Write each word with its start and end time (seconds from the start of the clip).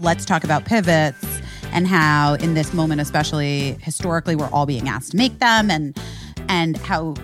Let's 0.00 0.24
talk 0.24 0.42
about 0.42 0.64
pivots 0.64 1.24
and 1.72 1.86
how 1.86 2.34
in 2.34 2.54
this 2.54 2.74
moment 2.74 3.00
especially 3.00 3.76
historically 3.80 4.34
we're 4.34 4.50
all 4.50 4.66
being 4.66 4.88
asked 4.88 5.12
to 5.12 5.16
make 5.16 5.38
them 5.38 5.70
and 5.70 5.96
and 6.48 6.76
how 6.78 7.14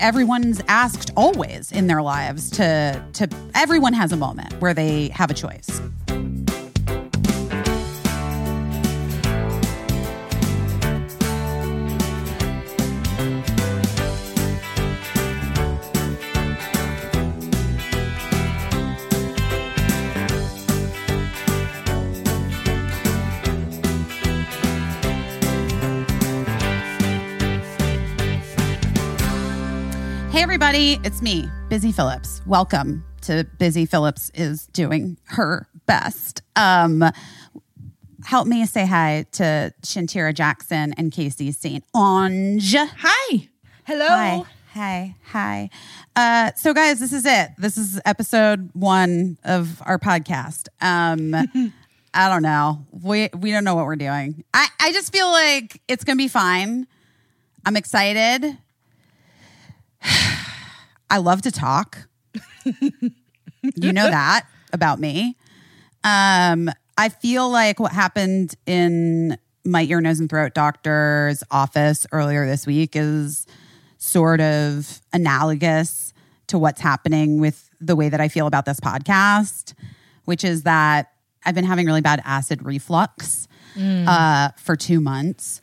everyone's 0.00 0.62
asked 0.68 1.10
always 1.18 1.70
in 1.72 1.86
their 1.86 2.00
lives 2.00 2.48
to 2.52 3.04
to 3.12 3.28
everyone 3.54 3.92
has 3.92 4.10
a 4.10 4.16
moment 4.16 4.58
where 4.58 4.72
they 4.72 5.08
have 5.08 5.30
a 5.30 5.34
choice. 5.34 5.82
Everybody, 30.46 31.00
it's 31.02 31.20
me, 31.22 31.50
Busy 31.68 31.90
Phillips. 31.90 32.40
Welcome 32.46 33.04
to 33.22 33.44
Busy 33.58 33.84
Phillips 33.84 34.30
is 34.32 34.68
doing 34.68 35.18
her 35.24 35.66
best. 35.86 36.40
Um, 36.54 37.02
help 38.24 38.46
me 38.46 38.64
say 38.64 38.86
hi 38.86 39.26
to 39.32 39.74
Shantira 39.82 40.32
Jackson 40.32 40.94
and 40.96 41.10
Caissie 41.10 41.52
St. 41.52 41.84
Onge. 41.92 42.76
Hi. 42.76 43.48
Hello. 43.86 44.06
Hi. 44.06 44.44
Hi. 44.74 45.16
Hi. 45.32 45.70
Uh, 46.14 46.52
so, 46.54 46.72
guys, 46.72 47.00
this 47.00 47.12
is 47.12 47.26
it. 47.26 47.50
This 47.58 47.76
is 47.76 48.00
episode 48.04 48.70
one 48.72 49.38
of 49.42 49.82
our 49.84 49.98
podcast. 49.98 50.68
Um, 50.80 51.34
I 52.14 52.28
don't 52.28 52.44
know. 52.44 52.86
We 52.92 53.30
we 53.36 53.50
don't 53.50 53.64
know 53.64 53.74
what 53.74 53.84
we're 53.84 53.96
doing. 53.96 54.44
I, 54.54 54.68
I 54.78 54.92
just 54.92 55.12
feel 55.12 55.28
like 55.28 55.82
it's 55.88 56.04
gonna 56.04 56.16
be 56.16 56.28
fine. 56.28 56.86
I'm 57.64 57.76
excited. 57.76 58.56
I 61.10 61.18
love 61.18 61.42
to 61.42 61.50
talk. 61.50 62.08
you 62.64 63.92
know 63.92 64.10
that 64.10 64.46
about 64.72 65.00
me. 65.00 65.36
Um, 66.04 66.70
I 66.98 67.08
feel 67.08 67.50
like 67.50 67.80
what 67.80 67.92
happened 67.92 68.54
in 68.66 69.36
my 69.64 69.82
ear, 69.82 70.00
nose, 70.00 70.20
and 70.20 70.30
throat 70.30 70.54
doctor's 70.54 71.42
office 71.50 72.06
earlier 72.12 72.46
this 72.46 72.66
week 72.66 72.94
is 72.94 73.46
sort 73.98 74.40
of 74.40 75.00
analogous 75.12 76.12
to 76.48 76.58
what's 76.58 76.80
happening 76.80 77.40
with 77.40 77.70
the 77.80 77.96
way 77.96 78.08
that 78.08 78.20
I 78.20 78.28
feel 78.28 78.46
about 78.46 78.64
this 78.64 78.78
podcast, 78.78 79.74
which 80.24 80.44
is 80.44 80.62
that 80.62 81.12
I've 81.44 81.54
been 81.54 81.64
having 81.64 81.86
really 81.86 82.00
bad 82.00 82.22
acid 82.24 82.64
reflux 82.64 83.48
uh, 84.06 84.50
for 84.56 84.76
two 84.76 85.00
months 85.00 85.60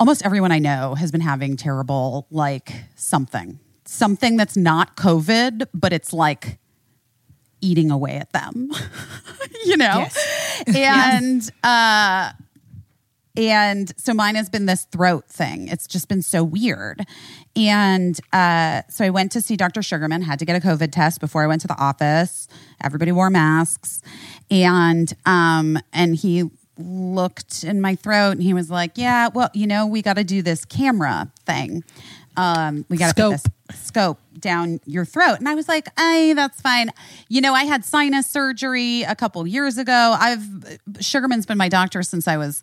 almost 0.00 0.24
everyone 0.24 0.52
I 0.52 0.58
know 0.58 0.94
has 0.94 1.10
been 1.10 1.20
having 1.20 1.56
terrible, 1.56 2.26
like 2.30 2.72
something, 2.94 3.58
something 3.88 4.36
that's 4.36 4.56
not 4.56 4.96
COVID, 4.96 5.66
but 5.72 5.92
it's 5.94 6.12
like 6.12 6.58
eating 7.60 7.90
away 7.90 8.16
at 8.16 8.32
them, 8.32 8.70
you 9.64 9.76
know? 9.76 10.06
And, 10.66 11.50
uh, 11.64 12.32
and 13.34 13.92
so 13.98 14.12
mine 14.12 14.34
has 14.34 14.50
been 14.50 14.66
this 14.66 14.84
throat 14.84 15.26
thing. 15.28 15.68
It's 15.68 15.86
just 15.86 16.08
been 16.08 16.22
so 16.22 16.44
weird. 16.44 17.06
And 17.56 18.18
uh, 18.32 18.82
so 18.90 19.06
I 19.06 19.10
went 19.10 19.32
to 19.32 19.40
see 19.40 19.56
Dr. 19.56 19.80
Sugarman, 19.80 20.22
had 20.22 20.38
to 20.40 20.44
get 20.44 20.62
a 20.62 20.66
COVID 20.66 20.92
test 20.92 21.18
before 21.20 21.42
I 21.42 21.46
went 21.46 21.62
to 21.62 21.68
the 21.68 21.78
office. 21.78 22.46
Everybody 22.82 23.10
wore 23.10 23.30
masks. 23.30 24.02
And 24.50 25.12
um, 25.24 25.78
and 25.92 26.14
he 26.14 26.50
looked 26.78 27.64
in 27.64 27.80
my 27.80 27.94
throat 27.94 28.32
and 28.32 28.42
he 28.42 28.54
was 28.54 28.70
like, 28.70 28.92
Yeah, 28.96 29.28
well, 29.32 29.50
you 29.54 29.66
know, 29.66 29.86
we 29.86 30.02
got 30.02 30.14
to 30.14 30.24
do 30.24 30.42
this 30.42 30.64
camera 30.64 31.30
thing. 31.46 31.84
Um, 32.36 32.84
we 32.88 32.96
got 32.96 33.14
to 33.14 33.22
put 33.22 33.30
this 33.30 33.44
scope 33.74 34.18
down 34.38 34.80
your 34.86 35.04
throat. 35.04 35.36
And 35.38 35.48
I 35.48 35.54
was 35.54 35.68
like, 35.68 35.88
Hey, 35.98 36.32
that's 36.32 36.60
fine. 36.60 36.90
You 37.28 37.40
know, 37.40 37.54
I 37.54 37.64
had 37.64 37.84
sinus 37.84 38.28
surgery 38.30 39.02
a 39.02 39.14
couple 39.14 39.46
years 39.46 39.78
ago. 39.78 40.16
I've 40.18 40.46
Sugarman's 41.00 41.46
been 41.46 41.58
my 41.58 41.68
doctor 41.68 42.02
since 42.02 42.26
I 42.28 42.36
was 42.36 42.62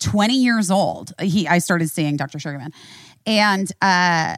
20 0.00 0.34
years 0.34 0.70
old. 0.70 1.12
He 1.20 1.46
I 1.46 1.58
started 1.58 1.90
seeing 1.90 2.16
Dr. 2.16 2.38
Sugarman. 2.38 2.72
And 3.26 3.70
uh 3.82 4.36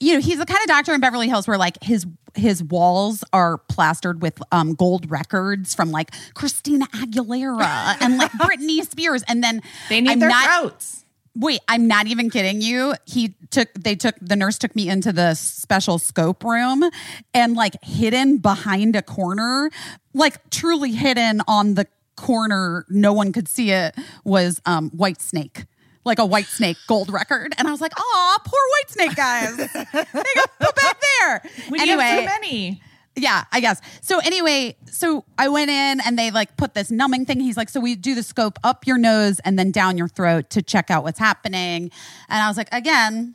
you 0.00 0.14
know, 0.14 0.20
he's 0.20 0.38
the 0.38 0.46
kind 0.46 0.60
of 0.60 0.68
doctor 0.68 0.94
in 0.94 1.00
Beverly 1.00 1.28
Hills 1.28 1.48
where 1.48 1.58
like 1.58 1.82
his 1.82 2.06
his 2.36 2.62
walls 2.62 3.24
are 3.32 3.58
plastered 3.58 4.22
with 4.22 4.40
um, 4.52 4.74
gold 4.74 5.10
records 5.10 5.74
from 5.74 5.90
like 5.90 6.12
Christina 6.34 6.86
Aguilera 6.86 7.96
and 8.00 8.16
like 8.16 8.30
Britney 8.38 8.88
Spears, 8.88 9.24
and 9.26 9.42
then 9.42 9.60
They 9.88 10.00
need 10.00 10.10
I'm 10.10 10.18
their 10.20 10.28
not, 10.28 10.44
throats. 10.44 11.04
Wait, 11.34 11.60
I'm 11.68 11.86
not 11.86 12.06
even 12.06 12.30
kidding 12.30 12.60
you. 12.60 12.94
He 13.06 13.34
took 13.50 13.72
they 13.74 13.94
took 13.94 14.16
the 14.20 14.36
nurse 14.36 14.58
took 14.58 14.74
me 14.74 14.88
into 14.88 15.12
the 15.12 15.34
special 15.34 15.98
scope 15.98 16.42
room 16.44 16.88
and 17.32 17.54
like 17.54 17.82
hidden 17.82 18.38
behind 18.38 18.96
a 18.96 19.02
corner, 19.02 19.70
like 20.14 20.50
truly 20.50 20.92
hidden 20.92 21.40
on 21.46 21.74
the 21.74 21.86
corner, 22.16 22.84
no 22.88 23.12
one 23.12 23.32
could 23.32 23.48
see 23.48 23.70
it 23.70 23.94
was 24.24 24.60
um 24.66 24.90
Whitesnake. 24.90 25.66
Like 26.04 26.18
a 26.18 26.26
white 26.26 26.46
snake 26.46 26.78
gold 26.86 27.12
record. 27.12 27.54
And 27.58 27.68
I 27.68 27.70
was 27.70 27.82
like, 27.82 27.92
oh, 27.98 28.38
poor 28.42 28.60
white 28.72 28.90
snake 28.90 29.14
guys. 29.14 29.56
they 29.56 30.34
got 30.34 30.58
put 30.58 30.74
back 30.74 30.96
there. 31.20 31.42
We 31.70 31.80
anyway, 31.80 32.02
have 32.02 32.20
too 32.20 32.26
many. 32.26 32.82
Yeah, 33.18 33.44
I 33.52 33.60
guess. 33.60 33.80
So 34.00 34.18
anyway, 34.20 34.76
so 34.86 35.24
I 35.36 35.48
went 35.48 35.70
in 35.70 36.00
and 36.00 36.18
they 36.18 36.30
like 36.30 36.56
put 36.56 36.74
this 36.74 36.90
numbing 36.90 37.26
thing. 37.26 37.40
He's 37.40 37.56
like, 37.56 37.68
so 37.68 37.80
we 37.80 37.94
do 37.94 38.14
the 38.14 38.22
scope 38.22 38.58
up 38.64 38.86
your 38.86 38.98
nose 38.98 39.40
and 39.40 39.58
then 39.58 39.70
down 39.70 39.98
your 39.98 40.08
throat 40.08 40.50
to 40.50 40.62
check 40.62 40.90
out 40.90 41.02
what's 41.02 41.18
happening. 41.18 41.90
And 42.28 42.42
I 42.42 42.48
was 42.48 42.56
like, 42.56 42.68
again, 42.72 43.34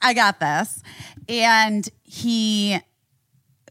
I 0.00 0.14
got 0.14 0.40
this. 0.40 0.82
And 1.28 1.88
he 2.02 2.78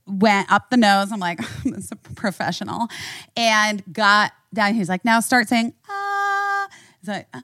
went 0.05 0.51
up 0.51 0.69
the 0.69 0.77
nose. 0.77 1.11
I'm 1.11 1.19
like, 1.19 1.39
this 1.63 1.85
is 1.85 1.91
a 1.91 1.95
professional. 1.95 2.87
And 3.35 3.83
got 3.91 4.33
down. 4.53 4.73
He's 4.73 4.89
like, 4.89 5.05
now 5.05 5.19
start 5.19 5.47
saying, 5.47 5.73
ah. 5.89 6.67
He's 6.99 7.07
like, 7.07 7.27
ah. 7.33 7.43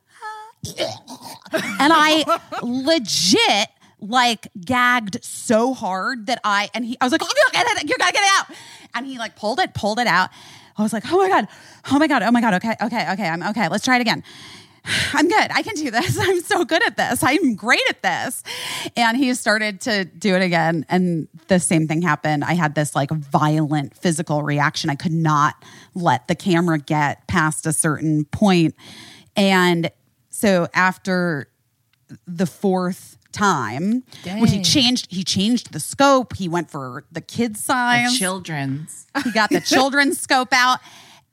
and 1.80 1.94
I 1.94 2.40
legit 2.62 3.70
like 4.00 4.48
gagged 4.64 5.24
so 5.24 5.74
hard 5.74 6.28
that 6.28 6.40
I 6.44 6.70
and 6.74 6.86
he 6.86 6.98
I 7.02 7.06
was 7.06 7.12
like, 7.12 7.22
oh, 7.24 7.28
you 7.28 7.44
gotta 7.52 7.66
get 7.66 7.84
it, 7.84 7.90
you 7.90 7.96
gotta 7.98 8.14
get 8.14 8.24
it 8.24 8.30
out. 8.40 8.58
And 8.94 9.06
he 9.06 9.18
like 9.18 9.36
pulled 9.36 9.60
it, 9.60 9.74
pulled 9.74 10.00
it 10.00 10.08
out. 10.08 10.30
I 10.78 10.84
was 10.84 10.94
like, 10.94 11.12
oh 11.12 11.18
my 11.18 11.28
God, 11.28 11.48
oh 11.92 12.00
my 12.00 12.08
God, 12.08 12.22
oh 12.22 12.32
my 12.32 12.42
God, 12.42 12.54
okay, 12.56 12.76
okay, 12.82 13.12
okay, 13.14 13.28
I'm 13.28 13.44
okay. 13.44 13.68
Let's 13.68 13.84
try 13.84 13.96
it 13.96 14.02
again. 14.02 14.24
I'm 15.14 15.28
good. 15.28 15.52
I 15.52 15.62
can 15.62 15.76
do 15.76 15.92
this. 15.92 16.18
I'm 16.22 16.42
so 16.42 16.66
good 16.66 16.86
at 16.86 16.98
this. 16.98 17.24
I'm 17.24 17.56
great 17.56 17.82
at 17.90 18.02
this. 18.02 18.44
And 18.96 19.18
he 19.18 19.34
started 19.34 19.82
to 19.82 20.06
do 20.06 20.36
it 20.36 20.42
again. 20.42 20.86
And 20.90 21.28
the 21.48 21.60
same 21.60 21.88
thing 21.88 22.02
happened. 22.02 22.44
I 22.44 22.54
had 22.54 22.76
this 22.76 22.96
like 22.96 23.12
violent 23.12 23.96
physical 23.98 24.44
reaction. 24.44 24.90
I 24.90 24.96
could 24.96 25.12
not 25.12 25.56
let 25.94 26.28
the 26.28 26.36
camera 26.36 26.78
get 26.78 27.28
past 27.28 27.66
a 27.66 27.74
certain 27.74 28.26
point. 28.26 28.76
And 29.36 29.92
so 30.30 30.68
after 30.74 31.50
the 32.26 32.46
fourth 32.46 33.18
time, 33.38 34.04
when 34.24 34.48
he 34.48 34.62
changed, 34.62 35.08
he 35.12 35.24
changed 35.24 35.74
the 35.74 35.80
scope. 35.80 36.36
He 36.36 36.48
went 36.48 36.70
for 36.70 37.06
the 37.12 37.22
kids 37.22 37.64
size. 37.64 38.18
Children's. 38.18 39.08
He 39.24 39.32
got 39.32 39.50
the 39.50 39.62
children's 39.66 40.20
scope 40.20 40.54
out 40.54 40.80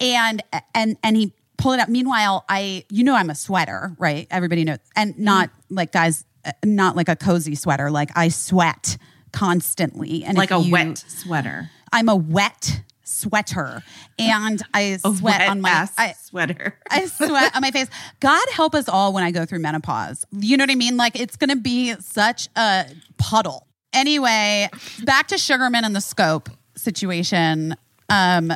and 0.01 0.43
and 0.75 0.97
and 1.03 1.17
he 1.17 1.33
pulled 1.57 1.75
it 1.75 1.81
out. 1.81 1.89
Meanwhile, 1.89 2.45
I 2.49 2.85
you 2.91 3.05
know 3.05 3.15
I'm 3.15 3.31
a 3.31 3.35
sweater, 3.35 3.95
right? 3.99 4.27
Everybody 4.31 4.65
knows. 4.65 4.79
And 4.97 5.15
mm-hmm. 5.15 5.25
not 5.25 5.51
like 5.71 5.93
guys 5.93 6.25
not 6.65 6.97
like 6.97 7.09
a 7.09 7.17
cozy 7.17 7.55
sweater. 7.55 7.91
Like 7.91 8.11
I 8.17 8.29
sweat 8.29 8.97
constantly 9.33 10.25
and 10.25 10.37
Like 10.37 10.51
a 10.51 10.61
you- 10.61 10.73
wet 10.73 10.99
sweater. 10.99 11.71
I'm 11.93 12.09
a 12.09 12.17
wet 12.17 12.81
sweater 13.15 13.83
and 14.19 14.63
I 14.73 14.97
sweat 15.17 15.49
on 15.49 15.61
my 15.61 15.88
I, 15.97 16.12
sweater. 16.12 16.79
I 16.91 17.06
sweat 17.06 17.55
on 17.55 17.62
my 17.62 17.71
face. 17.71 17.88
God 18.21 18.44
help 18.53 18.75
us 18.75 18.88
all 18.88 19.12
when 19.12 19.25
I 19.25 19.31
go 19.31 19.44
through 19.44 19.61
menopause. 19.61 20.25
You 20.33 20.56
know 20.56 20.62
what 20.62 20.71
I 20.71 20.77
mean? 20.77 20.97
Like 20.97 21.19
it's 21.19 21.37
going 21.37 21.50
to 21.50 21.56
be 21.56 21.94
such 22.00 22.49
a 22.56 22.87
puddle. 23.19 23.67
Anyway, 23.93 24.69
back 25.05 25.29
to 25.29 25.38
Sugarman 25.38 25.85
and 25.85 25.94
the 25.94 26.00
scope 26.00 26.50
situation. 26.77 27.77
Um, 28.09 28.53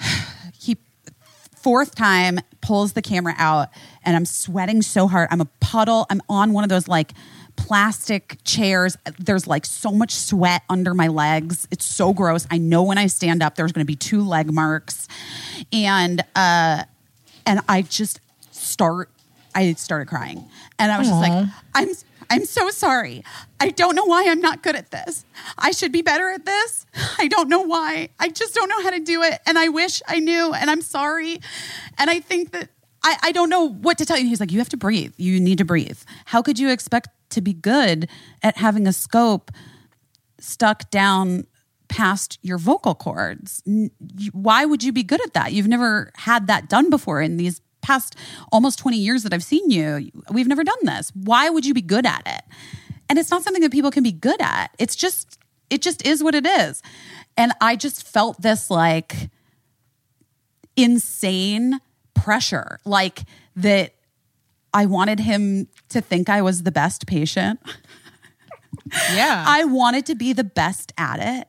he 0.58 0.76
fourth 1.56 1.94
time 1.94 2.38
pulls 2.60 2.94
the 2.94 3.02
camera 3.02 3.34
out 3.38 3.68
and 4.04 4.16
I'm 4.16 4.24
sweating 4.24 4.82
so 4.82 5.06
hard. 5.06 5.28
I'm 5.30 5.40
a 5.40 5.48
puddle. 5.60 6.06
I'm 6.10 6.22
on 6.28 6.52
one 6.52 6.64
of 6.64 6.70
those 6.70 6.88
like 6.88 7.12
plastic 7.56 8.38
chairs. 8.44 8.96
There's 9.18 9.46
like 9.46 9.64
so 9.66 9.90
much 9.90 10.14
sweat 10.14 10.62
under 10.68 10.94
my 10.94 11.08
legs. 11.08 11.66
It's 11.70 11.84
so 11.84 12.12
gross. 12.12 12.46
I 12.50 12.58
know 12.58 12.82
when 12.82 12.98
I 12.98 13.06
stand 13.06 13.42
up 13.42 13.56
there's 13.56 13.72
going 13.72 13.84
to 13.84 13.86
be 13.86 13.96
two 13.96 14.22
leg 14.22 14.52
marks. 14.52 15.08
And 15.72 16.22
uh 16.34 16.84
and 17.44 17.60
I 17.68 17.82
just 17.82 18.20
start 18.50 19.10
I 19.54 19.72
started 19.74 20.06
crying. 20.08 20.44
And 20.78 20.92
I 20.92 20.98
was 20.98 21.08
just 21.08 21.20
like 21.20 21.48
I'm 21.74 21.88
I'm 22.28 22.44
so 22.44 22.70
sorry. 22.70 23.22
I 23.60 23.70
don't 23.70 23.94
know 23.94 24.04
why 24.04 24.26
I'm 24.28 24.40
not 24.40 24.62
good 24.62 24.74
at 24.76 24.90
this. 24.90 25.24
I 25.56 25.70
should 25.70 25.92
be 25.92 26.02
better 26.02 26.28
at 26.30 26.44
this. 26.44 26.84
I 27.18 27.28
don't 27.28 27.48
know 27.48 27.60
why. 27.60 28.08
I 28.18 28.28
just 28.28 28.54
don't 28.54 28.68
know 28.68 28.82
how 28.82 28.90
to 28.90 29.00
do 29.00 29.22
it. 29.22 29.38
And 29.46 29.58
I 29.58 29.68
wish 29.68 30.02
I 30.08 30.18
knew. 30.18 30.52
And 30.52 30.68
I'm 30.70 30.82
sorry. 30.82 31.38
And 31.98 32.10
I 32.10 32.20
think 32.20 32.52
that 32.52 32.70
I, 33.04 33.16
I 33.22 33.32
don't 33.32 33.48
know 33.48 33.68
what 33.68 33.98
to 33.98 34.04
tell 34.04 34.18
you. 34.18 34.26
He's 34.26 34.40
like, 34.40 34.50
You 34.50 34.58
have 34.58 34.68
to 34.70 34.76
breathe. 34.76 35.12
You 35.16 35.38
need 35.38 35.58
to 35.58 35.64
breathe. 35.64 35.98
How 36.26 36.42
could 36.42 36.58
you 36.58 36.70
expect 36.70 37.08
to 37.30 37.40
be 37.40 37.52
good 37.52 38.08
at 38.42 38.56
having 38.56 38.86
a 38.86 38.92
scope 38.92 39.50
stuck 40.38 40.90
down 40.90 41.46
past 41.88 42.38
your 42.42 42.58
vocal 42.58 42.94
cords? 42.94 43.62
Why 44.32 44.64
would 44.64 44.82
you 44.82 44.92
be 44.92 45.02
good 45.02 45.22
at 45.24 45.34
that? 45.34 45.52
You've 45.52 45.68
never 45.68 46.10
had 46.16 46.46
that 46.46 46.68
done 46.68 46.90
before 46.90 47.22
in 47.22 47.36
these 47.36 47.60
past 47.82 48.16
almost 48.50 48.78
20 48.78 48.96
years 48.96 49.22
that 49.22 49.32
I've 49.32 49.44
seen 49.44 49.70
you. 49.70 50.10
We've 50.30 50.48
never 50.48 50.64
done 50.64 50.78
this. 50.82 51.12
Why 51.14 51.48
would 51.48 51.64
you 51.64 51.72
be 51.72 51.82
good 51.82 52.04
at 52.04 52.22
it? 52.26 52.42
And 53.08 53.18
it's 53.18 53.30
not 53.30 53.44
something 53.44 53.62
that 53.62 53.70
people 53.70 53.90
can 53.90 54.02
be 54.02 54.12
good 54.12 54.40
at. 54.40 54.72
It's 54.78 54.96
just, 54.96 55.38
it 55.70 55.82
just 55.82 56.04
is 56.04 56.22
what 56.22 56.34
it 56.34 56.44
is. 56.44 56.82
And 57.36 57.52
I 57.60 57.76
just 57.76 58.06
felt 58.06 58.42
this 58.42 58.70
like 58.70 59.30
insane 60.74 61.80
pressure, 62.14 62.80
like 62.84 63.22
that 63.54 63.94
I 64.74 64.86
wanted 64.86 65.20
him 65.20 65.68
to 65.90 66.00
think 66.00 66.28
I 66.28 66.42
was 66.42 66.62
the 66.62 66.72
best 66.72 67.06
patient. 67.06 67.60
Yeah. 69.12 69.44
I 69.46 69.64
wanted 69.64 70.06
to 70.06 70.14
be 70.14 70.32
the 70.32 70.44
best 70.44 70.92
at 70.98 71.18
it. 71.20 71.48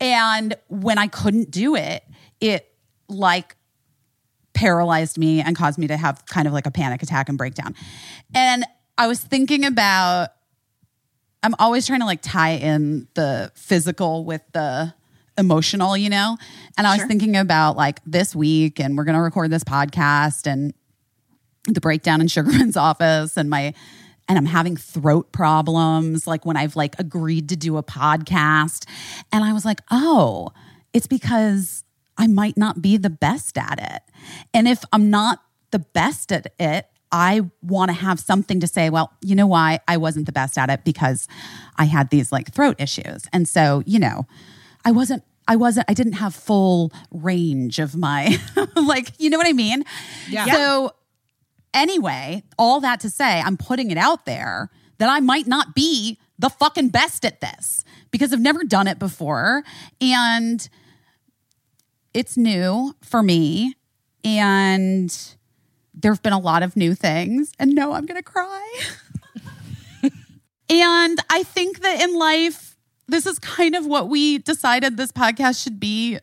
And 0.00 0.56
when 0.68 0.98
I 0.98 1.06
couldn't 1.06 1.50
do 1.50 1.76
it, 1.76 2.04
it 2.40 2.72
like 3.08 3.56
paralyzed 4.54 5.18
me 5.18 5.40
and 5.40 5.56
caused 5.56 5.78
me 5.78 5.86
to 5.86 5.96
have 5.96 6.24
kind 6.26 6.46
of 6.46 6.52
like 6.52 6.66
a 6.66 6.70
panic 6.70 7.02
attack 7.02 7.28
and 7.28 7.38
breakdown. 7.38 7.74
And 8.34 8.64
I 8.98 9.06
was 9.06 9.20
thinking 9.20 9.64
about, 9.64 10.30
I'm 11.42 11.54
always 11.58 11.86
trying 11.86 12.00
to 12.00 12.06
like 12.06 12.20
tie 12.22 12.52
in 12.52 13.08
the 13.14 13.50
physical 13.54 14.24
with 14.24 14.42
the 14.52 14.94
emotional, 15.38 15.96
you 15.96 16.10
know? 16.10 16.36
And 16.76 16.86
I 16.86 16.96
was 16.96 17.06
thinking 17.06 17.36
about 17.36 17.76
like 17.76 18.00
this 18.04 18.34
week, 18.34 18.78
and 18.78 18.96
we're 18.96 19.04
going 19.04 19.16
to 19.16 19.22
record 19.22 19.50
this 19.50 19.64
podcast 19.64 20.46
and 20.46 20.74
the 21.64 21.80
breakdown 21.80 22.20
in 22.20 22.28
Sugarman's 22.28 22.76
office 22.76 23.36
and 23.36 23.48
my 23.48 23.74
and 24.28 24.38
I'm 24.38 24.46
having 24.46 24.76
throat 24.76 25.32
problems 25.32 26.26
like 26.26 26.46
when 26.46 26.56
I've 26.56 26.76
like 26.76 26.94
agreed 26.98 27.48
to 27.50 27.56
do 27.56 27.76
a 27.76 27.82
podcast 27.82 28.88
and 29.32 29.44
I 29.44 29.52
was 29.52 29.64
like, 29.64 29.80
"Oh, 29.90 30.52
it's 30.92 31.06
because 31.06 31.84
I 32.16 32.26
might 32.28 32.56
not 32.56 32.80
be 32.80 32.96
the 32.96 33.10
best 33.10 33.58
at 33.58 33.78
it." 33.80 34.02
And 34.54 34.68
if 34.68 34.84
I'm 34.92 35.10
not 35.10 35.40
the 35.72 35.80
best 35.80 36.32
at 36.32 36.52
it, 36.58 36.86
I 37.12 37.42
want 37.60 37.90
to 37.90 37.92
have 37.92 38.18
something 38.18 38.58
to 38.60 38.66
say, 38.66 38.88
well, 38.88 39.12
you 39.20 39.34
know 39.34 39.46
why 39.46 39.80
I 39.86 39.98
wasn't 39.98 40.26
the 40.26 40.32
best 40.32 40.56
at 40.56 40.70
it 40.70 40.82
because 40.82 41.28
I 41.76 41.84
had 41.84 42.08
these 42.08 42.32
like 42.32 42.52
throat 42.52 42.76
issues. 42.78 43.26
And 43.32 43.46
so, 43.46 43.82
you 43.86 43.98
know, 43.98 44.26
I 44.84 44.92
wasn't 44.92 45.22
I 45.46 45.56
wasn't 45.56 45.86
I 45.90 45.94
didn't 45.94 46.14
have 46.14 46.34
full 46.34 46.90
range 47.10 47.78
of 47.78 47.94
my 47.94 48.38
like, 48.76 49.12
you 49.18 49.28
know 49.28 49.36
what 49.36 49.46
I 49.46 49.52
mean? 49.52 49.84
Yeah. 50.30 50.46
So 50.46 50.92
anyway, 51.74 52.42
all 52.58 52.80
that 52.80 53.00
to 53.00 53.10
say, 53.10 53.40
I'm 53.40 53.56
putting 53.56 53.90
it 53.90 53.98
out 53.98 54.24
there 54.24 54.70
that 54.98 55.08
I 55.08 55.20
might 55.20 55.46
not 55.46 55.74
be 55.74 56.18
the 56.38 56.50
fucking 56.50 56.88
best 56.88 57.24
at 57.24 57.40
this 57.40 57.84
because 58.10 58.32
I've 58.32 58.40
never 58.40 58.64
done 58.64 58.86
it 58.86 58.98
before. 58.98 59.64
And 60.00 60.68
it's 62.14 62.36
new 62.36 62.94
for 63.02 63.22
me. 63.22 63.74
And 64.24 65.34
there've 65.94 66.22
been 66.22 66.32
a 66.32 66.38
lot 66.38 66.62
of 66.62 66.76
new 66.76 66.94
things. 66.94 67.52
And 67.58 67.74
no, 67.74 67.92
I'm 67.92 68.06
going 68.06 68.20
to 68.20 68.24
cry. 68.24 68.80
and 70.68 71.18
I 71.30 71.42
think 71.42 71.80
that 71.80 72.00
in 72.00 72.16
life 72.18 72.76
this 73.08 73.26
is 73.26 73.38
kind 73.38 73.74
of 73.74 73.86
what 73.86 74.08
we 74.08 74.38
decided 74.38 74.96
this 74.96 75.12
podcast 75.12 75.62
should 75.62 75.78
be 75.78 76.18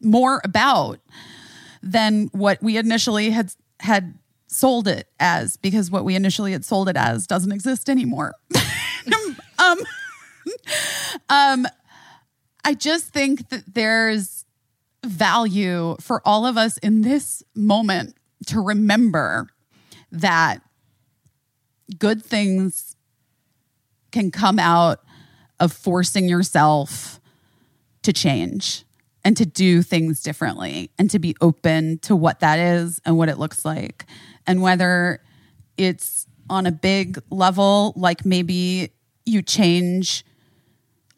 more 0.00 0.40
about 0.44 1.00
than 1.82 2.28
what 2.32 2.62
we 2.62 2.76
initially 2.76 3.30
had 3.30 3.52
had 3.80 4.18
sold 4.54 4.86
it 4.88 5.08
as 5.18 5.56
because 5.56 5.90
what 5.90 6.04
we 6.04 6.14
initially 6.14 6.52
had 6.52 6.64
sold 6.64 6.88
it 6.88 6.96
as 6.96 7.26
doesn't 7.26 7.52
exist 7.52 7.90
anymore. 7.90 8.34
um, 9.58 9.78
um, 11.28 11.66
I 12.64 12.74
just 12.74 13.06
think 13.06 13.48
that 13.50 13.74
there's 13.74 14.44
value 15.04 15.96
for 16.00 16.22
all 16.24 16.46
of 16.46 16.56
us 16.56 16.78
in 16.78 17.02
this 17.02 17.42
moment 17.54 18.16
to 18.46 18.60
remember 18.60 19.48
that 20.10 20.60
good 21.98 22.24
things 22.24 22.96
can 24.12 24.30
come 24.30 24.58
out 24.58 25.00
of 25.60 25.72
forcing 25.72 26.28
yourself 26.28 27.20
to 28.02 28.12
change 28.12 28.84
and 29.24 29.36
to 29.36 29.46
do 29.46 29.82
things 29.82 30.22
differently 30.22 30.90
and 30.98 31.10
to 31.10 31.18
be 31.18 31.34
open 31.40 31.98
to 31.98 32.14
what 32.14 32.40
that 32.40 32.58
is 32.58 33.00
and 33.04 33.16
what 33.16 33.28
it 33.28 33.38
looks 33.38 33.64
like. 33.64 34.06
And 34.46 34.62
whether 34.62 35.20
it's 35.76 36.26
on 36.50 36.66
a 36.66 36.72
big 36.72 37.18
level, 37.30 37.92
like 37.96 38.24
maybe 38.24 38.90
you 39.24 39.42
change 39.42 40.24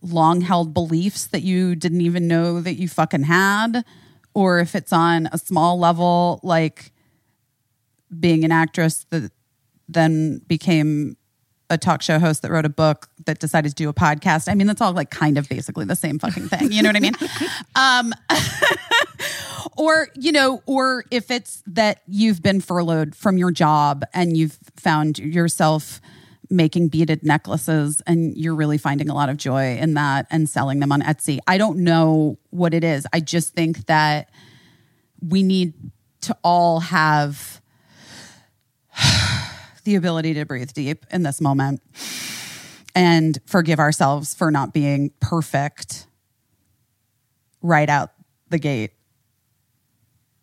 long 0.03 0.41
held 0.41 0.73
beliefs 0.73 1.27
that 1.29 1.43
you 1.43 1.75
didn't 1.75 2.01
even 2.01 2.29
know 2.29 2.61
that 2.61 2.75
you 2.75 2.89
fucking 2.89 3.25
had, 3.25 3.85
or 4.35 4.61
if 4.61 4.75
it's 4.75 4.93
on 4.93 5.29
a 5.33 5.39
small 5.39 5.79
level, 5.79 6.41
like 6.43 6.93
being 8.19 8.45
an 8.45 8.53
actress 8.53 9.07
that 9.11 9.33
then 9.89 10.39
became 10.47 11.17
a 11.69 11.77
talk 11.77 12.03
show 12.03 12.19
host 12.19 12.43
that 12.43 12.51
wrote 12.51 12.65
a 12.65 12.71
book 12.71 13.09
that 13.25 13.39
decided 13.41 13.71
to 13.71 13.75
do 13.75 13.89
a 13.89 13.95
podcast. 13.95 14.49
I 14.49 14.55
mean, 14.55 14.67
that's 14.67 14.81
all 14.81 14.93
like 14.93 15.11
kind 15.11 15.37
of 15.37 15.49
basically 15.49 15.85
the 15.85 15.97
same 15.97 16.19
fucking 16.19 16.49
thing. 16.49 16.71
You 16.71 16.83
know 16.83 16.89
what 16.91 16.97
I 16.97 17.01
mean? 17.01 17.15
Um, 17.75 18.15
or, 19.77 20.09
you 20.15 20.33
know, 20.33 20.63
or 20.67 21.05
if 21.11 21.31
it's 21.31 21.63
that 21.67 22.03
you've 22.07 22.43
been 22.43 22.61
furloughed 22.61 23.15
from 23.15 23.39
your 23.39 23.51
job 23.51 24.05
and 24.13 24.37
you've 24.37 24.59
found 24.77 25.19
yourself 25.19 26.01
making 26.51 26.89
beaded 26.89 27.25
necklaces 27.25 28.01
and 28.07 28.37
you're 28.37 28.55
really 28.55 28.79
finding 28.79 29.09
a 29.09 29.15
lot 29.15 29.29
of 29.29 29.37
joy 29.37 29.77
in 29.77 29.95
that 29.95 30.27
and 30.31 30.49
selling 30.49 30.81
them 30.81 30.93
on 30.93 31.03
Etsy. 31.03 31.39
I 31.47 31.59
don't 31.59 31.79
know 31.79 32.39
what 32.51 32.75
it 32.75 32.85
is. 32.85 33.07
I 33.13 33.21
just 33.21 33.55
think 33.55 33.87
that 33.87 34.31
we 35.21 35.43
need 35.43 35.75
to 36.23 36.37
all 36.43 36.81
have 36.81 37.61
the 39.85 39.97
ability 39.97 40.35
to 40.35 40.45
breathe 40.45 40.73
deep 40.73 41.05
in 41.11 41.23
this 41.23 41.41
moment 41.41 41.81
and 42.95 43.39
forgive 43.47 43.79
ourselves 43.79 44.35
for 44.35 44.51
not 44.51 44.73
being 44.73 45.11
perfect 45.21 46.07
right 47.63 47.89
out 47.89 48.13
the 48.49 48.59
gate. 48.59 48.93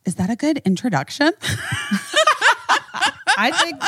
Is 0.06 0.16
that 0.16 0.30
a 0.30 0.36
good 0.36 0.60
introduction? 0.60 1.32
I 3.38 3.52
think 3.52 3.82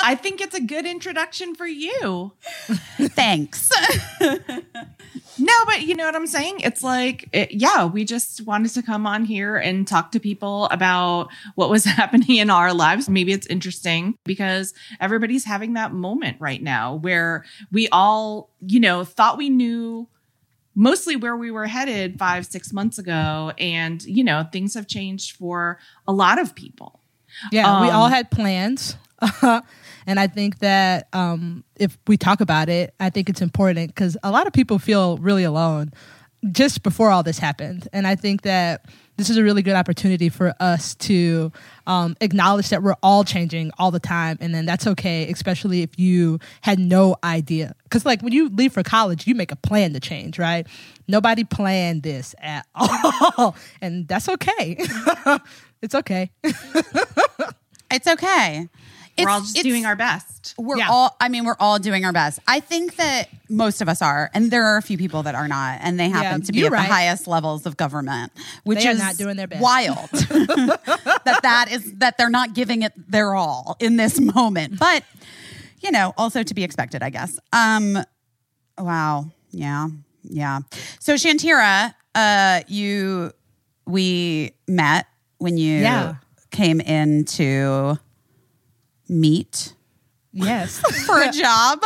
I 0.00 0.14
think 0.14 0.40
it's 0.40 0.54
a 0.54 0.60
good 0.60 0.86
introduction 0.86 1.54
for 1.54 1.66
you. 1.66 2.32
Thanks. 2.98 3.70
No, 5.38 5.52
but 5.66 5.82
you 5.82 5.94
know 5.94 6.04
what 6.04 6.16
I'm 6.16 6.26
saying? 6.26 6.60
It's 6.60 6.82
like, 6.82 7.28
it, 7.32 7.52
yeah, 7.52 7.84
we 7.84 8.04
just 8.04 8.44
wanted 8.44 8.72
to 8.74 8.82
come 8.82 9.06
on 9.06 9.24
here 9.24 9.56
and 9.56 9.86
talk 9.86 10.12
to 10.12 10.20
people 10.20 10.66
about 10.66 11.28
what 11.54 11.70
was 11.70 11.84
happening 11.84 12.36
in 12.36 12.50
our 12.50 12.74
lives. 12.74 13.08
Maybe 13.08 13.32
it's 13.32 13.46
interesting 13.46 14.18
because 14.24 14.74
everybody's 15.00 15.44
having 15.44 15.74
that 15.74 15.92
moment 15.92 16.38
right 16.40 16.62
now 16.62 16.96
where 16.96 17.44
we 17.70 17.88
all, 17.90 18.50
you 18.60 18.80
know, 18.80 19.04
thought 19.04 19.38
we 19.38 19.48
knew 19.48 20.08
mostly 20.78 21.16
where 21.16 21.36
we 21.36 21.50
were 21.50 21.66
headed 21.66 22.18
five, 22.18 22.46
six 22.46 22.72
months 22.72 22.98
ago. 22.98 23.52
And, 23.58 24.00
you 24.04 24.22
know, 24.22 24.46
things 24.52 24.74
have 24.74 24.86
changed 24.86 25.36
for 25.36 25.78
a 26.06 26.12
lot 26.12 26.40
of 26.40 26.54
people. 26.54 27.00
Yeah, 27.50 27.80
we 27.82 27.88
Um, 27.88 27.96
all 27.96 28.08
had 28.08 28.30
plans. 28.30 28.96
and 29.42 30.20
I 30.20 30.28
think 30.28 30.60
that 30.60 31.08
um, 31.12 31.64
if 31.74 31.98
we 32.06 32.16
talk 32.16 32.40
about 32.40 32.68
it, 32.68 32.94
I 33.00 33.10
think 33.10 33.28
it's 33.28 33.42
important 33.42 33.92
because 33.92 34.16
a 34.22 34.30
lot 34.30 34.46
of 34.46 34.52
people 34.52 34.78
feel 34.78 35.18
really 35.18 35.42
alone 35.42 35.92
just 36.52 36.84
before 36.84 37.10
all 37.10 37.24
this 37.24 37.38
happened. 37.40 37.88
And 37.92 38.06
I 38.06 38.14
think 38.14 38.42
that 38.42 38.86
this 39.18 39.28
is 39.28 39.36
a 39.36 39.42
really 39.42 39.62
good 39.62 39.74
opportunity 39.74 40.28
for 40.28 40.54
us 40.60 40.94
to 40.94 41.50
um, 41.88 42.16
acknowledge 42.20 42.68
that 42.68 42.84
we're 42.84 42.94
all 43.02 43.24
changing 43.24 43.72
all 43.76 43.90
the 43.90 43.98
time. 43.98 44.38
And 44.40 44.54
then 44.54 44.64
that's 44.64 44.86
okay, 44.86 45.28
especially 45.30 45.82
if 45.82 45.98
you 45.98 46.38
had 46.60 46.78
no 46.78 47.16
idea. 47.24 47.74
Because, 47.82 48.06
like, 48.06 48.22
when 48.22 48.32
you 48.32 48.48
leave 48.48 48.72
for 48.72 48.84
college, 48.84 49.26
you 49.26 49.34
make 49.34 49.50
a 49.50 49.56
plan 49.56 49.92
to 49.94 50.00
change, 50.00 50.38
right? 50.38 50.68
Nobody 51.08 51.42
planned 51.42 52.04
this 52.04 52.36
at 52.40 52.64
all. 52.76 53.56
And 53.82 54.06
that's 54.06 54.28
okay. 54.28 54.76
it's 55.82 55.96
okay. 55.96 56.30
it's 57.90 58.06
okay. 58.06 58.68
We're 59.18 59.28
all 59.30 59.40
just 59.40 59.56
doing 59.62 59.86
our 59.86 59.96
best. 59.96 60.54
We're 60.58 60.78
Yeah. 60.78 60.88
all, 60.90 61.16
I 61.20 61.28
mean, 61.28 61.44
we're 61.44 61.56
all 61.58 61.78
doing 61.78 62.04
our 62.04 62.12
best. 62.12 62.38
I 62.46 62.60
think 62.60 62.96
that 62.96 63.28
most 63.48 63.80
of 63.82 63.88
us 63.88 64.00
are, 64.02 64.30
and 64.34 64.50
there 64.50 64.64
are 64.64 64.76
a 64.76 64.82
few 64.82 64.96
people 64.98 65.22
that 65.24 65.34
are 65.34 65.48
not, 65.48 65.78
and 65.82 65.98
they 65.98 66.08
happen 66.08 66.40
Yeah, 66.40 66.46
to 66.46 66.52
be 66.52 66.66
at 66.66 66.72
right. 66.72 66.86
the 66.88 66.92
highest 66.92 67.26
levels 67.26 67.66
of 67.66 67.76
government, 67.76 68.32
which 68.64 68.84
is 68.84 68.98
not 68.98 69.16
doing 69.16 69.36
their 69.36 69.46
best. 69.46 69.62
wild. 69.62 70.08
that 70.12 71.40
that 71.42 71.68
is 71.70 71.92
that 71.98 72.16
they're 72.18 72.30
not 72.30 72.54
giving 72.54 72.82
it 72.82 72.92
their 73.10 73.34
all 73.34 73.76
in 73.80 73.96
this 73.96 74.20
moment. 74.20 74.78
But 74.78 75.04
you 75.80 75.90
know, 75.90 76.12
also 76.16 76.42
to 76.42 76.54
be 76.54 76.64
expected, 76.64 77.02
I 77.02 77.10
guess. 77.10 77.38
Um, 77.52 77.98
wow, 78.78 79.26
yeah, 79.50 79.88
yeah. 80.24 80.60
So 80.98 81.14
Shantira, 81.14 81.94
uh, 82.14 82.62
you, 82.66 83.32
we 83.86 84.52
met 84.66 85.06
when 85.38 85.56
you 85.56 85.78
Yeah. 85.80 86.14
came 86.50 86.80
into 86.80 87.96
meet 89.08 89.74
Yes. 90.32 90.78
for 91.06 91.20
a 91.22 91.32
job 91.32 91.82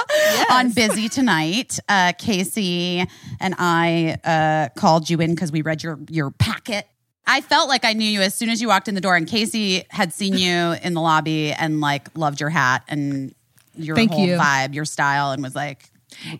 on 0.50 0.72
Busy 0.72 1.08
Tonight. 1.08 1.78
Uh, 1.88 2.12
Caissie 2.12 3.08
and 3.40 3.54
I 3.56 4.18
uh, 4.24 4.68
called 4.78 5.08
you 5.08 5.20
in 5.20 5.34
because 5.34 5.52
we 5.52 5.62
read 5.62 5.82
your 5.82 5.98
your 6.10 6.30
packet. 6.32 6.86
I 7.24 7.40
felt 7.40 7.68
like 7.68 7.84
I 7.84 7.92
knew 7.92 8.06
you 8.08 8.20
as 8.20 8.34
soon 8.34 8.50
as 8.50 8.60
you 8.60 8.68
walked 8.68 8.88
in 8.88 8.94
the 8.96 9.00
door, 9.00 9.14
and 9.14 9.28
Caissie 9.28 9.84
had 9.90 10.12
seen 10.12 10.36
you 10.36 10.74
in 10.82 10.92
the 10.92 11.00
lobby 11.00 11.52
and 11.52 11.80
like 11.80 12.08
loved 12.18 12.40
your 12.40 12.50
hat 12.50 12.82
and 12.88 13.32
your 13.76 13.94
Thank 13.94 14.10
whole 14.10 14.26
you. 14.26 14.36
vibe, 14.36 14.74
your 14.74 14.84
style, 14.84 15.30
and 15.30 15.42
was 15.42 15.54
like, 15.54 15.88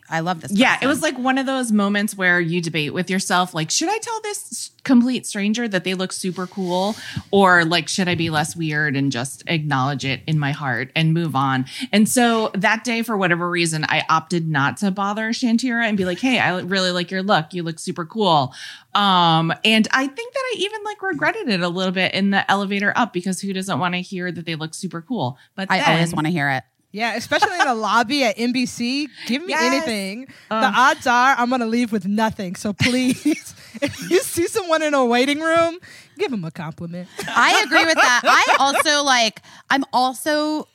"I 0.09 0.19
love 0.21 0.41
this." 0.41 0.51
Yeah, 0.51 0.77
it 0.81 0.87
was 0.87 1.01
like 1.01 1.17
one 1.17 1.37
of 1.37 1.45
those 1.45 1.71
moments 1.71 2.15
where 2.15 2.39
you 2.39 2.61
debate 2.61 2.93
with 2.93 3.09
yourself 3.09 3.53
like, 3.53 3.71
should 3.71 3.89
I 3.89 3.97
tell 3.99 4.21
this 4.21 4.71
complete 4.83 5.25
stranger 5.25 5.67
that 5.67 5.83
they 5.83 5.93
look 5.93 6.11
super 6.11 6.45
cool? 6.47 6.95
Or 7.31 7.63
like, 7.65 7.87
should 7.87 8.07
I 8.07 8.15
be 8.15 8.29
less 8.29 8.55
weird 8.55 8.95
and 8.95 9.11
just 9.11 9.43
acknowledge 9.47 10.03
it 10.05 10.21
in 10.27 10.37
my 10.39 10.51
heart 10.51 10.91
and 10.95 11.13
move 11.13 11.35
on? 11.35 11.65
And 11.91 12.07
so 12.07 12.51
that 12.55 12.83
day, 12.83 13.01
for 13.01 13.15
whatever 13.17 13.49
reason, 13.49 13.85
I 13.87 14.03
opted 14.09 14.47
not 14.47 14.77
to 14.77 14.91
bother 14.91 15.29
Shantira 15.29 15.85
and 15.87 15.97
be 15.97 16.05
like, 16.05 16.19
hey, 16.19 16.39
I 16.39 16.59
really 16.61 16.91
like 16.91 17.11
your 17.11 17.23
look. 17.23 17.53
You 17.53 17.63
look 17.63 17.79
super 17.79 18.05
cool. 18.05 18.53
Um, 18.93 19.53
and 19.63 19.87
I 19.91 20.07
think 20.07 20.33
that 20.33 20.39
I 20.39 20.55
even 20.59 20.83
like 20.83 21.01
regretted 21.01 21.49
it 21.49 21.61
a 21.61 21.69
little 21.69 21.93
bit 21.93 22.13
in 22.13 22.29
the 22.29 22.49
elevator 22.51 22.93
up 22.95 23.13
because 23.13 23.39
who 23.41 23.53
doesn't 23.53 23.79
want 23.79 23.95
to 23.95 24.01
hear 24.01 24.31
that 24.31 24.45
they 24.45 24.55
look 24.55 24.73
super 24.73 25.01
cool? 25.01 25.37
But 25.55 25.71
I 25.71 25.79
then- 25.79 25.91
always 25.91 26.13
want 26.13 26.27
to 26.27 26.31
hear 26.31 26.49
it. 26.49 26.63
Yeah, 26.93 27.15
especially 27.15 27.59
in 27.59 27.67
a 27.67 27.73
lobby 27.73 28.23
at 28.23 28.37
NBC. 28.37 29.07
Give 29.25 29.41
me 29.43 29.49
Yes. 29.49 29.63
anything. 29.63 30.27
the 30.49 30.55
um. 30.55 30.73
odds 30.75 31.07
are 31.07 31.35
I'm 31.37 31.49
going 31.49 31.61
to 31.61 31.67
leave 31.67 31.91
with 31.91 32.05
nothing. 32.07 32.55
So 32.55 32.71
please, 32.71 33.55
if 33.81 34.09
you 34.11 34.19
see 34.21 34.47
someone 34.47 34.81
in 34.83 34.93
a 34.93 35.03
waiting 35.03 35.39
room, 35.41 35.79
give 36.19 36.29
them 36.31 36.45
a 36.45 36.51
compliment. 36.51 37.09
I 37.27 37.63
agree 37.65 37.83
with 37.83 37.95
that. 37.95 38.21
I 38.23 38.57
also 38.59 39.03
like 39.03 39.41
I'm 39.71 39.83
also 39.91 40.67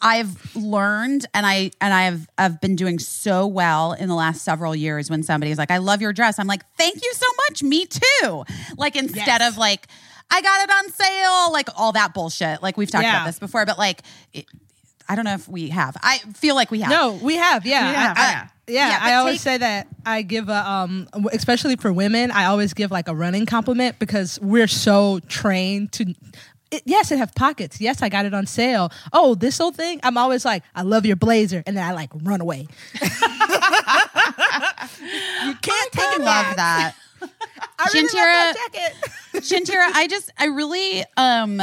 I've 0.00 0.54
learned 0.54 1.26
and 1.34 1.44
I 1.44 1.72
and 1.80 1.92
I've 1.92 2.28
I've 2.38 2.60
been 2.60 2.76
doing 2.76 3.00
so 3.00 3.46
well 3.46 3.94
in 3.94 4.08
the 4.08 4.14
last 4.14 4.42
several 4.42 4.76
years 4.76 5.10
when 5.10 5.24
somebody's 5.24 5.58
like, 5.58 5.72
I 5.72 5.78
love 5.78 6.00
your 6.00 6.12
dress. 6.12 6.38
I'm 6.38 6.46
like, 6.46 6.62
thank 6.76 7.02
you 7.02 7.12
so 7.14 7.26
much. 7.48 7.62
Me 7.64 7.84
too. 7.84 8.44
Like 8.76 8.94
instead 8.94 9.26
Yes. 9.40 9.48
of 9.52 9.58
like, 9.58 9.88
I 10.30 10.40
got 10.40 10.60
it 10.62 10.70
on 10.70 10.90
sale, 10.92 11.52
like 11.52 11.68
all 11.76 11.90
that 11.92 12.14
bullshit. 12.14 12.62
Like 12.62 12.76
we've 12.76 12.90
talked 12.90 13.02
Yeah. 13.02 13.16
about 13.16 13.26
this 13.26 13.40
before, 13.40 13.66
but 13.66 13.76
like 13.76 14.02
it, 14.32 14.46
I 15.08 15.14
don't 15.14 15.24
know 15.24 15.34
if 15.34 15.48
we 15.48 15.68
have. 15.70 15.96
I 16.02 16.18
feel 16.34 16.54
like 16.54 16.70
we 16.70 16.80
have. 16.80 16.90
No, 16.90 17.12
we 17.22 17.36
have. 17.36 17.64
Yeah. 17.64 17.88
We 17.88 17.94
have, 17.94 18.16
I, 18.18 18.20
I- 18.20 18.30
yeah. 18.30 18.48
yeah, 18.66 18.88
Yeah, 18.90 18.98
I 19.00 19.14
always 19.14 19.34
take- 19.36 19.40
say 19.40 19.56
that 19.58 19.86
I 20.04 20.22
give 20.22 20.48
a 20.48 20.68
um 20.70 21.08
especially 21.32 21.76
for 21.76 21.92
women, 21.92 22.30
I 22.30 22.44
always 22.46 22.74
give 22.74 22.90
like 22.90 23.08
a 23.08 23.14
running 23.14 23.46
compliment 23.46 23.98
because 23.98 24.38
we're 24.40 24.66
so 24.68 25.20
trained 25.28 25.92
to 25.92 26.14
it, 26.70 26.82
yes, 26.84 27.10
it 27.10 27.16
have 27.16 27.34
pockets. 27.34 27.80
Yes, 27.80 28.02
I 28.02 28.10
got 28.10 28.26
it 28.26 28.34
on 28.34 28.44
sale. 28.44 28.92
Oh, 29.14 29.34
this 29.34 29.58
old 29.58 29.74
thing. 29.74 30.00
I'm 30.02 30.18
always 30.18 30.44
like, 30.44 30.62
I 30.74 30.82
love 30.82 31.06
your 31.06 31.16
blazer, 31.16 31.62
and 31.66 31.74
then 31.74 31.82
I 31.82 31.92
like 31.92 32.10
run 32.14 32.42
away. 32.42 32.68
you 33.00 33.08
can't 35.62 35.92
take 35.92 36.12
it 36.14 36.20
love 36.20 36.56
that. 36.56 36.94
I 37.78 37.88
really 37.94 38.02
love 38.02 38.12
that 38.12 38.54
jacket. 38.72 39.10
Shantira, 39.42 39.90
I 39.94 40.06
just 40.08 40.30
I 40.38 40.46
really 40.46 41.04
um 41.16 41.62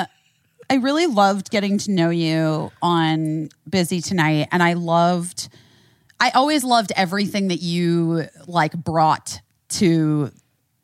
I 0.70 0.76
really 0.76 1.06
loved 1.06 1.52
getting 1.52 1.78
to 1.80 1.92
know 1.92 2.10
you 2.10 2.72
on 2.82 3.50
Busy 3.70 4.02
Tonight 4.02 4.48
and 4.52 4.64
I 4.64 4.74
loved 4.74 5.50
I 6.20 6.30
always 6.32 6.64
loved 6.64 6.92
everything 6.96 7.50
that 7.50 7.62
you 7.62 8.26
like 8.48 8.72
brought 8.74 9.42
to 9.70 10.32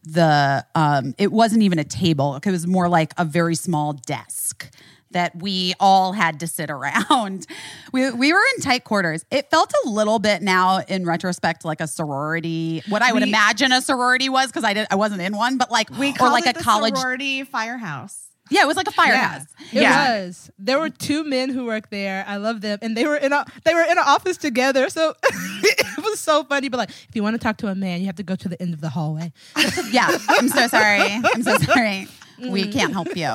the 0.04 0.66
um 0.76 1.14
it 1.18 1.32
wasn't 1.32 1.64
even 1.64 1.80
a 1.80 1.84
table. 1.84 2.36
It 2.36 2.46
was 2.46 2.68
more 2.68 2.90
like 2.90 3.14
a 3.18 3.26
very 3.26 3.56
small 3.56 3.94
desk 3.94 4.70
that 5.12 5.36
we 5.36 5.74
all 5.80 6.14
had 6.14 6.40
to 6.42 6.48
sit 6.48 6.70
around. 6.72 7.48
We 7.92 8.12
we 8.12 8.34
were 8.34 8.42
in 8.56 8.62
tight 8.62 8.84
quarters. 8.84 9.26
It 9.32 9.50
felt 9.50 9.72
a 9.86 9.90
little 9.90 10.20
bit 10.20 10.42
now 10.42 10.80
in 10.88 11.06
retrospect 11.06 11.66
like 11.66 11.82
a 11.82 11.88
sorority, 11.88 12.82
what 12.90 13.02
I 13.02 13.14
would 13.14 13.24
We- 13.24 13.30
imagine 13.30 13.72
a 13.72 13.82
sorority 13.82 14.30
was 14.30 14.48
because 14.48 14.64
I 14.64 14.74
did 14.74 14.88
I 14.92 14.96
wasn't 14.96 15.22
in 15.22 15.36
one, 15.36 15.58
but 15.58 15.72
like 15.72 15.90
we 15.98 16.14
or 16.20 16.30
like 16.30 16.46
it 16.46 16.58
a 16.58 16.64
college 16.64 16.96
sorority 16.96 17.44
firehouse. 17.46 18.28
Yeah, 18.52 18.62
it 18.62 18.68
was 18.68 18.78
like 18.78 18.88
a 18.88 18.92
firehouse. 18.92 19.46
It 19.74 19.82
Yeah. 19.82 20.20
was. 20.26 20.52
There 20.60 20.80
were 20.80 20.90
two 20.90 21.24
men 21.24 21.50
who 21.50 21.66
worked 21.66 21.90
there. 21.90 22.24
I 22.28 22.36
love 22.38 22.62
them, 22.62 22.78
and 22.84 22.96
they 22.96 23.06
were 23.08 23.16
in 23.16 23.34
a 23.34 23.46
they 23.66 23.74
were 23.74 23.82
in 23.82 23.92
an 23.98 24.04
office 24.06 24.38
together. 24.38 24.90
So 24.90 25.16
it 25.24 26.04
was 26.04 26.20
so 26.20 26.44
funny. 26.44 26.70
But 26.70 26.78
like, 26.78 26.90
if 26.90 27.16
you 27.16 27.24
want 27.24 27.34
to 27.36 27.40
talk 27.40 27.58
to 27.58 27.68
a 27.68 27.76
man, 27.76 28.02
you 28.02 28.06
have 28.08 28.18
to 28.18 28.24
go 28.24 28.36
to 28.36 28.48
the 28.50 28.62
end 28.62 28.74
of 28.74 28.82
the 28.82 28.90
hallway. 28.90 29.32
Yeah, 29.92 30.16
I'm 30.30 30.48
so 30.50 30.68
sorry. 30.68 31.02
I'm 31.02 31.42
so 31.44 31.58
sorry. 31.58 32.08
We 32.40 32.68
can't 32.68 32.94
help 32.94 33.16
you. 33.16 33.26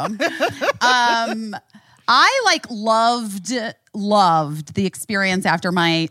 Um, 0.81 1.57
I 2.09 2.43
like 2.45 2.67
loved 2.71 3.53
loved 3.95 4.75
the 4.75 4.87
experience 4.87 5.47
after 5.47 5.73
my, 5.73 6.09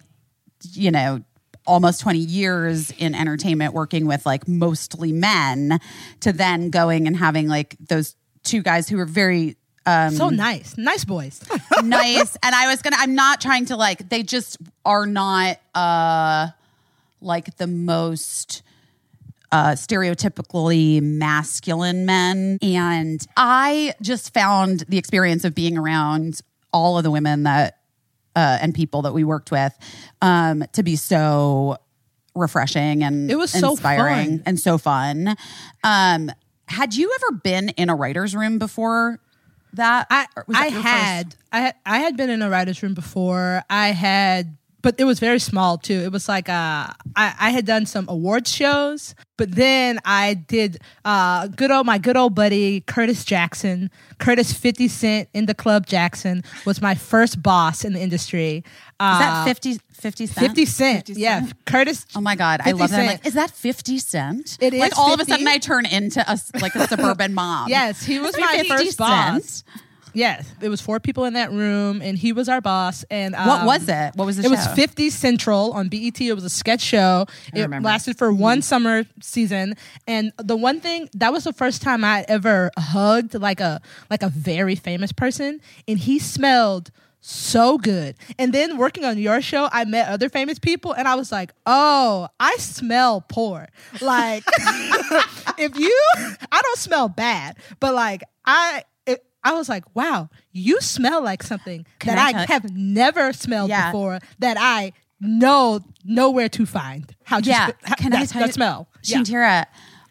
you 0.74 0.92
know, 0.92 1.22
almost 1.68 2.02
20 2.02 2.20
years 2.20 2.92
in 2.98 3.16
entertainment 3.16 3.74
working 3.74 4.06
with 4.06 4.26
like 4.26 4.48
mostly 4.48 5.12
men 5.12 5.80
to 6.22 6.32
then 6.34 6.70
going 6.70 7.08
and 7.08 7.16
having 7.18 7.48
like 7.48 7.76
those 7.80 8.16
two 8.46 8.62
guys 8.62 8.88
who 8.88 8.98
were 8.98 9.06
very 9.06 9.58
um 9.88 10.12
So 10.16 10.30
nice, 10.30 10.78
nice 10.78 11.04
boys. 11.06 11.42
nice 11.84 12.38
and 12.42 12.56
i 12.56 12.68
was 12.68 12.82
gonna 12.82 12.96
i'm 13.00 13.14
not 13.16 13.40
trying 13.42 13.66
to 13.68 13.76
like 13.76 14.10
they 14.10 14.24
just 14.24 14.58
are 14.86 15.06
not 15.06 15.58
uh 15.76 16.48
like 17.22 17.58
the 17.58 17.68
most 17.68 18.64
uh 19.52 19.72
stereotypically 19.74 21.02
masculine 21.02 22.06
men 22.06 22.58
and 22.62 23.26
i 23.38 23.94
just 24.02 24.34
found 24.34 24.82
the 24.90 24.98
experience 24.98 25.44
of 25.46 25.54
being 25.54 25.78
around 25.78 26.40
all 26.74 26.98
of 26.98 27.04
the 27.04 27.12
women 27.12 27.44
that 27.44 27.78
uh 28.36 28.58
and 28.62 28.74
people 28.74 29.04
that 29.04 29.14
we 29.14 29.24
worked 29.24 29.52
with 29.52 29.74
um 30.22 30.64
to 30.74 30.82
be 30.84 30.96
so 30.96 31.78
refreshing 32.34 33.04
and 33.04 33.30
It 33.32 33.36
was 33.38 33.52
so 33.52 33.72
inspiring 33.72 34.28
fun. 34.40 34.44
and 34.46 34.60
so 34.60 34.78
fun 34.78 35.36
um 35.84 36.32
had 36.68 36.96
you 36.96 37.16
ever 37.16 37.38
been 37.38 37.70
in 37.70 37.90
a 37.90 37.96
writer's 37.96 38.36
room 38.36 38.60
before 38.60 39.20
that 39.74 40.08
I 40.10 40.28
that 40.36 40.46
I 40.50 40.68
your 40.68 40.82
first? 40.82 40.86
had 40.86 41.36
I 41.52 41.60
had 41.60 41.76
I 41.86 41.98
had 42.00 42.18
been 42.18 42.30
in 42.30 42.42
a 42.42 42.50
writer's 42.50 42.82
room 42.82 42.94
before. 42.94 43.64
I 43.70 43.90
had 43.90 44.58
but 44.86 44.94
it 45.00 45.06
was 45.06 45.20
very 45.20 45.40
small 45.40 45.80
too. 45.80 46.00
It 46.00 46.12
was 46.12 46.30
like 46.30 46.48
uh, 46.48 46.94
I, 47.16 47.34
I 47.40 47.50
had 47.50 47.66
done 47.66 47.88
some 47.88 48.08
awards 48.08 48.52
shows, 48.52 49.16
but 49.36 49.56
then 49.56 49.98
I 50.06 50.36
did 50.36 50.78
uh, 51.04 51.48
good 51.48 51.72
old 51.72 51.88
my 51.88 51.98
good 51.98 52.16
old 52.16 52.36
buddy 52.36 52.82
Curtis 52.82 53.26
Jackson. 53.26 53.90
Curtis 54.20 54.54
Fifty 54.54 54.88
Cent 54.88 55.28
in 55.34 55.48
the 55.48 55.56
Club 55.56 55.88
Jackson 55.88 56.44
was 56.68 56.84
my 56.84 56.94
first 56.94 57.42
boss 57.42 57.84
in 57.84 57.94
the 57.94 58.00
industry. 58.00 58.64
Uh, 59.00 59.14
Is 59.14 59.20
that 59.20 59.46
50, 59.46 59.80
50 59.92 60.26
cent? 60.28 60.48
50 60.48 60.66
Cent? 60.66 61.08
50 61.08 61.20
yeah, 61.20 61.40
Cent? 61.40 61.66
Curtis. 61.66 62.06
Oh 62.16 62.22
my 62.22 62.36
God. 62.36 62.62
I 62.62 62.66
50 62.66 62.80
love 62.80 62.90
that. 62.92 63.08
Like, 63.08 63.26
is 63.26 63.34
that 63.34 63.50
50 63.50 63.98
cent? 63.98 64.58
It 64.62 64.74
Like 64.74 64.92
is 64.92 64.98
all 64.98 65.14
of 65.14 65.20
a 65.20 65.26
sudden 65.26 65.48
I 65.48 65.58
turn 65.58 65.86
into 65.86 66.24
a, 66.32 66.40
like 66.62 66.76
a 66.76 66.88
suburban 66.88 67.34
mom. 67.34 67.70
Yes, 67.70 68.06
he 68.06 68.20
was 68.20 68.38
my 68.40 68.64
50 68.64 68.70
first 68.70 68.98
boss. 69.00 69.64
Yes, 70.16 70.50
it 70.62 70.70
was 70.70 70.82
four 70.82 71.00
people 71.00 71.26
in 71.26 71.34
that 71.34 71.52
room, 71.52 72.02
and 72.02 72.18
he 72.18 72.32
was 72.32 72.50
our 72.50 72.62
boss. 72.62 73.04
And 73.12 73.36
um, 73.36 73.48
What 73.48 73.66
was 73.66 73.90
it? 73.90 74.16
What 74.16 74.26
was 74.26 74.38
the 74.38 74.44
show? 74.44 74.48
It 74.48 74.52
was 74.52 74.64
show? 74.64 74.74
50 74.74 75.10
Central 75.10 75.74
on 75.74 75.90
BET. 75.90 76.20
It 76.20 76.34
was 76.34 76.44
a 76.44 76.50
sketch 76.50 76.82
show. 76.82 77.26
It 77.54 77.62
remember. 77.62 77.86
lasted 77.86 78.18
for 78.18 78.32
one 78.32 78.62
summer 78.62 79.04
season. 79.22 79.76
And 80.08 80.32
the 80.38 80.56
one 80.56 80.80
thing 80.80 81.10
that 81.14 81.32
was 81.32 81.44
the 81.44 81.54
first 81.54 81.82
time 81.82 82.04
I 82.04 82.26
ever 82.28 82.72
hugged 82.78 83.36
like 83.36 83.60
a 83.60 83.82
like 84.10 84.24
a 84.24 84.30
very 84.30 84.76
famous 84.76 85.12
person, 85.12 85.62
and 85.88 86.00
he 86.00 86.18
smelled 86.20 86.92
so 87.26 87.78
good. 87.78 88.16
And 88.38 88.54
then 88.54 88.78
working 88.78 89.04
on 89.04 89.18
your 89.18 89.42
show, 89.42 89.68
I 89.72 89.84
met 89.86 90.08
other 90.08 90.30
famous 90.30 90.60
people, 90.60 90.94
and 90.94 91.08
I 91.08 91.16
was 91.16 91.32
like, 91.32 91.54
oh, 91.66 92.28
I 92.40 92.56
smell 92.58 93.26
poor. 93.28 93.68
Like 94.00 94.44
if 95.58 95.78
you, 95.78 96.02
I 96.52 96.62
don't 96.62 96.78
smell 96.78 97.10
bad, 97.10 97.58
but 97.80 97.94
like 97.94 98.24
I. 98.46 98.84
I 99.46 99.54
was 99.54 99.70
like, 99.70 99.84
wow, 99.96 100.30
you 100.52 100.82
smell 100.82 101.24
like 101.24 101.44
something 101.44 101.86
Can 102.00 102.16
that 102.16 102.36
I 102.36 102.42
I, 102.42 102.46
have 102.48 102.70
never 102.76 103.32
smelled 103.32 103.70
Yeah. 103.70 103.92
before 103.92 104.20
that 104.40 104.58
I 104.60 104.92
know 105.22 105.80
nowhere 106.04 106.50
to 106.50 106.66
find. 106.66 107.16
How 107.24 107.38
Yeah. 107.42 107.68
sp- 107.72 107.80
how- 107.84 107.96
Can 107.96 108.14
I 108.14 108.20
that, 108.22 108.30
tell 108.30 108.40
that 108.42 108.48
you? 108.48 108.54
smell? 108.54 108.88
Yeah. 109.04 109.18
Shantira, 109.20 109.66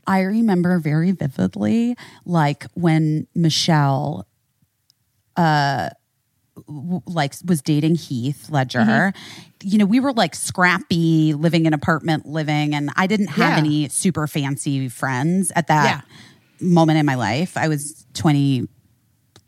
I 0.07 0.21
remember 0.21 0.79
very 0.79 1.11
vividly, 1.13 1.97
like 2.25 2.65
when 2.75 3.27
Michelle, 3.35 4.27
uh, 5.37 5.91
w- 6.69 7.03
like 7.07 7.35
was 7.45 7.61
dating 7.63 7.97
Heath 7.97 8.49
Ledger. 8.51 8.81
Mm-hmm. 8.81 9.41
You 9.63 9.79
know, 9.79 9.87
we 9.87 9.99
were 9.99 10.13
like 10.13 10.35
scrappy, 10.35 11.35
living 11.35 11.67
in 11.67 11.73
apartment 11.75 12.27
living, 12.27 12.75
and 12.75 12.91
I 12.97 13.07
didn't 13.07 13.29
have 13.29 13.53
Yeah. 13.53 13.59
any 13.59 13.89
super 13.89 14.27
fancy 14.27 14.89
friends 14.89 15.51
at 15.57 15.67
that 15.69 16.05
moment 16.61 16.99
in 16.99 17.07
my 17.07 17.15
life. 17.17 17.57
I 17.57 17.67
was 17.69 18.07
twenty 18.15 18.69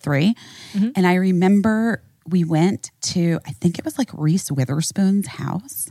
three, 0.06 0.34
Mm-hmm. 0.72 0.90
and 0.96 1.06
I 1.06 1.14
remember 1.14 2.02
we 2.28 2.42
went 2.42 2.90
to 3.12 3.38
I 3.46 3.52
think 3.52 3.78
it 3.78 3.84
was 3.84 3.98
like 3.98 4.10
Reese 4.12 4.50
Witherspoon's 4.50 5.28
house. 5.28 5.88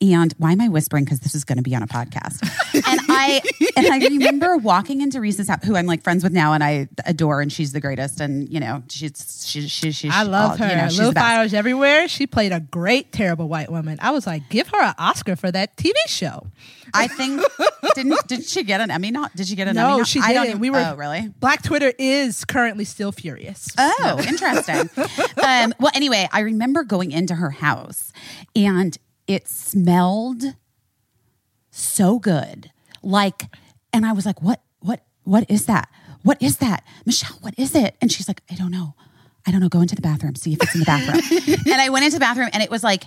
And 0.00 0.32
why 0.38 0.50
am 0.52 0.60
I 0.60 0.68
whispering? 0.68 1.04
Because 1.04 1.20
this 1.20 1.34
is 1.34 1.44
going 1.44 1.58
to 1.58 1.62
be 1.62 1.74
on 1.76 1.82
a 1.82 1.86
podcast. 1.86 2.38
and 3.16 3.32
I 3.32 3.68
and 3.76 3.86
I 4.04 4.06
remember 4.08 4.56
walking 4.56 5.00
into 5.00 5.20
Reese's 5.20 5.48
house, 5.48 5.64
who 5.64 5.76
I'm 5.76 5.86
like 5.86 6.02
friends 6.02 6.22
with 6.24 6.32
now, 6.32 6.52
and 6.52 6.62
I 6.62 6.88
adore, 7.04 7.40
and 7.40 7.52
she's 7.52 7.72
the 7.72 7.80
greatest. 7.80 8.20
And 8.20 8.48
you 8.52 8.60
know, 8.60 8.82
she's 8.88 9.44
she, 9.46 9.68
she, 9.68 9.90
she's 9.92 10.12
I 10.14 10.22
love 10.22 10.52
all- 10.52 10.56
her. 10.58 10.68
You 10.68 10.76
know, 10.76 10.88
she's 10.88 10.98
Little. 10.98 11.12
Fires 11.14 11.54
Everywhere. 11.54 12.08
She 12.08 12.26
played 12.26 12.52
a 12.52 12.60
great, 12.60 13.12
terrible 13.12 13.48
white 13.48 13.70
woman. 13.70 13.98
I 14.00 14.10
was 14.10 14.26
like, 14.26 14.48
give 14.48 14.68
her 14.68 14.80
an 14.82 14.94
Oscar 14.98 15.36
for 15.36 15.50
that 15.50 15.76
TV 15.76 15.92
show. 16.06 16.46
I 16.94 17.08
think 17.08 17.42
didn't 17.94 18.26
did 18.28 18.44
she 18.44 18.62
get 18.62 18.80
an 18.80 18.90
Emmy? 18.90 19.10
Not 19.10 19.34
did 19.36 19.46
she 19.48 19.56
get 19.56 19.68
an 19.68 19.76
Emmy? 19.76 19.98
No, 19.98 20.04
she 20.04 20.20
I 20.20 20.32
don't 20.32 20.44
didn't. 20.44 20.48
even- 20.50 20.60
We 20.60 20.70
were 20.70 20.78
Oh, 20.78 20.94
really? 20.96 21.28
Black 21.40 21.62
Twitter 21.62 21.92
is 21.98 22.44
currently 22.44 22.84
still 22.84 23.12
furious. 23.12 23.68
Oh, 23.76 24.24
interesting. 24.26 24.88
um, 25.42 25.74
well, 25.80 25.90
anyway, 25.94 26.28
I 26.32 26.40
remember 26.40 26.84
going 26.84 27.10
into 27.10 27.34
her 27.34 27.50
house 27.50 28.12
and 28.54 28.96
it 29.26 29.48
smelled 29.48 30.44
so 31.70 32.18
good. 32.18 32.70
Like, 33.02 33.42
and 33.92 34.04
I 34.06 34.12
was 34.12 34.26
like, 34.26 34.42
what, 34.42 34.62
what, 34.80 35.02
what 35.24 35.50
is 35.50 35.66
that? 35.66 35.88
What 36.22 36.42
is 36.42 36.58
that? 36.58 36.84
Michelle, 37.04 37.36
what 37.40 37.54
is 37.58 37.74
it? 37.74 37.96
And 38.00 38.10
she's 38.10 38.28
like, 38.28 38.42
I 38.50 38.54
don't 38.54 38.70
know. 38.70 38.94
I 39.46 39.52
don't 39.52 39.60
know. 39.60 39.68
Go 39.68 39.80
into 39.80 39.94
the 39.94 40.02
bathroom, 40.02 40.34
see 40.34 40.52
if 40.54 40.62
it's 40.62 40.74
in 40.74 40.80
the 40.80 40.86
bathroom. 40.86 41.56
and 41.72 41.80
I 41.80 41.88
went 41.90 42.04
into 42.04 42.16
the 42.16 42.20
bathroom 42.20 42.48
and 42.52 42.62
it 42.62 42.70
was 42.70 42.82
like, 42.82 43.04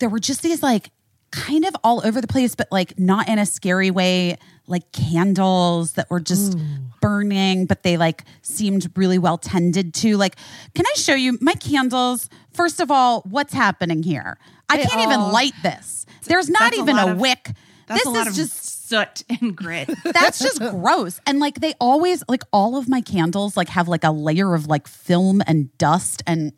there 0.00 0.08
were 0.08 0.18
just 0.18 0.42
these 0.42 0.62
like 0.62 0.90
kind 1.30 1.64
of 1.64 1.74
all 1.82 2.06
over 2.06 2.20
the 2.20 2.26
place, 2.26 2.54
but 2.54 2.68
like 2.70 2.98
not 2.98 3.28
in 3.28 3.38
a 3.38 3.46
scary 3.46 3.90
way, 3.90 4.36
like 4.66 4.92
candles 4.92 5.92
that 5.94 6.10
were 6.10 6.20
just 6.20 6.58
burning, 7.00 7.66
but 7.66 7.82
they 7.82 7.96
like 7.96 8.24
seemed 8.42 8.90
really 8.96 9.18
well 9.18 9.38
tended 9.38 9.94
to. 9.94 10.16
Like, 10.16 10.36
can 10.74 10.84
I 10.86 10.92
show 10.96 11.14
you 11.14 11.38
my 11.40 11.54
candles? 11.54 12.28
First 12.52 12.80
of 12.80 12.90
all, 12.90 13.22
what's 13.22 13.52
happening 13.54 14.02
here? 14.02 14.38
I 14.68 14.76
They 14.76 14.84
can't 14.84 15.00
even 15.00 15.20
light 15.32 15.54
this. 15.62 16.04
There's 16.26 16.50
not 16.50 16.74
a 16.74 16.76
even 16.76 16.98
a, 16.98 17.12
of- 17.12 17.18
wick. 17.18 17.50
That's 17.86 18.00
this 18.00 18.06
a 18.06 18.10
lot 18.10 18.26
is 18.26 18.32
of 18.34 18.34
just 18.44 18.77
soot 18.88 19.22
and 19.40 19.56
grit. 19.56 19.90
that's 20.04 20.38
just 20.38 20.60
gross. 20.60 21.20
And 21.26 21.38
like 21.38 21.60
they 21.60 21.74
always 21.80 22.22
like 22.28 22.42
all 22.52 22.76
of 22.76 22.88
my 22.88 23.00
candles 23.00 23.56
like 23.56 23.68
have 23.70 23.88
like 23.88 24.04
a 24.04 24.10
layer 24.10 24.54
of 24.54 24.66
like 24.66 24.88
film 24.88 25.42
and 25.46 25.76
dust 25.78 26.22
and 26.26 26.52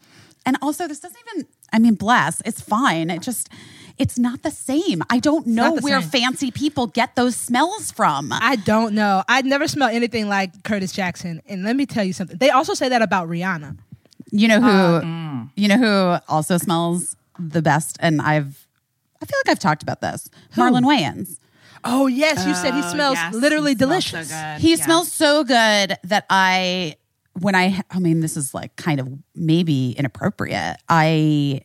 and 0.47 0.57
also 0.63 0.89
this 0.89 1.01
doesn't 1.01 1.19
even 1.29 1.47
I 1.73 1.79
mean 1.79 1.95
bless, 1.95 2.41
it's 2.45 2.61
fine. 2.61 3.11
It 3.11 3.23
just 3.23 3.49
it's 3.99 4.19
not 4.19 4.43
the 4.43 4.51
same. 4.51 5.03
I 5.11 5.19
don't 5.19 5.47
know 5.47 5.75
where 5.75 6.01
same. 6.01 6.11
fancy 6.11 6.51
people 6.51 6.87
get 6.87 7.17
those 7.17 7.37
smells 7.37 7.91
from. 7.93 8.31
I 8.33 8.57
don't 8.57 8.95
know. 8.95 9.23
I'd 9.29 9.45
never 9.45 9.69
smell 9.69 9.91
anything 9.91 10.27
like 10.27 10.63
Curtis 10.65 10.93
Jackson. 10.93 11.43
And 11.47 11.65
let 11.65 11.77
me 11.77 11.85
tell 11.85 12.03
you 12.03 12.15
something. 12.15 12.39
They 12.39 12.49
also 12.51 12.73
say 12.73 12.89
that 12.89 13.03
about 13.03 13.29
Rihanna. 13.29 13.77
You 14.33 14.49
know 14.49 14.61
who 14.61 14.69
Uh, 14.69 15.45
you 15.57 15.69
know 15.69 15.77
who 15.77 16.33
also 16.33 16.57
smells 16.57 17.17
the 17.39 17.61
best 17.61 17.97
and 18.01 18.21
I've 18.23 18.67
I 19.23 19.27
feel 19.27 19.39
like 19.45 19.51
I've 19.51 19.59
talked 19.59 19.83
about 19.83 20.01
this. 20.01 20.31
Marlon 20.57 20.85
Wayans. 20.85 21.39
Oh 21.85 22.07
yes, 22.07 22.47
you 22.47 22.55
said 22.55 22.75
he 22.75 22.81
Oh, 22.85 22.93
smells 22.93 23.15
yes, 23.17 23.35
literally 23.35 23.73
he 23.73 23.77
smells 23.79 24.05
so 24.05 24.11
delicious. 24.17 24.29
good. 24.31 24.61
He 24.61 24.71
Yeah. 24.77 24.85
smells 24.85 25.13
so 25.13 25.45
good 25.45 25.97
that 26.05 26.27
I, 26.29 26.97
when 27.39 27.55
I, 27.55 27.83
I 27.91 27.99
mean, 28.01 28.21
this 28.21 28.37
is 28.37 28.53
like 28.53 28.77
kind 28.77 29.01
of 29.01 29.09
maybe 29.35 29.93
inappropriate. 29.93 30.77
I 30.89 31.63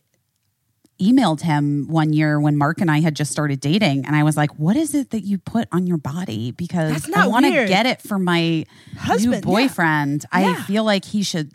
emailed 0.98 1.42
him 1.42 1.86
one 1.88 2.14
year 2.14 2.40
when 2.40 2.56
Mark 2.56 2.80
and 2.80 2.90
I 2.90 3.00
had 3.00 3.14
just 3.14 3.30
started 3.30 3.60
dating, 3.60 4.06
and 4.06 4.16
I 4.16 4.22
was 4.22 4.36
like, 4.38 4.58
"What 4.58 4.76
is 4.76 4.94
it 4.94 5.10
that 5.10 5.20
you 5.24 5.36
put 5.36 5.68
on 5.70 5.86
your 5.86 5.98
body? 5.98 6.52
Because 6.52 6.92
That's 6.92 7.08
I 7.08 7.20
not 7.20 7.30
want 7.30 7.44
to 7.44 7.50
weird. 7.50 7.68
get 7.68 7.84
it 7.84 8.00
for 8.00 8.18
my 8.18 8.64
Husband, 8.96 9.30
new 9.30 9.36
yeah. 9.36 9.40
boyfriend. 9.42 10.24
I 10.32 10.42
Yeah. 10.46 10.62
feel 10.62 10.84
like 10.84 11.04
he 11.04 11.22
should 11.22 11.52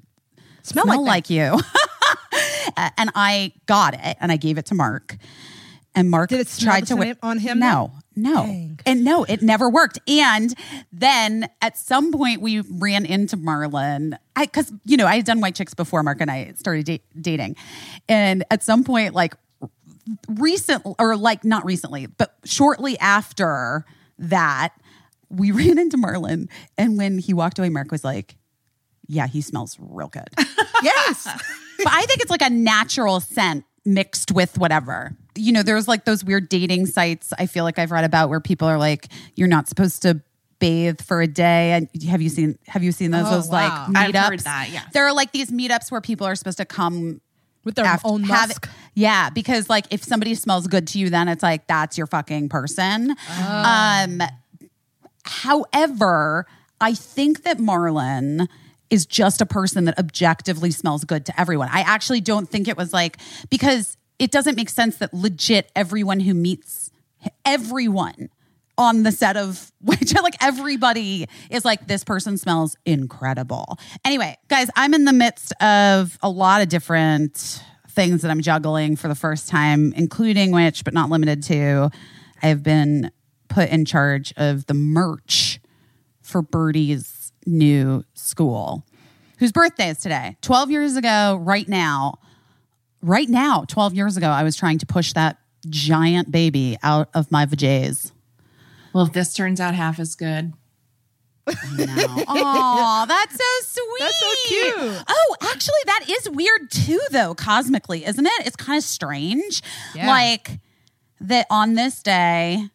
Smell, 0.61 0.83
smell, 0.85 1.01
like, 1.03 1.07
like, 1.07 1.29
you." 1.31 1.59
And 2.97 3.09
I 3.15 3.51
got 3.65 3.95
it, 3.95 4.17
and 4.21 4.31
I 4.31 4.37
gave 4.37 4.57
it 4.57 4.67
to 4.67 4.75
Mark. 4.75 5.17
And 5.93 6.09
Mark 6.09 6.29
Did 6.29 6.39
it 6.39 6.55
tried 6.59 6.87
to 6.87 6.93
wi- 6.93 7.13
same 7.13 7.17
on 7.21 7.37
him, 7.37 7.59
No, 7.59 7.91
no, 8.15 8.45
Dang. 8.45 8.79
and 8.85 9.03
no, 9.03 9.25
it 9.25 9.41
never 9.41 9.69
worked. 9.69 9.99
And 10.07 10.53
then 10.93 11.49
at 11.61 11.77
some 11.77 12.13
point 12.13 12.41
we 12.41 12.61
ran 12.61 13.05
into 13.05 13.35
Marlon. 13.35 14.17
I 14.35 14.45
because 14.45 14.71
you 14.85 14.95
know 14.95 15.05
I 15.05 15.17
had 15.17 15.25
done 15.25 15.41
White 15.41 15.55
Chicks 15.55 15.73
before 15.73 16.01
Mark 16.01 16.21
and 16.21 16.31
I 16.31 16.53
started 16.55 16.85
da- 16.85 17.01
dating, 17.19 17.57
and 18.07 18.45
at 18.49 18.63
some 18.63 18.85
point 18.85 19.13
like 19.13 19.35
recent 20.29 20.83
or 20.99 21.15
like 21.15 21.43
not 21.43 21.65
recently, 21.65 22.05
but 22.05 22.35
shortly 22.45 22.97
after 22.99 23.85
that, 24.19 24.69
we 25.29 25.51
ran 25.51 25.77
into 25.77 25.97
Marlon, 25.97 26.47
and 26.77 26.97
when 26.97 27.17
he 27.17 27.33
walked 27.33 27.59
away, 27.59 27.69
Mark 27.69 27.91
was 27.91 28.03
like, 28.03 28.35
"Yeah, 29.07 29.27
he 29.27 29.41
smells 29.41 29.77
real 29.79 30.07
good." 30.07 30.29
Yes. 30.83 31.25
but 31.77 31.93
I 31.93 32.05
think 32.07 32.21
it's 32.21 32.31
like 32.31 32.41
a 32.41 32.49
natural 32.49 33.19
scent 33.19 33.65
mixed 33.85 34.31
with 34.31 34.57
whatever. 34.57 35.15
You 35.35 35.51
know, 35.53 35.63
there's 35.63 35.87
like 35.87 36.05
those 36.05 36.23
weird 36.23 36.49
dating 36.49 36.87
sites 36.87 37.31
I 37.39 37.45
feel 37.45 37.63
like 37.63 37.79
I've 37.79 37.91
read 37.91 38.03
about 38.03 38.29
where 38.29 38.39
people 38.41 38.67
are 38.67 38.77
like, 38.77 39.07
you're 39.35 39.47
not 39.47 39.67
supposed 39.69 40.01
to 40.03 40.21
bathe 40.59 41.01
for 41.01 41.21
a 41.21 41.27
day. 41.27 41.71
And 41.71 41.87
have 42.09 42.21
you 42.21 42.29
seen 42.29 42.59
have 42.67 42.83
you 42.83 42.91
seen 42.91 43.11
those 43.11 43.25
Oh, 43.27 43.31
those 43.31 43.47
wow. 43.49 43.87
like 43.89 44.13
meetups? 44.13 44.43
that, 44.43 44.69
yes. 44.71 44.85
There 44.93 45.05
are 45.07 45.13
like 45.13 45.31
these 45.31 45.49
meetups 45.49 45.89
where 45.91 46.01
people 46.01 46.27
are 46.27 46.35
supposed 46.35 46.57
to 46.57 46.65
come 46.65 47.21
With 47.63 47.75
their 47.75 47.85
after- 47.85 48.07
own 48.09 48.23
have- 48.25 48.49
musk. 48.49 48.69
yeah, 48.93 49.29
because 49.29 49.69
like 49.69 49.85
if 49.89 50.03
somebody 50.03 50.35
smells 50.35 50.67
good 50.67 50.85
to 50.89 50.99
you, 50.99 51.09
then 51.09 51.27
it's 51.29 51.41
like 51.43 51.65
that's 51.67 51.97
your 51.97 52.07
fucking 52.07 52.49
person. 52.49 53.15
Oh. 53.29 53.63
Um, 54.05 54.21
however, 55.23 56.45
I 56.79 56.93
think 56.93 57.43
that 57.43 57.57
Marlon 57.57 58.47
is 58.89 59.05
just 59.05 59.41
a 59.41 59.45
person 59.45 59.85
that 59.85 59.97
objectively 59.97 60.71
smells 60.71 61.03
good 61.05 61.25
to 61.27 61.39
everyone. 61.39 61.69
I 61.71 61.81
actually 61.81 62.21
don't 62.21 62.49
think 62.49 62.67
it 62.67 62.75
was 62.75 62.91
like 62.91 63.17
because 63.49 63.97
it 64.21 64.29
doesn't 64.29 64.55
make 64.55 64.69
sense 64.69 64.97
that 64.97 65.11
legit 65.15 65.71
everyone 65.75 66.19
who 66.19 66.35
meets 66.35 66.91
everyone 67.43 68.29
on 68.77 69.01
the 69.01 69.11
set 69.11 69.35
of 69.35 69.71
which 69.81 70.13
like 70.13 70.35
everybody 70.39 71.27
is 71.49 71.65
like 71.65 71.87
this 71.87 72.03
person 72.03 72.37
smells 72.37 72.77
incredible. 72.85 73.79
Anyway, 74.05 74.37
guys, 74.47 74.69
I'm 74.75 74.93
in 74.93 75.05
the 75.05 75.13
midst 75.13 75.53
of 75.59 76.19
a 76.21 76.29
lot 76.29 76.61
of 76.61 76.69
different 76.69 77.63
things 77.89 78.21
that 78.21 78.29
I'm 78.29 78.41
juggling 78.41 78.95
for 78.95 79.07
the 79.07 79.15
first 79.15 79.49
time, 79.49 79.91
including 79.93 80.51
which 80.51 80.83
but 80.85 80.93
not 80.93 81.09
limited 81.09 81.41
to 81.43 81.89
I 82.43 82.47
have 82.47 82.61
been 82.61 83.11
put 83.49 83.69
in 83.69 83.85
charge 83.85 84.33
of 84.37 84.67
the 84.67 84.75
merch 84.75 85.59
for 86.21 86.43
Birdie's 86.43 87.33
new 87.47 88.03
school, 88.13 88.85
whose 89.39 89.51
birthday 89.51 89.89
is 89.89 89.97
today. 89.97 90.37
12 90.41 90.69
years 90.69 90.95
ago, 90.95 91.39
right 91.41 91.67
now, 91.67 92.19
right 93.01 93.29
now, 93.29 93.65
12 93.67 93.93
years 93.93 94.17
ago, 94.17 94.27
I 94.29 94.43
was 94.43 94.55
trying 94.55 94.77
to 94.79 94.85
push 94.85 95.13
that 95.13 95.37
giant 95.69 96.31
baby 96.31 96.77
out 96.83 97.09
of 97.13 97.31
my 97.31 97.45
vajays. 97.45 98.11
Well, 98.93 99.05
if 99.05 99.13
this 99.13 99.33
turns 99.33 99.59
out 99.59 99.73
half 99.75 99.99
as 99.99 100.15
good, 100.15 100.53
Oh, 101.47 103.05
that's 103.07 103.35
so 103.35 103.81
sweet. 103.81 103.99
That's 103.99 104.19
so 104.19 104.33
cute. 104.47 105.03
Oh, 105.07 105.35
actually, 105.41 105.79
that 105.85 106.05
is 106.09 106.29
weird 106.29 106.69
too, 106.71 106.99
though, 107.11 107.33
cosmically, 107.33 108.05
isn't 108.05 108.25
it? 108.25 108.45
It's 108.45 108.55
kind 108.55 108.77
of 108.77 108.83
strange. 108.83 109.61
Yeah. 109.95 110.07
Like 110.07 110.59
that 111.19 111.47
on 111.49 111.73
this 111.73 112.01
day, 112.01 112.69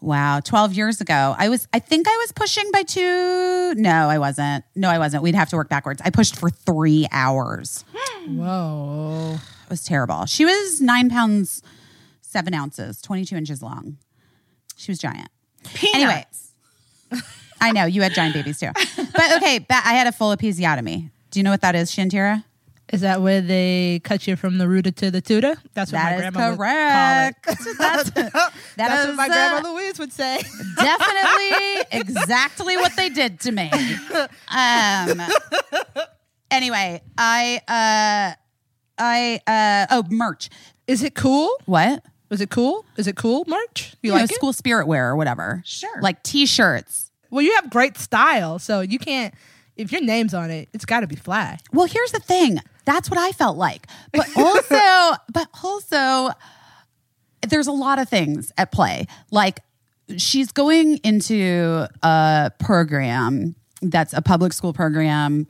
wow, 0.00 0.40
12 0.40 0.74
years 0.74 1.00
ago, 1.00 1.34
I 1.38 1.48
was, 1.48 1.68
I 1.72 1.78
think 1.78 2.06
I 2.08 2.16
was 2.18 2.32
pushing 2.32 2.70
by 2.72 2.82
two. 2.82 3.74
No, 3.76 4.08
I 4.08 4.18
wasn't. 4.18 4.64
No, 4.74 4.88
I 4.88 4.98
wasn't. 4.98 5.22
We'd 5.22 5.34
have 5.34 5.48
to 5.50 5.56
work 5.56 5.68
backwards. 5.68 6.00
I 6.04 6.10
pushed 6.10 6.36
for 6.36 6.50
three 6.50 7.06
hours. 7.12 7.84
Whoa. 8.26 9.36
It 9.64 9.70
was 9.70 9.84
terrible. 9.84 10.26
She 10.26 10.44
was 10.44 10.80
nine 10.80 11.10
pounds, 11.10 11.62
seven 12.22 12.54
ounces, 12.54 13.00
22 13.02 13.36
inches 13.36 13.62
long. 13.62 13.98
She 14.76 14.90
was 14.90 14.98
giant. 14.98 15.28
peanuts. 15.74 16.52
Anyways, 17.12 17.24
I 17.60 17.72
know 17.72 17.84
you 17.84 18.02
had 18.02 18.14
giant 18.14 18.34
babies 18.34 18.58
too. 18.58 18.70
But 18.96 19.36
okay, 19.36 19.58
ba- 19.58 19.82
I 19.84 19.92
had 19.94 20.06
a 20.06 20.12
full 20.12 20.34
episiotomy. 20.34 21.10
Do 21.30 21.38
you 21.38 21.44
know 21.44 21.50
what 21.50 21.60
that 21.60 21.74
is, 21.74 21.90
Shantira? 21.92 22.44
Is 22.92 23.02
that 23.02 23.20
where 23.22 23.40
they 23.40 24.00
cut 24.02 24.26
you 24.26 24.34
from 24.34 24.58
the 24.58 24.66
rooter 24.66 24.90
to 24.90 25.12
the 25.12 25.20
tutor? 25.20 25.54
That's 25.74 25.92
what 25.92 25.98
That 25.98 26.10
my 26.16 26.30
grandma 26.30 26.56
correct. 26.56 27.46
would 27.46 27.56
call 27.56 27.68
it. 27.70 27.78
That's, 27.78 28.10
that 28.10 28.52
That's 28.76 29.00
is, 29.10 29.16
what 29.16 29.28
my 29.28 29.28
uh, 29.28 29.60
would 29.98 30.12
say. 30.12 30.40
definitely 30.76 31.84
exactly 31.92 32.76
what 32.76 32.94
they 32.96 33.08
did 33.08 33.40
to 33.40 33.52
me. 33.52 33.70
Um. 34.48 35.20
Anyway, 36.50 37.00
I 37.16 37.60
uh, 37.68 38.34
I 38.98 39.40
uh, 39.46 39.86
oh 39.90 40.04
merch. 40.10 40.50
Is 40.86 41.02
it 41.02 41.14
cool? 41.14 41.50
What? 41.66 42.04
Is 42.30 42.40
it 42.40 42.50
cool? 42.50 42.84
Is 42.96 43.06
it 43.06 43.16
cool 43.16 43.44
merch? 43.46 43.94
You, 44.02 44.08
You 44.08 44.14
know, 44.16 44.20
like 44.22 44.30
it? 44.30 44.34
school 44.34 44.52
spirit 44.52 44.86
wear 44.86 45.10
or 45.10 45.16
whatever. 45.16 45.62
Sure. 45.64 46.00
Like 46.00 46.22
t-shirts. 46.22 47.10
Well, 47.30 47.42
you 47.42 47.54
have 47.56 47.70
great 47.70 47.96
style, 47.98 48.58
so 48.58 48.80
you 48.80 48.98
can't. 48.98 49.34
If 49.76 49.92
your 49.92 50.00
name's 50.02 50.34
on 50.34 50.50
it, 50.50 50.68
it's 50.72 50.84
got 50.84 51.00
to 51.00 51.06
be 51.06 51.16
fly. 51.16 51.58
Well, 51.72 51.86
here's 51.86 52.12
the 52.12 52.18
thing. 52.20 52.58
That's 52.84 53.08
what 53.08 53.18
I 53.18 53.32
felt 53.32 53.56
like. 53.56 53.86
But 54.12 54.28
also, 54.36 55.16
but 55.32 55.48
also, 55.62 56.30
there's 57.48 57.66
a 57.68 57.72
lot 57.72 57.98
of 57.98 58.08
things 58.08 58.52
at 58.58 58.72
play. 58.72 59.06
Like 59.30 59.60
she's 60.18 60.52
going 60.52 60.96
into 60.98 61.86
a 62.02 62.52
program 62.58 63.54
that's 63.82 64.12
a 64.12 64.22
public 64.22 64.52
school 64.52 64.72
program, 64.72 65.46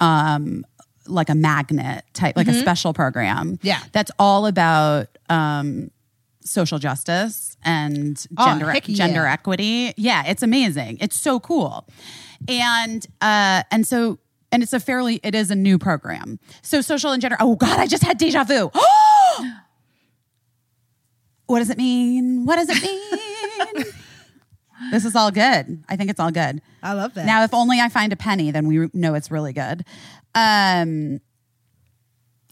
um, 0.00 0.64
like 1.06 1.28
a 1.28 1.34
magnet 1.34 2.04
type, 2.12 2.36
like 2.36 2.48
a 2.48 2.54
special 2.54 2.92
program. 2.92 3.56
Mm-hmm. 3.56 3.66
Yeah. 3.66 3.80
That's 3.92 4.10
all 4.18 4.46
about 4.46 5.08
um, 5.28 5.90
social 6.42 6.78
justice 6.78 7.56
and 7.64 8.24
Oh, 8.36 8.46
gender 8.46 8.70
heck 8.70 8.88
yeah. 8.88 8.94
gender 8.94 9.26
equity. 9.26 9.92
Yeah, 9.96 10.24
it's 10.26 10.42
amazing. 10.42 10.98
It's 11.00 11.18
so 11.18 11.40
cool. 11.40 11.86
And 12.48 13.06
uh 13.20 13.62
and 13.70 13.86
so 13.86 14.18
and 14.50 14.62
it's 14.62 14.72
a 14.72 14.80
fairly 14.80 15.20
it 15.22 15.34
is 15.34 15.50
a 15.50 15.54
new 15.54 15.78
program. 15.78 16.38
So 16.62 16.80
social 16.80 17.12
and 17.12 17.20
gender 17.20 17.36
Oh 17.38 17.56
god, 17.56 17.78
I 17.78 17.86
just 17.86 18.02
had 18.02 18.16
deja 18.18 18.44
vu. 18.44 18.70
what 21.46 21.58
does 21.58 21.70
it 21.70 21.78
mean? 21.78 22.46
What 22.46 22.56
does 22.56 22.68
it 22.70 22.82
mean? 22.82 23.18
This 24.90 25.04
is 25.04 25.14
all 25.14 25.30
good. 25.30 25.84
I 25.88 25.96
think 25.96 26.10
it's 26.10 26.20
all 26.20 26.30
good. 26.30 26.62
I 26.82 26.94
love 26.94 27.14
that. 27.14 27.26
Now, 27.26 27.44
if 27.44 27.52
only 27.52 27.80
I 27.80 27.88
find 27.88 28.12
a 28.12 28.16
penny, 28.16 28.50
then 28.50 28.66
we 28.66 28.88
know 28.94 29.14
it's 29.14 29.30
really 29.30 29.52
good. 29.52 29.84
Um, 30.34 31.20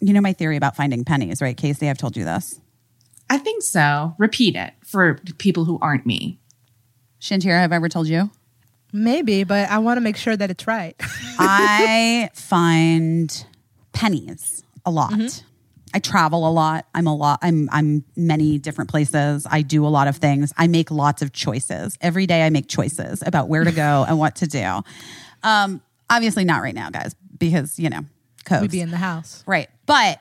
you 0.00 0.12
know 0.12 0.20
my 0.20 0.32
theory 0.32 0.56
about 0.56 0.76
finding 0.76 1.04
pennies, 1.04 1.40
right, 1.40 1.56
Caissie? 1.56 1.90
I've 1.90 1.98
told 1.98 2.16
you 2.16 2.24
this. 2.24 2.60
I 3.30 3.38
think 3.38 3.62
so. 3.62 4.14
Repeat 4.18 4.56
it 4.56 4.72
for 4.84 5.18
people 5.38 5.64
who 5.64 5.78
aren't 5.80 6.06
me. 6.06 6.38
Shantira, 7.20 7.60
have 7.60 7.72
I 7.72 7.76
ever 7.76 7.88
told 7.88 8.08
you? 8.08 8.30
Maybe, 8.92 9.44
but 9.44 9.68
I 9.68 9.78
want 9.78 9.98
to 9.98 10.00
make 10.00 10.16
sure 10.16 10.36
that 10.36 10.50
it's 10.50 10.66
right. 10.66 10.94
I 11.38 12.30
find 12.34 13.44
pennies 13.92 14.62
a 14.86 14.90
lot. 14.90 15.42
I 15.94 16.00
travel 16.00 16.48
a 16.48 16.50
lot. 16.50 16.86
I'm 16.94 17.06
a 17.06 17.14
lot. 17.14 17.38
I'm 17.42 17.68
I'm 17.72 18.04
many 18.16 18.58
different 18.58 18.90
places. 18.90 19.46
I 19.50 19.62
do 19.62 19.86
a 19.86 19.88
lot 19.88 20.08
of 20.08 20.16
things. 20.16 20.52
I 20.56 20.66
make 20.66 20.90
lots 20.90 21.22
of 21.22 21.32
choices 21.32 21.96
every 22.00 22.26
day. 22.26 22.44
I 22.44 22.50
make 22.50 22.68
choices 22.68 23.22
about 23.24 23.48
where 23.48 23.64
to 23.64 23.72
go 23.72 24.04
and 24.06 24.18
what 24.18 24.36
to 24.36 24.46
do. 24.46 24.80
Um, 25.42 25.80
obviously 26.10 26.44
not 26.44 26.62
right 26.62 26.74
now, 26.74 26.90
guys, 26.90 27.14
because 27.38 27.78
you 27.78 27.90
know, 27.90 28.00
coves. 28.44 28.62
We'd 28.62 28.70
be 28.70 28.80
in 28.80 28.90
the 28.90 28.96
house. 28.98 29.42
Right. 29.46 29.68
But 29.86 30.20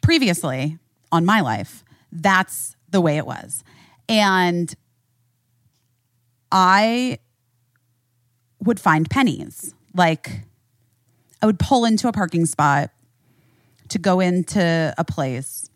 previously 0.00 0.78
on 1.12 1.24
my 1.24 1.40
life, 1.40 1.84
that's 2.12 2.76
the 2.90 3.00
way 3.00 3.18
it 3.18 3.26
was. 3.26 3.64
And 4.08 4.74
I 6.50 7.18
would 8.60 8.80
find 8.80 9.08
pennies. 9.08 9.74
Like 9.94 10.30
I 11.42 11.46
would 11.46 11.58
pull 11.58 11.84
into 11.84 12.08
a 12.08 12.12
parking 12.12 12.46
spot 12.46 12.90
to 13.90 13.98
go 13.98 14.20
into 14.20 14.94
a 14.98 15.04
place 15.04 15.68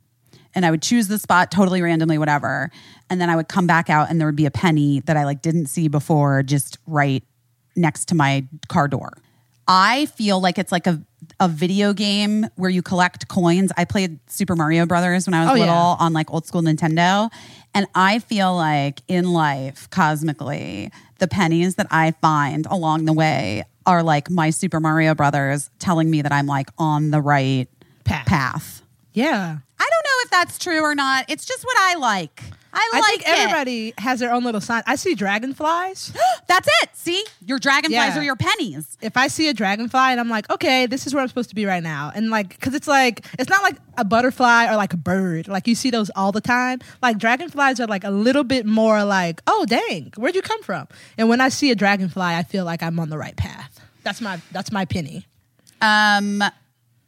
and 0.54 0.66
I 0.66 0.70
would 0.70 0.82
choose 0.82 1.08
the 1.08 1.18
spot 1.18 1.50
totally 1.50 1.80
randomly, 1.82 2.18
whatever. 2.18 2.70
And 3.08 3.20
then 3.20 3.30
I 3.30 3.36
would 3.36 3.48
come 3.48 3.66
back 3.66 3.88
out 3.88 4.10
and 4.10 4.20
there 4.20 4.26
would 4.26 4.36
be 4.36 4.46
a 4.46 4.50
penny 4.50 5.00
that 5.00 5.16
I 5.16 5.24
like 5.24 5.42
didn't 5.42 5.66
see 5.66 5.88
before, 5.88 6.42
just 6.42 6.78
right 6.86 7.22
next 7.76 8.06
to 8.06 8.14
my 8.14 8.46
car 8.68 8.88
door. 8.88 9.12
I 9.68 10.06
feel 10.06 10.40
like 10.40 10.58
it's 10.58 10.72
like 10.72 10.88
a, 10.88 11.00
a 11.38 11.46
video 11.46 11.92
game 11.92 12.46
where 12.56 12.70
you 12.70 12.82
collect 12.82 13.28
coins. 13.28 13.70
I 13.76 13.84
played 13.84 14.18
Super 14.28 14.56
Mario 14.56 14.86
Brothers 14.86 15.26
when 15.26 15.34
I 15.34 15.42
was 15.42 15.50
Oh, 15.50 15.52
little 15.52 15.66
yeah. 15.66 15.96
on 16.00 16.12
like 16.12 16.32
old 16.32 16.46
school 16.46 16.62
Nintendo. 16.62 17.30
And 17.72 17.86
I 17.94 18.18
feel 18.18 18.54
like 18.56 19.02
in 19.06 19.32
life, 19.32 19.88
cosmically, 19.90 20.90
the 21.20 21.28
pennies 21.28 21.76
that 21.76 21.86
I 21.92 22.10
find 22.20 22.66
along 22.66 23.04
the 23.04 23.12
way 23.12 23.62
are 23.86 24.02
like 24.02 24.28
my 24.28 24.50
Super 24.50 24.80
Mario 24.80 25.14
Brothers 25.14 25.70
telling 25.78 26.10
me 26.10 26.22
that 26.22 26.32
I'm 26.32 26.46
like 26.46 26.70
on 26.76 27.12
the 27.12 27.20
right 27.20 27.68
Path. 28.30 28.82
Yeah. 29.12 29.58
I 29.80 29.90
don't 29.90 30.04
know 30.04 30.18
if 30.24 30.30
that's 30.30 30.56
true 30.56 30.82
or 30.82 30.94
not. 30.94 31.24
It's 31.28 31.44
just 31.44 31.64
what 31.64 31.76
I 31.80 31.96
like. 31.96 32.44
I 32.72 32.88
I 32.92 33.00
like 33.00 33.04
think 33.08 33.22
it. 33.22 33.28
everybody 33.40 33.92
has 33.98 34.20
their 34.20 34.32
own 34.32 34.44
little 34.44 34.60
sign. 34.60 34.84
I 34.86 34.94
see 34.94 35.16
dragonflies. 35.16 36.12
That's 36.46 36.68
it. 36.82 36.90
See, 36.94 37.24
your 37.44 37.58
dragonflies 37.58 38.14
Yeah. 38.14 38.20
are 38.20 38.22
your 38.22 38.36
pennies. 38.36 38.96
if 39.02 39.16
I 39.16 39.26
see 39.26 39.48
a 39.48 39.52
dragonfly 39.52 39.98
and 39.98 40.20
I'm 40.20 40.28
like, 40.28 40.48
okay, 40.48 40.86
this 40.86 41.08
is 41.08 41.12
where 41.12 41.20
I'm 41.22 41.28
supposed 41.28 41.48
to 41.48 41.56
be 41.56 41.66
right 41.66 41.82
now. 41.82 42.12
And 42.14 42.30
like, 42.30 42.60
cause 42.60 42.72
it's 42.74 42.86
like, 42.86 43.26
it's 43.40 43.50
not 43.50 43.64
like 43.64 43.76
a 43.98 44.04
butterfly 44.04 44.66
or 44.72 44.76
like 44.76 44.92
a 44.92 44.96
bird. 44.96 45.48
Like 45.48 45.66
you 45.66 45.74
see 45.74 45.90
those 45.90 46.10
all 46.14 46.30
the 46.30 46.40
time. 46.40 46.78
Like 47.02 47.18
dragonflies 47.18 47.80
are 47.80 47.88
like 47.88 48.04
a 48.04 48.10
little 48.12 48.44
bit 48.44 48.64
more 48.64 49.02
like, 49.02 49.42
oh, 49.48 49.66
dang, 49.66 50.12
where'd 50.16 50.36
you 50.36 50.42
come 50.42 50.62
from? 50.62 50.86
And 51.18 51.28
when 51.28 51.40
I 51.40 51.48
see 51.48 51.72
a 51.72 51.74
dragonfly, 51.74 52.22
I 52.22 52.44
feel 52.44 52.64
like 52.64 52.80
I'm 52.84 53.00
on 53.00 53.10
the 53.10 53.18
right 53.18 53.36
path. 53.36 53.80
That's 54.04 54.20
my, 54.20 54.40
that's 54.52 54.70
my 54.70 54.84
penny. 54.84 55.26
Um, 55.82 56.44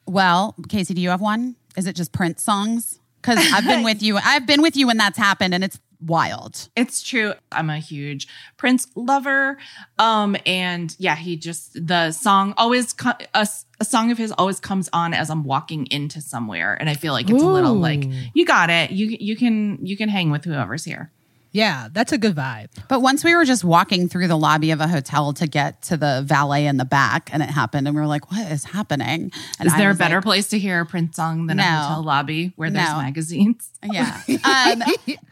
well, 0.06 0.54
Caissie, 0.68 0.94
do 0.94 1.00
you 1.00 1.10
have 1.10 1.20
one? 1.20 1.56
Is 1.76 1.86
it 1.86 1.96
just 1.96 2.12
Prince 2.12 2.42
songs? 2.42 2.98
Because 3.20 3.38
I've 3.52 3.64
been 3.64 3.84
with 3.84 4.02
you. 4.02 4.18
I've 4.18 4.46
been 4.46 4.62
with 4.62 4.76
you 4.76 4.88
when 4.88 4.96
that's 4.96 5.16
happened, 5.16 5.54
and 5.54 5.62
it's 5.62 5.78
wild. 6.04 6.68
It's 6.76 7.02
true. 7.02 7.34
I'm 7.52 7.70
a 7.70 7.78
huge 7.78 8.26
Prince 8.56 8.88
lover. 8.96 9.58
Um, 9.98 10.36
and 10.44 10.94
yeah, 10.98 11.16
he 11.16 11.36
just 11.36 11.86
the 11.86 12.10
song 12.10 12.54
always 12.56 12.92
co- 12.92 13.12
a, 13.34 13.46
a 13.80 13.84
song 13.84 14.10
of 14.10 14.18
his 14.18 14.32
always 14.32 14.60
comes 14.60 14.88
on 14.92 15.14
as 15.14 15.30
I'm 15.30 15.44
walking 15.44 15.86
into 15.90 16.20
somewhere, 16.20 16.74
and 16.74 16.90
I 16.90 16.94
feel 16.94 17.12
like 17.12 17.30
it's 17.30 17.42
a 17.42 17.46
little 17.46 17.74
like 17.74 18.04
you 18.34 18.44
got 18.44 18.70
it. 18.70 18.90
You 18.90 19.16
you 19.20 19.36
can 19.36 19.78
you 19.84 19.96
can 19.96 20.08
hang 20.08 20.30
with 20.30 20.44
whoever's 20.44 20.84
here. 20.84 21.10
Yeah, 21.52 21.88
that's 21.92 22.12
a 22.12 22.18
good 22.18 22.34
vibe. 22.34 22.68
But 22.88 23.00
once 23.02 23.22
we 23.24 23.34
were 23.34 23.44
just 23.44 23.62
walking 23.62 24.08
through 24.08 24.28
the 24.28 24.36
lobby 24.38 24.70
of 24.70 24.80
a 24.80 24.88
hotel 24.88 25.32
to 25.34 25.46
get 25.46 25.82
to 25.82 25.96
the 25.98 26.22
valet 26.24 26.66
in 26.66 26.78
the 26.78 26.84
back, 26.86 27.28
and 27.32 27.42
it 27.42 27.50
happened, 27.50 27.86
and 27.86 27.94
we 27.94 28.00
were 28.00 28.06
like, 28.06 28.30
"What 28.30 28.50
is 28.50 28.64
happening?" 28.64 29.30
And 29.58 29.66
Is 29.66 29.74
I 29.74 29.78
there 29.78 29.90
a 29.90 29.94
better 29.94 30.16
like, 30.16 30.24
place 30.24 30.48
to 30.48 30.58
hear 30.58 30.80
a 30.80 30.86
Prince 30.86 31.16
song 31.16 31.46
than 31.46 31.58
No. 31.58 31.64
a 31.64 31.66
hotel 31.66 32.02
lobby 32.04 32.52
where 32.56 32.70
there's 32.70 32.88
No. 32.88 32.96
magazines? 32.96 33.68
Yeah. 33.84 34.18
Um, 34.44 34.82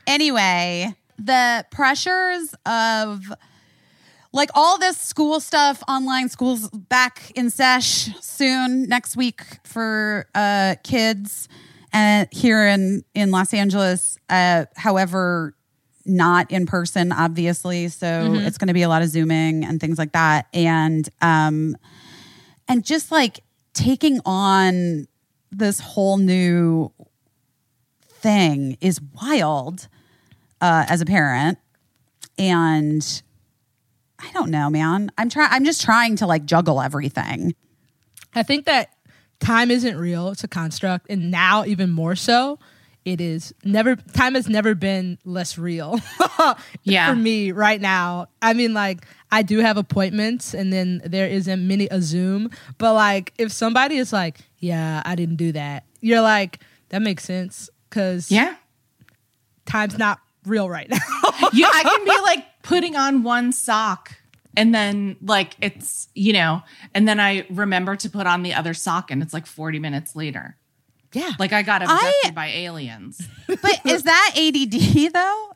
anyway, 0.06 0.94
the 1.18 1.64
pressures 1.70 2.54
of 2.66 3.32
like 4.32 4.50
all 4.54 4.78
this 4.78 4.98
school 4.98 5.40
stuff, 5.40 5.82
online 5.88 6.28
schools 6.28 6.68
back 6.70 7.30
in 7.34 7.48
sesh 7.50 8.10
soon 8.20 8.88
next 8.88 9.16
week 9.16 9.42
for 9.64 10.26
uh, 10.34 10.74
kids 10.84 11.48
and 11.92 12.28
here 12.30 12.66
in 12.66 13.04
in 13.14 13.30
Los 13.30 13.54
Angeles. 13.54 14.18
Uh, 14.28 14.66
however, 14.76 15.54
not 16.10 16.50
in 16.50 16.66
person, 16.66 17.12
obviously. 17.12 17.88
So 17.88 18.34
it's 18.34 18.58
going 18.58 18.68
to 18.68 18.74
be 18.74 18.82
a 18.82 18.88
lot 18.88 19.02
of 19.02 19.08
zooming 19.08 19.64
and 19.64 19.80
things 19.80 19.98
like 19.98 20.12
that, 20.12 20.46
and 20.52 21.08
um, 21.22 21.76
and 22.68 22.84
just 22.84 23.10
like 23.10 23.40
taking 23.72 24.20
on 24.24 25.06
this 25.50 25.80
whole 25.80 26.16
new 26.18 26.92
thing 28.08 28.76
is 28.80 29.00
wild 29.22 29.88
uh, 30.60 30.84
as 30.88 31.00
a 31.00 31.06
parent 31.06 31.58
and 32.38 33.22
i 34.18 34.30
don't 34.32 34.50
know 34.50 34.68
man 34.68 35.10
i'm 35.16 35.30
trying 35.30 35.48
i'm 35.50 35.64
just 35.64 35.80
trying 35.80 36.16
to 36.16 36.26
like 36.26 36.44
juggle 36.44 36.82
everything 36.82 37.54
I 38.34 38.42
think 38.42 38.66
that 38.66 38.90
time 39.40 39.70
isn't 39.70 39.96
real. 39.96 40.28
It's 40.28 40.44
a 40.44 40.48
construct. 40.48 41.06
And 41.10 41.30
now, 41.30 41.64
even 41.64 41.90
more 41.90 42.14
so, 42.14 42.58
it 43.04 43.20
is 43.20 43.54
never, 43.64 43.96
time 43.96 44.34
has 44.34 44.48
never 44.48 44.74
been 44.74 45.18
less 45.24 45.56
real. 45.58 45.98
Yeah. 46.84 47.10
For 47.10 47.16
me 47.16 47.52
right 47.52 47.80
now. 47.80 48.28
I 48.40 48.54
mean, 48.54 48.72
like, 48.72 49.04
I 49.30 49.42
do 49.42 49.58
have 49.58 49.76
appointments 49.76 50.54
and 50.54 50.72
then 50.72 51.02
there 51.04 51.26
isn't 51.28 51.68
many 51.68 51.86
a 51.90 52.00
Zoom. 52.00 52.50
But, 52.78 52.94
like, 52.94 53.34
if 53.36 53.52
somebody 53.52 53.96
is 53.96 54.10
like, 54.12 54.38
yeah, 54.58 55.02
I 55.04 55.14
didn't 55.16 55.36
do 55.36 55.52
that, 55.52 55.84
you're 56.00 56.22
like, 56.22 56.60
that 56.88 57.02
makes 57.02 57.24
sense 57.24 57.68
because 57.88 58.30
Yeah. 58.32 58.54
time's 59.66 59.98
not 59.98 60.18
real 60.46 60.68
right 60.70 60.88
now. 60.88 60.96
you, 61.52 61.66
I 61.66 61.82
can 61.82 62.04
be 62.04 62.18
like 62.22 62.46
putting 62.62 62.96
on 62.96 63.22
one 63.22 63.52
sock 63.52 64.14
and 64.56 64.74
then 64.74 65.16
like 65.22 65.56
it's, 65.60 66.08
you 66.14 66.32
know, 66.32 66.62
and 66.94 67.06
then 67.06 67.20
I 67.20 67.46
remember 67.50 67.96
to 67.96 68.08
put 68.10 68.26
on 68.26 68.42
the 68.42 68.54
other 68.54 68.74
sock 68.74 69.10
and 69.10 69.22
it's 69.22 69.34
like 69.34 69.46
40 69.46 69.78
minutes 69.78 70.16
later. 70.16 70.56
Yeah. 71.12 71.32
Like 71.38 71.52
I 71.52 71.62
got 71.62 71.82
I- 71.86 72.30
by 72.34 72.48
aliens. 72.48 73.20
but 73.46 73.80
is 73.84 74.04
that 74.04 74.32
add 74.36 75.12
though 75.12 75.50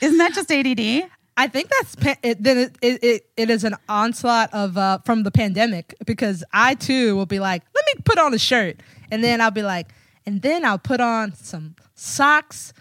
isn't 0.00 0.18
that 0.18 0.34
just 0.34 0.50
add 0.50 1.10
I 1.36 1.48
think 1.48 1.68
that's 1.68 1.96
pa- 1.96 2.16
it, 2.22 2.46
it, 2.46 2.76
it, 2.80 3.02
it, 3.02 3.26
it 3.36 3.50
is 3.50 3.64
an 3.64 3.74
onslaught 3.88 4.54
of 4.54 4.78
uh, 4.78 4.98
from 5.04 5.24
the 5.24 5.32
pandemic 5.32 5.94
because 6.06 6.44
I 6.52 6.74
too 6.74 7.16
will 7.16 7.26
be 7.26 7.40
like, 7.40 7.62
let 7.74 7.84
me 7.86 8.02
put 8.04 8.18
on 8.18 8.32
a 8.34 8.38
shirt, 8.38 8.76
and 9.10 9.24
then 9.24 9.40
I'll 9.40 9.50
be 9.50 9.62
like, 9.62 9.88
and 10.26 10.42
then 10.42 10.64
I'll 10.64 10.78
put 10.78 11.00
on 11.00 11.34
some 11.34 11.74
socks 11.96 12.72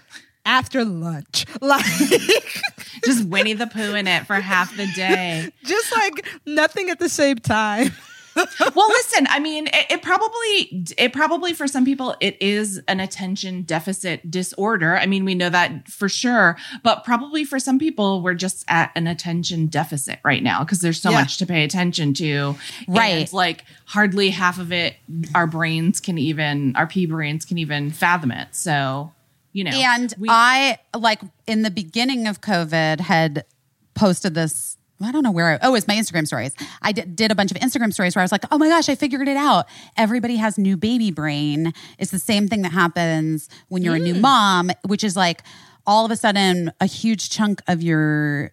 after 0.45 0.85
lunch, 0.85 1.45
like 1.61 1.85
Just 3.05 3.27
Winnie 3.27 3.53
the 3.53 3.67
Pooh 3.67 3.95
in 3.95 4.07
it 4.07 4.27
for 4.27 4.35
half 4.35 4.75
the 4.75 4.87
day. 4.87 5.49
just 5.63 5.91
like 5.91 6.25
nothing 6.45 6.89
at 6.89 6.99
the 6.99 7.09
same 7.09 7.37
time. 7.37 7.91
Well 8.35 8.87
listen 8.89 9.27
i 9.29 9.39
mean 9.39 9.67
it, 9.67 9.85
it 9.91 10.01
probably 10.01 10.85
it 10.97 11.13
probably 11.13 11.53
for 11.53 11.67
some 11.67 11.85
people 11.85 12.15
it 12.19 12.35
is 12.41 12.81
an 12.87 12.99
attention 12.99 13.61
deficit 13.63 14.29
disorder 14.31 14.97
i 14.97 15.05
mean 15.05 15.23
we 15.25 15.35
know 15.35 15.49
that 15.49 15.87
for 15.87 16.09
sure 16.09 16.57
but 16.83 17.03
probably 17.03 17.43
for 17.43 17.59
some 17.59 17.77
people 17.79 18.21
we're 18.21 18.33
just 18.33 18.63
at 18.67 18.91
an 18.95 19.07
attention 19.07 19.67
deficit 19.67 20.19
right 20.23 20.43
now 20.43 20.63
because 20.63 20.79
there's 20.81 21.01
so 21.01 21.11
Yeah. 21.11 21.19
much 21.21 21.37
to 21.37 21.45
pay 21.45 21.63
attention 21.63 22.13
to 22.15 22.55
Right. 22.87 23.31
like 23.33 23.65
hardly 23.85 24.29
half 24.31 24.59
of 24.59 24.71
it 24.71 24.95
our 25.35 25.47
brains 25.47 25.99
can 25.99 26.17
even 26.17 26.75
our 26.75 26.87
pea 26.87 27.05
brains 27.05 27.45
can 27.45 27.57
even 27.57 27.91
fathom 27.91 28.31
it 28.31 28.47
so 28.51 29.11
you 29.51 29.63
know 29.63 29.71
and 29.71 30.13
we- 30.17 30.29
i 30.29 30.77
like 30.97 31.21
in 31.45 31.61
the 31.61 31.71
beginning 31.71 32.27
of 32.27 32.41
covid 32.41 32.99
had 33.01 33.45
posted 33.93 34.33
this 34.33 34.77
I 35.03 35.11
don't 35.11 35.23
know 35.23 35.31
where 35.31 35.53
I, 35.53 35.59
oh, 35.61 35.75
it's 35.75 35.87
my 35.87 35.95
Instagram 35.95 36.25
stories. 36.25 36.53
I 36.81 36.91
did, 36.91 37.15
did 37.15 37.31
a 37.31 37.35
bunch 37.35 37.51
of 37.51 37.57
Instagram 37.57 37.93
stories 37.93 38.15
where 38.15 38.21
I 38.21 38.25
was 38.25 38.31
like, 38.31 38.45
oh 38.51 38.57
my 38.57 38.69
gosh, 38.69 38.89
I 38.89 38.95
figured 38.95 39.27
it 39.27 39.37
out. 39.37 39.67
Everybody 39.97 40.37
has 40.37 40.57
new 40.57 40.77
baby 40.77 41.11
brain. 41.11 41.73
It's 41.97 42.11
the 42.11 42.19
same 42.19 42.47
thing 42.47 42.61
that 42.63 42.71
happens 42.71 43.49
when 43.69 43.83
you're 43.83 43.95
a 43.95 43.99
new 43.99 44.15
mm. 44.15 44.21
mom, 44.21 44.71
which 44.85 45.03
is 45.03 45.15
like 45.15 45.43
all 45.85 46.05
of 46.05 46.11
a 46.11 46.15
sudden 46.15 46.71
a 46.79 46.85
huge 46.85 47.29
chunk 47.29 47.61
of 47.67 47.81
your 47.81 48.51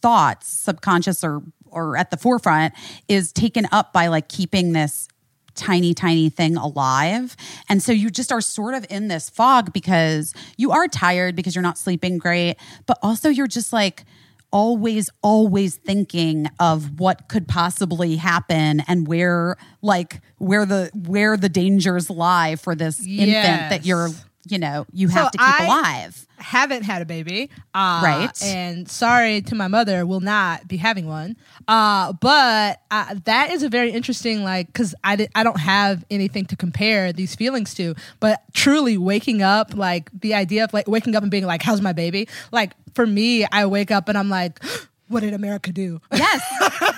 thoughts, 0.00 0.48
subconscious 0.48 1.22
or 1.24 1.42
or 1.66 1.96
at 1.96 2.10
the 2.10 2.18
forefront, 2.18 2.74
is 3.08 3.32
taken 3.32 3.66
up 3.72 3.94
by 3.94 4.08
like 4.08 4.28
keeping 4.28 4.72
this 4.72 5.08
tiny, 5.54 5.94
tiny 5.94 6.28
thing 6.28 6.56
alive. 6.56 7.36
And 7.68 7.82
so 7.82 7.92
you 7.92 8.10
just 8.10 8.32
are 8.32 8.40
sort 8.40 8.74
of 8.74 8.86
in 8.90 9.08
this 9.08 9.30
fog 9.30 9.72
because 9.72 10.34
you 10.56 10.70
are 10.70 10.88
tired 10.88 11.36
because 11.36 11.54
you're 11.54 11.62
not 11.62 11.78
sleeping 11.78 12.18
great, 12.18 12.56
but 12.86 12.98
also 13.02 13.28
you're 13.28 13.46
just 13.46 13.72
like, 13.72 14.04
always 14.52 15.10
always 15.22 15.76
thinking 15.76 16.46
of 16.60 17.00
what 17.00 17.28
could 17.28 17.48
possibly 17.48 18.16
happen 18.16 18.80
and 18.86 19.06
where 19.06 19.56
like 19.80 20.20
where 20.38 20.66
the 20.66 20.90
where 21.06 21.36
the 21.36 21.48
dangers 21.48 22.10
lie 22.10 22.56
for 22.56 22.74
this 22.74 23.00
infant 23.06 23.70
that 23.70 23.86
you're 23.86 24.10
you 24.48 24.58
know 24.58 24.86
you 24.92 25.08
So 25.08 25.14
have 25.14 25.30
to 25.32 25.38
keep 25.38 25.60
I- 25.60 25.64
alive 25.66 26.26
haven't 26.38 26.82
had 26.82 27.00
a 27.00 27.04
baby. 27.04 27.48
Uh, 27.72 28.00
Right. 28.02 28.42
And 28.42 28.88
sorry 28.90 29.42
to 29.42 29.54
my 29.54 29.68
mother, 29.68 30.04
will 30.04 30.18
not 30.18 30.66
be 30.66 30.76
having 30.76 31.06
one. 31.06 31.36
Uh, 31.68 32.12
but 32.14 32.80
uh, 32.90 33.14
that 33.26 33.52
is 33.52 33.62
a 33.62 33.68
very 33.68 33.92
interesting, 33.92 34.42
like, 34.42 34.66
because 34.66 34.92
I, 35.04 35.14
di- 35.14 35.28
I 35.36 35.44
don't 35.44 35.60
have 35.60 36.04
anything 36.10 36.46
to 36.46 36.56
compare 36.56 37.12
these 37.12 37.36
feelings 37.36 37.74
to. 37.74 37.94
But 38.18 38.42
truly 38.54 38.98
waking 38.98 39.40
up, 39.42 39.76
like, 39.76 40.10
the 40.20 40.34
idea 40.34 40.64
of 40.64 40.72
like 40.74 40.88
waking 40.88 41.14
up 41.14 41.22
and 41.22 41.30
being 41.30 41.46
like, 41.46 41.62
how's 41.62 41.80
my 41.80 41.92
baby? 41.92 42.26
Like, 42.50 42.72
for 42.96 43.06
me, 43.06 43.44
I 43.46 43.66
wake 43.66 43.92
up 43.92 44.08
and 44.08 44.18
I'm 44.18 44.28
like, 44.28 44.60
what 45.12 45.20
did 45.20 45.34
America 45.34 45.72
do? 45.72 46.00
Yes, 46.12 46.42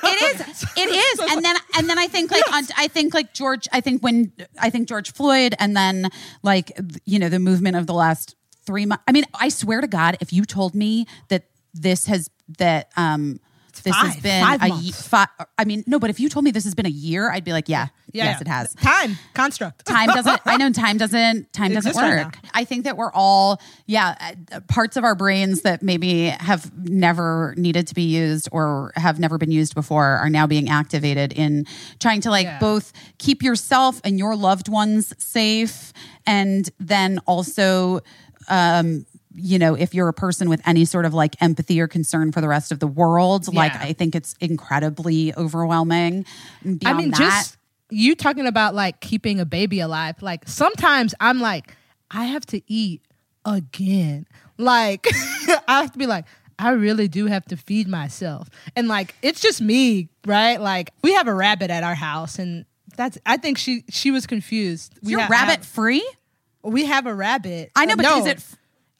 it 0.02 0.40
is. 0.40 0.64
It 0.76 0.88
is. 0.88 1.32
And 1.32 1.44
then 1.44 1.56
and 1.76 1.88
then 1.88 1.98
I 1.98 2.06
think 2.08 2.30
like 2.30 2.50
on, 2.52 2.64
I 2.76 2.88
think 2.88 3.14
like 3.14 3.32
George. 3.32 3.68
I 3.72 3.80
think 3.80 4.02
when 4.02 4.32
I 4.60 4.70
think 4.70 4.88
George 4.88 5.12
Floyd, 5.12 5.54
and 5.58 5.76
then 5.76 6.08
like 6.42 6.72
you 7.04 7.18
know 7.18 7.28
the 7.28 7.38
movement 7.38 7.76
of 7.76 7.86
the 7.86 7.94
last 7.94 8.34
three 8.64 8.86
months. 8.86 9.04
I 9.06 9.12
mean, 9.12 9.24
I 9.34 9.48
swear 9.48 9.80
to 9.80 9.86
God, 9.86 10.16
if 10.20 10.32
you 10.32 10.44
told 10.44 10.74
me 10.74 11.06
that 11.28 11.44
this 11.72 12.06
has 12.06 12.30
that 12.58 12.90
um 12.96 13.40
this 13.84 13.94
has 13.94 14.16
been 14.16 14.42
five 14.44 14.62
a 14.62 14.68
months. 14.68 14.84
ye- 14.84 14.92
fi- 14.92 15.28
I 15.58 15.64
mean, 15.64 15.84
no, 15.86 15.98
but 15.98 16.10
if 16.10 16.18
you 16.18 16.28
told 16.28 16.44
me 16.44 16.50
this 16.50 16.64
has 16.64 16.74
been 16.74 16.86
a 16.86 16.90
year, 16.90 17.30
I'd 17.30 17.44
be 17.44 17.52
like, 17.52 17.68
yeah, 17.68 17.86
yes, 18.12 18.40
it 18.40 18.48
has 18.48 18.74
Time 18.74 19.16
construct. 19.34 19.84
time 19.86 20.08
doesn't 20.08 20.40
i 20.46 20.56
know 20.56 20.70
time 20.84 20.96
doesn't 20.98 21.52
time 21.52 21.72
doesn't 21.72 21.90
Exists 21.90 22.00
right 22.00 22.24
work 22.26 22.38
i 22.54 22.64
think 22.64 22.84
that 22.84 22.96
we're 22.96 23.10
all 23.12 23.60
yeah 23.86 24.34
uh, 24.52 24.60
parts 24.68 24.96
of 24.96 25.02
our 25.04 25.14
brains 25.16 25.62
that 25.62 25.82
maybe 25.82 26.26
have 26.28 26.70
never 26.88 27.54
needed 27.56 27.86
to 27.88 27.94
be 27.94 28.02
used 28.02 28.48
or 28.52 28.92
have 28.96 29.18
never 29.18 29.36
been 29.38 29.50
used 29.50 29.74
before 29.74 30.04
are 30.04 30.30
now 30.30 30.46
being 30.46 30.68
activated 30.68 31.32
in 31.32 31.66
trying 31.98 32.20
to 32.20 32.30
like 32.30 32.44
Yeah. 32.46 32.58
both 32.60 32.92
keep 33.18 33.42
yourself 33.42 34.00
and 34.04 34.16
your 34.18 34.36
loved 34.36 34.68
ones 34.68 35.12
safe 35.18 35.92
and 36.26 36.70
then 36.78 37.18
also 37.26 38.00
um 38.48 39.06
you 39.34 39.58
know 39.58 39.74
if 39.74 39.92
you're 39.94 40.08
a 40.08 40.12
person 40.12 40.48
with 40.48 40.60
any 40.66 40.84
sort 40.84 41.04
of 41.04 41.12
like 41.12 41.34
empathy 41.42 41.80
or 41.80 41.88
concern 41.88 42.30
for 42.32 42.40
the 42.40 42.48
rest 42.48 42.70
of 42.70 42.78
the 42.78 42.86
world 42.86 43.52
like 43.52 43.74
i 43.76 43.92
think 43.92 44.14
it's 44.14 44.34
incredibly 44.40 45.34
overwhelming 45.34 46.24
And 46.62 46.82
I 46.86 46.92
mean, 46.92 47.10
that, 47.10 47.18
just 47.18 47.56
you 47.90 48.14
talking 48.14 48.46
about 48.46 48.74
like 48.74 49.00
keeping 49.00 49.40
a 49.40 49.44
baby 49.44 49.80
alive. 49.80 50.20
Like 50.22 50.48
sometimes 50.48 51.14
I'm 51.20 51.40
like, 51.40 51.74
I 52.10 52.24
have 52.24 52.44
to 52.46 52.60
eat 52.66 53.02
again. 53.44 54.26
Like 54.58 55.06
I 55.68 55.82
have 55.82 55.92
to 55.92 55.98
be 55.98 56.06
like, 56.06 56.24
I 56.58 56.70
really 56.70 57.08
do 57.08 57.26
have 57.26 57.44
to 57.46 57.56
feed 57.56 57.88
myself. 57.88 58.48
And 58.76 58.88
like 58.88 59.14
it's 59.22 59.40
just 59.40 59.60
me, 59.60 60.08
right? 60.26 60.60
Like 60.60 60.90
we 61.02 61.12
have 61.14 61.28
a 61.28 61.34
rabbit 61.34 61.70
at 61.70 61.82
our 61.82 61.94
house 61.94 62.38
and 62.38 62.64
that's 62.96 63.18
I 63.26 63.36
think 63.36 63.58
she 63.58 63.84
she 63.90 64.10
was 64.10 64.26
confused. 64.26 64.94
We 65.02 65.12
you're 65.12 65.20
ha- 65.20 65.28
rabbit 65.30 65.56
have- 65.56 65.66
free 65.66 66.08
we 66.62 66.86
have 66.86 67.06
a 67.06 67.14
rabbit. 67.14 67.70
I 67.76 67.84
know, 67.84 67.94
but 67.96 68.02
no. 68.02 68.18
is 68.20 68.26
it 68.26 68.44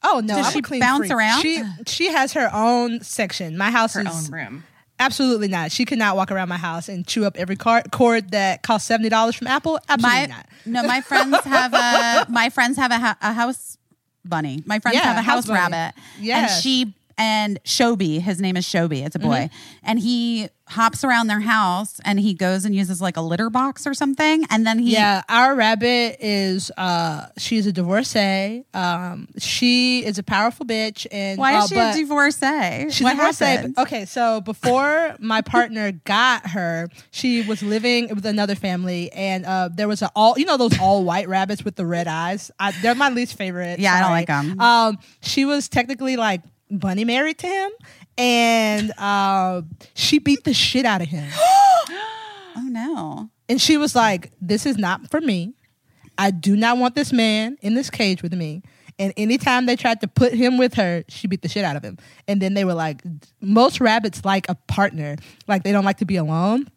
Oh 0.07 0.19
no! 0.23 0.35
Does 0.35 0.45
I'm 0.47 0.53
she 0.53 0.59
a 0.59 0.61
clean 0.61 0.79
bounce 0.79 0.99
freak. 1.07 1.11
around? 1.11 1.41
She 1.41 1.63
she 1.87 2.07
has 2.11 2.33
her 2.33 2.49
own 2.53 3.01
section. 3.01 3.57
My 3.57 3.71
house 3.71 3.93
Her 3.95 4.01
is 4.01 4.27
own 4.27 4.31
room. 4.33 4.63
Absolutely 4.99 5.47
not. 5.49 5.71
She 5.73 5.83
could 5.83 5.97
not 5.97 6.15
walk 6.15 6.31
around 6.31 6.47
my 6.47 6.57
house 6.57 6.87
and 6.87 7.05
chew 7.05 7.25
up 7.25 7.35
every 7.37 7.57
cord, 7.57 7.91
cord 7.91 8.31
that 8.31 8.61
costs 8.63 8.87
seventy 8.87 9.09
dollars 9.09 9.35
from 9.35 9.47
Apple. 9.47 9.77
Absolutely 9.89 10.19
my 10.21 10.25
not. 10.27 10.45
no 10.65 10.83
my 10.83 11.01
friends 11.09 11.37
have 11.43 11.73
a 11.73 12.31
my 12.31 12.49
friends 12.49 12.77
have 12.77 12.91
a, 12.91 12.97
ha- 12.99 13.17
a 13.21 13.33
house 13.33 13.77
bunny 14.23 14.63
my 14.65 14.79
friends 14.79 14.95
Yeah, 14.95 15.03
have 15.03 15.17
a 15.17 15.21
house 15.21 15.47
house, 15.47 15.53
rabbit 15.53 15.93
Yes. 16.19 16.53
and 16.55 16.63
she 16.63 16.93
and 17.17 17.61
Shobi 17.63 18.19
his 18.19 18.39
name 18.41 18.57
is 18.57 18.65
Shobi 18.65 19.05
it's 19.05 19.15
a 19.15 19.19
boy 19.19 19.35
Mm-hmm. 19.49 19.77
and 19.83 19.99
he 19.99 20.49
hops 20.67 21.03
around 21.03 21.27
their 21.27 21.41
house 21.41 21.99
and 22.05 22.19
he 22.19 22.33
goes 22.33 22.65
and 22.65 22.73
uses 22.75 22.99
like 22.99 23.17
a 23.17 23.21
litter 23.21 23.51
box 23.51 23.85
or 23.85 23.93
something 23.93 24.43
and 24.49 24.65
then 24.65 24.79
he 24.79 24.93
Yeah, 24.93 25.21
our 25.29 25.53
rabbit 25.55 26.17
is 26.19 26.71
uh 26.75 27.27
she's 27.37 27.67
a 27.67 27.71
divorcee. 27.71 28.63
Um 28.73 29.27
she 29.37 30.03
is 30.03 30.17
a 30.17 30.23
powerful 30.23 30.65
bitch 30.65 31.05
and 31.11 31.37
why 31.37 31.53
uh, 31.55 31.63
is 31.63 31.69
she 31.69 31.75
a 31.75 31.93
divorcee 31.93 32.89
She's 32.89 33.01
what 33.03 33.13
a 33.13 33.17
divorcee. 33.17 33.45
happened? 33.45 33.77
Okay, 33.77 34.05
so 34.05 34.41
before 34.41 35.15
my 35.19 35.41
partner 35.41 35.91
got 35.91 36.47
her, 36.49 36.89
she 37.11 37.43
was 37.43 37.61
living 37.61 38.09
with 38.09 38.25
another 38.25 38.55
family, 38.55 39.11
and 39.11 39.45
uh, 39.45 39.69
there 39.71 39.87
was 39.87 40.01
a 40.01 40.09
all 40.15 40.33
you 40.37 40.45
know 40.45 40.57
those 40.57 40.79
all 40.79 41.03
white 41.03 41.27
rabbits 41.29 41.63
with 41.63 41.75
the 41.75 41.85
red 41.85 42.07
eyes. 42.07 42.49
I, 42.59 42.71
they're 42.81 42.95
my 42.95 43.09
least 43.09 43.37
favorite. 43.37 43.79
Yeah, 43.79 43.93
I 43.93 43.99
don't 44.01 44.11
like 44.11 44.27
them. 44.27 44.59
Um, 44.59 44.97
she 45.21 45.45
was 45.45 45.69
technically 45.69 46.15
like 46.17 46.41
bunny 46.69 47.05
married 47.05 47.37
to 47.39 47.47
him, 47.47 47.71
and 48.17 48.91
uh, 48.97 49.61
she 49.93 50.19
beat 50.19 50.43
the 50.43 50.53
shit 50.53 50.85
out 50.85 51.01
of 51.01 51.07
him. 51.07 51.29
oh 52.55 52.67
no 52.69 53.29
And 53.49 53.61
she 53.61 53.77
was 53.77 53.95
like, 53.95 54.31
This 54.41 54.65
is 54.65 54.77
not 54.77 55.09
for 55.11 55.21
me. 55.21 55.53
I 56.17 56.31
do 56.31 56.55
not 56.55 56.77
want 56.77 56.95
this 56.95 57.11
man 57.11 57.57
in 57.61 57.75
this 57.75 57.89
cage 57.89 58.23
with 58.23 58.33
me. 58.33 58.63
And 58.97 59.13
anytime 59.17 59.65
they 59.65 59.75
tried 59.75 59.99
to 60.01 60.07
put 60.07 60.33
him 60.33 60.57
with 60.57 60.75
her, 60.75 61.03
she 61.09 61.27
beat 61.27 61.41
the 61.41 61.49
shit 61.49 61.65
out 61.65 61.75
of 61.75 61.83
him. 61.83 61.97
And 62.29 62.41
then 62.41 62.53
they 62.53 62.63
were 62.63 62.73
like, 62.73 63.01
Most 63.41 63.79
rabbits 63.81 64.23
like 64.23 64.47
a 64.49 64.55
partner, 64.55 65.17
like 65.47 65.63
they 65.63 65.71
don't 65.71 65.85
like 65.85 65.97
to 65.97 66.05
be 66.05 66.15
alone. 66.15 66.69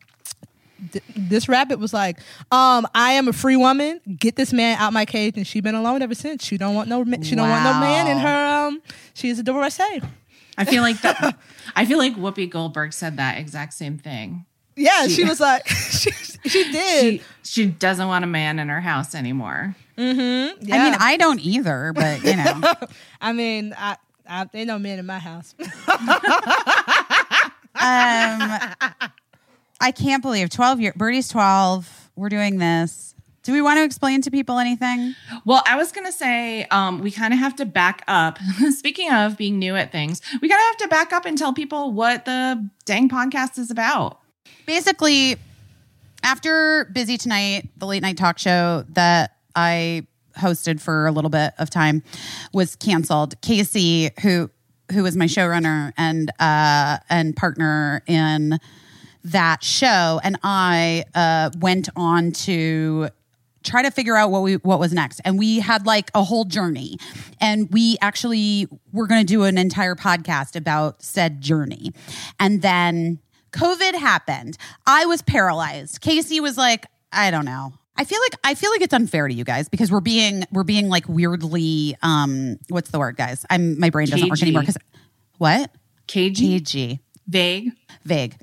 Th- 0.92 1.04
This 1.16 1.48
rabbit 1.48 1.78
was 1.78 1.92
like, 1.92 2.18
um, 2.50 2.86
I 2.94 3.12
am 3.12 3.28
a 3.28 3.32
free 3.32 3.56
woman. 3.56 4.00
Get 4.18 4.36
this 4.36 4.52
man 4.52 4.78
out 4.78 4.92
my 4.92 5.04
cage, 5.04 5.36
and 5.36 5.46
she 5.46 5.60
been 5.60 5.74
alone 5.74 6.02
ever 6.02 6.14
since. 6.14 6.44
She 6.44 6.56
don't 6.58 6.74
want 6.74 6.88
no, 6.88 7.04
ma- 7.04 7.16
she 7.22 7.34
don't 7.34 7.48
want 7.48 7.64
no 7.64 7.72
man 7.80 8.06
in 8.06 8.18
her. 8.18 8.66
Um, 8.66 8.82
she 9.14 9.28
is 9.28 9.38
a 9.38 9.42
divorcee. 9.42 10.00
I 10.56 10.64
feel 10.64 10.82
like 10.82 11.00
that. 11.02 11.38
I 11.76 11.84
feel 11.84 11.98
like 11.98 12.16
Whoopi 12.16 12.48
Goldberg 12.50 12.92
said 12.92 13.16
that 13.18 13.38
exact 13.38 13.74
same 13.74 13.98
thing. 13.98 14.44
Yeah, 14.76 15.06
she, 15.08 15.14
She- 15.16 15.24
was 15.24 15.40
like, 15.40 15.66
she, 15.68 16.10
she 16.12 16.64
did. 16.72 17.20
She 17.20 17.22
she 17.42 17.66
doesn't 17.66 18.06
want 18.06 18.24
a 18.24 18.28
man 18.28 18.58
in 18.58 18.68
her 18.68 18.80
house 18.80 19.14
anymore. 19.14 19.74
I 19.96 20.12
mean 20.12 20.54
I 20.62 21.16
don't 21.18 21.40
either 21.40 21.92
but 21.92 22.22
you 22.22 22.36
know 22.36 22.60
I 23.20 23.32
mean, 23.32 23.74
I, 23.76 23.96
I 24.28 24.46
ain't 24.54 24.68
no 24.68 24.78
men 24.78 25.00
in 25.00 25.06
my 25.06 25.18
house. 25.18 25.54
Um, 27.80 28.52
I 29.80 29.92
can't 29.92 30.22
believe 30.22 30.50
12 30.50 30.80
years. 30.80 30.94
Birdie's 30.96 31.28
12. 31.28 32.10
We're 32.16 32.28
doing 32.28 32.58
this. 32.58 33.14
Do 33.42 33.52
we 33.52 33.62
want 33.62 33.78
to 33.78 33.84
explain 33.84 34.20
to 34.22 34.30
people 34.30 34.58
anything? 34.58 35.14
Well, 35.46 35.62
I 35.66 35.76
was 35.76 35.90
gonna 35.90 36.12
say 36.12 36.64
um, 36.64 37.00
we 37.00 37.10
kind 37.10 37.32
of 37.32 37.38
have 37.38 37.56
to 37.56 37.64
back 37.64 38.04
up. 38.06 38.38
Speaking 38.70 39.10
of 39.10 39.38
being 39.38 39.58
new 39.58 39.74
at 39.74 39.90
things, 39.90 40.20
we 40.42 40.48
kind 40.48 40.60
of 40.60 40.66
have 40.66 40.76
to 40.78 40.88
back 40.88 41.12
up 41.14 41.24
and 41.24 41.38
tell 41.38 41.54
people 41.54 41.92
what 41.92 42.26
the 42.26 42.68
dang 42.84 43.08
podcast 43.08 43.58
is 43.58 43.70
about. 43.70 44.18
Basically, 44.66 45.36
after 46.22 46.90
Busy 46.92 47.16
Tonight, 47.16 47.70
the 47.78 47.86
late 47.86 48.02
night 48.02 48.18
talk 48.18 48.38
show 48.38 48.84
that 48.90 49.36
I 49.56 50.06
hosted 50.36 50.80
for 50.80 51.06
a 51.06 51.12
little 51.12 51.30
bit 51.30 51.54
of 51.58 51.70
time 51.70 52.02
was 52.52 52.76
canceled. 52.76 53.40
Caissie, 53.40 54.10
who 54.20 54.50
who 54.92 55.02
was 55.02 55.16
my 55.16 55.26
showrunner 55.26 55.92
and 55.96 56.30
uh, 56.38 56.98
and 57.08 57.34
partner 57.34 58.02
in 58.06 58.58
that 59.24 59.62
show, 59.62 60.20
and 60.22 60.38
I 60.42 61.04
uh, 61.14 61.50
went 61.58 61.88
on 61.96 62.32
to 62.32 63.08
try 63.62 63.82
to 63.82 63.90
figure 63.90 64.16
out 64.16 64.30
what 64.30 64.42
we 64.42 64.54
what 64.56 64.78
was 64.78 64.92
next. 64.92 65.20
And 65.24 65.38
we 65.38 65.60
had 65.60 65.86
like 65.86 66.10
a 66.14 66.22
whole 66.22 66.44
journey. 66.44 66.96
And 67.40 67.70
we 67.70 67.96
actually 68.00 68.66
were 68.92 69.06
going 69.06 69.20
to 69.20 69.26
do 69.26 69.44
an 69.44 69.58
entire 69.58 69.94
podcast 69.94 70.56
about 70.56 71.02
said 71.02 71.40
journey. 71.40 71.92
And 72.40 72.62
then 72.62 73.20
covid 73.52 73.94
happened. 73.94 74.56
I 74.86 75.06
was 75.06 75.22
paralyzed. 75.22 76.00
Caissie 76.02 76.40
was 76.40 76.56
like 76.56 76.86
i 77.12 77.30
don't 77.30 77.44
know. 77.44 77.72
I 77.96 78.04
feel 78.04 78.20
like 78.20 78.34
i 78.44 78.54
feel 78.54 78.70
like 78.70 78.80
it's 78.80 78.94
unfair 78.94 79.28
to 79.28 79.34
you 79.34 79.44
guys 79.44 79.68
because 79.68 79.90
we're 79.90 80.00
being 80.00 80.44
we're 80.52 80.64
being 80.64 80.88
like 80.88 81.08
weirdly 81.08 81.96
um 82.02 82.58
what's 82.68 82.90
the 82.90 82.98
word 82.98 83.16
guys? 83.16 83.44
I'm 83.50 83.78
my 83.78 83.90
brain 83.90 84.08
doesn't 84.08 84.28
work 84.28 84.42
anymore 84.42 84.62
because 84.62 84.78
what? 85.38 85.70
Cagey, 86.06 86.60
kg 86.60 87.00
vague. 87.28 87.72
vague. 88.04 88.36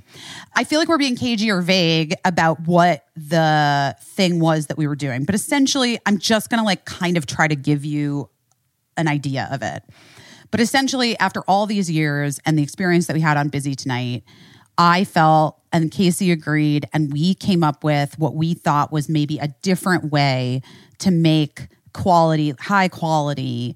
I 0.55 0.63
feel 0.63 0.79
like 0.79 0.87
we're 0.87 0.97
being 0.97 1.15
cagey 1.15 1.51
or 1.51 1.61
vague 1.61 2.13
about 2.23 2.61
what 2.61 3.05
the 3.15 3.95
thing 4.01 4.39
was 4.39 4.67
that 4.67 4.77
we 4.77 4.87
were 4.87 4.95
doing. 4.95 5.25
But 5.25 5.35
essentially, 5.35 5.99
I'm 6.05 6.19
just 6.19 6.49
going 6.49 6.59
to 6.59 6.65
like 6.65 6.85
kind 6.85 7.17
of 7.17 7.25
try 7.25 7.47
to 7.47 7.55
give 7.55 7.83
you 7.83 8.29
an 8.95 9.07
idea 9.07 9.49
of 9.51 9.61
it. 9.61 9.83
But 10.51 10.59
essentially, 10.61 11.17
after 11.19 11.41
all 11.47 11.65
these 11.65 11.91
years 11.91 12.39
and 12.45 12.57
the 12.57 12.63
experience 12.63 13.07
that 13.07 13.13
we 13.13 13.21
had 13.21 13.35
on 13.35 13.49
Busy 13.49 13.75
Tonight, 13.75 14.23
I 14.77 15.03
felt 15.03 15.59
and 15.71 15.91
Caissie 15.91 16.31
agreed, 16.31 16.87
and 16.93 17.11
we 17.11 17.33
came 17.33 17.61
up 17.63 17.83
with 17.83 18.17
what 18.17 18.35
we 18.35 18.53
thought 18.53 18.93
was 18.93 19.09
maybe 19.09 19.37
a 19.39 19.49
different 19.61 20.11
way 20.11 20.61
to 20.99 21.11
make 21.11 21.67
quality, 21.93 22.53
high 22.59 22.87
quality 22.87 23.75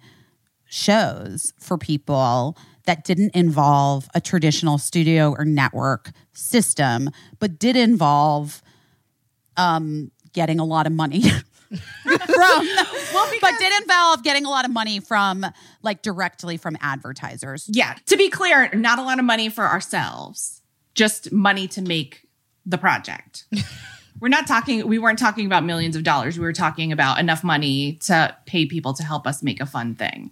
shows 0.66 1.54
for 1.60 1.78
people 1.78 2.56
that 2.90 3.04
didn't 3.04 3.36
involve 3.36 4.10
a 4.16 4.20
traditional 4.20 4.80
studio 4.80 5.36
or 5.38 5.46
network 5.46 6.10
system, 6.34 7.12
but 7.38 7.60
did 7.60 7.76
involve 7.76 8.64
um, 9.58 10.10
getting 10.34 10.60
a 10.60 10.66
lot 10.66 10.88
of 10.88 10.92
money 10.92 11.22
from, 11.70 11.78
but 13.42 13.54
did 13.60 13.82
involve 13.84 14.24
getting 14.24 14.44
a 14.44 14.50
lot 14.50 14.66
of 14.66 14.72
money 14.72 15.00
from 15.00 15.46
like 15.84 16.02
directly 16.02 16.58
from 16.58 16.76
advertisers. 16.82 17.70
Yeah. 17.72 17.94
To 18.08 18.18
be 18.18 18.28
clear, 18.28 18.72
not 18.74 18.98
a 18.98 19.04
lot 19.04 19.20
of 19.20 19.26
money 19.26 19.50
for 19.50 19.66
ourselves, 19.66 20.64
just 20.96 21.32
money 21.32 21.68
to 21.68 21.84
make 21.84 22.28
the 22.66 22.80
project. 22.80 23.46
we're 24.20 24.30
not 24.30 24.48
talking, 24.48 24.88
we 24.88 24.98
weren't 24.98 25.20
talking 25.20 25.46
about 25.46 25.64
millions 25.64 25.96
of 25.96 26.02
dollars. 26.02 26.40
We 26.40 26.44
were 26.44 26.54
talking 26.54 26.92
about 26.92 27.20
enough 27.20 27.44
money 27.44 28.00
to 28.06 28.36
pay 28.48 28.66
people 28.66 28.96
to 28.96 29.04
help 29.04 29.28
us 29.28 29.44
make 29.44 29.62
a 29.62 29.68
fun 29.68 29.94
thing. 29.94 30.32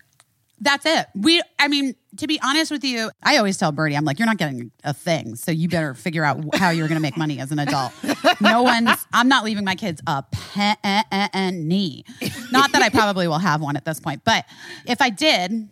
That's 0.60 0.86
it. 0.86 1.08
We, 1.14 1.42
I 1.60 1.68
mean, 1.68 1.96
to 2.18 2.26
be 2.26 2.40
honest 2.42 2.72
with 2.72 2.84
you, 2.84 3.12
I 3.22 3.38
always 3.38 3.58
tell 3.58 3.72
Birdie, 3.72 3.96
I'm 3.96 4.06
like, 4.06 4.18
you're 4.18 4.26
not 4.26 4.38
getting 4.38 4.72
a 4.84 4.94
thing. 4.94 5.36
So 5.36 5.52
you 5.52 5.70
better 5.70 5.94
figure 5.94 6.24
out 6.24 6.56
how 6.56 6.72
you're 6.72 6.88
going 6.88 6.98
to 6.98 7.02
make 7.02 7.16
money 7.16 7.40
as 7.40 7.52
an 7.52 7.60
adult. 7.60 7.94
No 8.42 8.64
one's, 8.64 9.06
I'm 9.14 9.28
not 9.28 9.44
leaving 9.44 9.64
my 9.64 9.76
kids 9.76 10.02
a 10.08 10.24
penny. 10.32 12.06
Not 12.52 12.72
that 12.72 12.82
I 12.82 12.90
probably 12.90 13.28
will 13.28 13.38
have 13.38 13.62
one 13.62 13.76
at 13.78 13.86
this 13.86 14.00
point, 14.00 14.24
but 14.24 14.46
if 14.86 15.02
I 15.02 15.10
did, 15.12 15.70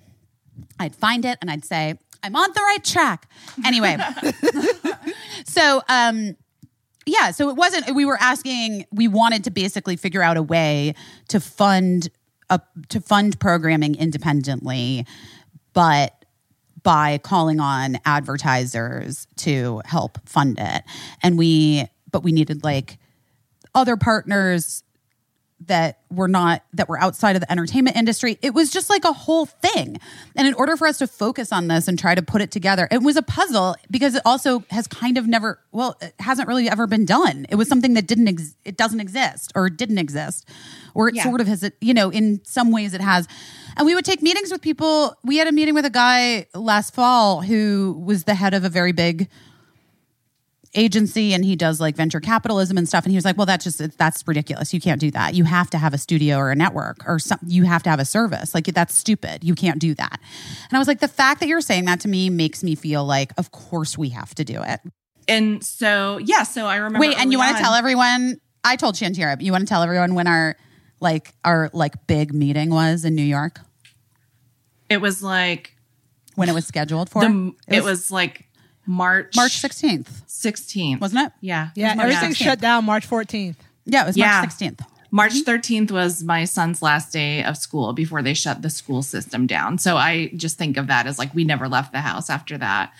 I'd 0.79 0.95
find 0.95 1.25
it 1.25 1.37
and 1.41 1.49
I'd 1.49 1.65
say, 1.65 1.95
I'm 2.21 2.35
on 2.35 2.49
the 2.53 2.61
right 2.61 2.83
track. 2.83 3.29
Anyway, 3.65 3.97
so, 5.45 5.81
um, 5.89 6.35
yeah, 7.05 7.31
so 7.31 7.49
it 7.49 7.55
wasn't, 7.55 7.95
we 7.95 8.05
were 8.05 8.17
asking, 8.19 8.85
we 8.91 9.07
wanted 9.07 9.43
to 9.45 9.51
basically 9.51 9.95
figure 9.95 10.21
out 10.21 10.37
a 10.37 10.43
way 10.43 10.95
to 11.29 11.39
fund 11.39 12.09
a, 12.49 12.61
to 12.89 13.01
fund 13.01 13.39
programming 13.39 13.95
independently, 13.95 15.05
but 15.73 16.25
by 16.83 17.17
calling 17.17 17.59
on 17.59 17.97
advertisers 18.05 19.27
to 19.37 19.81
help 19.85 20.17
fund 20.27 20.57
it. 20.59 20.83
And 21.23 21.37
we, 21.37 21.87
but 22.11 22.23
we 22.23 22.31
needed 22.31 22.63
like 22.63 22.97
other 23.73 23.97
partners 23.97 24.83
that 25.67 25.99
were 26.11 26.27
not 26.27 26.63
that 26.73 26.89
were 26.89 26.99
outside 26.99 27.35
of 27.35 27.39
the 27.41 27.49
entertainment 27.51 27.95
industry. 27.95 28.37
It 28.41 28.53
was 28.53 28.69
just 28.69 28.89
like 28.89 29.05
a 29.05 29.13
whole 29.13 29.45
thing. 29.45 29.97
And 30.35 30.47
in 30.47 30.53
order 30.53 30.75
for 30.75 30.85
us 30.85 30.97
to 30.97 31.07
focus 31.07 31.51
on 31.53 31.67
this 31.69 31.87
and 31.87 31.97
try 31.97 32.13
to 32.13 32.21
put 32.21 32.41
it 32.41 32.51
together 32.51 32.87
it 32.91 33.01
was 33.01 33.15
a 33.15 33.21
puzzle 33.21 33.75
because 33.89 34.15
it 34.15 34.21
also 34.25 34.65
has 34.69 34.85
kind 34.85 35.17
of 35.17 35.27
never 35.27 35.59
well 35.71 35.95
it 36.01 36.13
hasn't 36.19 36.47
really 36.49 36.69
ever 36.69 36.87
been 36.87 37.05
done. 37.05 37.45
It 37.49 37.55
was 37.55 37.69
something 37.69 37.93
that 37.93 38.05
didn't 38.05 38.27
ex- 38.27 38.55
it 38.65 38.75
doesn't 38.75 38.99
exist 38.99 39.53
or 39.55 39.69
didn't 39.69 39.97
exist 39.97 40.47
or 40.93 41.07
it 41.07 41.15
Yeah. 41.15 41.23
sort 41.23 41.39
of 41.39 41.47
has 41.47 41.63
it, 41.63 41.75
you 41.79 41.93
know 41.93 42.09
in 42.09 42.41
some 42.43 42.71
ways 42.71 42.93
it 42.93 43.01
has. 43.01 43.27
And 43.77 43.85
we 43.85 43.95
would 43.95 44.05
take 44.05 44.21
meetings 44.21 44.51
with 44.51 44.61
people. 44.61 45.15
We 45.23 45.37
had 45.37 45.47
a 45.47 45.51
meeting 45.53 45.73
with 45.73 45.85
a 45.85 45.89
guy 45.89 46.47
last 46.53 46.93
fall 46.93 47.41
who 47.41 48.01
was 48.05 48.25
the 48.25 48.35
head 48.35 48.53
of 48.53 48.63
a 48.65 48.69
very 48.69 48.91
big 48.91 49.29
agency 50.75 51.33
and 51.33 51.43
he 51.43 51.55
does 51.55 51.79
like 51.79 51.95
venture 51.95 52.19
capitalism 52.19 52.77
and 52.77 52.87
stuff. 52.87 53.05
And 53.05 53.11
he 53.11 53.17
was 53.17 53.25
like 53.25 53.37
well 53.37 53.45
that's 53.45 53.63
just 53.63 53.97
that's 53.97 54.27
ridiculous. 54.27 54.73
You 54.73 54.79
can't 54.79 54.99
do 54.99 55.11
that. 55.11 55.33
You 55.33 55.43
have 55.45 55.69
to 55.71 55.77
have 55.77 55.93
a 55.93 55.97
studio 55.97 56.37
or 56.37 56.51
a 56.51 56.55
network 56.55 57.07
or 57.07 57.19
some 57.19 57.39
you 57.45 57.63
have 57.63 57.83
to 57.83 57.89
have 57.89 57.99
a 57.99 58.05
service. 58.05 58.53
Like 58.53 58.65
that's 58.65 58.95
stupid. 58.95 59.43
You 59.43 59.55
can't 59.55 59.79
do 59.79 59.93
that. 59.95 60.19
And 60.69 60.75
i 60.75 60.79
was 60.79 60.87
like 60.87 60.99
the 60.99 61.07
fact 61.07 61.39
that 61.39 61.47
you're 61.47 61.61
saying 61.61 61.85
that 61.85 61.99
to 62.01 62.07
me 62.07 62.29
makes 62.29 62.63
me 62.63 62.75
feel 62.75 63.05
like 63.05 63.31
of 63.37 63.51
course 63.51 63.97
we 63.97 64.09
have 64.09 64.35
to 64.35 64.43
do 64.43 64.61
it. 64.61 64.79
And 65.27 65.63
so, 65.63 66.19
yeah, 66.19 66.43
so 66.43 66.67
I 66.67 66.75
remember. 66.75 66.99
wait 66.99 67.17
and 67.17 67.31
you 67.31 67.39
want 67.39 67.57
to 67.57 67.63
tell 67.63 67.73
everyone 67.73 68.39
i 68.63 68.75
told 68.75 68.95
shantira 68.95 69.35
but 69.35 69.41
you 69.43 69.51
want 69.51 69.61
to 69.61 69.67
tell 69.67 69.83
everyone 69.83 70.15
when 70.15 70.27
our 70.27 70.55
like 70.99 71.33
our 71.43 71.69
like 71.73 72.07
big 72.07 72.33
meeting 72.33 72.69
was 72.69 73.05
in 73.05 73.15
new 73.15 73.23
york? 73.23 73.59
It 74.89 75.01
was 75.01 75.23
like, 75.23 75.75
when 76.35 76.49
it 76.49 76.53
was 76.53 76.65
scheduled 76.65 77.09
for? 77.09 77.21
the, 77.21 77.53
it, 77.67 77.83
was, 77.83 78.11
like 78.11 78.44
March 78.85 79.35
march 79.35 79.61
16th 79.61 80.07
16th. 80.27 81.01
wasn't 81.01 81.25
it 81.27 81.31
Yeah. 81.41 81.69
Yeah, 81.75 81.95
March 81.95 82.05
everything 82.13 82.31
16th. 82.31 82.35
shut 82.45 82.59
down 82.59 82.85
March 82.85 83.09
14th. 83.09 83.55
yeah 83.85 84.03
it 84.03 84.07
was 84.07 84.17
Yeah. 84.17 84.41
march 84.41 84.49
16th 84.51 84.81
March 85.11 85.33
13th 85.45 85.91
was 85.91 86.23
my 86.23 86.43
son's 86.43 86.81
last 86.81 87.13
day 87.13 87.41
of 87.43 87.55
school 87.55 87.93
before 87.93 88.21
they 88.21 88.33
shut 88.33 88.61
the 88.61 88.69
school 88.69 89.01
system 89.01 89.47
down. 89.47 89.77
So 89.77 89.95
I 89.95 90.27
just 90.35 90.57
think 90.57 90.75
of 90.75 90.87
that 90.87 91.07
as 91.07 91.17
like 91.17 91.33
we 91.33 91.45
never 91.45 91.69
left 91.69 91.93
the 91.93 92.01
house 92.01 92.29
after 92.29 92.57
that. 92.57 92.91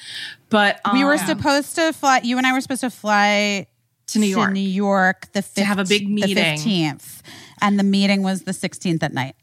But 0.50 0.80
we 0.94 1.04
were 1.04 1.16
um, 1.16 1.26
supposed 1.26 1.76
to 1.76 1.92
fly 1.92 2.22
you 2.24 2.38
and 2.38 2.48
i 2.48 2.54
were 2.54 2.62
supposed 2.62 2.82
to 2.82 2.90
fly 2.90 3.68
to 4.08 4.20
New 4.20 4.28
York. 4.28 4.54
New 4.54 4.62
York 4.62 5.28
the 5.34 5.42
15th, 5.42 5.64
have 5.64 5.80
a 5.80 5.84
big 5.84 6.08
meeting. 6.08 6.36
the 6.36 6.42
15th. 6.42 7.22
And 7.60 7.78
the 7.78 7.84
meeting 7.84 8.24
was 8.24 8.44
the 8.44 8.52
16th 8.54 9.04
at 9.04 9.14
night. 9.14 9.36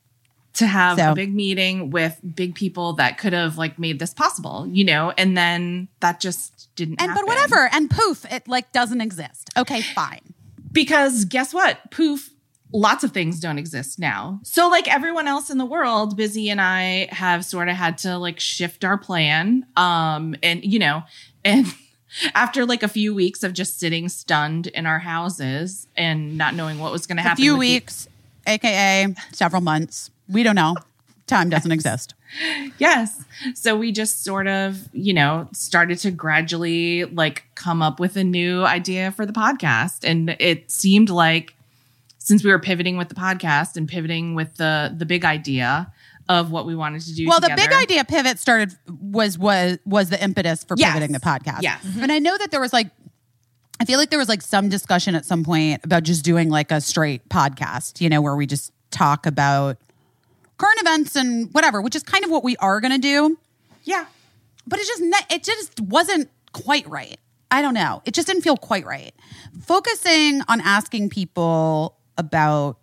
To 0.55 0.67
have 0.67 0.99
So- 0.99 1.13
a 1.13 1.15
big 1.15 1.35
meeting 1.35 1.91
with 1.91 2.19
big 2.35 2.55
people 2.55 2.93
that 2.95 3.19
could 3.19 3.33
have 3.33 3.57
like 3.59 3.79
made 3.79 3.99
this 3.99 4.13
possible, 4.13 4.67
you 4.71 4.85
know, 4.85 5.13
and 5.17 5.37
then 5.37 5.89
that 6.01 6.21
just 6.21 6.69
didn't 6.77 7.01
And 7.01 7.11
happen. 7.11 7.25
but 7.25 7.29
whatever. 7.35 7.69
And 7.73 7.91
poof, 7.91 8.25
it 8.31 8.47
like 8.49 8.71
doesn't 8.73 9.01
exist. 9.01 9.51
Okay, 9.57 9.81
fine. 9.81 10.21
Because 10.71 11.25
guess 11.25 11.53
what? 11.55 11.91
Poof, 11.91 12.31
lots 12.73 13.03
of 13.05 13.13
things 13.13 13.41
don't 13.41 13.59
exist 13.59 13.99
now. 13.99 14.41
So 14.43 14.69
like 14.69 14.89
everyone 14.93 15.27
else 15.29 15.51
in 15.51 15.59
the 15.59 15.65
world, 15.67 16.17
Busy 16.17 16.49
and 16.51 16.61
I 16.61 17.09
have 17.11 17.45
sort 17.45 17.69
of 17.69 17.77
had 17.77 17.99
to 17.99 18.19
like 18.19 18.39
shift 18.41 18.85
our 18.85 18.97
plan. 18.99 19.65
Um 19.77 20.35
and 20.43 20.63
you 20.65 20.79
know, 20.79 21.03
and 21.45 21.67
after 22.35 22.67
like 22.67 22.83
a 22.83 22.89
few 22.89 23.15
weeks 23.15 23.43
of 23.43 23.55
just 23.55 23.81
sitting 23.81 24.09
stunned 24.11 24.67
in 24.69 24.85
our 24.87 24.99
houses 24.99 25.87
and 25.97 26.37
not 26.37 26.55
knowing 26.55 26.79
what 26.79 26.93
was 26.93 27.07
going 27.07 27.17
to 27.17 27.23
happen. 27.23 27.41
A 27.43 27.45
few 27.45 27.57
weeks, 27.57 28.07
aka 28.47 29.15
several 29.33 29.63
months. 29.63 30.11
We 30.29 30.43
don't 30.43 30.55
know. 30.57 30.77
Time 31.27 31.49
doesn't 31.51 31.73
exist. 31.79 32.15
Yes. 32.79 33.25
So 33.55 33.77
we 33.77 33.93
just 33.93 34.25
sort 34.25 34.47
of, 34.49 34.89
you 34.93 35.13
know, 35.15 35.49
started 35.53 35.99
to 35.99 36.11
gradually 36.11 37.05
like 37.05 37.45
come 37.55 37.83
up 37.83 38.01
with 38.01 38.17
a 38.17 38.25
new 38.25 38.65
idea 38.65 39.13
for 39.13 39.27
the 39.27 39.33
podcast. 39.33 40.05
And 40.09 40.37
it 40.41 40.71
seemed 40.71 41.11
like 41.11 41.55
since 42.19 42.43
we 42.45 42.51
were 42.51 42.59
pivoting 42.59 42.97
with 42.97 43.09
the 43.09 43.15
podcast 43.15 43.77
and 43.77 43.89
pivoting 43.89 44.35
with 44.35 44.57
the 44.57 44.95
the 44.97 45.05
big 45.07 45.25
idea 45.25 45.93
of 46.29 46.51
what 46.53 46.67
we 46.67 46.75
wanted 46.75 47.03
to 47.03 47.15
do. 47.15 47.27
Well, 47.29 47.41
the 47.41 47.53
big 47.57 47.73
idea 47.73 48.05
pivot 48.05 48.39
started 48.39 48.75
was 49.01 49.37
was 49.39 49.79
was 49.85 50.09
the 50.09 50.23
impetus 50.23 50.65
for 50.65 50.75
Yes. 50.79 50.93
pivoting 50.95 51.13
the 51.13 51.21
podcast. 51.21 51.63
Yes. 51.63 51.85
And 52.01 52.11
I 52.13 52.19
know 52.19 52.37
that 52.39 52.51
there 52.51 52.61
was 52.61 52.73
like 52.73 52.89
I 53.81 53.85
feel 53.85 53.99
like 53.99 54.11
there 54.11 54.19
was 54.19 54.29
like 54.29 54.43
some 54.43 54.69
discussion 54.69 55.15
at 55.17 55.25
some 55.25 55.45
point 55.45 55.85
about 55.85 56.05
just 56.05 56.25
doing 56.25 56.49
like 56.49 56.71
a 56.71 56.81
straight 56.81 57.29
podcast, 57.29 58.01
you 58.01 58.09
know, 58.09 58.23
where 58.23 58.37
we 58.37 58.47
just 58.47 58.73
talk 58.93 59.27
about 59.27 59.77
current 60.63 60.81
events 60.81 61.17
and 61.17 61.53
whatever, 61.53 61.83
which 61.83 61.97
is 61.97 62.03
kind 62.03 62.25
of 62.25 62.31
what 62.31 62.45
we 62.45 62.57
are 62.59 62.81
going 62.81 62.93
to 62.93 62.99
do. 62.99 63.37
Yeah. 63.85 64.07
but 64.67 64.79
it 64.79 64.87
just 64.87 65.03
ne- 65.03 65.35
it 65.35 65.43
just 65.43 65.81
wasn't 65.81 66.31
quite 66.53 66.87
right. 66.87 67.19
I 67.51 67.63
don't 67.63 67.75
know. 67.75 68.01
It 68.05 68.15
just 68.15 68.29
didn't 68.29 68.43
feel 68.43 68.57
quite 68.57 68.87
right. 68.87 69.13
Focusing 69.61 70.41
on 70.49 70.61
asking 70.61 71.11
people 71.11 71.99
about 72.17 72.79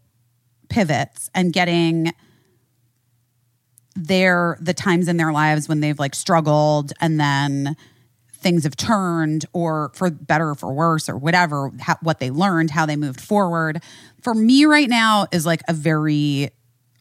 pivots 0.67 1.29
and 1.33 1.53
getting 1.53 2.11
their 3.95 4.57
the 4.61 4.73
times 4.73 5.07
in 5.07 5.17
their 5.17 5.31
lives 5.31 5.67
when 5.69 5.79
they've 5.79 5.97
like 5.97 6.15
struggled 6.15 6.91
and 6.99 7.19
then 7.19 7.75
things 8.33 8.63
have 8.63 8.75
turned 8.75 9.45
or 9.53 9.91
for 9.93 10.09
better 10.09 10.49
or 10.49 10.55
for 10.55 10.71
worse 10.71 11.09
or 11.09 11.17
whatever 11.17 11.71
how, 11.79 11.97
what 12.01 12.19
they 12.19 12.29
learned 12.29 12.71
how 12.71 12.85
they 12.85 12.95
moved 12.95 13.19
forward 13.19 13.81
for 14.21 14.33
me 14.33 14.63
right 14.63 14.87
now 14.87 15.27
is 15.33 15.45
like 15.45 15.61
a 15.67 15.73
very 15.73 16.49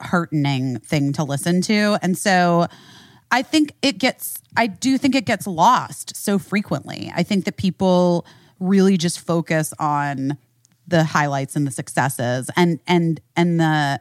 heartening 0.01 0.79
thing 0.81 1.13
to 1.15 1.25
listen 1.25 1.61
to. 1.63 1.99
And 2.03 2.17
so 2.17 2.67
i 3.31 3.43
think 3.43 3.75
it 3.83 3.99
gets 3.99 4.41
i 4.57 4.67
do 4.67 4.97
think 4.97 5.15
it 5.15 5.27
gets 5.27 5.47
lost 5.47 6.17
so 6.17 6.39
frequently. 6.39 7.13
I 7.15 7.23
think 7.23 7.45
that 7.45 7.57
people 7.59 8.25
really 8.59 8.97
just 8.97 9.21
focus 9.21 9.73
on 9.79 10.39
the 10.87 11.05
highlights 11.05 11.55
and 11.55 11.67
the 11.67 11.71
successes 11.71 12.51
and 12.57 12.81
and 12.87 13.21
and 13.37 13.61
the 13.61 14.01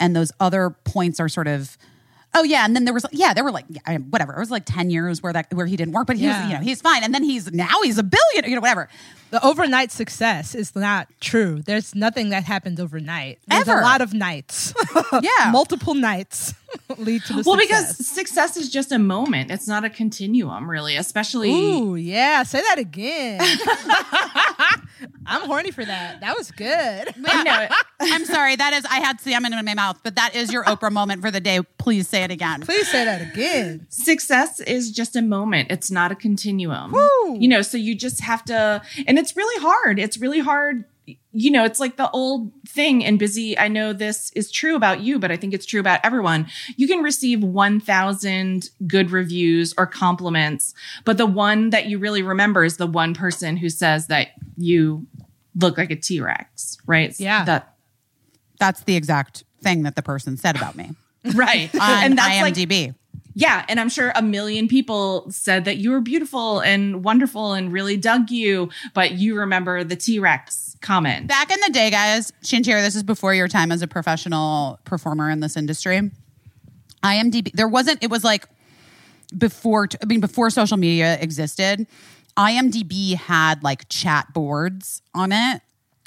and 0.00 0.16
those 0.16 0.32
other 0.40 0.70
points 0.84 1.20
are 1.20 1.28
sort 1.28 1.46
of 1.46 1.78
oh 2.34 2.42
yeah. 2.42 2.64
And 2.64 2.74
then 2.74 2.84
there 2.84 2.94
was 2.94 3.06
yeah 3.12 3.32
there 3.34 3.44
were 3.44 3.52
like 3.52 3.66
yeah, 3.68 3.98
whatever. 3.98 4.34
It 4.34 4.38
was 4.40 4.50
like 4.50 4.64
10 4.66 4.90
years 4.90 5.22
where 5.22 5.32
that 5.32 5.52
where 5.54 5.66
he 5.66 5.76
didn't 5.76 5.94
work 5.94 6.06
but 6.08 6.16
he 6.16 6.24
Yeah. 6.24 6.42
was 6.42 6.50
you 6.50 6.58
know 6.58 6.64
he's 6.64 6.80
fine. 6.80 7.04
And 7.04 7.14
then 7.14 7.22
he's 7.22 7.52
now 7.52 7.82
he's 7.84 7.98
a 7.98 8.02
billion 8.02 8.48
you 8.50 8.56
know 8.56 8.60
whatever 8.60 8.88
The 9.30 9.44
overnight 9.46 9.92
success 9.92 10.54
is 10.54 10.74
not 10.74 11.08
true. 11.20 11.62
There's 11.62 11.94
nothing 11.94 12.30
that 12.30 12.44
happens 12.44 12.80
overnight. 12.80 13.38
There's 13.46 13.68
Ever. 13.68 13.80
a 13.80 13.82
lot 13.82 14.00
of 14.00 14.12
nights. 14.14 14.74
Yeah. 15.22 15.50
Multiple 15.52 15.94
nights 15.94 16.54
lead 16.98 17.22
to 17.24 17.32
the 17.34 17.42
success. 17.42 17.46
Well, 17.46 17.58
success. 17.58 17.96
because 17.96 18.06
success 18.06 18.56
is 18.56 18.70
just 18.70 18.92
a 18.92 18.98
moment. 18.98 19.50
It's 19.50 19.66
not 19.66 19.84
a 19.84 19.90
continuum, 19.90 20.70
really, 20.70 20.96
especially 20.96 21.50
Ooh, 21.50 21.96
yeah. 21.96 22.42
Say 22.44 22.60
that 22.60 22.78
again. 22.78 23.40
I'm 25.26 25.42
horny 25.46 25.70
for 25.70 25.84
that. 25.84 26.20
That 26.20 26.36
was 26.36 26.50
good. 26.50 27.14
I 27.26 27.42
know. 27.42 27.68
I'm 28.00 28.24
sorry. 28.24 28.56
That 28.56 28.72
is, 28.72 28.84
I 28.86 29.00
had 29.00 29.20
salmon 29.20 29.52
in 29.52 29.64
my 29.64 29.74
mouth, 29.74 30.00
but 30.02 30.16
that 30.16 30.34
is 30.34 30.52
your 30.52 30.64
Oprah 30.64 30.90
moment 30.92 31.22
for 31.22 31.30
the 31.30 31.40
day. 31.40 31.60
Please 31.78 32.08
say 32.08 32.22
it 32.24 32.30
again. 32.30 32.62
Please 32.62 32.88
say 32.88 33.04
that 33.04 33.20
again. 33.32 33.86
Success 33.90 34.60
is 34.60 34.90
just 34.90 35.16
a 35.16 35.22
moment. 35.22 35.70
It's 35.70 35.90
not 35.90 36.10
a 36.12 36.14
continuum. 36.14 36.92
Woo. 36.92 37.38
You 37.38 37.48
know, 37.48 37.62
so 37.62 37.76
you 37.78 37.94
just 37.94 38.20
have 38.22 38.44
to, 38.46 38.82
and 39.06 39.18
it's 39.20 39.36
really 39.36 39.62
hard. 39.62 39.98
It's 39.98 40.18
really 40.18 40.40
hard. 40.40 40.84
You 41.32 41.50
know, 41.50 41.64
it's 41.64 41.78
like 41.78 41.96
the 41.96 42.10
old 42.10 42.52
thing 42.66 43.04
and 43.04 43.18
busy. 43.18 43.58
I 43.58 43.68
know 43.68 43.92
this 43.92 44.30
is 44.34 44.50
true 44.50 44.76
about 44.76 45.00
you, 45.00 45.18
but 45.18 45.30
I 45.30 45.36
think 45.36 45.54
it's 45.54 45.66
true 45.66 45.80
about 45.80 46.00
everyone. 46.02 46.46
You 46.76 46.88
can 46.88 47.02
receive 47.02 47.42
1,000 47.42 48.70
good 48.86 49.10
reviews 49.10 49.74
or 49.76 49.86
compliments, 49.86 50.74
but 51.04 51.18
the 51.18 51.26
one 51.26 51.70
that 51.70 51.86
you 51.86 51.98
really 51.98 52.22
remember 52.22 52.64
is 52.64 52.76
the 52.76 52.86
one 52.86 53.14
person 53.14 53.56
who 53.56 53.68
says 53.68 54.06
that 54.06 54.28
you 54.56 55.06
look 55.56 55.76
like 55.76 55.90
a 55.90 55.96
T 55.96 56.20
Rex, 56.20 56.78
right? 56.86 57.18
Yeah. 57.18 57.44
That, 57.44 57.74
That's 58.58 58.82
the 58.84 58.96
exact 58.96 59.44
thing 59.62 59.82
that 59.82 59.96
the 59.96 60.02
person 60.02 60.36
said 60.36 60.56
about 60.56 60.76
me 60.76 60.94
right. 61.34 61.74
on 61.74 62.04
and 62.04 62.18
that's 62.18 62.40
like, 62.40 62.54
IMDb. 62.54 62.94
Yeah, 63.34 63.64
and 63.68 63.78
I'm 63.78 63.88
sure 63.88 64.12
a 64.14 64.22
million 64.22 64.68
people 64.68 65.30
said 65.30 65.64
that 65.64 65.76
you 65.76 65.90
were 65.90 66.00
beautiful 66.00 66.60
and 66.60 67.04
wonderful 67.04 67.52
and 67.52 67.72
really 67.72 67.96
dug 67.96 68.30
you, 68.30 68.70
but 68.92 69.12
you 69.12 69.38
remember 69.38 69.84
the 69.84 69.96
T 69.96 70.18
Rex 70.18 70.76
comment. 70.80 71.28
Back 71.28 71.50
in 71.50 71.60
the 71.60 71.70
day, 71.72 71.90
guys, 71.90 72.32
Shantira, 72.42 72.82
this 72.82 72.96
is 72.96 73.02
before 73.02 73.34
your 73.34 73.48
time 73.48 73.70
as 73.70 73.82
a 73.82 73.86
professional 73.86 74.80
performer 74.84 75.30
in 75.30 75.40
this 75.40 75.56
industry. 75.56 76.10
IMDb, 77.02 77.52
there 77.52 77.68
wasn't, 77.68 78.02
it 78.02 78.10
was 78.10 78.24
like 78.24 78.46
before, 79.36 79.88
I 80.02 80.06
mean, 80.06 80.20
before 80.20 80.50
social 80.50 80.76
media 80.76 81.18
existed, 81.20 81.86
IMDb 82.36 83.14
had 83.14 83.62
like 83.62 83.88
chat 83.88 84.32
boards 84.32 85.02
on 85.14 85.32
it. 85.32 85.62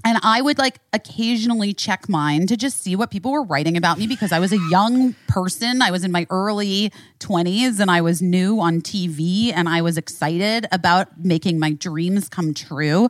And 0.06 0.18
I 0.22 0.42
would 0.42 0.58
like 0.58 0.80
occasionally 0.92 1.74
check 1.74 2.10
mine 2.10 2.46
to 2.48 2.58
just 2.58 2.82
see 2.82 2.96
what 2.96 3.10
people 3.10 3.32
were 3.32 3.44
writing 3.44 3.78
about 3.78 3.98
me 3.98 4.06
because 4.06 4.32
I 4.34 4.40
was 4.40 4.52
a 4.52 4.60
young 4.70 5.16
person. 5.28 5.82
I 5.82 5.92
was 5.92 6.04
in 6.04 6.12
my 6.12 6.28
early 6.30 6.92
20s 7.20 7.80
and 7.80 7.90
I 7.90 8.02
was 8.02 8.22
new 8.22 8.60
on 8.60 8.82
TV 8.82 9.54
and 9.54 9.70
I 9.70 9.82
was 9.82 9.98
excited 9.98 10.68
about 10.72 11.24
making 11.24 11.58
my 11.58 11.72
dreams 11.72 12.28
come 12.28 12.54
true. 12.54 13.08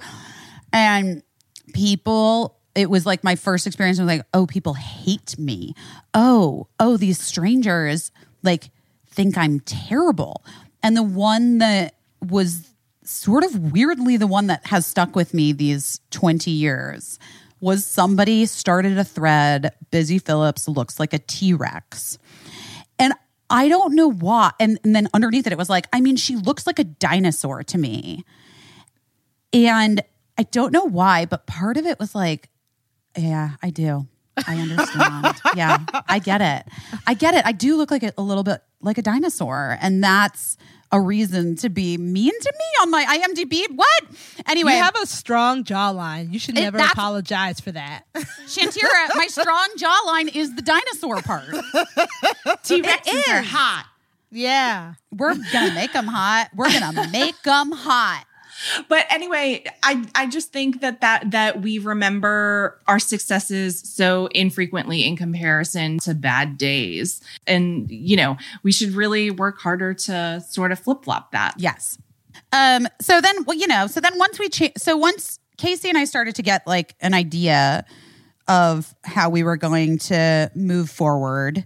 And 0.72 1.24
people, 1.74 2.58
it 2.76 2.91
was 2.91 3.08
like 3.08 3.24
my 3.24 3.36
first 3.36 3.66
experience 3.66 3.98
was 3.98 4.08
like, 4.08 4.26
oh, 4.34 4.46
people 4.46 4.76
hate 4.76 5.38
me. 5.39 5.74
Oh, 6.14 6.68
oh, 6.80 6.98
these 6.98 7.20
strangers 7.20 8.12
like 8.44 8.70
think 9.10 9.36
I'm 9.36 9.62
terrible. 9.62 10.44
And 10.84 10.96
the 10.96 11.04
one 11.04 11.58
that 11.58 11.96
was 12.22 12.72
sort 13.06 13.43
of 13.43 13.72
weirdly 13.72 14.18
the 14.18 14.28
one 14.28 14.47
that 14.47 14.66
has 14.68 14.86
stuck 14.86 15.16
with 15.16 15.34
me 15.34 15.51
these 15.51 15.99
20 16.12 16.51
years 16.51 17.20
was 17.60 17.86
somebody 17.86 18.45
started 18.45 18.97
a 18.97 19.04
thread 19.04 19.74
busy 19.89 20.20
phillips 20.20 20.68
looks 20.68 20.99
like 20.99 21.14
a 21.14 21.20
t-rex. 21.20 22.18
And 22.99 23.14
i 23.49 23.68
don't 23.68 23.93
know 23.95 24.12
why 24.12 24.51
and, 24.60 24.80
and 24.84 24.95
then 24.95 25.08
underneath 25.14 25.45
it 25.47 25.54
it 25.54 25.58
was 25.58 25.70
like 25.70 25.88
i 25.93 26.01
mean 26.01 26.16
she 26.16 26.36
looks 26.36 26.66
like 26.66 26.80
a 26.80 26.84
dinosaur 26.84 27.64
to 27.64 27.78
me. 27.78 28.24
And 29.51 30.01
i 30.38 30.43
don't 30.43 30.72
know 30.72 30.86
why 30.86 31.26
but 31.26 31.45
part 31.45 31.78
of 31.78 31.86
it 31.86 31.99
was 31.99 32.16
like 32.16 32.49
yeah 33.18 33.51
i 33.62 33.70
do. 33.70 34.08
I 34.47 34.58
understand. 34.58 35.36
Yeah 35.56 35.78
i 36.08 36.20
get 36.20 36.41
it. 36.41 36.66
I 37.06 37.14
get 37.14 37.34
it. 37.36 37.45
I 37.45 37.51
do 37.51 37.78
look 37.78 37.91
like 37.91 38.04
a, 38.04 38.14
a 38.18 38.24
little 38.24 38.43
bit 38.43 38.62
like 38.82 38.97
a 38.97 39.01
dinosaur 39.01 39.78
and 39.82 40.04
that's 40.04 40.58
a 40.94 41.02
reason 41.02 41.56
to 41.58 41.70
be 41.70 41.98
mean 41.98 42.32
to 42.39 42.54
me 42.58 42.66
on 42.84 42.91
my 42.91 43.04
IMDb. 43.04 43.64
What? 43.76 44.04
Anyway, 44.48 44.74
You 44.74 44.78
have 44.78 44.96
a 45.02 45.06
strong 45.08 45.64
jawline. 45.64 46.32
You 46.32 46.38
should 46.39 46.56
never 46.56 46.78
apologize 46.78 47.60
for 47.60 47.72
that. 47.72 48.04
Shantira, 48.14 49.10
my 49.16 49.28
strong 49.28 49.68
jawline 49.78 50.34
is 50.36 50.56
the 50.56 50.62
dinosaur 50.62 51.22
part. 51.22 51.50
T 52.64 52.82
Rexes 52.82 53.28
are 53.30 53.41
hot. 53.41 53.88
yeah. 54.32 54.94
We're 55.12 55.36
gonna 55.52 55.74
make 55.74 55.94
them 55.94 56.08
hot. 56.08 56.50
We're 56.56 56.72
gonna 56.72 57.08
make 57.12 57.41
them 57.44 57.72
hot. 57.72 58.26
But 58.88 59.05
anyway, 59.09 59.64
I 59.84 60.03
I 60.16 60.28
just 60.28 60.51
think 60.51 60.82
that 60.82 61.01
that 61.01 61.32
that 61.32 61.61
we 61.61 61.80
remember 61.80 62.80
our 62.88 62.99
successes 62.99 63.80
so 63.80 64.28
infrequently 64.28 65.05
in 65.05 65.16
comparison 65.16 65.99
to 65.99 66.14
bad 66.14 66.57
days. 66.57 67.22
And 67.47 67.89
you 67.89 68.16
know, 68.16 68.38
we 68.64 68.72
should 68.72 68.91
really 68.91 69.32
work 69.32 69.59
harder 69.59 69.93
to 69.93 70.41
sort 70.49 70.72
of 70.72 70.80
flip-flop 70.80 71.32
that. 71.32 71.55
Yes. 71.57 71.97
Um. 72.51 72.88
So 73.01 73.22
then, 73.22 73.43
well, 73.45 73.57
you 73.57 73.68
know, 73.68 73.88
so 73.88 73.99
then 73.99 74.18
once 74.18 74.39
we 74.39 74.49
cha- 74.49 74.74
so 74.78 74.97
once 74.97 75.39
Caissie 75.57 75.89
and 75.89 75.97
I 75.97 76.05
started 76.05 76.36
to 76.36 76.41
get 76.41 76.66
like 76.66 76.95
an 76.99 77.14
idea 77.14 77.86
of 78.47 78.93
how 79.03 79.30
we 79.30 79.43
were 79.43 79.57
going 79.57 79.97
to 79.97 80.51
move 80.55 80.89
forward, 80.89 81.66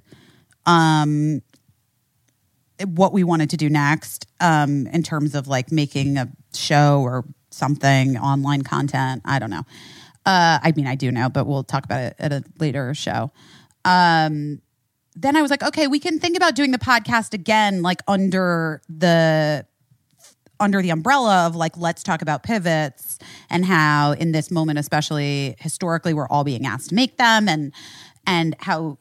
um, 0.65 1.41
what 2.85 3.13
we 3.13 3.23
wanted 3.23 3.49
to 3.49 3.57
do 3.57 3.69
next, 3.69 4.27
um, 4.39 4.85
in 4.87 5.01
terms 5.01 5.33
of 5.33 5.47
like 5.47 5.71
making 5.71 6.17
a 6.17 6.31
show 6.53 7.01
or 7.01 7.25
something, 7.49 8.17
online 8.17 8.61
content. 8.61 9.21
I 9.25 9.39
don't 9.39 9.49
know. 9.49 9.63
Uh, 10.25 10.59
I 10.61 10.73
mean, 10.75 10.87
I 10.87 10.95
do 10.95 11.11
know, 11.11 11.29
but 11.29 11.47
we'll 11.47 11.63
talk 11.63 11.85
about 11.85 12.01
it 12.01 12.15
at 12.19 12.33
a 12.33 12.43
later 12.59 12.93
show. 12.93 13.31
Um, 13.85 14.61
then 15.15 15.35
I 15.35 15.41
was 15.41 15.49
like, 15.49 15.63
okay, 15.63 15.87
we 15.87 15.99
can 15.99 16.19
think 16.19 16.37
about 16.37 16.53
doing 16.53 16.71
the 16.71 16.77
podcast 16.77 17.33
again, 17.33 17.81
like 17.81 18.01
under 18.07 18.81
the 18.89 19.65
under 20.59 20.81
the 20.81 20.89
umbrella 20.89 21.45
of 21.45 21.55
like 21.55 21.77
let's 21.77 22.03
talk 22.03 22.21
about 22.21 22.43
pivots 22.43 23.19
and 23.49 23.65
how 23.65 24.13
in 24.13 24.31
this 24.31 24.49
moment 24.49 24.79
especially 24.79 25.55
historically 25.59 26.15
we're 26.15 26.27
all 26.29 26.43
being 26.43 26.65
asked 26.65 26.89
to 26.89 26.95
make 26.95 27.17
them 27.17 27.47
and 27.47 27.71
and 28.25 28.55
how 28.59 28.97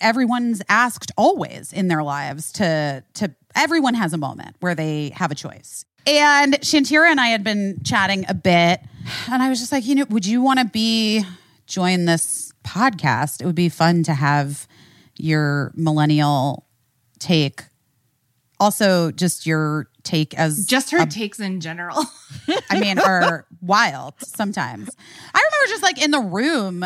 everyone's 0.00 0.62
asked 0.68 1.10
always 1.16 1.72
in 1.72 1.88
their 1.88 2.02
lives 2.02 2.52
to 2.52 3.02
to 3.14 3.34
everyone 3.56 3.94
has 3.94 4.12
a 4.12 4.18
moment 4.18 4.54
where 4.60 4.74
they 4.74 5.10
have 5.16 5.30
a 5.32 5.34
choice 5.34 5.84
and 6.06 6.54
shantira 6.60 7.10
and 7.10 7.20
i 7.20 7.28
had 7.28 7.44
been 7.44 7.80
chatting 7.84 8.24
a 8.28 8.34
bit 8.34 8.80
and 9.30 9.42
i 9.42 9.48
was 9.48 9.58
just 9.58 9.72
like 9.72 9.86
you 9.86 9.94
know 9.94 10.04
would 10.10 10.26
you 10.26 10.42
want 10.42 10.58
to 10.58 10.64
be 10.64 11.24
join 11.66 12.04
this 12.04 12.52
podcast 12.64 13.40
it 13.40 13.46
would 13.46 13.54
be 13.54 13.68
fun 13.68 14.02
to 14.02 14.14
have 14.14 14.66
your 15.16 15.72
millennial 15.74 16.66
take 17.18 17.64
also 18.60 19.10
just 19.10 19.44
your 19.44 19.88
take 20.04 20.34
as 20.34 20.66
Just 20.66 20.90
her 20.90 21.04
takes 21.06 21.40
in 21.40 21.60
general. 21.60 22.04
I 22.70 22.78
mean, 22.78 22.98
are 22.98 23.46
wild 23.60 24.14
sometimes. 24.18 24.90
I 25.34 25.38
remember 25.38 25.68
just 25.68 25.82
like 25.82 26.02
in 26.02 26.10
the 26.10 26.20
room. 26.20 26.84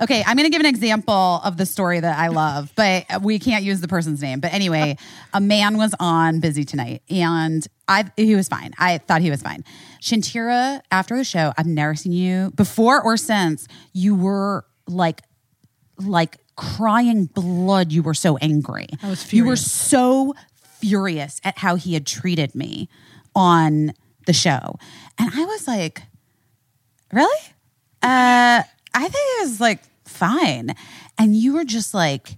Okay, 0.00 0.22
I'm 0.26 0.36
going 0.36 0.46
to 0.46 0.50
give 0.50 0.60
an 0.60 0.66
example 0.66 1.40
of 1.44 1.56
the 1.56 1.66
story 1.66 2.00
that 2.00 2.18
I 2.18 2.28
love, 2.28 2.72
but 2.74 3.04
we 3.22 3.38
can't 3.38 3.64
use 3.64 3.80
the 3.80 3.88
person's 3.88 4.20
name. 4.20 4.40
But 4.40 4.52
anyway, 4.52 4.96
a 5.32 5.40
man 5.40 5.76
was 5.76 5.94
on 6.00 6.40
Busy 6.40 6.64
Tonight, 6.64 7.02
and 7.08 7.66
I 7.86 8.10
he 8.16 8.34
was 8.34 8.48
fine. 8.48 8.72
I 8.78 8.98
thought 8.98 9.22
he 9.22 9.30
was 9.30 9.42
fine. 9.42 9.64
Shantira, 10.00 10.80
after 10.90 11.16
the 11.16 11.24
show, 11.24 11.52
I've 11.56 11.66
never 11.66 11.94
seen 11.94 12.12
you 12.12 12.50
before 12.54 13.02
or 13.02 13.16
since. 13.16 13.66
You 13.92 14.14
were 14.14 14.64
like, 14.86 15.22
like 15.98 16.38
crying 16.56 17.26
blood. 17.26 17.92
You 17.92 18.02
were 18.02 18.14
so 18.14 18.36
angry. 18.38 18.88
I 19.02 19.08
was 19.08 19.22
furious. 19.22 19.32
You 19.32 19.44
were 19.48 19.56
so 19.56 20.34
furious 20.80 21.40
at 21.44 21.58
how 21.58 21.76
he 21.76 21.94
had 21.94 22.06
treated 22.06 22.54
me 22.54 22.88
on 23.34 23.94
the 24.26 24.32
show. 24.32 24.78
And 25.18 25.30
I 25.34 25.44
was 25.44 25.66
like, 25.66 26.02
really? 27.12 27.40
Uh, 28.02 28.62
I 28.94 29.02
think 29.02 29.14
it 29.14 29.42
was 29.42 29.60
like 29.60 29.80
fine. 30.04 30.74
And 31.18 31.36
you 31.36 31.54
were 31.54 31.64
just 31.64 31.92
like, 31.94 32.36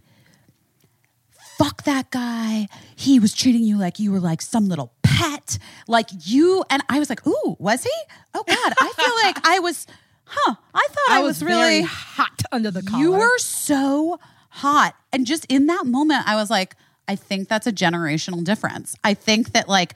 fuck 1.58 1.84
that 1.84 2.10
guy. 2.10 2.68
He 2.94 3.18
was 3.18 3.34
treating 3.34 3.62
you 3.62 3.78
like 3.78 3.98
you 3.98 4.12
were 4.12 4.20
like 4.20 4.42
some 4.42 4.68
little 4.68 4.92
pet. 5.02 5.58
Like 5.86 6.08
you, 6.24 6.64
and 6.70 6.82
I 6.88 6.98
was 6.98 7.08
like, 7.08 7.26
ooh, 7.26 7.56
was 7.58 7.84
he? 7.84 7.92
Oh 8.34 8.42
God, 8.46 8.72
I 8.80 8.92
feel 8.96 9.14
like 9.24 9.46
I 9.46 9.58
was, 9.60 9.86
huh, 10.24 10.54
I 10.74 10.86
thought 10.88 11.10
I, 11.10 11.18
I 11.18 11.22
was, 11.22 11.40
was 11.40 11.44
really 11.44 11.82
hot 11.82 12.42
under 12.52 12.70
the 12.70 12.82
collar. 12.82 13.02
you 13.02 13.12
were 13.12 13.38
so 13.38 14.18
hot. 14.50 14.94
And 15.12 15.26
just 15.26 15.46
in 15.46 15.66
that 15.66 15.86
moment, 15.86 16.26
I 16.26 16.36
was 16.36 16.50
like, 16.50 16.76
I 17.08 17.16
think 17.16 17.48
that's 17.48 17.66
a 17.66 17.72
generational 17.72 18.42
difference. 18.42 18.96
I 19.04 19.14
think 19.14 19.52
that 19.52 19.68
like 19.68 19.94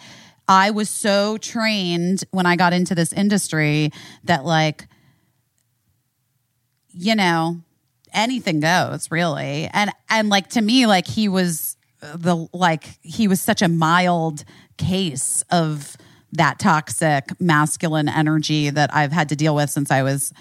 I 0.49 0.71
was 0.71 0.89
so 0.89 1.39
trained 1.39 2.25
when 2.31 2.47
I 2.47 2.57
got 2.57 2.73
into 2.73 2.95
this 2.95 3.13
industry 3.13 3.91
that 4.25 4.45
like, 4.45 4.87
you 6.93 7.14
know, 7.14 7.61
anything 8.12 8.61
goes 8.61 9.11
really. 9.11 9.68
And 9.72 9.91
and 10.09 10.28
like 10.28 10.49
to 10.51 10.61
me, 10.61 10.86
like 10.86 11.07
he 11.07 11.28
was 11.28 11.76
the 12.01 12.49
like 12.53 12.99
he 13.03 13.28
was 13.28 13.41
such 13.41 13.62
a 13.62 13.68
mild 13.68 14.45
case 14.76 15.45
of 15.51 15.97
that 16.32 16.59
toxic 16.59 17.38
masculine 17.41 18.09
energy 18.09 18.70
that 18.70 18.95
I've 18.95 19.12
had 19.12 19.28
to 19.30 19.36
deal 19.36 19.55
with 19.55 19.70
since 19.70 19.91
I 19.91 20.03
was 20.03 20.32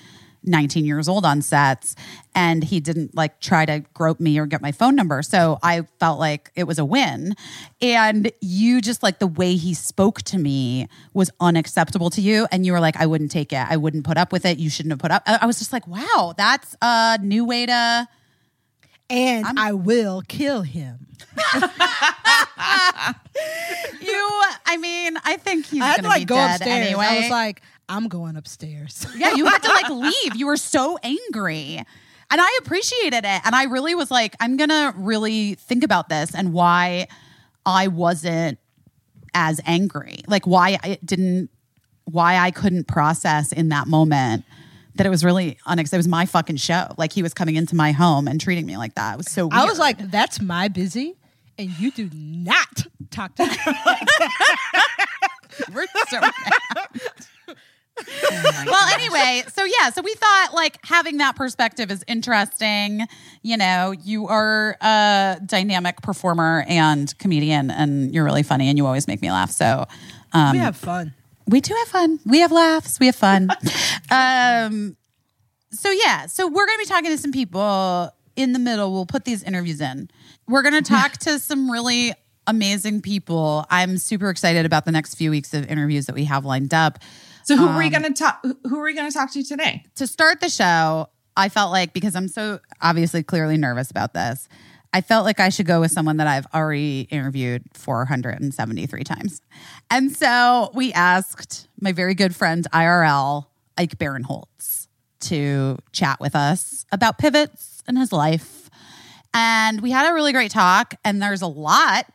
19 0.43 0.85
years 0.85 1.07
old 1.09 1.25
on 1.25 1.41
sets 1.41 1.95
and 2.33 2.63
he 2.63 2.79
didn't 2.79 3.15
like 3.15 3.39
try 3.39 3.65
to 3.65 3.79
grope 3.93 4.19
me 4.19 4.37
or 4.39 4.45
get 4.45 4.61
my 4.61 4.71
phone 4.71 4.95
number. 4.95 5.21
So 5.21 5.59
I 5.61 5.81
felt 5.99 6.19
like 6.19 6.51
it 6.55 6.65
was 6.65 6.79
a 6.79 6.85
win. 6.85 7.35
And 7.81 8.31
you 8.41 8.81
just 8.81 9.03
like 9.03 9.19
the 9.19 9.27
way 9.27 9.55
he 9.55 9.73
spoke 9.73 10.21
to 10.23 10.37
me 10.37 10.87
was 11.13 11.29
unacceptable 11.39 12.09
to 12.11 12.21
you. 12.21 12.47
And 12.51 12.65
you 12.65 12.71
were 12.71 12.79
like, 12.79 12.97
I 12.97 13.05
wouldn't 13.05 13.31
take 13.31 13.51
it. 13.51 13.65
I 13.69 13.77
wouldn't 13.77 14.05
put 14.05 14.17
up 14.17 14.31
with 14.31 14.45
it. 14.45 14.57
You 14.57 14.69
shouldn't 14.69 14.91
have 14.91 14.99
put 14.99 15.11
up. 15.11 15.23
I 15.25 15.45
was 15.45 15.59
just 15.59 15.73
like, 15.73 15.87
wow, 15.87 16.33
that's 16.37 16.75
a 16.81 17.17
new 17.21 17.45
way 17.45 17.65
to. 17.65 18.07
And 19.09 19.59
I 19.59 19.73
will 19.73 20.21
kill 20.27 20.61
him. 20.61 21.07
You, 24.01 24.29
I 24.65 24.77
mean, 24.77 25.17
I 25.23 25.37
think 25.37 25.65
he's 25.65 25.81
I 25.81 25.87
had 25.87 25.95
to 25.97 26.01
to 26.03 26.07
like 26.07 26.21
be 26.21 26.25
go 26.25 26.35
dead 26.35 26.55
upstairs. 26.61 26.87
anyway. 26.87 27.05
I 27.05 27.19
was 27.21 27.29
like, 27.29 27.61
I'm 27.87 28.07
going 28.07 28.35
upstairs. 28.37 29.05
yeah, 29.17 29.33
you 29.35 29.45
had 29.45 29.59
to 29.63 29.69
like 29.69 29.89
leave. 30.23 30.35
You 30.35 30.47
were 30.47 30.57
so 30.57 30.97
angry. 31.03 31.77
And 32.31 32.41
I 32.41 32.59
appreciated 32.61 33.25
it. 33.25 33.41
And 33.45 33.55
I 33.55 33.63
really 33.65 33.95
was 33.95 34.11
like, 34.11 34.35
I'm 34.39 34.57
going 34.57 34.69
to 34.69 34.93
really 34.95 35.55
think 35.55 35.83
about 35.83 36.09
this 36.09 36.35
and 36.35 36.53
why 36.53 37.07
I 37.65 37.87
wasn't 37.87 38.59
as 39.33 39.59
angry. 39.65 40.19
Like 40.27 40.45
why 40.45 40.77
I 40.83 40.99
didn't, 41.03 41.49
why 42.05 42.37
I 42.37 42.51
couldn't 42.51 42.87
process 42.87 43.51
in 43.51 43.69
that 43.69 43.87
moment 43.87 44.45
that 44.99 45.05
it 45.05 45.09
was 45.09 45.23
really 45.23 45.57
unexpected. 45.65 45.95
It 45.95 45.99
was 45.99 46.07
my 46.09 46.25
fucking 46.25 46.57
show. 46.57 46.93
Like 46.97 47.13
he 47.13 47.23
was 47.23 47.33
coming 47.33 47.55
into 47.55 47.73
my 47.73 47.93
home 47.93 48.27
and 48.27 48.39
treating 48.39 48.65
me 48.65 48.75
like 48.75 48.95
that. 48.95 49.13
It 49.13 49.17
was 49.17 49.31
so 49.31 49.47
weird. 49.47 49.53
I 49.53 49.65
was 49.65 49.79
like, 49.79 49.97
that's 50.11 50.41
my 50.41 50.67
busy, 50.67 51.15
and 51.57 51.69
you 51.79 51.89
do 51.89 52.09
not 52.13 52.85
talk 53.09 53.33
to 53.37 53.45
me. 53.45 53.55
We're 55.73 55.85
so 56.09 56.19
mad. 56.19 56.33
well, 58.65 58.93
anyway, 58.93 59.43
so 59.53 59.63
yeah, 59.63 59.89
so 59.89 60.01
we 60.01 60.13
thought 60.15 60.49
like 60.53 60.79
having 60.83 61.17
that 61.17 61.37
perspective 61.37 61.91
is 61.91 62.03
interesting. 62.05 63.07
You 63.41 63.55
know, 63.55 63.91
you 63.91 64.27
are 64.27 64.75
a 64.81 65.39
dynamic 65.45 66.01
performer 66.01 66.65
and 66.67 67.17
comedian, 67.19 67.71
and 67.71 68.13
you're 68.13 68.25
really 68.25 68.43
funny, 68.43 68.67
and 68.67 68.77
you 68.77 68.85
always 68.85 69.07
make 69.07 69.21
me 69.21 69.31
laugh. 69.31 69.51
So 69.51 69.85
um, 70.33 70.51
we 70.51 70.57
have 70.57 70.75
fun. 70.75 71.13
We 71.49 71.61
do 71.61 71.73
have 71.79 71.87
fun. 71.87 72.19
We 72.25 72.39
have 72.39 72.51
laughs. 72.51 72.99
We 72.99 73.07
have 73.07 73.15
fun. 73.15 73.49
um, 74.11 74.95
so 75.71 75.91
yeah, 75.91 76.25
so 76.27 76.47
we're 76.47 76.65
gonna 76.65 76.77
be 76.79 76.85
talking 76.85 77.11
to 77.11 77.17
some 77.17 77.31
people 77.31 78.11
in 78.35 78.53
the 78.53 78.59
middle. 78.59 78.91
We'll 78.91 79.05
put 79.05 79.25
these 79.25 79.43
interviews 79.43 79.81
in. 79.81 80.09
We're 80.47 80.63
gonna 80.63 80.81
talk 80.81 81.13
to 81.19 81.39
some 81.39 81.69
really 81.69 82.13
amazing 82.47 83.01
people. 83.01 83.65
I'm 83.69 83.97
super 83.97 84.29
excited 84.29 84.65
about 84.65 84.85
the 84.85 84.91
next 84.91 85.15
few 85.15 85.29
weeks 85.29 85.53
of 85.53 85.67
interviews 85.69 86.07
that 86.07 86.15
we 86.15 86.25
have 86.25 86.45
lined 86.45 86.73
up. 86.73 86.99
So 87.43 87.55
who 87.55 87.67
are 87.67 87.77
we 87.77 87.85
Um, 87.87 87.91
going 87.91 88.13
to 88.13 88.13
talk? 88.13 88.43
Who 88.67 88.79
are 88.79 88.83
we 88.83 88.93
going 88.95 89.07
to 89.09 89.13
talk 89.15 89.31
to 89.33 89.43
today? 89.43 89.83
to 89.95 90.05
start 90.07 90.39
the 90.39 90.49
show, 90.49 91.09
I 91.37 91.49
felt 91.49 91.71
like 91.71 91.93
because 91.93 92.15
I'm 92.15 92.27
so 92.27 92.59
obviously 92.81 93.21
clearly 93.23 93.57
nervous 93.57 93.89
about 93.91 94.13
this, 94.13 94.47
I 94.91 95.01
felt 95.01 95.23
like 95.25 95.39
I 95.39 95.49
should 95.49 95.67
go 95.67 95.81
with 95.81 95.91
someone 95.91 96.17
that 96.17 96.27
I've 96.27 96.47
already 96.53 97.01
interviewed 97.11 97.63
473 97.73 99.03
times. 99.03 99.41
And 99.91 100.11
so 100.15 100.71
we 100.73 100.91
asked 100.93 101.67
my 101.79 101.91
very 101.91 102.15
good 102.15 102.35
friend 102.35 102.65
IRL, 102.73 103.45
Ike 103.77 103.97
Barinholtz, 103.97 104.87
to 105.21 105.77
chat 105.91 106.19
with 106.19 106.35
us 106.35 106.85
about 106.91 107.17
pivots 107.17 107.83
in 107.87 107.97
his 107.97 108.11
life. 108.11 108.69
And 109.33 109.81
we 109.81 109.91
had 109.91 110.09
a 110.09 110.13
really 110.13 110.31
great 110.31 110.49
talk, 110.51 110.95
and 111.05 111.21
there's 111.21 111.43
a 111.43 111.47
lot 111.47 112.05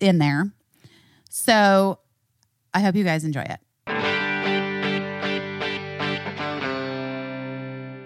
in 0.00 0.18
there. 0.18 0.50
So 1.28 1.98
I 2.72 2.80
hope 2.80 2.94
you 2.94 3.04
guys 3.04 3.24
enjoy 3.24 3.42
it. 3.42 3.60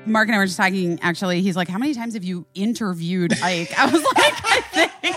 Mark 0.08 0.28
and 0.28 0.34
I 0.34 0.38
were 0.38 0.46
just 0.46 0.56
talking. 0.56 0.98
Actually, 1.02 1.42
he's 1.42 1.56
like, 1.56 1.68
"How 1.68 1.78
many 1.78 1.94
times 1.94 2.14
have 2.14 2.24
you 2.24 2.46
interviewed 2.54 3.32
Ike?" 3.42 3.78
I 3.78 3.86
was 3.90 4.02
like, 4.02 4.34
"I 4.44 4.60
think." 4.72 5.16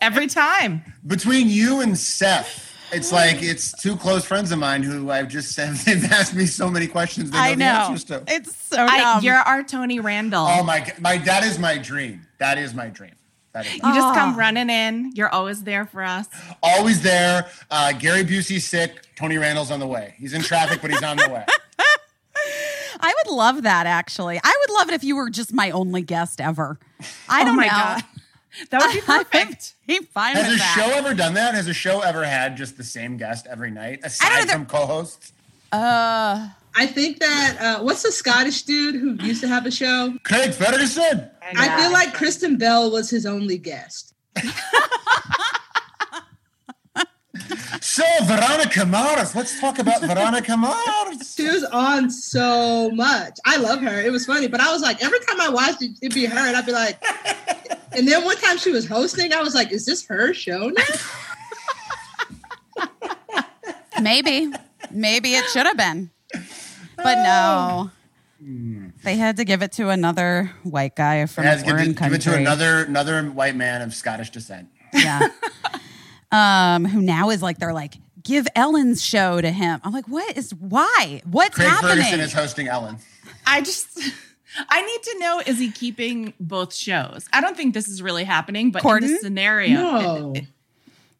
Every 0.00 0.26
time. 0.28 0.82
Between 1.06 1.48
you 1.48 1.80
and 1.80 1.98
Seth, 1.98 2.72
it's 2.92 3.10
like 3.12 3.42
it's 3.42 3.72
two 3.82 3.96
close 3.96 4.24
friends 4.24 4.52
of 4.52 4.58
mine 4.58 4.82
who 4.82 5.10
I've 5.10 5.28
just 5.28 5.52
said 5.52 5.74
they've 5.86 6.04
asked 6.12 6.34
me 6.34 6.46
so 6.46 6.70
many 6.70 6.86
questions 6.86 7.30
they 7.30 7.36
know, 7.36 7.42
I 7.42 7.50
the 7.50 7.56
know 7.56 7.64
answers 7.66 8.04
to. 8.04 8.22
it's 8.28 8.56
so 8.56 8.76
I, 8.84 8.98
dumb. 9.00 9.24
you're 9.24 9.34
our 9.36 9.62
Tony 9.64 9.98
Randall. 10.00 10.46
Oh 10.48 10.62
my 10.62 10.80
g- 10.80 10.92
my 11.00 11.18
that 11.18 11.42
is 11.44 11.58
my 11.58 11.78
dream. 11.78 12.26
That 12.38 12.58
is 12.58 12.74
my 12.74 12.88
dream. 12.88 13.12
That 13.52 13.66
is 13.66 13.74
you 13.74 13.80
just 13.80 14.14
come 14.14 14.34
Ah. 14.34 14.38
running 14.38 14.70
in. 14.70 15.10
You're 15.14 15.30
always 15.30 15.64
there 15.64 15.84
for 15.86 16.02
us. 16.02 16.26
always 16.62 17.02
there. 17.02 17.48
Uh, 17.70 17.92
Gary 17.92 18.22
Busey's 18.22 18.66
sick. 18.68 19.04
Tony 19.16 19.36
Randall's 19.36 19.70
on 19.72 19.80
the 19.80 19.86
way. 19.86 20.14
He's 20.18 20.32
in 20.32 20.42
traffic, 20.42 20.80
but 20.80 20.90
he's 20.90 21.02
on 21.02 21.16
the 21.16 21.28
way. 21.28 21.44
I 23.00 23.14
would 23.24 23.32
love 23.34 23.62
that. 23.62 23.86
Actually, 23.86 24.40
I 24.42 24.56
would 24.60 24.74
love 24.74 24.88
it 24.88 24.94
if 24.94 25.04
you 25.04 25.16
were 25.16 25.30
just 25.30 25.52
my 25.52 25.70
only 25.70 26.02
guest 26.02 26.40
ever. 26.40 26.78
I 27.28 27.42
oh 27.42 27.44
don't 27.46 27.56
my 27.56 27.64
know. 27.66 27.70
god, 27.70 28.04
that 28.70 28.82
would 28.82 28.92
be 28.94 29.00
perfect. 29.06 29.74
He 29.88 30.00
fine 30.00 30.36
Has 30.36 30.52
a 30.52 30.56
that. 30.58 30.74
show 30.76 30.90
ever 30.98 31.14
done 31.14 31.32
that? 31.34 31.54
Has 31.54 31.66
a 31.66 31.72
show 31.72 32.00
ever 32.00 32.22
had 32.24 32.56
just 32.58 32.76
the 32.76 32.84
same 32.84 33.16
guest 33.16 33.46
every 33.48 33.70
night, 33.70 34.00
aside 34.04 34.46
there- 34.46 34.56
from 34.56 34.66
co-hosts? 34.66 35.32
uh, 35.72 36.48
I 36.76 36.86
think 36.86 37.18
that 37.20 37.56
uh, 37.60 37.82
what's 37.82 38.02
the 38.02 38.12
Scottish 38.12 38.62
dude 38.62 38.94
who 38.96 39.14
used 39.26 39.40
to 39.40 39.48
have 39.48 39.64
a 39.66 39.70
show? 39.70 40.14
Craig 40.24 40.52
Ferguson. 40.52 41.30
I 41.42 41.80
feel 41.80 41.90
like 41.90 42.12
Kristen 42.14 42.56
Bell 42.58 42.90
was 42.90 43.08
his 43.10 43.24
only 43.26 43.56
guest. 43.58 44.12
So 47.80 48.02
Veronica 48.24 48.84
Mars. 48.86 49.34
Let's 49.34 49.58
talk 49.60 49.78
about 49.78 50.00
Veronica 50.02 50.56
Mars. 50.56 50.76
She 51.38 51.44
was 51.48 51.64
on 51.64 52.10
so 52.10 52.90
much. 52.90 53.38
I 53.46 53.56
love 53.58 53.80
her. 53.80 54.00
It 54.00 54.10
was 54.10 54.26
funny, 54.26 54.48
but 54.48 54.60
I 54.60 54.72
was 54.72 54.82
like, 54.82 55.02
every 55.02 55.20
time 55.20 55.40
I 55.40 55.48
watched 55.48 55.82
it, 55.82 55.92
it'd 56.02 56.14
be 56.14 56.24
her, 56.26 56.36
and 56.36 56.56
I'd 56.56 56.66
be 56.66 56.72
like, 56.72 57.00
and 57.92 58.08
then 58.08 58.24
one 58.24 58.36
time 58.38 58.58
she 58.58 58.72
was 58.72 58.86
hosting, 58.88 59.32
I 59.32 59.40
was 59.40 59.54
like, 59.54 59.70
is 59.70 59.86
this 59.86 60.04
her 60.06 60.34
show 60.34 60.70
now? 62.76 62.84
maybe, 64.02 64.50
maybe 64.90 65.34
it 65.34 65.44
should 65.50 65.66
have 65.66 65.76
been, 65.76 66.10
but 66.96 67.22
no. 67.22 67.90
They 69.04 69.16
had 69.16 69.36
to 69.38 69.44
give 69.44 69.62
it 69.62 69.72
to 69.72 69.88
another 69.90 70.52
white 70.64 70.94
guy 70.96 71.24
from 71.26 71.44
It 71.44 71.48
a 71.48 71.50
has 71.50 71.60
to 71.60 71.66
give, 71.66 71.74
foreign 71.76 71.90
it, 71.90 71.98
give 71.98 72.12
it 72.12 72.20
to 72.22 72.34
another 72.36 72.84
another 72.84 73.22
white 73.24 73.56
man 73.56 73.82
of 73.82 73.94
Scottish 73.94 74.30
descent. 74.30 74.68
Yeah. 74.92 75.28
Um, 76.32 76.84
who 76.84 77.00
now 77.02 77.30
is 77.30 77.42
like 77.42 77.58
they're 77.58 77.72
like, 77.72 77.94
give 78.22 78.46
Ellen's 78.54 79.04
show 79.04 79.40
to 79.40 79.50
him. 79.50 79.80
I'm 79.84 79.92
like, 79.92 80.06
what 80.08 80.36
is 80.36 80.54
why? 80.54 81.22
What's 81.24 81.54
Craig 81.56 81.68
happening? 81.68 81.96
Ferguson 82.04 82.20
is 82.20 82.32
hosting 82.32 82.68
Ellen. 82.68 82.96
I 83.46 83.60
just. 83.60 83.98
I 84.70 84.80
need 84.80 85.02
to 85.02 85.18
know 85.20 85.42
is 85.46 85.58
he 85.58 85.70
keeping 85.70 86.32
both 86.40 86.74
shows? 86.74 87.28
I 87.34 87.40
don't 87.42 87.56
think 87.56 87.74
this 87.74 87.86
is 87.86 88.00
really 88.02 88.24
happening, 88.24 88.70
but 88.70 88.82
in 88.82 88.90
Corden? 88.90 89.00
this 89.02 89.20
scenario, 89.20 89.74
No. 89.80 90.32
it- 90.34 90.38
it- 90.44 90.46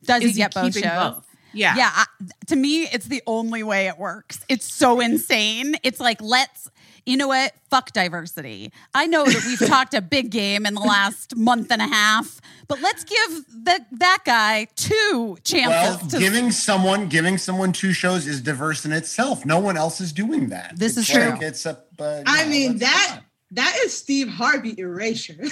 Does 0.06 0.22
he 0.22 0.32
get 0.32 0.54
both 0.54 0.72
shows? 0.72 0.82
both? 0.82 1.26
Yeah. 1.52 1.76
Yeah, 1.76 1.90
I, 1.92 2.04
to 2.46 2.56
me, 2.56 2.84
it's 2.84 3.06
the 3.06 3.22
only 3.26 3.62
way 3.62 3.86
it 3.86 3.98
works. 3.98 4.40
It's 4.48 4.64
so 4.72 5.00
insane. 5.00 5.76
It's 5.82 6.00
like, 6.00 6.20
let's, 6.22 6.70
you 7.09 7.16
know 7.16 7.28
what? 7.28 7.52
Fuck 7.70 7.92
diversity. 7.92 8.72
I 8.94 9.06
know 9.06 9.24
that 9.24 9.44
we've 9.46 9.59
talked 9.68 9.94
a 9.94 10.00
big 10.02 10.30
game 10.30 10.66
in 10.66 10.74
the 10.74 10.80
last 10.80 11.34
month 11.36 11.70
and 11.72 11.80
a 11.82 11.86
half, 11.86 12.40
but 12.68 12.80
let's 12.82 13.02
give 13.04 13.44
the, 13.64 13.80
that 13.92 14.18
guy 14.24 14.66
two 14.76 14.94
Well, 15.14 15.36
chances 15.42 16.09
to. 16.12 16.18
giving 16.18 16.50
someone 16.52 17.09
giving 17.09 17.38
someone 17.38 17.72
two 17.72 17.92
shows 17.92 18.26
is 18.26 18.40
diverse 18.42 18.84
in 18.84 18.92
itself. 18.92 19.44
No 19.46 19.59
one 19.59 19.76
else 19.76 20.00
is 20.00 20.12
doing 20.12 20.48
that. 20.50 20.74
This 20.76 20.96
It's 20.98 21.09
is 21.09 21.14
true. 21.14 21.30
like 21.30 21.42
It's 21.42 21.66
a. 21.66 21.78
Uh, 21.98 22.22
I 22.26 22.44
no, 22.44 22.50
mean 22.50 22.78
that 22.78 23.11
not. 23.16 23.24
that 23.52 23.76
is 23.84 23.96
Steve 23.96 24.28
Harvey 24.28 24.74
erasure. 24.78 25.34
he 25.42 25.48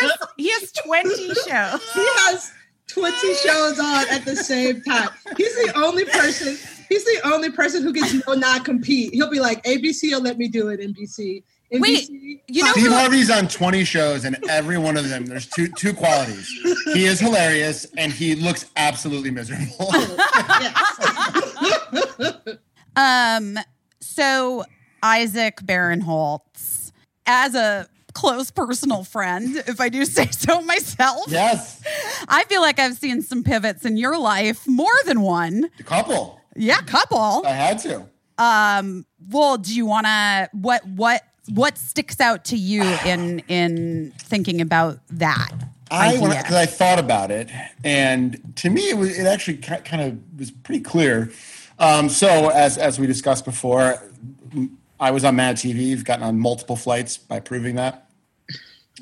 has 0.00 0.12
he 0.36 0.50
has 0.50 0.72
20 0.72 1.08
shows. 1.34 1.44
he 1.46 1.50
has 1.54 2.52
20 2.88 3.34
shows 3.34 3.78
on 3.78 4.08
at 4.10 4.24
the 4.24 4.36
same 4.36 4.82
time. 4.82 5.08
He's 5.36 5.54
the 5.54 5.72
only 5.76 6.04
person, 6.04 6.56
he's 6.88 7.04
the 7.04 7.20
only 7.24 7.50
person 7.50 7.82
who 7.82 7.92
gets 7.92 8.14
no 8.26 8.34
non-compete. 8.34 9.12
He'll 9.14 9.30
be 9.30 9.40
like, 9.40 9.62
ABC 9.64 10.10
will 10.12 10.22
let 10.22 10.38
me 10.38 10.48
do 10.48 10.68
it, 10.68 10.80
NBC. 10.80 11.42
NBC 11.72 11.80
Wait, 11.80 12.08
you 12.48 12.64
know 12.64 12.72
Steve 12.72 12.84
who- 12.86 12.92
Harvey's 12.92 13.30
on 13.30 13.46
20 13.46 13.84
shows, 13.84 14.24
and 14.24 14.38
every 14.48 14.78
one 14.78 14.96
of 14.96 15.08
them, 15.10 15.26
there's 15.26 15.46
two 15.46 15.68
two 15.68 15.92
qualities. 15.92 16.48
He 16.94 17.04
is 17.04 17.20
hilarious, 17.20 17.86
and 17.98 18.10
he 18.10 18.34
looks 18.34 18.66
absolutely 18.76 19.30
miserable. 19.30 19.92
Um, 22.96 23.56
so 24.00 24.64
Isaac 25.04 25.58
Barinholtz, 25.58 26.90
as 27.26 27.54
a 27.54 27.86
close 28.18 28.50
personal 28.50 29.04
friend, 29.04 29.62
if 29.68 29.80
I 29.80 29.88
do 29.88 30.04
say 30.04 30.26
so 30.30 30.60
myself, 30.62 31.26
yes, 31.28 31.80
I 32.26 32.42
feel 32.44 32.60
like 32.60 32.80
I've 32.80 32.96
seen 32.96 33.22
some 33.22 33.44
pivots 33.44 33.84
in 33.84 33.96
your 33.96 34.18
life, 34.18 34.66
more 34.66 34.98
than 35.04 35.20
one. 35.20 35.70
a 35.78 35.82
couple. 35.84 36.40
Yeah, 36.56 36.80
couple. 36.82 37.46
I 37.46 37.52
had 37.52 37.78
to. 37.80 38.08
Um, 38.36 39.06
well, 39.30 39.56
do 39.56 39.74
you 39.74 39.86
want 39.86 40.06
to 40.06 40.50
what 40.52 40.84
what 40.84 41.22
what 41.48 41.78
sticks 41.78 42.20
out 42.20 42.44
to 42.46 42.56
you 42.56 42.82
in 43.06 43.40
in 43.46 44.12
thinking 44.18 44.60
about 44.60 44.98
that? 45.10 45.52
I 45.90 46.14
because 46.14 46.52
I 46.52 46.66
thought 46.66 46.98
about 46.98 47.30
it, 47.30 47.48
and 47.84 48.52
to 48.56 48.68
me, 48.68 48.90
it 48.90 48.98
was 48.98 49.16
it 49.16 49.26
actually 49.26 49.58
kind 49.58 50.02
of 50.02 50.18
was 50.38 50.50
pretty 50.50 50.82
clear. 50.82 51.30
Um, 51.78 52.08
so 52.08 52.48
as 52.48 52.78
as 52.78 52.98
we 52.98 53.06
discussed 53.06 53.44
before, 53.44 54.02
I 54.98 55.12
was 55.12 55.24
on 55.24 55.36
Mad 55.36 55.56
TV. 55.56 55.92
I've 55.92 56.04
gotten 56.04 56.24
on 56.24 56.38
multiple 56.40 56.76
flights 56.76 57.16
by 57.16 57.38
proving 57.38 57.76
that. 57.76 58.07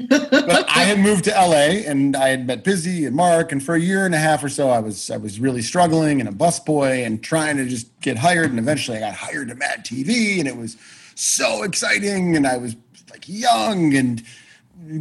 But 0.09 0.67
I 0.69 0.85
had 0.85 0.99
moved 0.99 1.25
to 1.25 1.31
LA, 1.31 1.83
and 1.89 2.17
I 2.17 2.29
had 2.29 2.47
met 2.47 2.65
Busy 2.65 3.07
and 3.07 3.17
Mark, 3.17 3.53
and 3.53 3.63
for 3.63 3.75
a 3.75 3.81
year 3.81 4.05
and 4.05 4.15
a 4.15 4.19
half 4.19 4.43
or 4.45 4.49
so, 4.49 4.71
I 4.71 4.79
was 4.79 5.11
I 5.11 5.17
was 5.17 5.41
really 5.41 5.63
struggling 5.63 6.21
and 6.21 6.29
a 6.29 6.33
busboy 6.33 7.05
and 7.05 7.23
trying 7.23 7.57
to 7.57 7.67
just 7.67 7.89
get 8.01 8.19
hired, 8.19 8.51
and 8.51 8.59
eventually 8.59 8.99
I 8.99 9.01
got 9.01 9.15
hired 9.15 9.49
to 9.49 9.55
Mad 9.55 9.85
TV, 9.85 10.39
and 10.39 10.49
it 10.49 10.57
was 10.57 10.77
so 11.15 11.63
exciting, 11.63 12.37
and 12.37 12.47
I 12.47 12.57
was 12.57 12.77
like 13.11 13.29
young 13.29 13.95
and 13.95 14.23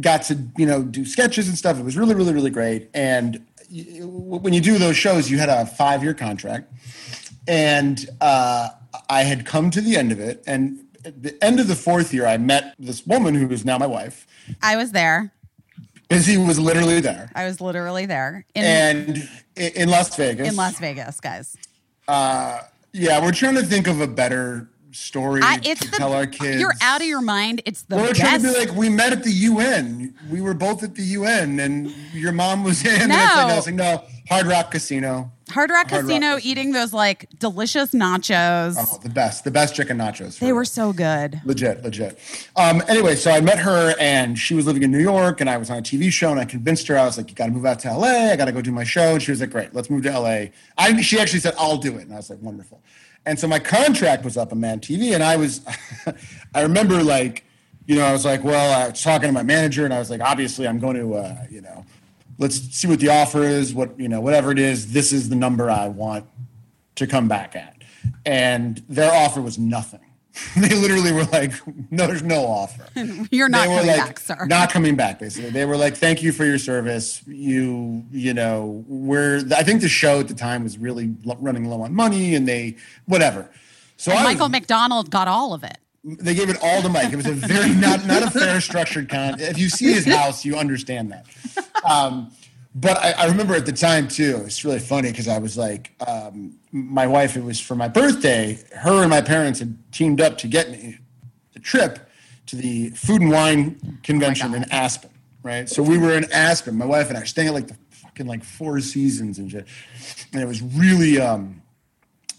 got 0.00 0.22
to 0.22 0.38
you 0.56 0.66
know 0.66 0.82
do 0.82 1.04
sketches 1.04 1.48
and 1.48 1.58
stuff. 1.58 1.78
It 1.78 1.84
was 1.84 1.96
really 1.96 2.14
really 2.14 2.32
really 2.32 2.50
great. 2.50 2.88
And 2.94 3.44
when 3.70 4.52
you 4.52 4.60
do 4.60 4.78
those 4.78 4.96
shows, 4.96 5.30
you 5.30 5.38
had 5.38 5.48
a 5.48 5.66
five 5.66 6.02
year 6.02 6.14
contract, 6.14 6.72
and 7.46 8.08
uh, 8.20 8.70
I 9.08 9.22
had 9.22 9.46
come 9.46 9.70
to 9.70 9.80
the 9.80 9.96
end 9.96 10.12
of 10.12 10.20
it. 10.20 10.42
And 10.46 10.84
at 11.04 11.22
the 11.22 11.44
end 11.44 11.60
of 11.60 11.68
the 11.68 11.76
fourth 11.76 12.12
year, 12.12 12.26
I 12.26 12.36
met 12.38 12.74
this 12.78 13.06
woman 13.06 13.34
who 13.34 13.48
is 13.50 13.64
now 13.64 13.78
my 13.78 13.86
wife. 13.86 14.26
I 14.62 14.76
was 14.76 14.92
there. 14.92 15.32
Izzy 16.08 16.36
was 16.36 16.58
literally 16.58 17.00
there, 17.00 17.30
I 17.34 17.44
was 17.46 17.60
literally 17.60 18.06
there 18.06 18.44
in 18.54 18.64
and 18.64 19.28
in 19.56 19.88
Las 19.88 20.14
Vegas. 20.16 20.48
in 20.48 20.54
Las 20.56 20.78
Vegas, 20.78 21.18
guys. 21.20 21.56
Uh, 22.06 22.60
yeah, 22.92 23.20
we're 23.20 23.32
trying 23.32 23.56
to 23.56 23.62
think 23.64 23.88
of 23.88 24.00
a 24.00 24.06
better 24.06 24.68
story 24.92 25.40
I, 25.44 25.58
to 25.58 25.68
it's 25.68 25.90
tell 25.98 26.12
our 26.12 26.26
kids. 26.26 26.60
you're 26.60 26.74
out 26.80 27.00
of 27.00 27.06
your 27.08 27.20
mind. 27.20 27.60
It's 27.66 27.82
the 27.82 27.96
we're 27.96 28.14
trying 28.14 28.40
to 28.40 28.52
be 28.52 28.56
like 28.58 28.72
we 28.74 28.88
met 28.88 29.12
at 29.12 29.24
the 29.24 29.32
UN. 29.32 30.14
We 30.30 30.40
were 30.40 30.54
both 30.54 30.82
at 30.84 30.94
the 30.94 31.02
UN, 31.02 31.58
and 31.58 31.90
your 32.14 32.32
mom 32.32 32.62
was 32.62 32.84
in. 32.84 33.02
And 33.02 33.12
it's 33.12 33.36
like, 33.36 33.36
No. 33.36 33.48
no, 33.48 33.56
it's 33.56 33.66
like, 33.66 33.74
no, 33.74 34.04
Hard 34.28 34.46
Rock 34.46 34.70
Casino. 34.72 35.30
Hard 35.50 35.70
Rock 35.70 35.88
Hard 35.90 36.02
Rock 36.02 36.08
Casino 36.08 36.34
Casino. 36.34 36.50
eating 36.50 36.72
those 36.72 36.92
like 36.92 37.28
delicious 37.38 37.92
nachos. 37.92 38.74
Oh, 38.76 38.98
the 39.02 39.08
best, 39.08 39.44
the 39.44 39.50
best 39.50 39.76
chicken 39.76 39.96
nachos. 39.98 40.38
they 40.40 40.52
were 40.52 40.64
so 40.64 40.92
good. 40.92 41.40
legit, 41.44 41.84
legit. 41.84 42.18
Um, 42.56 42.82
anyway, 42.88 43.14
so 43.14 43.30
I 43.30 43.40
met 43.40 43.58
her, 43.60 43.94
and 44.00 44.36
she 44.36 44.54
was 44.54 44.66
living 44.66 44.82
in 44.82 44.90
New 44.90 44.98
York, 45.00 45.40
and 45.40 45.48
I 45.48 45.56
was 45.56 45.70
on 45.70 45.78
a 45.78 45.82
TV 45.82 46.10
show, 46.10 46.30
and 46.32 46.40
I 46.40 46.44
convinced 46.44 46.88
her. 46.88 46.98
I 46.98 47.04
was 47.04 47.16
like, 47.16 47.28
"You 47.30 47.36
got 47.36 47.46
to 47.46 47.52
move 47.52 47.64
out 47.64 47.78
to 47.80 47.96
LA. 47.96 48.32
I 48.32 48.36
got 48.36 48.46
to 48.46 48.52
go 48.52 48.60
do 48.60 48.72
my 48.72 48.84
show." 48.84 49.12
And 49.12 49.22
she 49.22 49.30
was 49.30 49.40
like, 49.40 49.50
"Great, 49.50 49.72
let's 49.74 49.88
move 49.88 50.02
to 50.02 50.18
LA." 50.18 50.46
I, 50.76 51.00
she 51.00 51.20
actually 51.20 51.40
said, 51.40 51.54
"I'll 51.58 51.76
do 51.76 51.96
it," 51.96 52.02
and 52.02 52.12
I 52.12 52.16
was 52.16 52.28
like, 52.28 52.42
"Wonderful." 52.42 52.82
And 53.24 53.38
so 53.38 53.46
my 53.48 53.58
contract 53.58 54.24
was 54.24 54.36
up 54.36 54.52
on 54.52 54.60
Mad 54.60 54.82
TV, 54.82 55.12
and 55.14 55.22
I 55.22 55.36
was, 55.36 55.60
I 56.54 56.62
remember 56.62 57.02
like, 57.02 57.44
you 57.86 57.96
know, 57.96 58.04
I 58.04 58.12
was 58.12 58.24
like, 58.24 58.44
well, 58.44 58.80
I 58.80 58.88
was 58.90 59.02
talking 59.02 59.28
to 59.28 59.32
my 59.32 59.42
manager, 59.42 59.84
and 59.84 59.92
I 59.94 59.98
was 59.98 60.10
like, 60.10 60.20
obviously, 60.20 60.66
I'm 60.66 60.78
going 60.78 60.96
to, 60.96 61.14
uh, 61.14 61.36
you 61.50 61.60
know, 61.60 61.84
let's 62.38 62.56
see 62.76 62.88
what 62.88 63.00
the 63.00 63.08
offer 63.08 63.42
is, 63.42 63.74
what 63.74 63.98
you 63.98 64.08
know, 64.08 64.20
whatever 64.20 64.50
it 64.52 64.58
is. 64.58 64.92
This 64.92 65.12
is 65.12 65.28
the 65.28 65.36
number 65.36 65.70
I 65.70 65.88
want 65.88 66.26
to 66.96 67.06
come 67.06 67.28
back 67.28 67.56
at. 67.56 67.76
And 68.24 68.82
their 68.88 69.12
offer 69.12 69.40
was 69.40 69.58
nothing. 69.58 70.00
they 70.56 70.74
literally 70.74 71.12
were 71.12 71.24
like, 71.24 71.52
no, 71.90 72.06
there's 72.06 72.22
no 72.22 72.44
offer. 72.44 72.86
You're 73.30 73.48
not 73.48 73.66
coming 73.66 73.86
like, 73.86 73.96
back, 73.96 74.18
sir. 74.18 74.46
Not 74.46 74.70
coming 74.70 74.94
back, 74.94 75.18
basically. 75.18 75.50
They 75.50 75.64
were 75.64 75.78
like, 75.78 75.96
thank 75.96 76.22
you 76.22 76.30
for 76.30 76.44
your 76.44 76.58
service. 76.58 77.22
You, 77.26 78.04
you 78.10 78.34
know, 78.34 78.84
we're, 78.86 79.42
I 79.56 79.62
think 79.62 79.80
the 79.80 79.88
show 79.88 80.20
at 80.20 80.28
the 80.28 80.34
time 80.34 80.62
was 80.62 80.76
really 80.76 81.14
running 81.24 81.64
low 81.70 81.82
on 81.82 81.94
money 81.94 82.34
and 82.34 82.46
they, 82.46 82.76
whatever. 83.06 83.50
So 83.96 84.10
and 84.10 84.20
I 84.20 84.24
was- 84.24 84.34
Michael 84.34 84.48
McDonald 84.50 85.10
got 85.10 85.26
all 85.26 85.54
of 85.54 85.64
it. 85.64 85.78
They 86.06 86.34
gave 86.34 86.48
it 86.48 86.56
all 86.62 86.82
to 86.82 86.88
Mike. 86.88 87.12
It 87.12 87.16
was 87.16 87.26
a 87.26 87.32
very 87.32 87.70
not 87.74 88.06
not 88.06 88.22
a 88.22 88.30
fair 88.30 88.60
structured 88.60 89.08
con. 89.08 89.40
If 89.40 89.58
you 89.58 89.68
see 89.68 89.92
his 89.92 90.06
house, 90.06 90.44
you 90.44 90.56
understand 90.56 91.12
that. 91.12 91.26
Um, 91.84 92.30
but 92.74 92.98
I, 92.98 93.12
I 93.12 93.26
remember 93.26 93.54
at 93.54 93.66
the 93.66 93.72
time 93.72 94.06
too. 94.06 94.42
It's 94.44 94.64
really 94.64 94.78
funny 94.78 95.10
because 95.10 95.28
I 95.28 95.38
was 95.38 95.58
like, 95.58 95.90
um, 96.06 96.58
my 96.70 97.06
wife. 97.06 97.36
It 97.36 97.42
was 97.42 97.58
for 97.58 97.74
my 97.74 97.88
birthday. 97.88 98.58
Her 98.76 99.02
and 99.02 99.10
my 99.10 99.20
parents 99.20 99.58
had 99.58 99.76
teamed 99.92 100.20
up 100.20 100.38
to 100.38 100.46
get 100.46 100.70
me 100.70 100.98
the 101.52 101.60
trip 101.60 102.08
to 102.46 102.56
the 102.56 102.90
Food 102.90 103.22
and 103.22 103.32
Wine 103.32 103.98
Convention 104.02 104.54
in 104.54 104.64
Aspen. 104.70 105.10
Right. 105.42 105.68
So 105.68 105.82
we 105.82 105.98
were 105.98 106.16
in 106.16 106.30
Aspen. 106.32 106.76
My 106.76 106.86
wife 106.86 107.08
and 107.08 107.16
I 107.16 107.20
were 107.20 107.26
staying 107.26 107.48
at 107.48 107.54
like 107.54 107.68
the 107.68 107.76
fucking 107.90 108.26
like 108.26 108.44
Four 108.44 108.80
Seasons 108.80 109.38
and 109.38 109.50
shit, 109.50 109.66
and 110.32 110.40
it 110.40 110.46
was 110.46 110.62
really. 110.62 111.20
Um, 111.20 111.62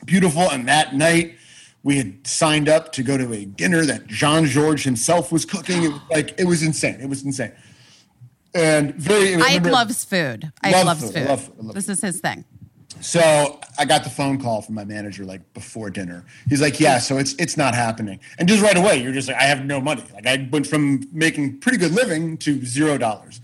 beautiful. 0.05 0.49
And 0.49 0.68
that 0.68 0.95
night, 0.95 1.36
we 1.84 1.97
had 1.97 2.25
signed 2.28 2.67
up 2.69 2.91
to 2.93 3.03
go 3.03 3.17
to 3.17 3.32
a 3.34 3.45
dinner 3.45 3.86
that 3.86 4.07
Jean-Georges 4.07 4.84
himself 4.84 5.32
was 5.32 5.45
cooking. 5.45 5.84
It 5.84 5.89
was 5.91 6.01
like 6.11 6.39
it 6.39 6.45
was 6.45 6.63
insane. 6.63 6.99
It 7.01 7.09
was 7.09 7.23
insane. 7.23 7.53
And 8.53 8.95
very. 8.95 9.36
I 9.36 9.39
Ike 9.39 9.45
remember- 9.47 9.71
loves 9.71 10.03
food. 10.05 10.51
Ike 10.63 10.73
Love 10.73 10.86
loves 10.88 11.01
food. 11.03 11.13
food. 11.13 11.21
I 11.23 11.30
love 11.30 11.41
food. 11.43 11.55
I 11.59 11.63
love 11.63 11.75
this 11.75 11.89
is 11.89 12.01
his 12.01 12.19
thing. 12.19 12.43
So 13.01 13.59
I 13.78 13.86
got 13.86 14.03
the 14.03 14.09
phone 14.09 14.41
call 14.41 14.61
from 14.63 14.73
my 14.73 14.84
manager 14.84 15.23
like 15.23 15.53
before 15.53 15.91
dinner. 15.91 16.25
He's 16.49 16.61
like, 16.61 16.80
"Yeah, 16.80 16.97
so 16.97 17.17
it's 17.17 17.34
it's 17.38 17.55
not 17.55 17.75
happening." 17.75 18.19
And 18.39 18.47
just 18.49 18.63
right 18.63 18.75
away, 18.78 19.01
you're 19.03 19.11
just 19.13 19.28
like, 19.28 19.38
"I 19.38 19.43
have 19.43 19.65
no 19.65 19.80
money." 19.80 20.03
Like 20.13 20.25
I 20.25 20.47
went 20.51 20.65
from 20.65 21.07
making 21.11 21.59
pretty 21.59 21.78
good 21.78 21.91
living 21.91 22.38
to 22.39 22.65
zero 22.65 22.97
dollars. 22.97 23.39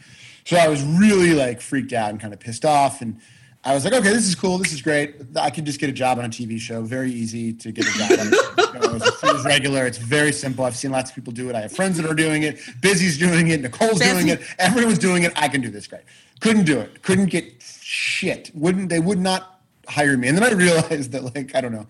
So 0.46 0.58
I 0.58 0.68
was 0.68 0.82
really 0.84 1.34
like 1.36 1.62
freaked 1.62 1.94
out 1.94 2.10
and 2.10 2.20
kind 2.20 2.34
of 2.34 2.40
pissed 2.40 2.66
off. 2.66 3.02
And 3.02 3.20
I 3.66 3.74
was 3.74 3.86
like, 3.86 3.94
"Okay, 3.94 4.10
this 4.10 4.28
is 4.28 4.36
cool. 4.36 4.58
This 4.58 4.74
is 4.74 4.82
great. 4.82 5.16
I 5.38 5.50
can 5.50 5.64
just 5.64 5.80
get 5.80 5.90
a 5.90 5.94
job 5.94 6.20
on 6.20 6.26
a 6.26 6.30
TV 6.30 6.60
show. 6.60 6.82
Very 6.82 7.12
easy 7.12 7.54
to 7.54 7.72
get 7.72 7.86
a 7.88 7.98
job 7.98 8.12
on 8.12 8.28
a 8.28 8.30
TV 8.30 9.22
show. 9.22 9.36
It's, 9.36 9.46
regular. 9.46 9.86
It's 9.86 9.98
very 9.98 10.34
simple. 10.34 10.66
I've 10.66 10.76
seen 10.76 10.92
lots 10.92 11.10
of 11.12 11.16
people 11.16 11.32
do 11.32 11.50
it. 11.50 11.56
I 11.56 11.62
have 11.62 11.72
friends 11.72 11.98
that 11.98 12.06
are 12.06 12.14
doing 12.14 12.44
it. 12.44 12.60
Busy's 12.82 13.18
doing 13.18 13.48
it. 13.50 13.62
Nicole's 13.62 14.00
doing 14.00 14.28
it. 14.28 14.42
Everyone's 14.60 15.00
doing 15.00 15.24
it. 15.24 15.32
I 15.36 15.48
can 15.48 15.62
do 15.62 15.70
this. 15.70 15.88
Great. 15.88 16.04
Couldn't 16.42 16.66
do 16.66 16.80
it. 16.80 17.02
Couldn't 17.04 17.28
get 17.28 17.62
shit. 17.62 18.52
Wouldn't 18.54 18.90
they 18.90 19.00
would 19.00 19.20
not 19.20 19.62
hire 19.88 20.18
me. 20.18 20.28
And 20.28 20.38
then 20.38 20.44
I 20.44 20.52
realized 20.52 21.12
that 21.14 21.24
like 21.36 21.56
I 21.56 21.62
don't 21.62 21.72
know. 21.72 21.88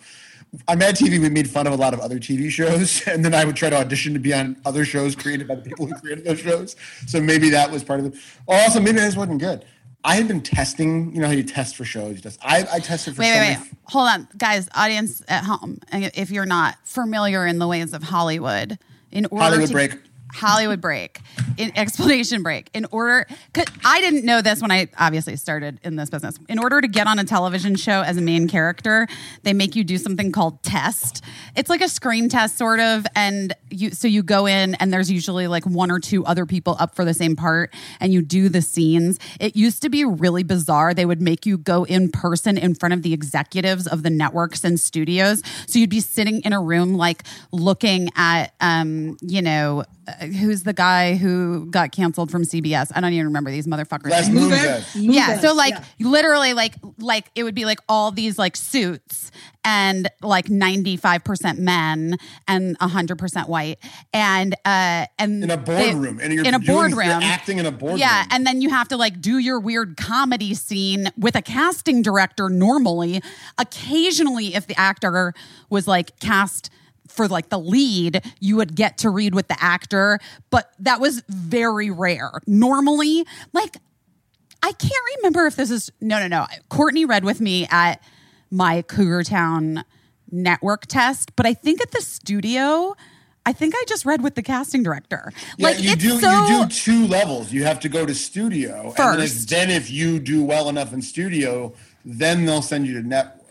On 0.68 0.78
Mad 0.78 0.96
TV, 0.96 1.20
we 1.20 1.30
made 1.30 1.50
fun 1.50 1.66
of 1.66 1.74
a 1.74 1.76
lot 1.76 1.96
of 1.96 2.00
other 2.00 2.20
TV 2.20 2.48
shows, 2.52 3.02
and 3.08 3.26
then 3.26 3.34
I 3.34 3.44
would 3.44 3.56
try 3.56 3.72
to 3.72 3.78
audition 3.78 4.14
to 4.14 4.20
be 4.20 4.36
on 4.36 4.56
other 4.66 4.86
shows 4.86 5.16
created 5.16 5.48
by 5.48 5.56
the 5.56 5.64
people 5.64 5.88
who 5.88 5.96
created 5.96 6.26
those 6.26 6.40
shows. 6.40 6.76
So 7.08 7.20
maybe 7.20 7.50
that 7.50 7.72
was 7.72 7.84
part 7.84 8.00
of 8.00 8.06
it. 8.06 8.14
Also, 8.48 8.80
maybe 8.80 9.00
I 9.00 9.06
just 9.06 9.18
wasn't 9.18 9.40
good. 9.40 9.66
I 10.06 10.16
had 10.16 10.28
been 10.28 10.42
testing. 10.42 11.14
You 11.14 11.22
know 11.22 11.28
how 11.28 11.34
you 11.34 11.44
test 11.44 11.76
for 11.76 11.86
shows. 11.86 12.16
You 12.16 12.22
test. 12.22 12.40
I, 12.44 12.66
I 12.72 12.80
tested 12.80 13.16
for. 13.16 13.22
Wait, 13.22 13.34
so 13.34 13.40
wait, 13.40 13.58
wait. 13.58 13.72
Hold 13.86 14.10
on, 14.10 14.28
guys, 14.38 14.68
audience 14.76 15.24
at 15.28 15.44
home. 15.44 15.80
If 15.92 16.30
you're 16.32 16.46
not 16.46 16.76
familiar 16.84 17.46
in 17.46 17.60
the 17.60 17.68
ways 17.68 17.94
of 17.94 18.04
Hollywood, 18.04 18.78
in 19.12 19.26
order 19.28 19.44
Hollywood 19.44 19.68
to, 19.68 19.74
break. 19.74 19.92
Hollywood 20.34 20.82
break, 20.82 21.20
in 21.58 21.72
explanation 21.78 22.44
break. 22.44 22.70
In 22.74 22.86
order, 22.92 23.28
'cause 23.54 23.66
I 23.86 24.02
didn't 24.02 24.26
know 24.26 24.42
this 24.42 24.62
when 24.62 24.72
I 24.72 24.88
obviously 24.98 25.36
started 25.36 25.80
in 25.84 25.96
this 25.96 26.10
business. 26.10 26.36
In 26.50 26.60
order 26.60 26.82
to 26.82 26.88
get 26.88 27.08
on 27.08 27.20
a 27.20 27.24
television 27.24 27.76
show 27.76 28.02
as 28.02 28.18
a 28.18 28.22
main 28.22 28.48
character, 28.48 29.08
they 29.44 29.54
make 29.54 29.76
you 29.76 29.84
do 29.84 29.98
something 29.98 30.32
called 30.32 30.64
test. 30.64 31.24
It's 31.56 31.70
like 31.70 31.82
a 31.82 31.90
screen 31.90 32.30
test, 32.30 32.58
sort 32.58 32.80
of, 32.80 33.06
and 33.16 33.54
you. 33.70 33.92
So 33.92 34.08
you 34.08 34.24
go 34.24 34.46
in, 34.46 34.76
and 34.76 34.92
there's 34.92 35.12
usually 35.12 35.48
like 35.48 35.66
one 35.66 35.92
or 35.92 36.00
two 36.00 36.26
other 36.26 36.46
people 36.46 36.76
up 36.80 36.96
for 36.96 37.06
the 37.06 37.14
same 37.14 37.36
part, 37.36 37.74
and 38.00 38.12
you 38.12 38.22
do 38.22 38.50
the 38.50 38.62
scenes. 38.62 39.20
It 39.40 39.56
used 39.56 39.82
to 39.84 39.90
be 39.90 40.04
really 40.04 40.44
bizarre. 40.44 40.94
They 40.94 41.06
would 41.06 41.22
make 41.22 41.46
you 41.46 41.58
go 41.58 41.84
in 41.84 42.10
person 42.10 42.58
in 42.58 42.76
front 42.76 42.94
of 42.94 43.04
the 43.04 43.14
executives 43.14 43.88
of 43.88 44.04
the 44.04 44.10
networks 44.10 44.64
and 44.64 44.80
studios. 44.80 45.42
So 45.68 45.80
you'd 45.80 45.90
be 45.90 46.00
sitting 46.00 46.42
in 46.42 46.54
a 46.54 46.62
room, 46.62 46.96
like 46.96 47.24
looking 47.52 48.10
at, 48.16 48.54
um, 48.60 49.18
you 49.22 49.42
know, 49.42 49.84
uh, 50.08 50.26
who's 50.26 50.64
the 50.64 50.74
guy 50.74 51.16
who 51.16 51.66
got 51.68 51.92
canceled 51.92 52.30
from 52.32 52.44
CBS? 52.44 52.92
I 52.96 53.02
don't 53.02 53.14
even 53.14 53.28
remember 53.28 53.52
these 53.52 53.68
motherfuckers. 53.68 54.10
Les 54.10 54.28
names. 54.30 54.52
Moonves. 54.52 54.86
yeah, 54.96 55.40
so 55.40 55.54
like 55.54 55.74
yeah. 55.74 56.08
literally, 56.10 56.54
like 56.54 56.76
like 57.00 57.26
it 57.36 57.44
would 57.44 57.56
be 57.56 57.66
like 57.66 57.80
all 57.88 58.12
these 58.12 58.38
like 58.38 58.56
suits 58.56 59.32
and 59.66 60.10
like 60.22 60.50
ninety 60.50 60.98
five 60.98 61.24
percent 61.24 61.58
men 61.60 62.18
and 62.48 62.76
hundred 62.82 63.18
percent 63.18 63.48
white 63.48 63.80
and 64.14 64.56
uh 64.66 65.06
and 65.18 65.44
In 65.44 65.50
a 65.52 65.58
they- 65.58 65.92
boardroom, 65.94 66.20
and 66.22 66.34
you're 66.34 66.44
in 66.44 66.54
a 66.54 66.60
doing- 66.60 66.68
you're 66.68 66.76
boardroom 66.76 67.08
acting 67.10 67.60
in 67.60 67.66
a 67.66 67.72
boardroom. 67.72 68.00
Yeah, 68.00 68.26
and 68.30 68.46
then 68.46 68.62
you 68.62 68.70
have 68.70 68.88
to 68.90 68.98
like 68.98 69.22
do 69.22 69.38
your 69.38 69.60
weird 69.60 69.96
comedy 69.98 70.54
scene 70.54 71.08
with 71.18 71.36
a 71.36 71.42
casting 71.42 72.02
director 72.02 72.50
normally. 72.50 73.22
Occasionally, 73.58 74.54
if 74.56 74.68
the 74.68 74.78
actor 74.80 75.34
was 75.70 75.88
like 75.88 76.20
cast 76.20 76.70
for 77.14 77.28
like 77.28 77.50
the 77.50 77.60
lead, 77.60 78.22
you 78.40 78.56
would 78.58 78.76
get 78.76 78.98
to 79.00 79.10
read 79.10 79.36
with 79.36 79.48
the 79.48 79.58
actor, 79.64 80.20
but 80.50 80.72
that 80.80 81.00
was 81.00 81.24
very 81.30 81.90
rare. 81.90 82.32
Normally, 82.48 83.26
like 83.54 83.78
I 84.62 84.72
can't 84.72 85.06
remember 85.18 85.46
if 85.46 85.56
this 85.56 85.70
is 85.70 85.92
no, 86.02 86.20
no, 86.20 86.28
no. 86.28 86.48
Courtney 86.70 87.06
read 87.06 87.24
with 87.24 87.42
me 87.42 87.68
at 87.70 88.02
my 88.50 88.82
Cougar 88.82 89.24
Town 89.24 89.84
network 90.32 90.86
test, 90.88 91.36
but 91.36 91.46
I 91.46 91.54
think 91.54 91.82
at 91.82 91.92
the 91.92 92.02
studio, 92.02 92.96
I 93.46 93.54
think 93.54 93.76
I 93.76 93.84
just 93.88 94.06
read 94.06 94.24
with 94.24 94.36
the 94.36 94.42
casting 94.42 94.84
director. 94.84 95.32
Yeah, 95.58 95.68
like 95.68 95.82
you 95.82 95.96
do 95.96 96.20
so 96.20 96.48
you 96.48 96.66
do 96.66 96.70
two 96.70 97.08
levels. 97.08 97.52
You 97.52 97.66
have 97.66 97.80
to 97.82 97.90
go 97.90 98.06
to 98.06 98.16
studio 98.16 98.94
and 98.98 98.98
then 98.98 99.20
if, 99.20 99.32
First. 99.32 99.50
then 99.50 99.70
if 99.70 99.92
you 99.92 100.20
do 100.20 100.44
well 100.44 100.70
enough 100.70 100.94
in 100.94 101.02
studio, 101.02 101.74
then 102.06 102.46
they'll 102.46 102.62
send 102.62 102.88
you 102.88 103.02
to 103.02 103.08
network. 103.08 103.42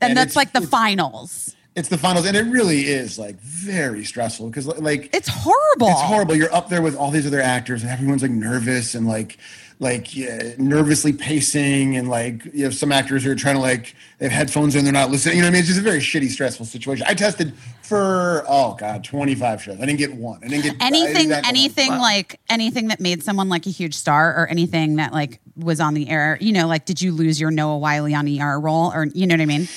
and, 0.00 0.16
that's 0.16 0.36
like 0.36 0.52
the 0.52 0.60
finals. 0.60 1.55
It's 1.76 1.88
the 1.90 1.98
finals, 1.98 2.26
and 2.26 2.36
it 2.36 2.46
really 2.46 2.86
is 2.86 3.18
like 3.18 3.38
very 3.40 4.04
stressful 4.04 4.48
because 4.48 4.66
like 4.66 5.14
It's 5.14 5.28
horrible. 5.28 5.88
it's 5.88 6.00
horrible. 6.00 6.34
You're 6.34 6.52
up 6.54 6.70
there 6.70 6.80
with 6.82 6.96
all 6.96 7.10
these 7.10 7.26
other 7.26 7.40
actors, 7.42 7.82
and 7.82 7.92
everyone's 7.92 8.22
like 8.22 8.30
nervous 8.30 8.94
and 8.94 9.06
like 9.06 9.38
like 9.78 10.16
yeah, 10.16 10.54
nervously 10.56 11.12
pacing 11.12 11.96
and 11.96 12.08
like 12.08 12.44
you 12.54 12.64
have 12.64 12.74
some 12.74 12.92
actors 12.92 13.24
who 13.24 13.30
are 13.30 13.34
trying 13.34 13.56
to 13.56 13.60
like 13.60 13.94
they 14.18 14.24
have 14.24 14.32
headphones 14.32 14.74
and 14.74 14.86
they're 14.86 14.92
not 14.92 15.10
listening 15.10 15.36
you 15.36 15.42
know 15.42 15.48
what 15.48 15.50
i 15.50 15.52
mean 15.52 15.58
it's 15.58 15.68
just 15.68 15.78
a 15.78 15.82
very 15.82 15.98
shitty 15.98 16.30
stressful 16.30 16.64
situation 16.64 17.04
i 17.06 17.12
tested 17.12 17.52
for 17.82 18.42
oh 18.48 18.74
god 18.80 19.04
25 19.04 19.62
shows 19.62 19.76
i 19.76 19.80
didn't 19.80 19.98
get 19.98 20.14
one 20.14 20.40
i 20.42 20.48
didn't 20.48 20.64
get 20.64 20.76
anything 20.80 21.14
didn't 21.14 21.28
get 21.28 21.36
one. 21.36 21.44
anything 21.44 21.90
like 21.90 22.40
anything 22.48 22.88
that 22.88 23.00
made 23.00 23.22
someone 23.22 23.50
like 23.50 23.66
a 23.66 23.70
huge 23.70 23.94
star 23.94 24.34
or 24.34 24.46
anything 24.46 24.96
that 24.96 25.12
like 25.12 25.40
was 25.56 25.78
on 25.78 25.92
the 25.92 26.08
air 26.08 26.38
you 26.40 26.52
know 26.52 26.66
like 26.66 26.86
did 26.86 27.02
you 27.02 27.12
lose 27.12 27.38
your 27.38 27.50
noah 27.50 27.76
wyle 27.76 28.06
on 28.14 28.40
er 28.40 28.58
role 28.58 28.90
or 28.94 29.04
you 29.12 29.26
know 29.26 29.34
what 29.34 29.42
i 29.42 29.46
mean 29.46 29.68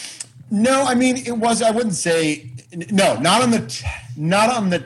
No, 0.51 0.83
I 0.83 0.95
mean 0.95 1.17
it 1.17 1.37
was. 1.37 1.61
I 1.61 1.71
wouldn't 1.71 1.95
say 1.95 2.51
no. 2.91 3.17
Not 3.19 3.41
on 3.41 3.51
the 3.51 3.65
t- 3.67 3.85
not 4.17 4.49
on 4.49 4.69
the 4.69 4.79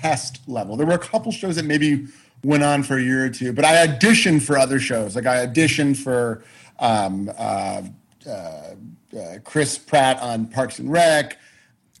test 0.00 0.40
level. 0.48 0.76
There 0.76 0.86
were 0.86 0.94
a 0.94 0.98
couple 0.98 1.30
shows 1.32 1.56
that 1.56 1.64
maybe 1.64 2.06
went 2.42 2.62
on 2.62 2.82
for 2.82 2.96
a 2.96 3.02
year 3.02 3.24
or 3.26 3.30
two, 3.30 3.52
but 3.52 3.64
I 3.64 3.86
auditioned 3.86 4.42
for 4.42 4.56
other 4.56 4.80
shows. 4.80 5.14
Like 5.14 5.26
I 5.26 5.46
auditioned 5.46 5.96
for 5.98 6.42
um, 6.78 7.30
uh, 7.36 7.82
uh, 8.26 8.30
uh, 8.30 8.74
Chris 9.44 9.76
Pratt 9.76 10.20
on 10.22 10.46
Parks 10.46 10.78
and 10.78 10.90
Rec. 10.90 11.36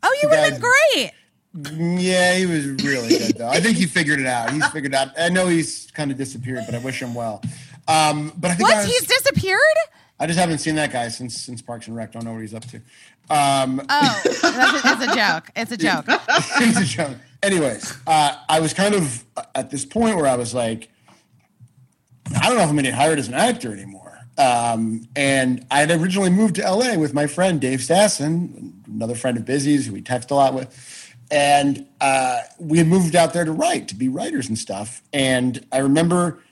oh 0.02 0.18
you 0.22 0.28
would 0.30 0.38
have 0.38 0.52
been 0.52 0.60
great 0.60 1.12
Yeah, 2.00 2.34
he 2.36 2.46
was 2.46 2.66
really 2.82 3.08
good 3.18 3.36
though. 3.36 3.48
I 3.48 3.60
think 3.60 3.76
he 3.76 3.84
figured 3.86 4.20
it 4.20 4.26
out. 4.26 4.50
He's 4.50 4.66
figured 4.68 4.94
out. 4.94 5.08
I 5.18 5.28
know 5.28 5.46
he's 5.48 5.90
kind 5.92 6.10
of 6.10 6.16
disappeared, 6.16 6.62
but 6.64 6.74
I 6.74 6.78
wish 6.78 7.02
him 7.02 7.12
well. 7.14 7.42
Um, 7.88 8.32
but 8.38 8.50
I 8.50 8.54
think 8.54 8.70
I 8.70 8.74
what 8.74 8.76
was- 8.78 8.86
he's 8.86 9.06
disappeared 9.06 9.60
I 10.20 10.26
just 10.26 10.38
haven't 10.38 10.58
seen 10.58 10.74
that 10.76 10.92
guy 10.92 11.08
since 11.08 11.40
since 11.40 11.62
Parks 11.62 11.88
and 11.88 11.96
Rec. 11.96 12.12
Don't 12.12 12.24
know 12.24 12.32
what 12.34 12.42
he's 12.42 12.54
up 12.54 12.64
to. 12.66 12.76
Um, 13.30 13.80
oh 13.88 14.20
that's 14.24 14.44
a, 14.44 14.80
it's 14.84 15.12
a 15.12 15.14
joke 15.14 15.50
it's 15.54 15.72
a 15.72 15.76
joke 15.78 16.04
It's 16.08 16.80
a 16.80 16.84
joke. 16.84 17.16
Anyways, 17.42 17.96
uh, 18.06 18.36
I 18.48 18.60
was 18.60 18.74
kind 18.74 18.94
of 18.94 19.24
at 19.54 19.70
this 19.70 19.84
point 19.84 20.16
where 20.16 20.26
I 20.26 20.36
was 20.36 20.52
like, 20.52 20.90
I 22.36 22.46
don't 22.48 22.56
know 22.56 22.62
if 22.62 22.68
I'm 22.68 22.74
going 22.74 22.84
to 22.84 22.90
get 22.90 22.94
hired 22.94 23.18
as 23.18 23.28
an 23.28 23.34
actor 23.34 23.72
anymore. 23.72 24.18
Um, 24.36 25.08
and 25.16 25.66
I 25.70 25.80
had 25.80 25.90
originally 25.90 26.30
moved 26.30 26.56
to 26.56 26.62
LA 26.62 26.96
with 26.96 27.14
my 27.14 27.26
friend 27.26 27.60
Dave 27.60 27.80
Stassen, 27.80 28.72
another 28.86 29.14
friend 29.14 29.36
of 29.36 29.44
Busy's 29.44 29.86
who 29.86 29.92
we 29.92 30.02
text 30.02 30.30
a 30.30 30.34
lot 30.34 30.54
with. 30.54 31.14
And 31.30 31.86
uh, 32.00 32.40
we 32.58 32.78
had 32.78 32.88
moved 32.88 33.14
out 33.14 33.32
there 33.32 33.44
to 33.44 33.52
write, 33.52 33.88
to 33.88 33.94
be 33.94 34.08
writers 34.08 34.48
and 34.48 34.58
stuff. 34.58 35.02
And 35.12 35.64
I 35.70 35.78
remember 35.78 36.42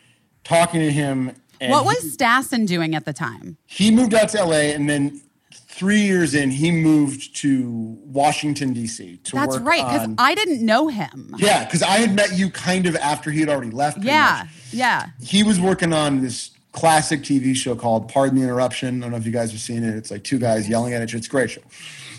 talking 0.45 0.81
to 0.81 0.91
him. 0.91 1.35
And 1.61 1.71
what 1.73 1.83
he- 1.83 1.87
was 2.07 2.17
stassen 2.17 2.67
doing 2.67 2.95
at 2.95 3.05
the 3.05 3.13
time 3.13 3.57
he 3.67 3.91
moved 3.91 4.15
out 4.15 4.29
to 4.31 4.45
LA 4.45 4.73
and 4.75 4.89
then 4.89 5.21
three 5.53 6.01
years 6.01 6.35
in, 6.35 6.51
he 6.51 6.71
moved 6.73 7.37
to 7.37 7.71
Washington, 8.05 8.73
D.C. 8.73 9.19
to 9.25 9.37
that's 9.37 9.59
right 9.59 9.85
because 9.87 10.09
i 10.19 10.35
didn't 10.35 10.65
know 10.65 10.89
him 10.89 11.35
yeah, 11.39 11.65
because 11.65 11.83
I 11.83 11.99
had 11.99 12.15
met 12.17 12.37
you 12.37 12.51
kind 12.51 12.87
of 12.87 12.97
after 12.97 13.31
he 13.31 13.39
had 13.41 13.49
already 13.49 13.71
left. 13.71 13.99
yeah 14.03 14.41
much. 14.45 14.49
yeah 14.73 15.07
He 15.23 15.43
was 15.45 15.61
working 15.61 15.93
on 15.93 16.21
this 16.21 16.51
classic 16.73 17.23
TV 17.23 17.55
show 17.55 17.75
called 17.77 18.09
Pardon 18.09 18.39
the 18.39 18.43
Interruption. 18.45 18.99
I 18.99 19.01
don't 19.03 19.11
know 19.13 19.17
if 19.19 19.27
you 19.27 19.33
guys 19.33 19.53
have 19.53 19.61
seen 19.61 19.83
it. 19.85 19.95
It's 19.95 20.11
like 20.11 20.25
two 20.25 20.39
guys 20.39 20.69
yelling 20.69 20.95
at 20.95 21.03
each 21.03 21.11
other. 21.11 21.19
It's 21.19 21.27
a 21.27 21.31
great 21.31 21.51
show. 21.51 21.63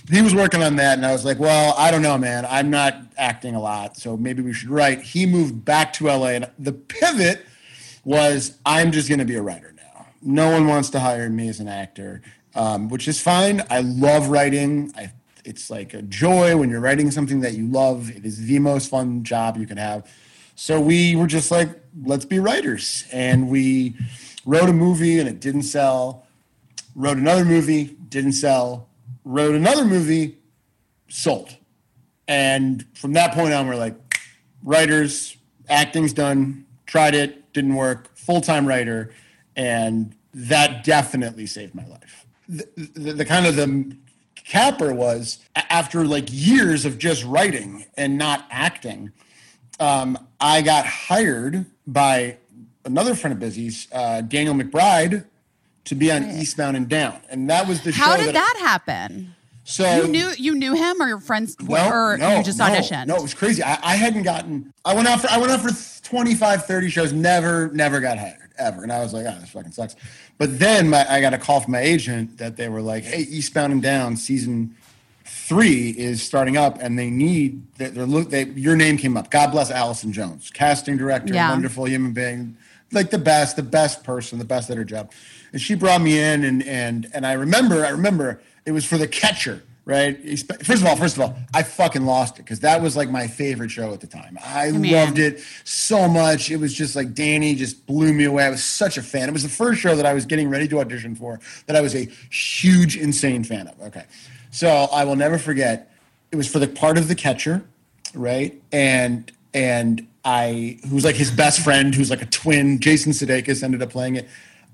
He 0.09 0.21
was 0.21 0.33
working 0.33 0.63
on 0.63 0.75
that, 0.77 0.97
and 0.97 1.05
I 1.05 1.11
was 1.11 1.23
like, 1.23 1.37
well, 1.37 1.75
I 1.77 1.91
don't 1.91 2.01
know, 2.01 2.17
man. 2.17 2.45
I'm 2.49 2.69
not 2.71 2.95
acting 3.17 3.53
a 3.55 3.61
lot, 3.61 3.95
so 3.95 4.17
maybe 4.17 4.41
we 4.41 4.53
should 4.53 4.69
write. 4.69 5.01
He 5.01 5.25
moved 5.25 5.63
back 5.65 5.93
to 5.93 6.05
LA, 6.07 6.27
and 6.29 6.49
the 6.57 6.71
pivot 6.73 7.45
was 8.10 8.57
I'm 8.66 8.91
just 8.91 9.07
going 9.07 9.20
to 9.20 9.26
be 9.26 9.36
a 9.36 9.41
writer 9.41 9.72
now. 9.78 10.07
No 10.20 10.49
one 10.49 10.66
wants 10.66 10.89
to 10.89 10.99
hire 10.99 11.30
me 11.30 11.47
as 11.47 11.60
an 11.60 11.68
actor, 11.68 12.24
um, 12.55 12.89
which 12.89 13.07
is 13.07 13.22
fine. 13.22 13.62
I 13.70 13.82
love 13.82 14.30
writing. 14.30 14.91
I, 14.97 15.12
it's 15.45 15.70
like 15.70 15.93
a 15.93 16.01
joy 16.01 16.57
when 16.57 16.72
you're 16.72 16.80
writing 16.80 17.12
something 17.12 17.41
that 17.41 17.53
you 17.53 17.68
love. 17.68 18.10
It 18.10 18.26
is 18.26 18.47
the 18.47 18.57
most 18.57 18.89
fun 18.89 19.24
job 19.24 19.57
you 19.57 19.68
can 19.68 19.78
have. 19.78 20.12
So 20.55 20.82
we 20.82 21.16
were 21.16 21.28
just 21.28 21.51
like, 21.51 21.70
let's 22.03 22.26
be 22.26 22.39
writers. 22.39 23.05
And 23.12 23.47
we 23.47 23.95
wrote 24.43 24.70
a 24.70 24.74
movie 24.74 25.20
and 25.20 25.30
it 25.30 25.39
didn't 25.39 25.64
sell. 25.64 26.26
Wrote 26.95 27.18
another 27.18 27.45
movie, 27.45 27.95
didn't 28.10 28.34
sell. 28.34 28.89
Wrote 29.24 29.53
another 29.53 29.86
movie, 29.86 30.39
sold. 31.10 31.55
And 32.28 32.88
from 32.95 33.14
that 33.14 33.36
point 33.36 33.53
on, 33.53 33.68
we're 33.68 33.76
like, 33.76 34.20
writers, 34.64 35.38
acting's 35.70 36.12
done, 36.12 36.66
tried 36.88 37.14
it, 37.14 37.38
didn't 37.53 37.75
work, 37.75 38.15
full 38.15 38.41
time 38.41 38.67
writer. 38.67 39.13
And 39.55 40.15
that 40.33 40.83
definitely 40.83 41.45
saved 41.45 41.75
my 41.75 41.85
life. 41.85 42.25
The, 42.47 42.67
the, 42.75 43.13
the 43.13 43.25
kind 43.25 43.45
of 43.45 43.55
the 43.55 43.95
capper 44.35 44.93
was 44.93 45.39
after 45.55 46.05
like 46.05 46.25
years 46.29 46.85
of 46.85 46.97
just 46.97 47.23
writing 47.23 47.85
and 47.95 48.17
not 48.17 48.45
acting, 48.49 49.11
um, 49.79 50.17
I 50.39 50.61
got 50.61 50.85
hired 50.85 51.65
by 51.85 52.37
another 52.85 53.15
friend 53.15 53.33
of 53.33 53.39
Busy's, 53.39 53.87
uh, 53.91 54.21
Daniel 54.21 54.55
McBride, 54.55 55.25
to 55.85 55.95
be 55.95 56.11
on 56.11 56.23
Eastbound 56.29 56.77
and 56.77 56.87
Down, 56.87 57.19
and 57.29 57.49
that 57.49 57.67
was 57.67 57.81
the 57.81 57.91
how 57.91 58.11
show 58.11 58.11
How 58.11 58.25
did 58.25 58.35
that 58.35 58.57
happen 58.59 59.35
So 59.70 60.01
you 60.01 60.07
knew 60.07 60.32
you 60.36 60.55
knew 60.55 60.74
him 60.74 60.99
or 60.99 61.07
your 61.07 61.20
friends 61.20 61.55
no, 61.61 61.89
or 61.89 62.17
no, 62.17 62.38
you 62.38 62.43
just 62.43 62.57
no, 62.57 62.65
auditioned 62.65 63.05
No, 63.05 63.15
it 63.17 63.22
was 63.22 63.36
crazy. 63.36 63.61
I, 63.61 63.78
I 63.84 63.95
hadn't 63.95 64.24
gotten. 64.24 64.74
I 64.84 64.95
went 64.95 65.07
out 65.07 65.22
for. 65.22 65.30
I 65.30 65.38
went 65.38 65.51
out 65.51 65.61
for 65.61 66.01
25, 66.03 66.65
30 66.65 66.89
shows. 66.89 67.13
Never, 67.13 67.70
never 67.70 67.99
got 67.99 68.17
hired 68.17 68.49
ever. 68.57 68.82
And 68.82 68.91
I 68.91 68.99
was 68.99 69.13
like, 69.13 69.28
oh, 69.28 69.38
this 69.39 69.51
fucking 69.51 69.72
sucks. 69.72 69.95
But 70.39 70.57
then 70.57 70.89
my, 70.89 71.05
I 71.07 71.22
got 71.22 71.36
a 71.36 71.38
call 71.38 71.59
from 71.61 71.74
my 71.74 71.82
agent 71.82 72.39
that 72.39 72.57
they 72.57 72.67
were 72.67 72.82
like, 72.82 73.03
hey, 73.03 73.22
Eastbound 73.22 73.72
and 73.72 73.82
Down 73.82 74.17
season 74.17 74.76
three 75.24 75.91
is 75.91 76.24
starting 76.24 76.57
up, 76.57 76.80
and 76.82 76.97
they 76.97 77.11
need. 77.11 77.61
They're, 77.78 77.91
they're 77.91 78.05
look. 78.07 78.32
They, 78.32 78.45
your 78.45 78.76
name 78.76 78.97
came 78.97 79.15
up. 79.15 79.30
God 79.30 79.51
bless 79.51 79.70
Allison 79.70 80.11
Jones, 80.11 80.49
casting 80.49 80.97
director, 80.97 81.36
Yeah. 81.36 81.51
wonderful 81.51 81.88
human 81.88 82.13
being, 82.13 82.57
like 82.91 83.11
the 83.11 83.20
best, 83.20 83.55
the 83.55 83.61
best 83.61 84.03
person, 84.03 84.39
the 84.39 84.45
best 84.45 84.72
at 84.72 84.78
her 84.78 84.84
job. 84.84 85.11
And 85.51 85.61
she 85.61 85.76
brought 85.76 86.01
me 86.01 86.20
in, 86.20 86.43
and 86.43 86.63
and 86.63 87.07
and 87.13 87.28
I 87.28 87.34
remember, 87.34 87.86
I 87.86 87.89
remember 87.89 88.41
it 88.66 88.72
was 88.72 88.86
for 88.86 88.97
the 88.97 89.07
catcher, 89.07 89.64
right? 89.86 90.18
First 90.64 90.82
of 90.82 90.86
all, 90.86 90.95
first 90.95 91.18
of 91.18 91.22
all, 91.22 91.36
I 91.53 91.64
fucking 91.64 92.05
lost 92.05 92.39
it 92.39 92.43
because 92.43 92.60
that 92.62 92.82
was 92.82 92.95
like 92.95 93.10
my 93.10 93.28
favorite 93.28 93.72
show 93.72 93.93
at 93.93 94.01
the 94.01 94.07
time. 94.07 94.38
I 94.43 94.72
Man. 94.72 94.91
loved 94.91 95.20
it 95.20 95.43
so 95.64 96.07
much. 96.07 96.51
It 96.51 96.57
was 96.57 96.74
just 96.74 96.95
like 96.95 97.14
Danny 97.14 97.55
just 97.55 97.86
blew 97.86 98.14
me 98.14 98.26
away. 98.26 98.43
I 98.43 98.49
was 98.49 98.64
such 98.64 98.97
a 98.97 99.01
fan. 99.01 99.30
It 99.30 99.34
was 99.34 99.43
the 99.43 99.49
first 99.49 99.82
show 99.82 99.95
that 99.95 100.05
I 100.05 100.14
was 100.14 100.26
getting 100.26 100.49
ready 100.49 100.68
to 100.70 100.80
audition 100.80 101.16
for 101.16 101.39
that 101.66 101.76
I 101.76 101.82
was 101.82 101.95
a 101.95 102.07
huge, 102.30 102.97
insane 102.97 103.43
fan 103.43 103.68
of. 103.68 103.82
Okay, 103.82 104.05
so 104.51 104.68
I 104.70 105.03
will 105.05 105.16
never 105.16 105.38
forget. 105.38 105.91
It 106.32 106.36
was 106.36 106.47
for 106.47 106.60
the 106.60 106.68
part 106.68 106.97
of 106.97 107.07
the 107.07 107.16
catcher, 107.16 107.64
right? 108.14 108.62
And 108.72 109.32
and 109.53 110.07
I, 110.24 110.78
who's 110.89 111.05
like 111.05 111.16
his 111.16 111.32
best 111.32 111.62
friend, 111.62 111.93
who's 111.95 112.10
like 112.10 112.22
a 112.22 112.26
twin, 112.26 112.80
Jason 112.80 113.14
Sudeikis 113.14 113.64
ended 113.64 113.82
up 113.82 113.89
playing 113.89 114.16
it. 114.16 114.28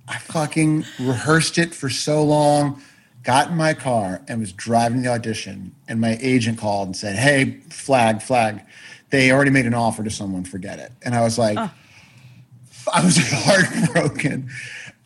I 0.07 0.17
fucking 0.17 0.85
rehearsed 0.99 1.57
it 1.57 1.73
for 1.73 1.89
so 1.89 2.23
long, 2.23 2.81
got 3.25 3.49
in 3.49 3.57
my 3.57 3.73
car 3.73 4.21
and 4.27 4.39
was 4.39 4.53
driving 4.53 5.01
the 5.01 5.09
audition. 5.09 5.75
And 5.89 5.99
my 5.99 6.17
agent 6.21 6.59
called 6.59 6.87
and 6.87 6.95
said, 6.95 7.17
Hey, 7.17 7.59
flag, 7.69 8.21
flag. 8.21 8.61
They 9.09 9.31
already 9.31 9.51
made 9.51 9.65
an 9.65 9.73
offer 9.73 10.03
to 10.03 10.09
someone, 10.09 10.45
forget 10.45 10.79
it. 10.79 10.91
And 11.03 11.13
I 11.13 11.21
was 11.21 11.37
like, 11.37 11.57
I 11.57 13.03
was 13.03 13.17
heartbroken. 13.31 14.49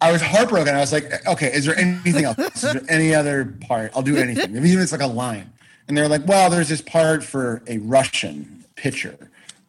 I 0.01 0.11
was 0.11 0.21
heartbroken. 0.21 0.75
I 0.75 0.79
was 0.79 0.93
like, 0.93 1.25
okay, 1.27 1.53
is 1.53 1.65
there 1.65 1.77
anything 1.77 2.23
else? 2.23 2.37
Is 2.37 2.61
there 2.61 2.81
any 2.87 3.13
other 3.13 3.57
part? 3.67 3.91
I'll 3.93 4.01
do 4.01 4.15
anything. 4.15 4.51
Even 4.55 4.65
if 4.65 4.79
it's 4.79 4.91
like 4.91 5.01
a 5.01 5.07
line. 5.07 5.51
And 5.87 5.97
they're 5.97 6.07
like, 6.07 6.25
well, 6.25 6.49
there's 6.49 6.69
this 6.69 6.81
part 6.81 7.23
for 7.23 7.61
a 7.67 7.79
Russian 7.79 8.63
pitcher, 8.75 9.17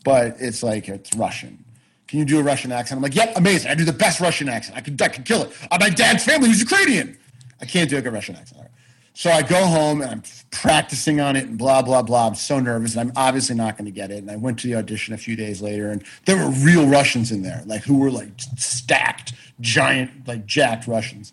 but 0.05 0.37
it's 0.39 0.63
like, 0.63 0.89
it's 0.89 1.15
Russian. 1.17 1.65
Can 2.07 2.21
you 2.21 2.25
do 2.25 2.39
a 2.39 2.43
Russian 2.43 2.71
accent? 2.73 2.99
I'm 2.99 3.03
like, 3.03 3.17
yep, 3.17 3.33
amazing. 3.37 3.71
I 3.71 3.75
do 3.75 3.85
the 3.85 3.93
best 3.93 4.21
Russian 4.21 4.49
accent. 4.49 4.77
I 4.77 4.81
could, 4.81 5.01
I 5.03 5.09
could 5.09 5.25
kill 5.25 5.43
it. 5.43 5.53
Uh, 5.71 5.79
my 5.81 5.91
dad's 5.91 6.25
family 6.25 6.49
was 6.49 6.61
Ukrainian. 6.61 7.17
I 7.61 7.67
can't 7.67 7.89
do 7.91 7.99
a 7.99 8.03
good 8.03 8.13
Russian 8.13 8.37
accent. 8.37 8.69
So 9.13 9.31
I 9.31 9.43
go 9.43 9.67
home 9.67 10.01
and 10.01 10.11
I'm 10.11 10.23
practicing 10.51 11.21
on 11.21 11.37
it 11.37 11.45
and 11.45 11.59
blah, 11.59 11.83
blah, 11.83 12.01
blah. 12.01 12.29
I'm 12.29 12.35
so 12.35 12.59
nervous 12.59 12.97
and 12.97 13.11
I'm 13.11 13.13
obviously 13.17 13.57
not 13.57 13.77
going 13.77 13.85
to 13.85 13.91
get 13.91 14.11
it. 14.11 14.19
And 14.19 14.31
I 14.31 14.37
went 14.37 14.59
to 14.61 14.69
the 14.69 14.77
audition 14.77 15.13
a 15.13 15.19
few 15.19 15.37
days 15.37 15.61
later 15.61 15.91
and 15.91 16.03
there 16.25 16.37
were 16.37 16.51
real 16.51 16.87
Russians 16.87 17.31
in 17.33 17.43
there, 17.43 17.63
like 17.67 17.83
who 17.83 17.99
were 17.99 18.11
like 18.11 18.29
stacked, 18.57 19.35
giant, 19.61 20.27
like 20.27 20.47
jacked 20.47 20.87
Russians. 20.87 21.33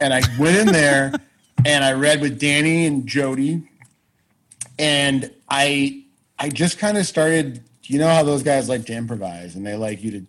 And 0.00 0.12
I 0.12 0.22
went 0.38 0.56
in 0.56 0.66
there 0.66 1.12
and 1.64 1.84
I 1.84 1.92
read 1.92 2.20
with 2.20 2.38
Danny 2.38 2.84
and 2.84 3.06
Jody 3.06 3.62
and 4.78 5.30
I 5.48 6.04
I 6.38 6.48
just 6.48 6.78
kind 6.78 6.96
of 6.96 7.06
started. 7.06 7.62
You 7.84 7.98
know 7.98 8.08
how 8.08 8.22
those 8.22 8.42
guys 8.42 8.68
like 8.68 8.84
to 8.86 8.92
improvise, 8.92 9.56
and 9.56 9.66
they 9.66 9.74
like 9.74 10.02
you 10.02 10.10
to, 10.10 10.26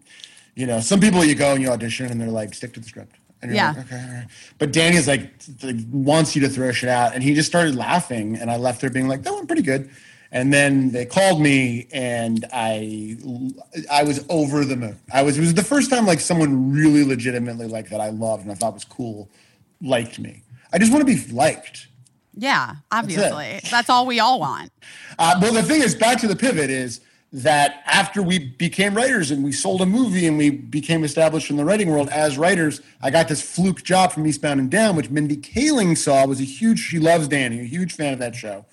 you 0.55 0.65
know, 0.65 0.79
some 0.79 1.01
people 1.01 1.25
you 1.25 1.35
go 1.35 1.51
and 1.53 1.61
you 1.61 1.69
audition, 1.69 2.05
and 2.05 2.19
they're 2.19 2.29
like, 2.29 2.53
stick 2.53 2.73
to 2.73 2.79
the 2.79 2.87
script. 2.87 3.18
And 3.41 3.51
you're 3.51 3.55
Yeah. 3.55 3.69
like, 3.77 3.85
okay, 3.85 3.95
right. 4.13 4.27
But 4.57 4.73
Danny's 4.73 5.07
like, 5.07 5.31
like 5.63 5.77
wants 5.91 6.35
you 6.35 6.41
to 6.41 6.49
throw 6.49 6.71
shit 6.71 6.89
out, 6.89 7.13
and 7.13 7.23
he 7.23 7.33
just 7.33 7.47
started 7.47 7.75
laughing, 7.75 8.35
and 8.35 8.51
I 8.51 8.57
left 8.57 8.81
there 8.81 8.89
being 8.89 9.07
like, 9.07 9.23
that 9.23 9.33
went 9.33 9.47
pretty 9.47 9.61
good. 9.61 9.89
And 10.31 10.53
then 10.53 10.91
they 10.91 11.05
called 11.05 11.41
me, 11.41 11.87
and 11.91 12.45
I 12.53 13.17
I 13.91 14.03
was 14.03 14.23
over 14.29 14.63
the 14.63 14.75
moon. 14.75 14.99
I 15.11 15.23
was 15.23 15.37
it 15.37 15.41
was 15.41 15.53
the 15.55 15.63
first 15.63 15.89
time 15.89 16.05
like 16.05 16.19
someone 16.19 16.71
really 16.71 17.03
legitimately 17.03 17.67
like 17.67 17.89
that 17.89 17.99
I 17.99 18.09
loved 18.09 18.43
and 18.43 18.51
I 18.51 18.55
thought 18.55 18.73
was 18.75 18.85
cool 18.85 19.27
liked 19.81 20.19
me. 20.19 20.43
I 20.71 20.77
just 20.77 20.91
want 20.93 21.07
to 21.07 21.15
be 21.15 21.33
liked. 21.33 21.87
Yeah, 22.35 22.75
obviously. 22.91 23.59
That's, 23.71 23.89
all 23.89 24.05
we 24.05 24.19
all 24.19 24.39
want. 24.39 24.71
Uh, 25.17 25.39
well, 25.41 25.51
the 25.53 25.63
thing 25.63 25.81
is, 25.81 25.95
back 25.95 26.19
to 26.19 26.27
the 26.27 26.35
pivot 26.35 26.69
is 26.69 27.01
that 27.31 27.83
after 27.85 28.23
we 28.23 28.39
became 28.39 28.95
writers 28.95 29.29
and 29.29 29.43
we 29.43 29.51
sold 29.51 29.81
a 29.81 29.85
movie 29.85 30.25
and 30.25 30.37
we 30.37 30.49
became 30.49 31.03
established 31.03 31.51
in 31.51 31.57
the 31.57 31.65
writing 31.65 31.89
world 31.89 32.09
as 32.09 32.37
writers, 32.37 32.81
I 33.01 33.11
got 33.11 33.27
this 33.27 33.41
fluke 33.41 33.83
job 33.83 34.11
from 34.11 34.25
Eastbound 34.25 34.59
and 34.59 34.69
Down, 34.69 34.95
which 34.95 35.09
Mindy 35.09 35.37
Kaling 35.37 35.95
saw 35.97 36.25
was 36.25 36.39
a 36.39 36.45
huge. 36.45 36.79
She 36.79 36.97
loves 36.97 37.27
Danny, 37.27 37.59
a 37.59 37.63
huge 37.63 37.93
fan 37.93 38.13
of 38.13 38.19
that 38.19 38.35
show. 38.35 38.65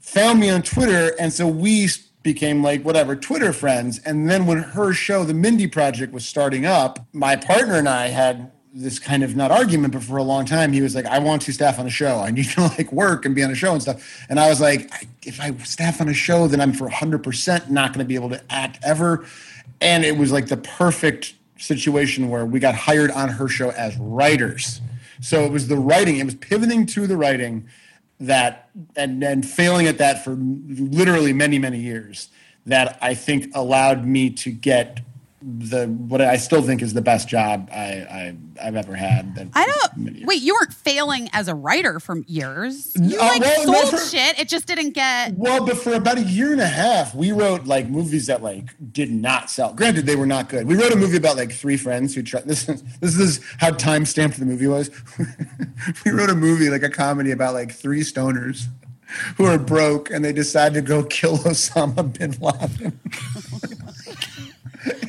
Found 0.00 0.38
me 0.38 0.50
on 0.50 0.62
Twitter, 0.62 1.14
and 1.18 1.32
so 1.32 1.48
we 1.48 1.88
became 2.22 2.62
like 2.62 2.82
whatever 2.82 3.16
Twitter 3.16 3.52
friends. 3.52 3.98
And 4.04 4.30
then 4.30 4.46
when 4.46 4.58
her 4.58 4.92
show, 4.92 5.24
The 5.24 5.34
Mindy 5.34 5.66
Project, 5.66 6.12
was 6.12 6.26
starting 6.26 6.66
up, 6.66 7.04
my 7.12 7.34
partner 7.34 7.74
and 7.74 7.88
I 7.88 8.08
had 8.08 8.52
this 8.72 8.98
kind 8.98 9.22
of 9.22 9.34
not 9.34 9.50
argument, 9.50 9.92
but 9.92 10.02
for 10.02 10.16
a 10.16 10.22
long 10.22 10.44
time, 10.44 10.72
he 10.72 10.80
was 10.80 10.94
like, 10.94 11.06
I 11.06 11.18
want 11.18 11.42
to 11.42 11.52
staff 11.52 11.78
on 11.78 11.86
a 11.86 11.90
show. 11.90 12.20
I 12.20 12.30
need 12.30 12.46
to 12.50 12.62
like 12.78 12.92
work 12.92 13.24
and 13.24 13.34
be 13.34 13.42
on 13.42 13.50
a 13.50 13.54
show 13.54 13.72
and 13.72 13.82
stuff. 13.82 14.24
And 14.28 14.38
I 14.38 14.48
was 14.48 14.60
like, 14.60 14.90
if 15.24 15.40
I 15.40 15.56
staff 15.58 16.00
on 16.00 16.08
a 16.08 16.14
show, 16.14 16.46
then 16.46 16.60
I'm 16.60 16.72
for 16.72 16.88
100% 16.88 17.70
not 17.70 17.92
going 17.92 18.04
to 18.04 18.08
be 18.08 18.14
able 18.14 18.30
to 18.30 18.42
act 18.50 18.78
ever. 18.82 19.26
And 19.80 20.04
it 20.04 20.16
was 20.16 20.30
like 20.30 20.46
the 20.46 20.56
perfect 20.56 21.34
situation 21.58 22.28
where 22.30 22.46
we 22.46 22.60
got 22.60 22.74
hired 22.74 23.10
on 23.10 23.28
her 23.28 23.48
show 23.48 23.70
as 23.70 23.96
writers. 23.98 24.80
So 25.20 25.44
it 25.44 25.52
was 25.52 25.68
the 25.68 25.76
writing, 25.76 26.16
it 26.16 26.24
was 26.24 26.34
pivoting 26.34 26.86
to 26.86 27.06
the 27.06 27.16
writing 27.16 27.68
that, 28.18 28.70
and 28.96 29.22
then 29.22 29.42
failing 29.42 29.86
at 29.86 29.98
that 29.98 30.24
for 30.24 30.36
literally 30.36 31.32
many, 31.32 31.58
many 31.58 31.80
years 31.80 32.28
that 32.66 32.98
I 33.02 33.14
think 33.14 33.50
allowed 33.54 34.06
me 34.06 34.30
to 34.30 34.50
get 34.50 35.00
the 35.42 35.86
what 35.86 36.20
I 36.20 36.36
still 36.36 36.60
think 36.60 36.82
is 36.82 36.92
the 36.92 37.00
best 37.00 37.26
job 37.28 37.70
I, 37.72 38.34
I 38.58 38.62
have 38.64 38.76
ever 38.76 38.94
had. 38.94 39.50
I 39.54 39.66
don't 39.66 40.26
wait. 40.26 40.42
You 40.42 40.54
weren't 40.54 40.74
failing 40.74 41.30
as 41.32 41.48
a 41.48 41.54
writer 41.54 41.98
for 41.98 42.18
years. 42.26 42.92
You 43.00 43.18
Uh, 43.18 43.22
like 43.26 43.40
well, 43.40 43.66
no, 43.66 43.72
sold 43.80 43.90
for- 43.90 44.06
shit. 44.06 44.38
It 44.38 44.48
just 44.48 44.66
didn't 44.66 44.90
get. 44.90 45.34
Well, 45.38 45.64
but 45.64 45.78
for 45.78 45.94
about 45.94 46.18
a 46.18 46.22
year 46.22 46.52
and 46.52 46.60
a 46.60 46.66
half, 46.66 47.14
we 47.14 47.32
wrote 47.32 47.64
like 47.64 47.88
movies 47.88 48.26
that 48.26 48.42
like 48.42 48.74
did 48.92 49.10
not 49.10 49.48
sell. 49.50 49.72
Granted, 49.72 50.04
they 50.04 50.16
were 50.16 50.26
not 50.26 50.50
good. 50.50 50.66
We 50.66 50.74
wrote 50.76 50.92
a 50.92 50.96
movie 50.96 51.16
about 51.16 51.36
like 51.36 51.52
three 51.52 51.78
friends 51.78 52.14
who 52.14 52.22
tried. 52.22 52.44
This 52.50 52.68
is 52.68 52.82
this 53.00 53.18
is 53.18 53.40
how 53.58 53.70
time 53.70 54.04
stamped 54.04 54.38
the 54.38 54.44
movie 54.44 54.66
was. 54.66 54.90
we 56.04 56.10
wrote 56.10 56.28
a 56.30 56.34
movie 56.34 56.68
like 56.68 56.82
a 56.82 56.90
comedy 56.90 57.30
about 57.30 57.54
like 57.54 57.72
three 57.72 58.00
stoners 58.02 58.64
who 59.36 59.44
are 59.46 59.58
broke 59.58 60.10
and 60.10 60.24
they 60.24 60.32
decide 60.32 60.74
to 60.74 60.80
go 60.82 61.02
kill 61.02 61.38
Osama 61.50 62.12
bin 62.16 62.32
Laden. 62.40 63.00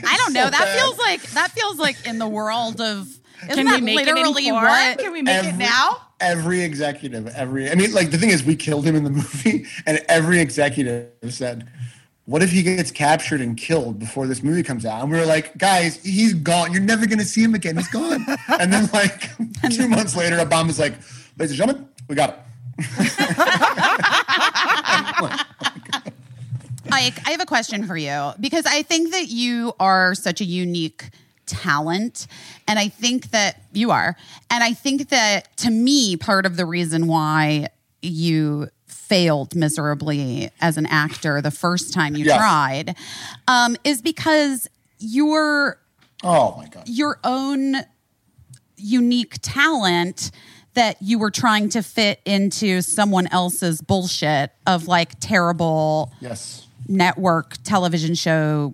I 0.05 0.17
don't 0.17 0.33
know. 0.33 0.45
so 0.45 0.49
that 0.51 0.59
bad. 0.59 0.79
feels 0.79 0.97
like 0.97 1.21
that 1.31 1.51
feels 1.51 1.77
like 1.77 2.05
in 2.07 2.17
the 2.19 2.27
world 2.27 2.79
of. 2.81 3.07
Isn't 3.43 3.55
Can 3.55 3.65
that 3.65 3.79
we 3.79 3.85
make 3.85 3.99
it 4.05 4.09
in 4.09 4.15
literally 4.15 4.51
what? 4.51 4.99
Can 4.99 5.11
we 5.11 5.23
make 5.23 5.43
it 5.43 5.55
now? 5.55 5.97
Every 6.19 6.61
executive, 6.61 7.25
every 7.29 7.71
I 7.71 7.75
mean, 7.75 7.91
like 7.91 8.11
the 8.11 8.19
thing 8.19 8.29
is, 8.29 8.43
we 8.43 8.55
killed 8.55 8.85
him 8.85 8.95
in 8.95 9.03
the 9.03 9.09
movie, 9.21 9.65
and 9.87 9.99
every 10.07 10.39
executive 10.39 11.09
said, 11.29 11.67
"What 12.25 12.43
if 12.43 12.51
he 12.51 12.61
gets 12.61 12.91
captured 12.91 13.41
and 13.41 13.57
killed 13.57 13.97
before 13.97 14.27
this 14.27 14.43
movie 14.43 14.61
comes 14.61 14.85
out?" 14.85 15.01
And 15.01 15.11
we 15.11 15.17
were 15.17 15.25
like, 15.25 15.57
"Guys, 15.57 15.95
he's 16.03 16.35
gone. 16.35 16.71
You're 16.71 16.83
never 16.83 17.07
gonna 17.07 17.25
see 17.25 17.41
him 17.41 17.55
again. 17.55 17.77
He's 17.77 17.87
gone." 17.87 18.23
and 18.59 18.71
then, 18.71 18.87
like 18.93 19.29
two 19.71 19.87
months 19.87 20.15
later, 20.15 20.37
Obama's 20.37 20.77
like, 20.77 20.93
"Ladies 21.39 21.51
and 21.51 21.57
gentlemen, 21.57 21.87
we 22.07 22.13
got 22.15 22.29
him." 22.29 22.37
Ike, 26.91 27.27
I 27.27 27.31
have 27.31 27.41
a 27.41 27.45
question 27.45 27.85
for 27.87 27.95
you 27.97 28.31
because 28.39 28.65
I 28.65 28.81
think 28.83 29.11
that 29.11 29.29
you 29.29 29.73
are 29.79 30.13
such 30.15 30.41
a 30.41 30.45
unique 30.45 31.09
talent. 31.45 32.27
And 32.67 32.77
I 32.79 32.87
think 32.89 33.31
that 33.31 33.61
you 33.73 33.91
are. 33.91 34.15
And 34.49 34.63
I 34.63 34.73
think 34.73 35.09
that 35.09 35.55
to 35.57 35.69
me, 35.69 36.15
part 36.17 36.45
of 36.45 36.55
the 36.57 36.65
reason 36.65 37.07
why 37.07 37.67
you 38.01 38.69
failed 38.87 39.55
miserably 39.55 40.49
as 40.61 40.77
an 40.77 40.85
actor 40.85 41.41
the 41.41 41.51
first 41.51 41.93
time 41.93 42.15
you 42.15 42.25
Yes. 42.25 42.37
tried 42.37 42.95
um, 43.47 43.75
is 43.83 44.01
because 44.01 44.67
you're 44.99 45.77
Oh 46.23 46.55
my 46.57 46.67
god! 46.67 46.87
your 46.87 47.19
own 47.23 47.75
unique 48.77 49.35
talent 49.41 50.31
that 50.75 50.95
you 51.01 51.19
were 51.19 51.31
trying 51.31 51.67
to 51.69 51.81
fit 51.83 52.21
into 52.25 52.81
someone 52.81 53.27
else's 53.27 53.81
bullshit 53.81 54.51
of 54.65 54.87
like 54.87 55.11
terrible 55.19 56.13
Yes, 56.21 56.67
network 56.87 57.55
television 57.63 58.15
show 58.15 58.73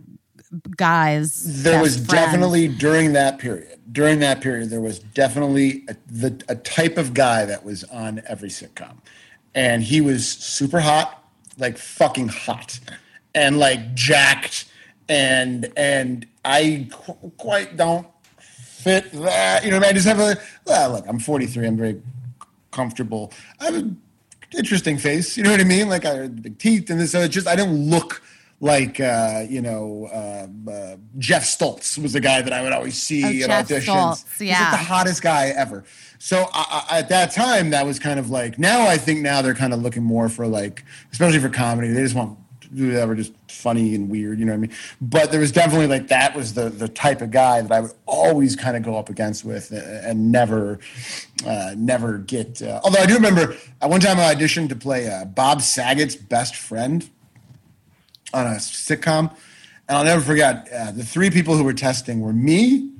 guys. 0.75 1.63
there 1.63 1.81
was 1.81 1.95
friends. 1.95 2.07
definitely 2.09 2.67
during 2.67 3.13
that 3.13 3.39
period. 3.39 3.79
During 3.91 4.19
that 4.19 4.41
period, 4.41 4.69
there 4.69 4.81
was 4.81 4.99
definitely 4.99 5.83
a, 5.87 5.95
the, 6.07 6.43
a 6.49 6.55
type 6.55 6.97
of 6.97 7.13
guy 7.13 7.45
that 7.45 7.63
was 7.63 7.83
on 7.85 8.21
every 8.27 8.49
sitcom, 8.49 8.97
and 9.55 9.81
he 9.81 10.01
was 10.01 10.27
super 10.27 10.79
hot, 10.79 11.23
like 11.57 11.77
fucking 11.77 12.27
hot, 12.27 12.79
and 13.33 13.57
like 13.57 13.95
jacked, 13.95 14.65
and 15.07 15.71
and 15.77 16.27
I 16.43 16.87
qu- 16.91 17.31
quite 17.37 17.77
don't 17.77 18.07
fit 18.39 19.11
that. 19.13 19.63
You 19.63 19.71
know, 19.71 19.77
what 19.77 19.87
I, 19.87 19.93
just 19.93 20.07
have 20.07 20.19
a 20.19 20.37
well, 20.65 20.91
look. 20.91 21.05
I'm 21.07 21.19
43. 21.19 21.65
I'm 21.67 21.77
very 21.77 22.01
comfortable. 22.71 23.31
I 23.59 23.65
have 23.65 23.75
an 23.75 24.01
interesting 24.55 24.97
face. 24.97 25.37
You 25.37 25.43
know 25.43 25.51
what 25.51 25.59
I 25.61 25.65
mean? 25.65 25.89
Like 25.89 26.05
I 26.05 26.13
had 26.15 26.41
big 26.41 26.57
teeth, 26.59 26.89
and 26.89 26.99
this. 26.99 27.11
so 27.11 27.21
it's 27.21 27.33
just 27.33 27.47
I 27.47 27.55
didn't 27.55 27.89
look 27.89 28.21
like 28.59 28.99
uh, 28.99 29.45
you 29.47 29.61
know 29.61 30.07
uh, 30.11 30.71
uh, 30.71 30.97
Jeff 31.17 31.43
Stoltz 31.43 31.97
was 32.01 32.13
the 32.13 32.19
guy 32.19 32.41
that 32.41 32.53
I 32.53 32.61
would 32.61 32.73
always 32.73 33.01
see 33.01 33.43
Oh, 33.43 33.49
at 33.49 33.67
Jeff 33.67 33.83
auditions. 33.83 33.85
Stoltz, 33.85 34.37
He's 34.39 34.49
yeah. 34.49 34.61
like 34.61 34.71
the 34.71 34.77
hottest 34.85 35.21
guy 35.21 35.47
ever. 35.49 35.83
So 36.19 36.47
I, 36.51 36.85
I, 36.89 36.99
at 36.99 37.09
that 37.09 37.31
time, 37.31 37.69
that 37.71 37.85
was 37.85 37.99
kind 37.99 38.19
of 38.19 38.29
like. 38.29 38.57
Now 38.57 38.87
I 38.87 38.97
think 38.97 39.21
now 39.21 39.41
they're 39.41 39.53
kind 39.53 39.73
of 39.73 39.81
looking 39.81 40.03
more 40.03 40.29
for 40.29 40.47
like, 40.47 40.83
especially 41.11 41.39
for 41.39 41.49
comedy. 41.49 41.89
They 41.89 42.01
just 42.01 42.15
want 42.15 42.39
to 42.69 42.75
do 42.75 42.87
whatever, 42.87 43.15
just 43.15 43.33
funny 43.49 43.95
and 43.95 44.09
weird. 44.09 44.39
You 44.39 44.45
know 44.45 44.51
what 44.53 44.57
I 44.57 44.61
mean? 44.61 44.71
But 45.01 45.31
there 45.31 45.39
was 45.39 45.51
definitely 45.51 45.87
like 45.87 46.07
that 46.09 46.35
was 46.35 46.53
the 46.53 46.69
the 46.69 46.87
type 46.87 47.21
of 47.21 47.31
guy 47.31 47.61
that 47.61 47.71
I 47.71 47.79
would 47.81 47.91
always 48.05 48.55
kind 48.55 48.77
of 48.77 48.83
go 48.83 48.97
up 48.97 49.09
against 49.09 49.45
with 49.45 49.71
and, 49.71 50.05
and 50.05 50.31
never 50.31 50.79
uh, 51.45 51.73
never 51.77 52.17
get. 52.17 52.61
Uh, 52.61 52.79
although 52.83 52.99
I 52.99 53.05
do 53.05 53.15
remember 53.15 53.55
at 53.81 53.89
one 53.89 53.99
time 53.99 54.19
I 54.19 54.33
auditioned 54.35 54.69
to 54.69 54.75
play 54.75 55.09
uh, 55.09 55.25
Bob 55.25 55.61
Saget's 55.61 56.15
best 56.15 56.55
friend 56.55 57.09
on 58.33 58.45
a 58.47 58.55
sitcom, 58.57 59.31
and 59.87 59.97
I'll 59.97 60.03
never 60.03 60.21
forget 60.21 60.67
uh, 60.73 60.91
the 60.91 61.03
three 61.05 61.29
people 61.29 61.55
who 61.55 61.63
were 61.63 61.73
testing 61.73 62.19
were 62.21 62.33
me, 62.33 62.91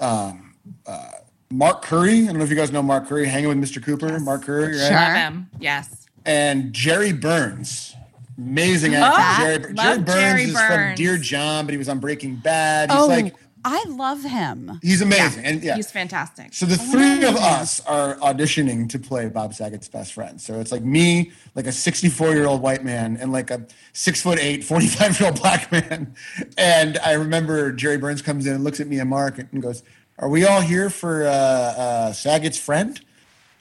um, 0.00 0.54
uh, 0.86 1.08
Mark 1.50 1.82
Curry. 1.82 2.22
I 2.22 2.26
don't 2.26 2.38
know 2.38 2.44
if 2.44 2.50
you 2.50 2.56
guys 2.56 2.70
know 2.70 2.82
Mark 2.82 3.08
Curry, 3.08 3.26
hanging 3.26 3.48
with 3.48 3.58
Mr. 3.58 3.82
Cooper. 3.82 4.20
Mark 4.20 4.44
Curry, 4.44 4.76
right? 4.78 4.86
Sure. 4.88 4.92
Love 4.96 5.14
him. 5.16 5.50
Yes. 5.58 6.06
and 6.26 6.72
Jere 6.72 7.12
Burns. 7.12 7.96
Amazing 8.40 8.94
actor. 8.94 9.20
Oh, 9.20 9.44
Jere, 9.44 9.72
love 9.74 9.96
Jere 9.96 10.04
Burns 10.04 10.14
Jere 10.14 10.40
is 10.42 10.60
from 10.62 10.94
Dear 10.94 11.16
John, 11.18 11.66
but 11.66 11.72
he 11.72 11.78
was 11.78 11.88
on 11.88 11.98
Breaking 11.98 12.36
Bad. 12.36 12.90
He's 12.90 12.98
Oh, 13.00 13.06
like 13.06 13.34
I 13.62 13.84
love 13.88 14.22
him. 14.22 14.78
he's 14.82 15.02
amazing. 15.02 15.44
And 15.44 15.62
yeah. 15.62 15.76
He's 15.76 15.90
fantastic. 15.90 16.54
So 16.54 16.64
the 16.64 16.78
three 16.78 17.24
of 17.24 17.36
us 17.36 17.80
are 17.84 18.16
auditioning 18.16 18.88
to 18.88 18.98
play 18.98 19.28
Bob 19.28 19.52
Saget's 19.52 19.86
best 19.86 20.14
friend. 20.14 20.40
So 20.40 20.60
it's 20.60 20.72
like 20.72 20.82
me, 20.82 21.32
like 21.54 21.66
a 21.66 21.72
64 21.72 22.30
year 22.30 22.46
old 22.46 22.62
white 22.62 22.82
man, 22.82 23.18
and 23.18 23.32
like 23.32 23.50
a 23.50 23.66
six 23.92 24.22
foot 24.22 24.38
eight, 24.40 24.64
45 24.64 25.20
year 25.20 25.28
old 25.28 25.38
black 25.40 25.70
man. 25.70 26.14
And 26.56 26.96
I 27.04 27.12
remember 27.12 27.70
Jere 27.72 27.98
Burns 27.98 28.22
comes 28.22 28.46
in 28.46 28.54
and 28.54 28.64
looks 28.64 28.80
at 28.80 28.86
me 28.88 28.98
and 28.98 29.10
Mark 29.10 29.38
and 29.38 29.60
goes, 29.60 29.82
Are 30.18 30.30
we 30.30 30.46
all 30.46 30.62
here 30.62 30.88
for 30.88 31.26
uh, 31.26 31.30
uh, 31.30 32.12
Saget's 32.14 32.58
friend? 32.58 32.98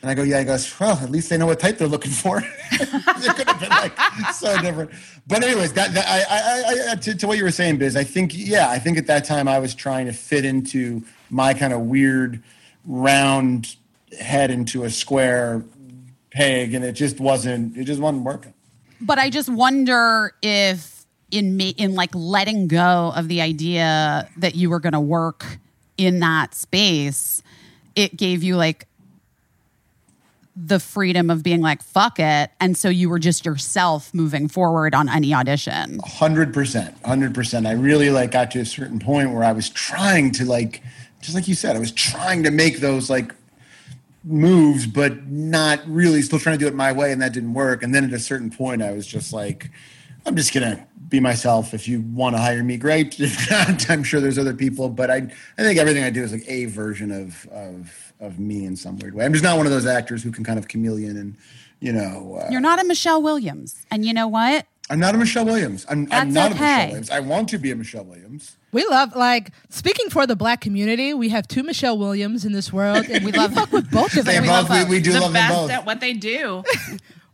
And 0.02 0.10
I 0.10 0.14
go, 0.14 0.24
Yeah. 0.24 0.39
He 0.39 0.45
goes, 0.45 0.80
Well, 0.80 0.97
at 0.97 1.10
least 1.10 1.30
they 1.30 1.38
know 1.38 1.45
what 1.45 1.60
type 1.60 1.78
they're 1.78 1.88
looking 1.88 2.12
for. 2.12 2.43
it 2.72 3.36
could 3.36 3.47
have 3.47 3.60
been 3.60 3.70
like 3.70 3.97
so 4.34 4.60
different. 4.62 4.91
But 5.28 5.43
anyways, 5.43 5.74
that, 5.74 5.93
that 5.93 6.06
I, 6.08 6.89
I, 6.89 6.91
I, 6.91 6.95
to, 6.95 7.16
to 7.16 7.28
what 7.28 7.38
you 7.38 7.43
were 7.43 7.52
saying, 7.52 7.78
Biz, 7.78 7.95
I 7.95 8.04
think, 8.04 8.32
yeah, 8.36 8.70
I 8.70 8.80
think 8.80 8.97
at 8.97 9.08
that 9.08 9.26
time 9.26 9.47
I 9.47 9.60
was 9.60 9.76
trying 9.76 10.06
to 10.06 10.14
fit 10.14 10.45
into 10.45 11.04
my 11.30 11.54
kind 11.54 11.74
of 11.74 11.82
weird 11.82 12.41
round 12.86 13.76
head 14.20 14.50
into 14.52 14.84
a 14.84 14.89
square 14.89 15.64
peg, 16.32 16.74
and 16.74 16.84
it 16.84 16.93
just 16.93 17.20
wasn't, 17.20 17.78
it 17.78 17.84
just 17.84 18.02
wasn't 18.02 18.24
working. 18.24 18.54
But 19.02 19.20
I 19.20 19.30
just 19.30 19.50
wonder 19.50 20.34
if 20.41 21.06
in 21.32 21.56
me 21.56 21.70
in 21.70 21.93
like 21.93 22.10
letting 22.14 22.68
go 22.68 23.14
of 23.16 23.28
the 23.28 23.41
idea 23.41 24.28
that 24.38 24.56
you 24.56 24.70
were 24.70 24.80
going 24.80 24.93
to 24.93 25.00
work 25.00 25.45
in 25.97 26.20
that 26.20 26.56
space, 26.56 27.43
it 27.95 28.16
gave 28.18 28.41
you 28.41 28.56
like 28.56 28.88
the 30.62 30.80
freedom 30.80 31.30
of 31.30 31.41
being 31.41 31.62
like 31.62 31.82
fuck 31.82 32.20
it 32.20 32.51
and 32.60 32.78
so 32.78 32.89
you 32.89 33.10
were 33.10 33.20
just 33.20 33.45
yourself 33.45 34.14
moving 34.14 34.47
forward 34.47 34.93
on 34.93 35.07
any 35.07 35.34
audition. 35.34 35.99
Hundred 36.03 36.53
percent, 36.53 36.95
hundred 37.05 37.34
percent. 37.34 37.66
I 37.66 37.72
really 37.72 38.10
like 38.10 38.32
got 38.32 38.51
to 38.51 38.60
a 38.60 38.66
certain 38.66 38.99
point 38.99 39.34
where 39.34 39.43
I 39.43 39.51
was 39.51 39.70
trying 39.70 40.32
to 40.34 40.45
like, 40.45 40.84
just 41.22 41.36
like 41.36 41.47
you 41.47 41.55
said, 41.55 41.76
I 41.76 41.80
was 41.80 41.91
trying 41.91 42.43
to 42.43 42.51
make 42.51 42.80
those 42.80 43.10
like 43.10 43.34
moves, 44.24 44.86
but 44.86 45.28
not 45.28 45.82
really. 45.88 46.22
Still 46.22 46.39
trying 46.39 46.57
to 46.57 46.64
do 46.64 46.68
it 46.68 46.76
my 46.76 46.91
way, 46.91 47.12
and 47.12 47.22
that 47.22 47.34
didn't 47.34 47.53
work. 47.53 47.84
And 47.84 47.93
then 47.93 48.03
at 48.03 48.14
a 48.14 48.20
certain 48.20 48.49
point, 48.49 48.82
I 48.82 48.91
was 48.91 49.07
just 49.07 49.34
like, 49.34 49.70
I'm 50.26 50.36
just 50.36 50.53
gonna 50.53 50.86
be 51.07 51.20
myself. 51.20 51.74
If 51.74 51.88
you 51.88 52.01
want 52.01 52.36
to 52.36 52.41
hire 52.41 52.64
me, 52.64 52.78
great. 52.78 53.20
If 53.20 53.49
not, 53.51 53.89
I'm 53.89 54.03
sure 54.03 54.20
there's 54.20 54.38
other 54.38 54.53
people. 54.53 54.89
But 54.89 55.10
I, 55.10 55.16
I 55.57 55.64
think 55.64 55.80
everything 55.80 56.03
I 56.03 56.10
do 56.10 56.24
is 56.24 56.32
like 56.32 56.47
a 56.47 56.66
version 56.66 57.12
of 57.12 57.47
of 57.47 58.09
of 58.20 58.40
me 58.40 58.66
in 58.66 58.76
some 58.76 58.98
weird 59.00 59.14
way. 59.16 59.26
I'm 59.26 59.32
just 59.34 59.44
not 59.44 59.58
one 59.58 59.66
of 59.66 59.72
those 59.72 59.86
actors 59.86 60.24
who 60.24 60.32
can 60.32 60.44
kind 60.44 60.60
of 60.60 60.68
chameleon 60.68 61.18
and, 61.18 61.38
you 61.80 61.94
know. 61.94 62.40
Uh, 62.42 62.50
You're 62.52 62.62
not 62.62 62.80
a 62.80 62.84
Michelle 62.84 63.22
Williams. 63.22 63.86
And 63.92 64.06
you 64.06 64.14
know 64.14 64.28
what? 64.28 64.66
I'm 64.90 65.00
not 65.00 65.14
a 65.16 65.18
Michelle 65.20 65.46
Williams. 65.46 65.86
I'm, 65.90 66.08
I'm 66.12 66.32
That's 66.32 66.34
not 66.34 66.52
a. 66.52 66.54
Michelle 66.56 66.88
Williams. 66.88 67.10
I 67.12 67.20
want 67.20 67.50
to 67.50 67.58
be 67.60 67.72
a 67.72 67.76
Michelle 67.76 68.04
Williams. 68.06 68.58
We 68.72 68.86
love 68.88 69.16
like 69.16 69.52
speaking 69.70 70.10
for 70.10 70.26
the 70.28 70.36
black 70.36 70.62
community. 70.62 71.14
We 71.14 71.30
have 71.30 71.48
two 71.48 71.62
Michelle 71.64 71.98
Williams 71.98 72.44
in 72.44 72.54
this 72.54 72.74
world, 72.74 73.06
and 73.10 73.24
we 73.26 73.32
love 73.32 73.54
fuck 73.54 73.72
with 73.72 73.90
both 73.92 74.18
of 74.18 74.26
They 74.26 74.34
them. 74.34 74.44
we 74.44 74.50
both, 74.50 74.70
love 74.70 74.90
we, 74.90 74.96
we 74.98 75.02
do 75.02 75.12
the 75.14 75.20
love 75.22 75.34
them 75.34 75.42
best 75.48 75.54
both. 75.54 75.72
at 75.72 75.86
what 75.86 76.00
they 76.00 76.14
do. 76.14 76.64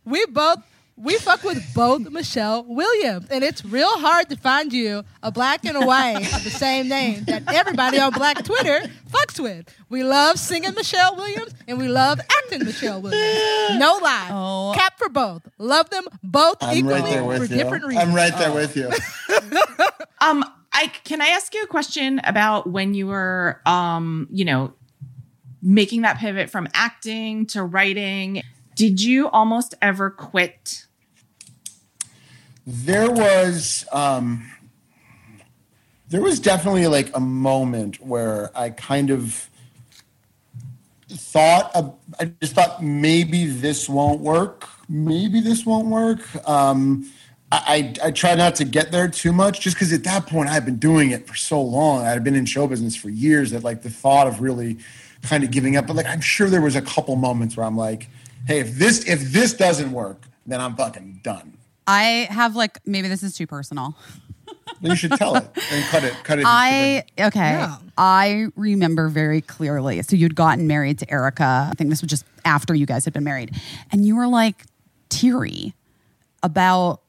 We 0.04 0.24
both 0.26 0.58
we 0.96 1.16
fuck 1.18 1.42
with 1.44 1.62
both 1.74 2.08
Michelle 2.10 2.64
Williams, 2.64 3.26
and 3.30 3.44
it's 3.44 3.64
real 3.64 3.98
hard 3.98 4.30
to 4.30 4.36
find 4.36 4.72
you 4.72 5.04
a 5.22 5.30
black 5.30 5.64
and 5.64 5.76
a 5.76 5.84
white 5.86 6.16
of 6.34 6.42
the 6.44 6.50
same 6.50 6.88
name 6.88 7.24
that 7.24 7.42
everybody 7.52 7.98
on 8.00 8.12
Black 8.12 8.42
Twitter 8.44 8.80
fucks 9.10 9.38
with. 9.38 9.66
We 9.90 10.02
love 10.04 10.38
singing 10.38 10.72
Michelle 10.74 11.14
Williams, 11.16 11.52
and 11.68 11.76
we 11.78 11.88
love 11.88 12.18
acting 12.42 12.64
Michelle 12.64 13.02
Williams. 13.02 13.78
No 13.78 13.98
lie, 14.02 14.28
Oh. 14.30 14.72
cap 14.74 14.96
for 14.98 15.08
both. 15.10 15.42
Love 15.58 15.90
them 15.90 16.04
both 16.22 16.56
I'm 16.62 16.76
equally 16.78 16.94
right 17.00 17.04
there 17.04 17.22
for 17.22 17.28
with 17.40 17.50
you. 17.50 17.56
different 17.58 17.84
reasons. 17.84 18.08
I'm 18.08 18.14
right 18.14 18.36
there 18.38 18.52
with 18.52 18.76
you. 18.76 18.90
Um, 20.18 20.44
I 20.72 20.86
can 21.04 21.20
I 21.20 21.26
ask 21.28 21.54
you 21.54 21.62
a 21.62 21.66
question 21.66 22.20
about 22.24 22.66
when 22.68 22.94
you 22.94 23.06
were, 23.06 23.60
um, 23.66 24.26
you 24.30 24.44
know, 24.46 24.72
making 25.62 26.02
that 26.02 26.16
pivot 26.18 26.48
from 26.50 26.68
acting 26.74 27.46
to 27.48 27.62
writing? 27.62 28.42
Did 28.74 29.00
you 29.02 29.28
almost 29.28 29.74
ever 29.82 30.10
quit? 30.10 30.85
There 32.66 33.10
was 33.10 33.86
um, 33.92 34.50
there 36.08 36.20
was 36.20 36.40
definitely 36.40 36.86
like 36.86 37.16
a 37.16 37.20
moment 37.20 38.00
where 38.00 38.50
I 38.56 38.70
kind 38.70 39.10
of 39.10 39.48
thought 41.08 41.74
of, 41.74 41.96
I 42.18 42.26
just 42.40 42.54
thought 42.54 42.82
maybe 42.82 43.46
this 43.46 43.88
won't 43.88 44.20
work. 44.20 44.68
Maybe 44.88 45.40
this 45.40 45.64
won't 45.64 45.88
work. 45.88 46.20
Um, 46.48 47.10
I, 47.52 47.94
I 48.02 48.08
I 48.08 48.10
try 48.10 48.34
not 48.34 48.56
to 48.56 48.64
get 48.64 48.90
there 48.90 49.08
too 49.08 49.32
much, 49.32 49.60
just 49.60 49.76
because 49.76 49.92
at 49.92 50.02
that 50.04 50.26
point 50.26 50.48
I've 50.48 50.64
been 50.64 50.78
doing 50.78 51.10
it 51.10 51.26
for 51.26 51.34
so 51.34 51.60
long. 51.60 52.04
I'd 52.04 52.24
been 52.24 52.34
in 52.34 52.46
show 52.46 52.66
business 52.66 52.96
for 52.96 53.08
years 53.08 53.52
that 53.52 53.62
like 53.62 53.82
the 53.82 53.90
thought 53.90 54.26
of 54.26 54.40
really 54.40 54.78
kind 55.22 55.44
of 55.44 55.50
giving 55.50 55.76
up. 55.76 55.86
But 55.86 55.96
like 55.96 56.06
I'm 56.06 56.20
sure 56.20 56.48
there 56.48 56.62
was 56.62 56.74
a 56.74 56.82
couple 56.82 57.14
moments 57.16 57.56
where 57.56 57.66
I'm 57.66 57.76
like, 57.76 58.08
hey, 58.46 58.60
if 58.60 58.74
this 58.74 59.08
if 59.08 59.20
this 59.32 59.54
doesn't 59.54 59.92
work, 59.92 60.22
then 60.46 60.60
I'm 60.60 60.74
fucking 60.74 61.20
done. 61.22 61.56
I 61.86 62.26
have 62.30 62.56
like 62.56 62.78
maybe 62.86 63.08
this 63.08 63.22
is 63.22 63.36
too 63.36 63.46
personal. 63.46 63.96
You 64.80 64.94
should 64.94 65.12
tell 65.12 65.36
it 65.36 65.44
and 65.72 65.84
cut 65.86 66.04
it. 66.04 66.12
Cut 66.22 66.38
it. 66.38 66.44
I 66.46 67.04
okay. 67.18 67.38
Yeah. 67.50 67.76
I 67.96 68.48
remember 68.56 69.08
very 69.08 69.40
clearly. 69.40 70.02
So 70.02 70.16
you'd 70.16 70.34
gotten 70.34 70.66
married 70.66 70.98
to 70.98 71.10
Erica. 71.10 71.68
I 71.70 71.74
think 71.76 71.88
this 71.88 72.02
was 72.02 72.10
just 72.10 72.24
after 72.44 72.74
you 72.74 72.84
guys 72.84 73.04
had 73.04 73.14
been 73.14 73.24
married, 73.24 73.56
and 73.90 74.04
you 74.04 74.16
were 74.16 74.26
like 74.26 74.64
teary 75.08 75.72
about 76.42 77.00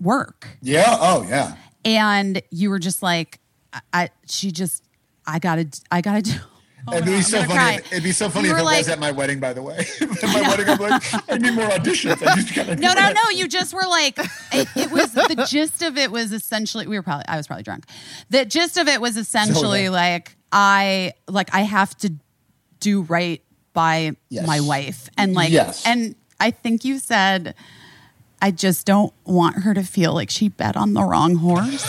work, 0.00 0.48
yeah. 0.60 0.96
Oh 0.98 1.24
yeah. 1.28 1.54
and 1.84 2.42
you 2.50 2.68
were 2.70 2.78
just 2.80 3.02
like, 3.02 3.38
I, 3.72 3.80
I 3.92 4.08
she 4.26 4.50
just, 4.50 4.82
I 5.26 5.38
gotta, 5.38 5.68
I 5.92 6.00
gotta 6.00 6.22
do. 6.22 6.32
Oh 6.90 6.96
it'd 6.96 7.04
be 7.06 7.22
so 7.22 7.42
funny. 7.44 7.76
If, 7.76 7.92
it'd 7.92 8.04
be 8.04 8.12
so 8.12 8.28
funny 8.28 8.48
if 8.48 8.58
it 8.58 8.62
was 8.62 8.88
at 8.88 8.98
my 8.98 9.10
wedding. 9.12 9.40
By 9.40 9.52
the 9.52 9.62
way, 9.62 9.78
at 10.00 10.22
my 10.22 10.40
wedding, 10.48 10.68
I'm 10.68 10.78
like, 10.78 11.30
I 11.30 11.38
need 11.38 11.54
more 11.54 11.68
auditions. 11.68 12.22
I 12.26 12.40
just. 12.42 12.80
No, 12.80 12.92
no, 12.92 13.12
no. 13.12 13.30
You 13.30 13.48
just 13.48 13.74
were 13.74 13.86
like, 13.88 14.18
it, 14.52 14.68
it 14.76 14.90
was 14.90 15.12
the 15.12 15.46
gist 15.48 15.82
of 15.82 15.96
it 15.98 16.10
was 16.10 16.32
essentially, 16.32 16.86
we 16.86 16.96
were 16.96 17.02
probably, 17.02 17.26
I 17.28 17.36
was 17.36 17.46
probably 17.46 17.62
drunk. 17.62 17.84
The 18.30 18.44
gist 18.44 18.76
of 18.76 18.88
it 18.88 19.00
was 19.00 19.16
essentially 19.16 19.88
like, 19.88 20.36
I, 20.52 21.12
like, 21.28 21.54
I 21.54 21.60
have 21.60 21.96
to 21.98 22.12
do 22.80 23.02
right 23.02 23.42
by 23.74 24.12
Yes. 24.28 24.46
my 24.46 24.60
wife. 24.60 25.08
And 25.16 25.34
like, 25.34 25.50
Yes. 25.50 25.84
and 25.86 26.14
I 26.40 26.50
think 26.50 26.84
you 26.84 26.98
said, 26.98 27.54
I 28.40 28.50
just 28.50 28.86
don't 28.86 29.12
want 29.24 29.56
her 29.64 29.74
to 29.74 29.82
feel 29.82 30.14
like 30.14 30.30
she 30.30 30.48
bet 30.48 30.76
on 30.76 30.94
the 30.94 31.02
wrong 31.02 31.36
horse. 31.36 31.84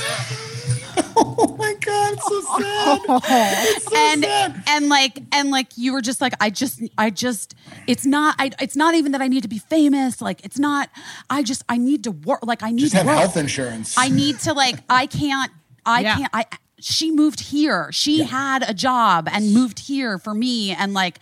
Oh 1.17 1.55
my 1.57 1.73
god, 1.75 2.13
it's 2.13 2.27
so 2.27 2.41
sad. 2.41 2.99
It's 3.75 3.85
so 3.85 3.95
and 3.95 4.23
sad. 4.23 4.63
and 4.67 4.89
like 4.89 5.19
and 5.31 5.49
like 5.51 5.77
you 5.77 5.93
were 5.93 6.01
just 6.01 6.21
like 6.21 6.33
I 6.39 6.49
just 6.49 6.81
I 6.97 7.09
just 7.09 7.55
it's 7.87 8.05
not 8.05 8.35
I 8.39 8.51
it's 8.61 8.75
not 8.75 8.95
even 8.95 9.11
that 9.13 9.21
I 9.21 9.27
need 9.27 9.43
to 9.43 9.47
be 9.49 9.59
famous 9.59 10.21
like 10.21 10.43
it's 10.45 10.59
not 10.59 10.89
I 11.29 11.43
just 11.43 11.63
I 11.69 11.77
need 11.77 12.03
to 12.05 12.11
work 12.11 12.45
like 12.45 12.63
I 12.63 12.71
need 12.71 12.81
Just 12.81 12.91
to 12.93 12.97
have 12.99 13.07
work. 13.07 13.17
health 13.17 13.37
insurance. 13.37 13.95
I 13.97 14.09
need 14.09 14.39
to 14.41 14.53
like 14.53 14.75
I 14.89 15.05
can't 15.07 15.51
I 15.85 16.01
Yeah. 16.01 16.15
can't 16.17 16.29
I 16.33 16.45
she 16.81 17.11
moved 17.11 17.41
here. 17.41 17.89
She 17.91 18.19
Yeah. 18.19 18.25
had 18.25 18.69
a 18.69 18.73
job 18.73 19.27
and 19.31 19.53
moved 19.53 19.79
here 19.79 20.17
for 20.17 20.33
me 20.33 20.71
and 20.71 20.93
like 20.93 21.19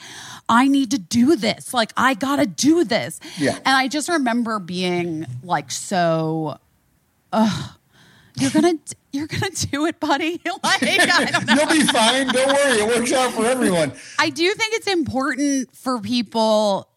I 0.47 0.67
need 0.67 0.91
to 0.91 0.99
do 0.99 1.35
this. 1.35 1.73
Like 1.73 1.91
I 1.97 2.13
got 2.13 2.35
to 2.37 2.45
do 2.45 2.83
this. 2.83 3.19
Yeah. 3.39 3.55
And 3.57 3.69
I 3.75 3.87
just 3.87 4.07
remember 4.07 4.59
being 4.59 5.25
like 5.43 5.71
so 5.71 6.59
ugh 7.33 7.71
you're 8.39 8.51
to 8.51 8.79
you're 9.11 9.27
to 9.27 9.67
do 9.71 9.85
it, 9.85 9.99
buddy. 9.99 10.41
like 10.63 10.83
I 10.83 11.05
don't 11.05 11.47
know. 11.47 11.53
You'll 11.53 11.67
be 11.67 11.83
fine. 11.83 12.27
Don't 12.27 12.47
worry. 12.47 12.81
It 12.81 12.87
works 12.87 13.11
out 13.13 13.33
for 13.33 13.45
everyone. 13.45 13.93
I 14.19 14.29
do 14.29 14.53
think 14.53 14.73
it's 14.75 14.87
important 14.87 15.75
for 15.75 15.99
people 15.99 16.89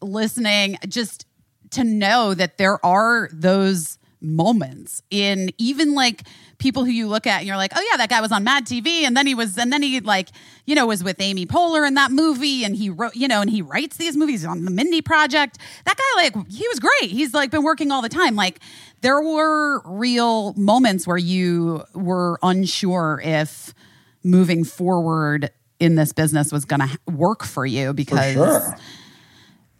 listening 0.00 0.78
just 0.88 1.26
to 1.70 1.84
know 1.84 2.34
that 2.34 2.58
there 2.58 2.84
are 2.84 3.28
those 3.32 3.98
moments 4.20 5.02
in 5.10 5.50
even 5.58 5.94
like 5.94 6.22
people 6.58 6.84
who 6.84 6.90
you 6.90 7.08
look 7.08 7.26
at 7.26 7.38
and 7.38 7.46
you're 7.46 7.56
like, 7.56 7.72
oh 7.74 7.86
yeah, 7.90 7.96
that 7.96 8.08
guy 8.08 8.20
was 8.20 8.32
on 8.32 8.44
Mad 8.44 8.66
TV, 8.66 9.02
and 9.02 9.16
then 9.16 9.26
he 9.26 9.34
was, 9.34 9.56
and 9.58 9.72
then 9.72 9.82
he 9.82 10.00
like, 10.00 10.28
you 10.66 10.74
know, 10.74 10.86
was 10.86 11.02
with 11.04 11.20
Amy 11.20 11.46
Poehler 11.46 11.86
in 11.86 11.94
that 11.94 12.10
movie, 12.10 12.64
and 12.64 12.76
he 12.76 12.90
wrote, 12.90 13.14
you 13.16 13.28
know, 13.28 13.40
and 13.40 13.50
he 13.50 13.62
writes 13.62 13.96
these 13.96 14.16
movies 14.16 14.44
on 14.44 14.64
the 14.64 14.70
Mindy 14.70 15.02
Project. 15.02 15.58
That 15.84 15.96
guy, 15.96 16.22
like, 16.22 16.34
he 16.50 16.66
was 16.68 16.80
great. 16.80 17.10
He's 17.10 17.34
like 17.34 17.50
been 17.50 17.62
working 17.62 17.90
all 17.90 18.02
the 18.02 18.08
time. 18.08 18.36
Like, 18.36 18.60
there 19.00 19.20
were 19.20 19.80
real 19.84 20.54
moments 20.54 21.06
where 21.06 21.18
you 21.18 21.84
were 21.94 22.38
unsure 22.42 23.20
if 23.22 23.74
moving 24.22 24.64
forward 24.64 25.50
in 25.78 25.96
this 25.96 26.12
business 26.12 26.50
was 26.50 26.64
going 26.64 26.80
to 26.80 26.98
work 27.10 27.44
for 27.44 27.66
you 27.66 27.88
For 27.88 27.92
because 27.92 28.32
sure. 28.32 28.76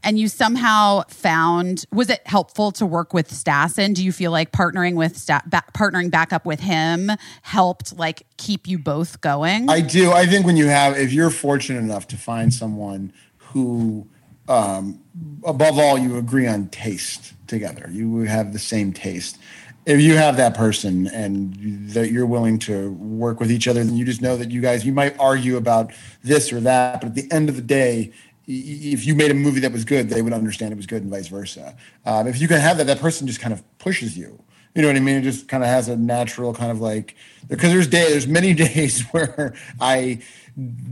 And 0.04 0.18
you 0.18 0.28
somehow 0.28 1.02
found 1.08 1.86
was 1.92 2.10
it 2.10 2.20
helpful 2.26 2.70
to 2.72 2.86
work 2.86 3.14
with 3.14 3.30
Stassen? 3.30 3.94
Do 3.94 4.04
you 4.04 4.12
feel 4.12 4.30
like 4.30 4.52
partnering 4.52 4.94
with 4.94 5.16
Sta- 5.16 5.42
ba- 5.46 5.64
partnering 5.74 6.10
back 6.10 6.32
up 6.32 6.46
with 6.46 6.60
him 6.60 7.10
helped 7.42 7.98
like 7.98 8.26
keep 8.36 8.68
you 8.68 8.78
both 8.78 9.20
going? 9.20 9.68
I 9.68 9.80
do. 9.80 10.12
I 10.12 10.26
think 10.26 10.46
when 10.46 10.56
you 10.56 10.66
have, 10.66 10.96
if 10.96 11.12
you're 11.12 11.30
fortunate 11.30 11.80
enough 11.80 12.06
to 12.08 12.16
find 12.16 12.52
someone 12.52 13.12
who, 13.38 14.06
um, 14.48 15.00
above 15.44 15.78
all, 15.78 15.98
you 15.98 16.18
agree 16.18 16.46
on 16.46 16.68
taste 16.68 17.32
together, 17.46 17.88
you 17.90 18.20
have 18.20 18.52
the 18.52 18.58
same 18.58 18.92
taste. 18.92 19.38
If 19.86 20.00
you 20.00 20.16
have 20.16 20.38
that 20.38 20.54
person 20.54 21.08
and 21.08 21.90
that 21.90 22.10
you're 22.10 22.26
willing 22.26 22.58
to 22.60 22.92
work 22.92 23.38
with 23.38 23.50
each 23.50 23.68
other, 23.68 23.84
then 23.84 23.96
you 23.96 24.04
just 24.04 24.22
know 24.22 24.36
that 24.36 24.50
you 24.50 24.62
guys, 24.62 24.86
you 24.86 24.92
might 24.92 25.18
argue 25.18 25.58
about 25.58 25.92
this 26.22 26.52
or 26.52 26.60
that, 26.60 27.00
but 27.00 27.08
at 27.08 27.14
the 27.14 27.30
end 27.30 27.50
of 27.50 27.56
the 27.56 27.62
day, 27.62 28.12
if 28.46 29.06
you 29.06 29.14
made 29.14 29.30
a 29.30 29.34
movie 29.34 29.60
that 29.60 29.72
was 29.72 29.84
good, 29.84 30.08
they 30.08 30.22
would 30.22 30.32
understand 30.32 30.72
it 30.72 30.76
was 30.76 30.86
good 30.86 31.02
and 31.02 31.10
vice 31.10 31.28
versa. 31.28 31.76
Um, 32.04 32.26
if 32.26 32.40
you 32.40 32.48
can 32.48 32.60
have 32.60 32.76
that, 32.78 32.86
that 32.86 33.00
person 33.00 33.26
just 33.26 33.40
kind 33.40 33.52
of 33.52 33.62
pushes 33.78 34.16
you. 34.16 34.42
You 34.74 34.82
know 34.82 34.88
what 34.88 34.96
I 34.96 35.00
mean? 35.00 35.16
It 35.16 35.22
just 35.22 35.46
kind 35.48 35.62
of 35.62 35.68
has 35.68 35.88
a 35.88 35.96
natural 35.96 36.52
kind 36.52 36.72
of 36.72 36.80
like 36.80 37.14
because 37.48 37.72
there's 37.72 37.86
day 37.86 38.10
there's 38.10 38.26
many 38.26 38.54
days 38.64 39.02
where 39.12 39.54
I 39.80 40.20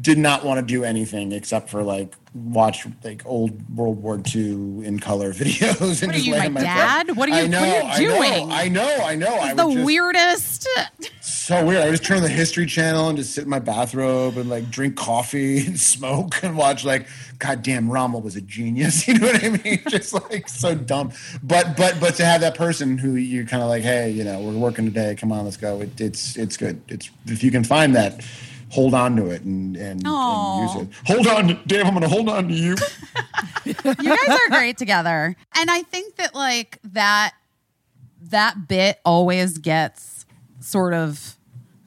did 0.01 0.19
not 0.19 0.45
want 0.45 0.59
to 0.59 0.67
do 0.67 0.83
anything 0.83 1.31
except 1.31 1.71
for 1.71 1.85
like 1.85 2.15
watch 2.35 2.85
like 3.05 3.23
old 3.25 3.77
World 3.77 4.03
War 4.03 4.21
II 4.35 4.85
in 4.85 4.99
color 4.99 5.33
videos 5.35 6.03
and 6.03 6.09
What 6.09 6.17
are 6.17 6.19
just 6.19 6.27
you, 6.27 6.35
my 6.37 6.49
my 6.49 6.61
dad? 6.63 7.17
What 7.17 7.29
are 7.29 7.43
you- 7.43 7.49
know, 7.49 7.61
what 7.61 7.69
are 7.99 8.03
you 8.03 8.11
I 8.11 8.15
know, 8.15 8.19
doing? 8.19 8.53
I 8.53 8.69
know, 8.69 8.97
I 9.05 9.15
know. 9.15 9.35
I 9.37 9.55
the 9.55 9.71
just, 9.71 9.85
weirdest. 9.85 10.69
so 11.21 11.65
weird. 11.65 11.81
I 11.83 11.85
would 11.85 11.93
just 11.93 12.05
turn 12.05 12.17
on 12.17 12.23
the 12.25 12.29
History 12.29 12.67
Channel 12.67 13.09
and 13.09 13.17
just 13.19 13.35
sit 13.35 13.45
in 13.45 13.51
my 13.51 13.61
bathrobe 13.61 14.37
and 14.37 14.51
like 14.51 14.69
drink 14.69 14.97
coffee 14.97 15.59
and 15.67 15.79
smoke 15.79 16.43
and 16.43 16.57
watch 16.57 16.85
like, 16.85 17.07
goddamn, 17.39 17.89
Rommel 17.89 18.21
was 18.21 18.35
a 18.35 18.41
genius. 18.41 19.07
You 19.13 19.19
know 19.19 19.27
what 19.29 19.45
I 19.45 19.49
mean? 19.51 19.81
Just 19.89 20.13
like 20.31 20.49
so 20.49 20.75
dumb. 20.75 21.13
But 21.43 21.77
but 21.77 22.01
but 22.01 22.15
to 22.17 22.25
have 22.25 22.41
that 22.41 22.57
person 22.57 22.99
who 22.99 23.15
you're 23.15 23.45
kind 23.47 23.63
of 23.63 23.69
like, 23.69 23.83
hey, 23.85 24.11
you 24.11 24.25
know, 24.25 24.41
we're 24.41 24.59
working 24.59 24.87
today. 24.87 25.15
Come 25.15 25.31
on, 25.31 25.45
let's 25.45 25.57
go. 25.57 25.81
It, 25.83 26.01
it's 26.01 26.37
it's 26.37 26.57
good. 26.57 26.81
It's 26.89 27.11
if 27.27 27.45
you 27.45 27.53
can 27.53 27.63
find 27.63 27.95
that. 27.95 28.25
Hold 28.73 28.95
on 28.95 29.17
to 29.17 29.27
it 29.27 29.43
and, 29.43 29.77
and, 29.77 30.03
and 30.07 30.63
use 30.63 30.83
it. 30.83 30.89
Hold 31.05 31.27
on, 31.27 31.49
to, 31.49 31.55
Dave. 31.67 31.85
I'm 31.85 31.91
going 31.91 32.03
to 32.03 32.09
hold 32.09 32.29
on 32.31 32.49
to 32.49 32.55
you. 32.55 32.75
you 33.65 33.75
guys 33.75 34.29
are 34.29 34.49
great 34.49 34.79
together. 34.79 35.37
And 35.55 35.71
I 35.71 35.83
think 35.83 36.17
that 36.17 36.35
like 36.35 36.79
that 36.85 37.35
that 38.31 38.69
bit 38.69 38.99
always 39.05 39.59
gets 39.59 40.25
sort 40.61 40.95
of 40.95 41.37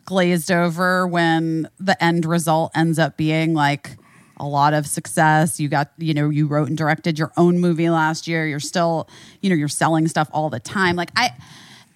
glazed 0.05 0.51
over 0.51 1.07
when 1.07 1.67
the 1.79 2.01
end 2.03 2.23
result 2.23 2.71
ends 2.75 2.99
up 2.99 3.17
being 3.17 3.55
like 3.55 3.97
a 4.37 4.45
lot 4.45 4.73
of 4.75 4.85
success. 4.85 5.59
You 5.59 5.69
got, 5.69 5.91
you 5.97 6.13
know, 6.13 6.29
you 6.29 6.45
wrote 6.45 6.67
and 6.67 6.77
directed 6.77 7.17
your 7.17 7.31
own 7.35 7.59
movie 7.59 7.89
last 7.89 8.27
year. 8.27 8.45
You're 8.45 8.59
still, 8.59 9.09
you 9.41 9.49
know, 9.49 9.55
you're 9.55 9.67
selling 9.67 10.07
stuff 10.07 10.29
all 10.31 10.51
the 10.51 10.59
time. 10.59 10.95
Like 10.95 11.09
I 11.15 11.31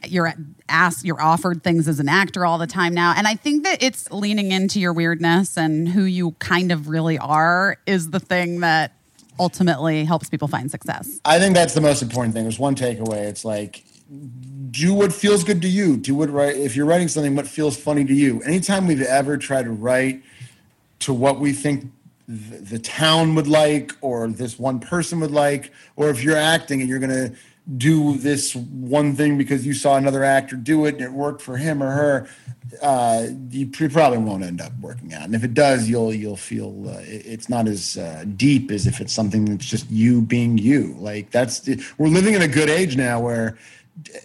you're 0.06 0.34
asked 0.70 1.06
you're 1.06 1.22
offered 1.22 1.64
things 1.64 1.88
as 1.88 2.00
an 2.00 2.08
actor 2.08 2.45
all 2.45 2.58
the 2.58 2.68
time 2.68 2.93
now 2.93 3.14
and 3.18 3.28
i 3.28 3.36
think 3.36 3.64
that 3.64 3.82
it's 3.84 4.10
leaning 4.12 4.52
into 4.52 4.80
your 4.80 4.93
weirdness 4.93 5.58
and 5.58 5.89
who 5.89 6.04
you 6.04 6.32
kind 6.39 6.72
of 6.72 6.88
really 6.88 7.18
are 7.18 7.78
is 7.86 8.12
the 8.12 8.20
thing 8.20 8.62
that 8.62 8.93
ultimately 9.39 10.06
helps 10.06 10.30
people 10.30 10.47
find 10.47 10.70
success 10.72 11.20
I 11.26 11.38
think 11.39 11.56
that's 11.56 11.74
the 11.74 11.82
most 11.82 12.02
important 12.02 12.34
thing. 12.34 12.43
There's 12.43 12.60
one 12.60 12.76
takeaway. 12.76 13.26
It's 13.28 13.45
like 13.45 13.84
do 14.72 14.93
what 14.93 15.14
feels 15.14 15.43
good 15.43 15.62
to 15.62 15.68
you. 15.68 15.97
Do 15.97 16.16
what 16.16 16.30
right 16.30 16.56
if 16.56 16.76
you're 16.76 16.86
writing 16.86 17.08
something, 17.08 17.36
what 17.36 17.47
feels 17.47 17.78
funny 17.78 18.06
to 18.06 18.14
you. 18.14 18.41
Anytime 18.41 18.88
we've 18.88 19.02
ever 19.02 19.38
tried 19.38 19.66
to 19.66 19.72
write 19.72 20.24
to 21.00 21.14
what 21.14 21.39
we 21.39 21.54
think 21.54 21.91
the, 22.28 22.78
town 22.80 23.34
would 23.36 23.47
like, 23.47 23.91
or 24.02 24.28
this 24.28 24.60
one 24.60 24.80
person 24.80 25.20
would 25.20 25.32
like, 25.32 25.72
or 25.95 26.10
if 26.10 26.24
you're 26.24 26.38
acting 26.38 26.82
and 26.82 26.89
you're 26.89 27.00
gonna 27.00 27.32
do 27.78 28.17
this 28.17 28.55
one 28.55 29.15
thing 29.15 29.38
because 29.38 29.65
you 29.65 29.74
saw 29.74 29.95
another 29.95 30.24
actor 30.24 30.55
do 30.55 30.86
it 30.86 30.95
and 30.95 31.03
it 31.03 31.11
worked 31.11 31.41
for 31.41 31.57
him 31.57 31.84
or 31.84 31.91
her, 31.91 32.30
uh, 32.82 33.28
you 33.49 33.67
probably 33.67 34.17
won't 34.17 34.43
end 34.43 34.61
up 34.61 34.72
working 34.80 35.13
out. 35.13 35.24
And 35.24 35.36
if 35.36 35.43
it 35.43 35.53
does, 35.53 35.89
you'll 35.89 36.13
you'll 36.13 36.36
feel 36.36 36.89
uh, 36.89 36.99
it's 37.01 37.49
not 37.49 37.67
as 37.67 37.97
uh, 37.97 38.26
deep 38.36 38.72
as 38.72 38.88
if 38.88 39.01
it's 39.01 39.13
something 39.13 39.45
that's 39.45 39.65
just 39.65 39.89
you 39.89 40.22
being 40.22 40.57
you. 40.57 40.95
Like 40.99 41.32
that's 41.32 41.67
we're 41.97 42.07
living 42.07 42.34
in 42.34 42.41
a 42.41 42.47
good 42.47 42.70
age 42.70 42.95
now 42.95 43.20
where 43.20 43.57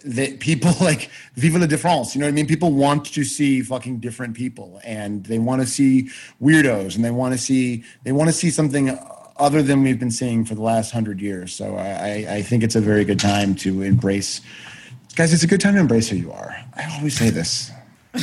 that 0.05 0.39
people 0.39 0.71
like 0.81 1.09
vive 1.35 1.55
la 1.55 1.65
difference 1.65 2.15
you 2.15 2.21
know 2.21 2.27
what 2.27 2.31
i 2.31 2.33
mean 2.33 2.47
people 2.47 2.71
want 2.71 3.05
to 3.05 3.23
see 3.23 3.61
fucking 3.61 3.97
different 3.97 4.33
people 4.33 4.79
and 4.85 5.25
they 5.25 5.37
want 5.39 5.61
to 5.61 5.67
see 5.67 6.09
weirdos 6.41 6.95
and 6.95 7.03
they 7.03 7.11
want 7.11 7.33
to 7.33 7.37
see 7.37 7.83
they 8.03 8.11
want 8.11 8.29
to 8.29 8.33
see 8.33 8.49
something 8.49 8.97
other 9.37 9.61
than 9.61 9.83
we've 9.83 9.99
been 9.99 10.11
seeing 10.11 10.45
for 10.45 10.55
the 10.55 10.61
last 10.61 10.91
hundred 10.91 11.19
years 11.21 11.53
so 11.53 11.75
I, 11.75 12.25
I 12.37 12.41
think 12.41 12.63
it's 12.63 12.75
a 12.75 12.81
very 12.81 13.03
good 13.05 13.19
time 13.19 13.55
to 13.55 13.81
embrace 13.81 14.41
guys 15.15 15.33
it's 15.33 15.43
a 15.43 15.47
good 15.47 15.61
time 15.61 15.73
to 15.75 15.79
embrace 15.79 16.07
who 16.09 16.15
you 16.17 16.31
are 16.31 16.55
i 16.75 16.95
always 16.97 17.17
say 17.17 17.29
this 17.29 17.71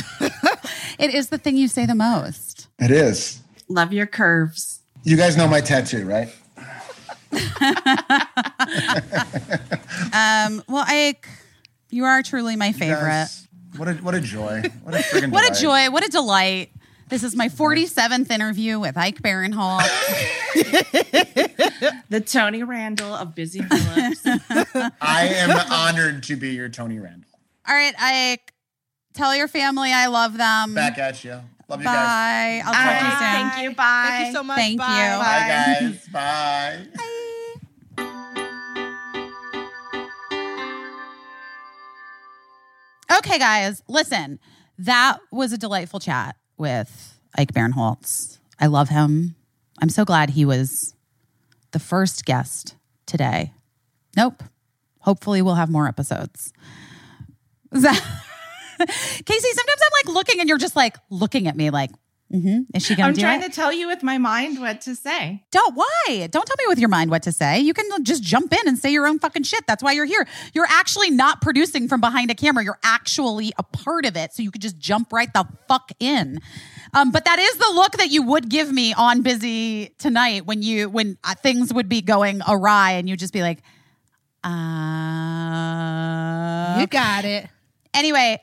It 0.99 1.13
is 1.13 1.29
the 1.29 1.37
thing 1.39 1.57
you 1.57 1.67
say 1.67 1.85
the 1.87 1.95
most. 1.95 2.67
it 2.79 2.91
is 2.91 3.41
Love 3.67 3.91
your 3.93 4.05
curves. 4.05 4.79
you 5.03 5.17
guys 5.17 5.35
know 5.37 5.47
my 5.47 5.59
tattoo 5.61 6.05
right 6.05 6.29
Um, 10.13 10.61
well, 10.67 10.85
Ike, 10.87 11.27
you 11.89 12.03
are 12.05 12.21
truly 12.21 12.55
my 12.55 12.71
favorite. 12.71 12.99
Guys, 13.01 13.47
what 13.77 13.87
a 13.87 13.93
what 13.95 14.13
a 14.13 14.21
joy 14.21 14.61
what 14.83 14.93
a 14.93 15.27
What 15.29 15.51
a 15.57 15.59
joy. 15.59 15.89
What 15.89 16.05
a 16.05 16.09
delight. 16.09 16.69
This 17.09 17.23
is 17.23 17.35
my 17.35 17.47
47th 17.49 18.31
interview 18.31 18.79
with 18.79 18.97
Ike 18.97 19.21
Barinholtz. 19.21 19.89
The 22.09 22.21
Tony 22.21 22.61
Randall 22.63 23.13
of 23.13 23.33
Busy 23.35 23.61
Phillips. 23.61 24.21
i 25.01 25.27
am 25.27 25.49
honored 25.71 26.21
to 26.23 26.35
be 26.35 26.51
your 26.51 26.69
tony 26.69 26.99
randall 26.99 27.29
All 27.67 27.73
right, 27.75 27.93
Ike, 27.99 28.53
tell 29.13 29.35
your 29.35 29.47
family 29.47 29.91
I 29.91 30.05
love 30.07 30.37
them. 30.37 30.75
back 30.75 30.97
at 30.99 31.23
you 31.23 31.41
love 31.67 31.79
you 31.79 31.85
guys 31.85 31.95
Bye. 31.95 32.61
I'll 32.65 32.73
talk 32.73 32.99
to 32.99 33.05
you 33.05 33.11
soon. 33.11 33.49
Thank 33.49 33.63
you. 33.63 33.75
Bye. 33.75 34.05
Thank 34.09 34.27
you 34.27 34.33
so 34.33 34.43
much. 34.43 34.57
Thank 34.57 34.79
Bye. 34.79 35.13
you. 35.13 35.19
bye 35.19 35.47
guys 35.49 36.07
bye 37.97 38.03
Okay, 43.17 43.37
guys, 43.39 43.81
listen. 43.87 44.39
That 44.77 45.17
was 45.31 45.51
a 45.53 45.57
delightful 45.57 45.99
chat 45.99 46.35
with 46.57 47.19
Ike 47.37 47.53
Barinholtz. 47.53 48.39
I 48.59 48.67
love 48.67 48.89
him. 48.89 49.35
I'm 49.81 49.89
so 49.89 50.05
glad 50.05 50.31
he 50.31 50.45
was 50.45 50.93
the 51.71 51.79
first 51.79 52.25
guest 52.25 52.75
today. 53.05 53.53
Nope. 54.15 54.43
Hopefully, 54.99 55.41
we'll 55.41 55.55
have 55.55 55.69
more 55.69 55.87
episodes. 55.87 56.53
Caissie, 57.73 57.89
sometimes 58.85 59.81
I'm 59.81 60.05
like 60.05 60.15
looking 60.15 60.39
and 60.39 60.47
you're 60.47 60.57
just 60.57 60.75
like 60.75 60.97
looking 61.09 61.47
at 61.47 61.55
me 61.55 61.69
like, 61.69 61.91
hmm 62.33 62.61
is 62.73 62.83
she 62.83 62.95
going 62.95 63.05
to? 63.05 63.09
I'm 63.09 63.13
do 63.13 63.21
trying 63.21 63.43
it? 63.43 63.51
to 63.51 63.55
tell 63.55 63.71
you 63.71 63.87
with 63.87 64.01
my 64.01 64.17
mind 64.17 64.59
what 64.59 64.81
to 64.81 64.95
say. 64.95 65.43
Don't 65.51 65.75
why? 65.75 66.27
Don't 66.31 66.47
tell 66.47 66.55
me 66.57 66.65
with 66.67 66.79
your 66.79 66.89
mind 66.89 67.11
what 67.11 67.21
to 67.23 67.31
say. 67.31 67.59
You 67.59 67.75
can 67.75 67.85
just 68.03 68.23
jump 68.23 68.51
in 68.51 68.67
and 68.67 68.75
say 68.77 68.91
your 68.91 69.05
own 69.05 69.19
fucking 69.19 69.43
shit. 69.43 69.65
That's 69.67 69.83
why 69.83 69.91
you're 69.91 70.05
here. 70.05 70.27
You're 70.55 70.65
actually 70.67 71.11
not 71.11 71.41
producing 71.41 71.87
from 71.87 72.01
behind 72.01 72.31
a 72.31 72.35
camera. 72.35 72.63
You're 72.63 72.79
actually 72.83 73.53
a 73.59 73.63
part 73.63 74.05
of 74.05 74.17
it. 74.17 74.33
So 74.33 74.41
you 74.41 74.49
could 74.49 74.61
just 74.63 74.79
jump 74.79 75.13
right 75.13 75.31
the 75.31 75.45
fuck 75.67 75.91
in. 75.99 76.39
Um, 76.95 77.11
but 77.11 77.25
that 77.25 77.37
is 77.39 77.55
the 77.57 77.71
look 77.75 77.97
that 77.97 78.09
you 78.09 78.23
would 78.23 78.49
give 78.49 78.71
me 78.71 78.93
on 78.93 79.21
busy 79.21 79.89
tonight 79.99 80.45
when 80.47 80.63
you 80.63 80.89
when 80.89 81.17
uh, 81.23 81.35
things 81.35 81.71
would 81.73 81.89
be 81.89 82.01
going 82.01 82.41
awry 82.47 82.93
and 82.93 83.07
you'd 83.07 83.19
just 83.19 83.33
be 83.33 83.41
like, 83.43 83.59
uh 84.43 84.49
You 86.79 86.87
got 86.87 87.25
it. 87.25 87.47
anyway, 87.93 88.39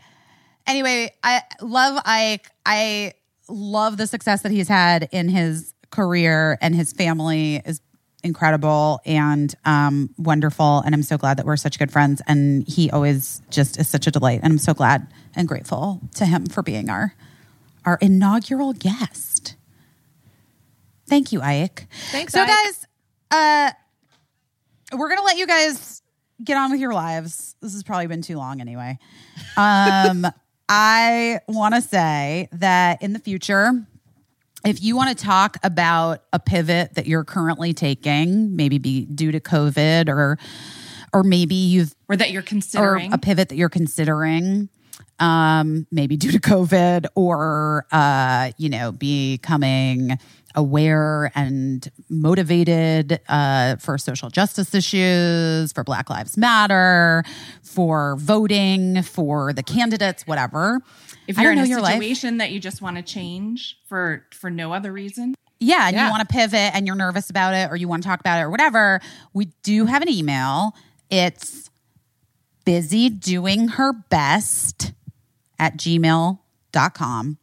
anyway, 0.66 1.12
I 1.22 1.42
love 1.60 2.00
Ike. 2.04 2.48
I 2.64 3.14
love 3.50 3.96
the 3.96 4.06
success 4.06 4.42
that 4.42 4.52
he's 4.52 4.68
had 4.68 5.08
in 5.12 5.28
his 5.28 5.74
career, 5.90 6.56
and 6.60 6.74
his 6.74 6.92
family 6.92 7.60
is 7.64 7.80
incredible 8.22 9.00
and 9.06 9.54
um, 9.64 10.10
wonderful. 10.18 10.80
And 10.84 10.94
I'm 10.94 11.02
so 11.02 11.16
glad 11.18 11.38
that 11.38 11.46
we're 11.46 11.56
such 11.56 11.78
good 11.78 11.90
friends. 11.90 12.20
And 12.26 12.66
he 12.68 12.90
always 12.90 13.40
just 13.50 13.78
is 13.80 13.88
such 13.88 14.06
a 14.06 14.10
delight. 14.10 14.40
And 14.42 14.52
I'm 14.52 14.58
so 14.58 14.74
glad 14.74 15.06
and 15.34 15.48
grateful 15.48 16.00
to 16.16 16.26
him 16.26 16.46
for 16.46 16.62
being 16.62 16.90
our 16.90 17.14
our 17.86 17.96
inaugural 18.02 18.74
guest. 18.74 19.56
Thank 21.08 21.32
you, 21.32 21.40
Ike. 21.40 21.86
Thanks, 22.12 22.32
So, 22.34 22.42
Ike. 22.42 22.48
guys, 22.48 22.86
uh, 23.30 23.70
we're 24.96 25.08
gonna 25.08 25.22
let 25.22 25.38
you 25.38 25.46
guys 25.46 26.02
get 26.44 26.56
on 26.56 26.70
with 26.70 26.80
your 26.80 26.92
lives. 26.92 27.56
This 27.62 27.72
has 27.72 27.82
probably 27.82 28.06
been 28.06 28.22
too 28.22 28.36
long 28.36 28.60
anyway. 28.60 28.98
Um, 29.56 30.26
I 30.72 31.40
want 31.48 31.74
to 31.74 31.80
say 31.82 32.48
that 32.52 33.02
in 33.02 33.12
the 33.12 33.18
future, 33.18 33.72
if 34.64 34.80
you 34.80 34.94
want 34.94 35.16
to 35.16 35.24
talk 35.24 35.56
about 35.64 36.22
a 36.32 36.38
pivot 36.38 36.94
that 36.94 37.06
you're 37.06 37.24
currently 37.24 37.74
taking, 37.74 38.54
maybe 38.54 38.78
be 38.78 39.04
due 39.04 39.32
to 39.32 39.40
COVID 39.40 40.08
or 40.08 40.38
or 41.12 41.24
maybe 41.24 41.56
you've 41.56 41.92
Or 42.08 42.16
that 42.16 42.30
you're 42.30 42.42
considering. 42.42 43.12
a 43.12 43.18
pivot 43.18 43.48
that 43.48 43.56
you're 43.56 43.68
considering 43.68 44.68
um 45.18 45.86
maybe 45.90 46.16
due 46.16 46.30
to 46.32 46.38
covid 46.38 47.06
or 47.14 47.84
uh 47.92 48.50
you 48.56 48.68
know 48.70 48.90
becoming 48.92 50.18
aware 50.54 51.30
and 51.34 51.90
motivated 52.08 53.20
uh 53.28 53.76
for 53.76 53.96
social 53.98 54.28
justice 54.30 54.74
issues 54.74 55.72
for 55.72 55.84
black 55.84 56.10
lives 56.10 56.36
matter 56.36 57.22
for 57.62 58.16
voting 58.16 59.02
for 59.02 59.52
the 59.52 59.62
candidates 59.62 60.26
whatever 60.26 60.80
if 61.28 61.38
you're 61.38 61.52
in 61.52 61.58
a 61.58 61.62
know 61.62 61.68
your 61.68 61.80
life. 61.80 61.92
situation 61.94 62.38
that 62.38 62.50
you 62.50 62.58
just 62.58 62.82
want 62.82 62.96
to 62.96 63.02
change 63.02 63.78
for 63.86 64.24
for 64.32 64.50
no 64.50 64.72
other 64.72 64.92
reason, 64.92 65.34
Yeah, 65.60 65.86
and 65.86 65.94
Yeah. 65.94 66.06
you 66.06 66.10
want 66.10 66.28
to 66.28 66.32
pivot 66.32 66.74
and 66.74 66.86
you're 66.86 66.96
nervous 66.96 67.30
about 67.30 67.54
it 67.54 67.70
or 67.70 67.76
you 67.76 67.86
want 67.86 68.02
to 68.02 68.08
talk 68.08 68.18
about 68.18 68.38
it 68.38 68.42
or 68.42 68.50
whatever, 68.50 69.00
we 69.32 69.46
do 69.62 69.86
have 69.86 70.02
an 70.02 70.08
email. 70.08 70.74
It's 71.10 71.70
busy 72.64 73.08
doing 73.10 73.68
her 73.68 73.92
best 73.92 74.92
at 75.58 75.76
gmail.com. 75.76 77.38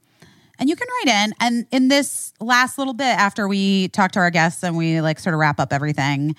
And 0.59 0.69
you 0.69 0.75
can 0.75 0.87
write 1.05 1.25
in. 1.25 1.33
And 1.39 1.65
in 1.71 1.87
this 1.87 2.33
last 2.39 2.77
little 2.77 2.93
bit, 2.93 3.05
after 3.17 3.47
we 3.47 3.89
talk 3.89 4.11
to 4.13 4.19
our 4.19 4.31
guests 4.31 4.63
and 4.63 4.75
we 4.77 5.01
like 5.01 5.19
sort 5.19 5.33
of 5.33 5.39
wrap 5.39 5.59
up 5.59 5.71
everything, 5.71 6.35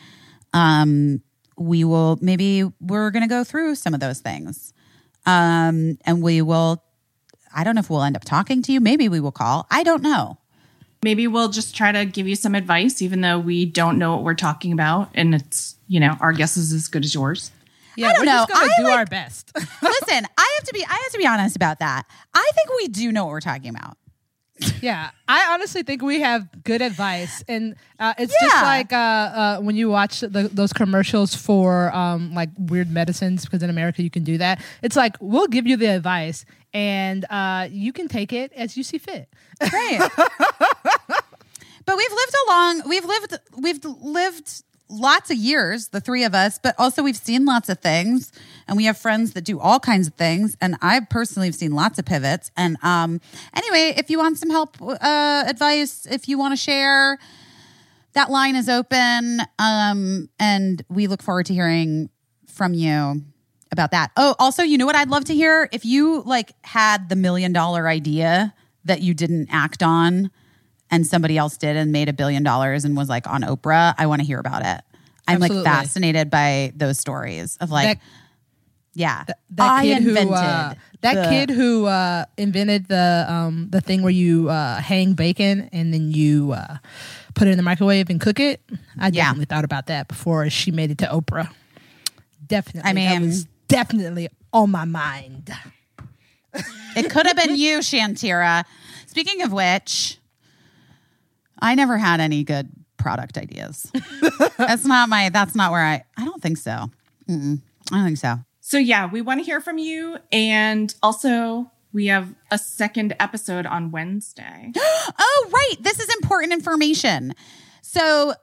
um, 0.52 1.22
we 1.56 1.84
will 1.84 2.18
maybe 2.20 2.64
we're 2.80 3.10
going 3.10 3.22
to 3.22 3.28
go 3.28 3.44
through 3.44 3.74
some 3.76 3.94
of 3.94 4.00
those 4.00 4.20
things. 4.20 4.72
Um, 5.26 5.98
and 6.04 6.22
we 6.22 6.42
will, 6.42 6.82
I 7.54 7.64
don't 7.64 7.74
know 7.74 7.80
if 7.80 7.90
we'll 7.90 8.02
end 8.02 8.16
up 8.16 8.24
talking 8.24 8.62
to 8.62 8.72
you. 8.72 8.80
Maybe 8.80 9.08
we 9.08 9.20
will 9.20 9.32
call. 9.32 9.66
I 9.70 9.82
don't 9.82 10.02
know. 10.02 10.38
maybe 11.02 11.26
we'll 11.28 11.48
just 11.50 11.76
try 11.76 11.92
to 11.92 12.04
give 12.04 12.26
you 12.26 12.34
some 12.34 12.54
advice, 12.54 13.00
even 13.02 13.20
though 13.20 13.38
we 13.38 13.64
don't 13.66 13.98
know 13.98 14.14
what 14.16 14.24
we're 14.24 14.34
talking 14.34 14.72
about, 14.72 15.10
and 15.14 15.34
it's 15.34 15.76
you 15.86 16.00
know 16.00 16.16
our 16.20 16.32
guess 16.32 16.56
is 16.56 16.72
as 16.72 16.88
good 16.88 17.04
as 17.04 17.14
yours. 17.14 17.50
Yeah, 17.96 18.08
I 18.08 18.12
don't 18.12 18.20
we're 18.20 18.24
know. 18.26 18.32
just 18.32 18.48
gonna 18.50 18.64
I 18.64 18.70
do 18.78 18.84
like- 18.84 18.98
our 18.98 19.06
best. 19.06 19.52
Listen, 19.82 20.26
I 20.38 20.54
have 20.58 20.64
to 20.66 20.72
be 20.74 20.84
I 20.84 20.92
have 20.94 21.12
to 21.12 21.18
be 21.18 21.26
honest 21.26 21.56
about 21.56 21.78
that. 21.80 22.04
I 22.34 22.50
think 22.54 22.68
we 22.78 22.88
do 22.88 23.12
know 23.12 23.24
what 23.24 23.30
we're 23.32 23.40
talking 23.40 23.70
about. 23.70 23.96
Yeah, 24.80 25.10
I 25.26 25.52
honestly 25.52 25.82
think 25.82 26.02
we 26.02 26.20
have 26.20 26.64
good 26.64 26.82
advice, 26.82 27.42
and 27.48 27.76
uh, 27.98 28.14
it's 28.18 28.34
just 28.40 28.56
like 28.62 28.92
uh, 28.92 28.96
uh, 28.96 29.58
when 29.60 29.76
you 29.76 29.88
watch 29.88 30.20
the, 30.20 30.50
those 30.52 30.72
commercials 30.72 31.34
for 31.34 31.94
um, 31.94 32.34
like 32.34 32.50
weird 32.58 32.90
medicines, 32.90 33.44
because 33.44 33.62
in 33.62 33.70
America 33.70 34.02
you 34.02 34.10
can 34.10 34.24
do 34.24 34.38
that. 34.38 34.62
It's 34.82 34.96
like 34.96 35.16
we'll 35.20 35.46
give 35.46 35.66
you 35.66 35.76
the 35.76 35.86
advice, 35.86 36.44
and 36.72 37.24
uh, 37.30 37.68
you 37.70 37.92
can 37.92 38.08
take 38.08 38.32
it 38.32 38.52
as 38.54 38.76
you 38.76 38.82
see 38.82 38.98
fit. 38.98 39.28
Right. 39.60 40.10
but 41.84 41.96
we've 41.96 42.12
lived 42.12 42.34
a 42.46 42.50
long 42.50 42.82
we've 42.88 43.04
lived 43.04 43.38
we've 43.56 43.84
lived 43.84 44.62
lots 44.88 45.30
of 45.30 45.36
years, 45.36 45.88
the 45.88 46.00
three 46.00 46.24
of 46.24 46.34
us, 46.34 46.58
but 46.58 46.74
also 46.78 47.02
we've 47.02 47.16
seen 47.16 47.44
lots 47.44 47.68
of 47.68 47.78
things 47.78 48.32
and 48.68 48.76
we 48.76 48.84
have 48.84 48.96
friends 48.98 49.32
that 49.32 49.44
do 49.44 49.58
all 49.58 49.80
kinds 49.80 50.06
of 50.06 50.14
things. 50.14 50.56
And 50.60 50.76
I 50.82 51.00
personally 51.00 51.48
have 51.48 51.54
seen 51.54 51.72
lots 51.72 51.98
of 51.98 52.04
pivots. 52.04 52.50
And 52.56 52.76
um 52.82 53.20
anyway, 53.54 53.94
if 53.96 54.10
you 54.10 54.18
want 54.18 54.38
some 54.38 54.50
help, 54.50 54.76
uh 54.80 55.44
advice, 55.46 56.06
if 56.10 56.28
you 56.28 56.38
want 56.38 56.52
to 56.52 56.56
share, 56.56 57.18
that 58.12 58.30
line 58.30 58.56
is 58.56 58.68
open. 58.68 59.40
Um, 59.58 60.28
and 60.38 60.82
we 60.88 61.06
look 61.06 61.22
forward 61.22 61.46
to 61.46 61.54
hearing 61.54 62.10
from 62.46 62.74
you 62.74 63.22
about 63.70 63.90
that. 63.92 64.10
Oh, 64.16 64.34
also, 64.38 64.62
you 64.62 64.78
know 64.78 64.86
what 64.86 64.96
I'd 64.96 65.10
love 65.10 65.24
to 65.26 65.34
hear? 65.34 65.68
If 65.72 65.84
you 65.84 66.22
like 66.22 66.52
had 66.62 67.08
the 67.08 67.16
million 67.16 67.52
dollar 67.52 67.86
idea 67.88 68.54
that 68.84 69.02
you 69.02 69.14
didn't 69.14 69.48
act 69.50 69.82
on 69.82 70.30
and 70.90 71.06
somebody 71.06 71.36
else 71.36 71.56
did 71.58 71.76
and 71.76 71.92
made 71.92 72.08
a 72.08 72.12
billion 72.14 72.42
dollars 72.42 72.84
and 72.84 72.96
was 72.96 73.08
like 73.10 73.26
on 73.28 73.42
Oprah, 73.42 73.94
I 73.98 74.06
want 74.06 74.22
to 74.22 74.26
hear 74.26 74.38
about 74.40 74.62
it. 74.64 74.80
I'm 75.28 75.42
Absolutely. 75.42 75.56
like 75.58 75.64
fascinated 75.66 76.30
by 76.30 76.72
those 76.74 76.98
stories 76.98 77.58
of 77.60 77.70
like 77.70 77.98
That- 77.98 78.04
Yeah. 78.98 79.22
Th- 79.26 79.36
that 79.50 79.82
kid 79.82 79.98
invented 79.98 80.28
who 80.28 80.34
uh, 80.34 80.74
that 81.02 81.14
the- 81.14 81.28
kid 81.30 81.50
who 81.50 81.86
uh, 81.86 82.24
invented 82.36 82.88
the 82.88 83.24
um, 83.28 83.68
the 83.70 83.80
thing 83.80 84.02
where 84.02 84.10
you 84.10 84.48
uh, 84.50 84.80
hang 84.80 85.12
bacon 85.14 85.68
and 85.72 85.94
then 85.94 86.10
you 86.10 86.52
uh, 86.52 86.78
put 87.34 87.46
it 87.46 87.52
in 87.52 87.56
the 87.56 87.62
microwave 87.62 88.10
and 88.10 88.20
cook 88.20 88.40
it. 88.40 88.60
I 88.98 89.06
Yeah. 89.06 89.26
definitely 89.26 89.44
thought 89.46 89.64
about 89.64 89.86
that 89.86 90.08
before 90.08 90.50
she 90.50 90.72
made 90.72 90.90
it 90.90 90.98
to 90.98 91.06
Oprah. 91.06 91.48
Definitely, 92.46 92.90
I 92.90 92.92
mean- 92.92 93.22
was 93.26 93.44
definitely 93.68 94.28
on 94.52 94.70
my 94.70 94.84
mind. 94.84 95.50
It 96.96 97.10
could 97.10 97.26
have 97.26 97.36
been 97.36 97.54
you, 97.56 97.78
Shantira. 97.78 98.64
Speaking 99.06 99.42
of 99.42 99.52
which, 99.52 100.18
I 101.60 101.74
never 101.76 101.98
had 101.98 102.20
any 102.20 102.42
good 102.42 102.68
product 102.96 103.38
ideas. 103.38 103.90
that's 104.58 104.84
not 104.84 105.08
my. 105.08 105.28
That's 105.28 105.54
not 105.54 105.70
where 105.70 105.84
I. 105.84 106.02
I 106.16 106.24
don't 106.24 106.42
think 106.42 106.56
so. 106.58 106.90
Mm-mm. 107.28 107.60
I 107.92 107.96
don't 107.96 108.04
think 108.06 108.18
so. 108.18 108.40
So 108.68 108.76
yeah, 108.76 109.06
we 109.10 109.22
want 109.22 109.40
to 109.40 109.44
hear 109.44 109.62
from 109.62 109.78
you. 109.78 110.18
And 110.30 110.94
also 111.02 111.72
we 111.94 112.08
have 112.08 112.34
a 112.50 112.58
second 112.58 113.16
episode 113.18 113.64
on 113.64 113.90
Wednesday. 113.90 114.72
Oh, 115.20 115.50
right. 115.50 115.76
This 115.80 115.98
is 115.98 116.14
important 116.16 116.52
information. 116.52 117.32
So 117.80 118.34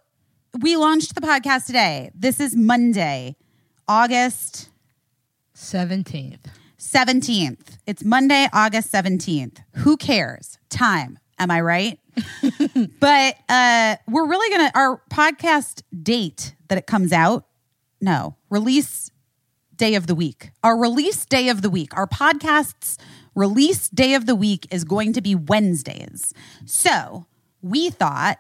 we 0.62 0.78
launched 0.78 1.14
the 1.14 1.22
podcast 1.22 1.68
today. 1.68 2.10
This 2.16 2.40
is 2.40 2.56
Monday, 2.56 3.36
August 3.88 4.70
Seventeenth. 5.54 6.48
17th. 6.80 7.78
It's 7.86 8.04
Monday, 8.04 8.48
August 8.52 8.92
17th. 8.92 9.60
Who 9.76 9.96
cares? 9.96 10.58
Time. 10.70 11.20
Am 11.38 11.52
I 11.52 11.62
right? 11.62 12.00
but 13.00 13.36
uh 13.48 13.98
we're 14.08 14.28
really 14.28 14.58
going 14.58 14.72
to 14.72 14.78
our 14.78 15.02
podcast 15.12 15.84
date 16.02 16.56
that 16.70 16.80
it 16.80 16.88
comes 16.88 17.14
out. 17.14 17.46
No, 18.02 18.38
release 18.50 19.12
day 19.78 19.96
of 19.96 20.08
the 20.08 20.16
week. 20.16 20.52
Our 20.64 20.78
release 20.78 21.26
day 21.26 21.50
of 21.50 21.62
the 21.62 21.70
week. 21.70 21.96
Our 21.98 22.08
podcast's 22.08 22.98
release 23.34 23.90
day 23.90 24.14
of 24.14 24.26
the 24.26 24.36
week 24.36 24.68
is 24.72 24.84
going 24.84 25.14
to 25.14 25.22
be 25.22 25.36
Wednesdays. 25.36 26.34
So, 26.66 27.26
we 27.62 27.90
thought 27.90 28.40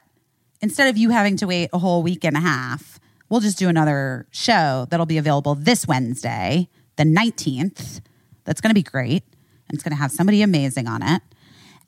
instead 0.61 0.89
of 0.89 0.97
you 0.97 1.09
having 1.09 1.37
to 1.37 1.47
wait 1.47 1.69
a 1.73 1.79
whole 1.79 2.03
week 2.03 2.23
and 2.23 2.37
a 2.37 2.39
half, 2.39 2.99
we'll 3.29 3.39
just 3.39 3.57
do 3.57 3.69
another 3.69 4.27
show 4.31 4.87
that'll 4.89 5.05
be 5.05 5.17
available 5.17 5.55
this 5.55 5.87
Wednesday, 5.87 6.69
the 6.95 7.03
19th. 7.03 8.01
That's 8.43 8.61
going 8.61 8.69
to 8.69 8.75
be 8.75 8.83
great. 8.83 9.23
And 9.67 9.75
it's 9.75 9.83
going 9.83 9.95
to 9.95 10.01
have 10.01 10.11
somebody 10.11 10.41
amazing 10.41 10.87
on 10.87 11.01
it. 11.01 11.21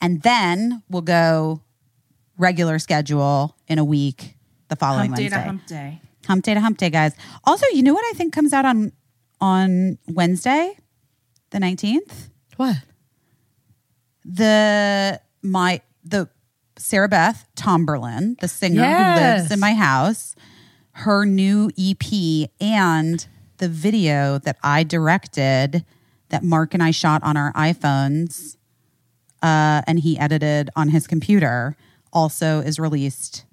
And 0.02 0.22
then 0.24 0.84
we'll 0.90 1.02
go 1.02 1.62
regular 2.38 2.80
schedule 2.80 3.56
in 3.68 3.80
a 3.80 3.86
week 3.86 4.36
the 4.68 4.76
following 4.76 5.12
Hump 5.12 5.18
day 5.18 5.24
Wednesday. 5.24 5.40
to 5.40 5.46
hump 5.46 5.66
day. 5.68 6.02
Hump 6.28 6.44
day 6.44 6.54
to 6.54 6.60
hump 6.60 6.78
day, 6.78 6.90
guys. 6.90 7.14
Also, 7.46 7.66
you 7.74 7.84
know 7.84 7.94
what 7.94 8.06
I 8.06 8.12
think 8.18 8.34
comes 8.34 8.54
out 8.54 8.66
on 8.66 8.92
on 9.40 9.98
Wednesday, 10.08 10.78
the 11.52 11.60
19th? 11.60 12.30
What? 12.56 12.78
The 14.26 15.22
my 15.42 15.82
the 16.04 16.30
Sarah 16.78 17.08
Beth 17.08 17.48
Tomberlin, 17.56 18.38
the 18.42 18.48
singer 18.48 18.84
who 18.84 19.22
lives 19.22 19.52
in 19.52 19.60
my 19.60 19.74
house, 19.74 20.36
her 20.92 21.26
new 21.26 21.72
EP 21.78 22.50
and 22.60 23.26
the 23.58 23.70
video 23.70 24.38
that 24.40 24.58
I 24.64 24.84
directed 24.84 25.86
that 26.30 26.44
Mark 26.44 26.74
and 26.74 26.84
I 26.84 26.92
shot 26.92 27.24
on 27.24 27.38
our 27.38 27.54
iPhones 27.54 28.58
uh, 29.42 29.82
and 29.88 30.00
he 30.00 30.18
edited 30.20 30.70
on 30.76 30.90
his 30.90 31.08
computer 31.08 31.76
also 32.12 32.60
is 32.60 32.80
released 32.80 33.46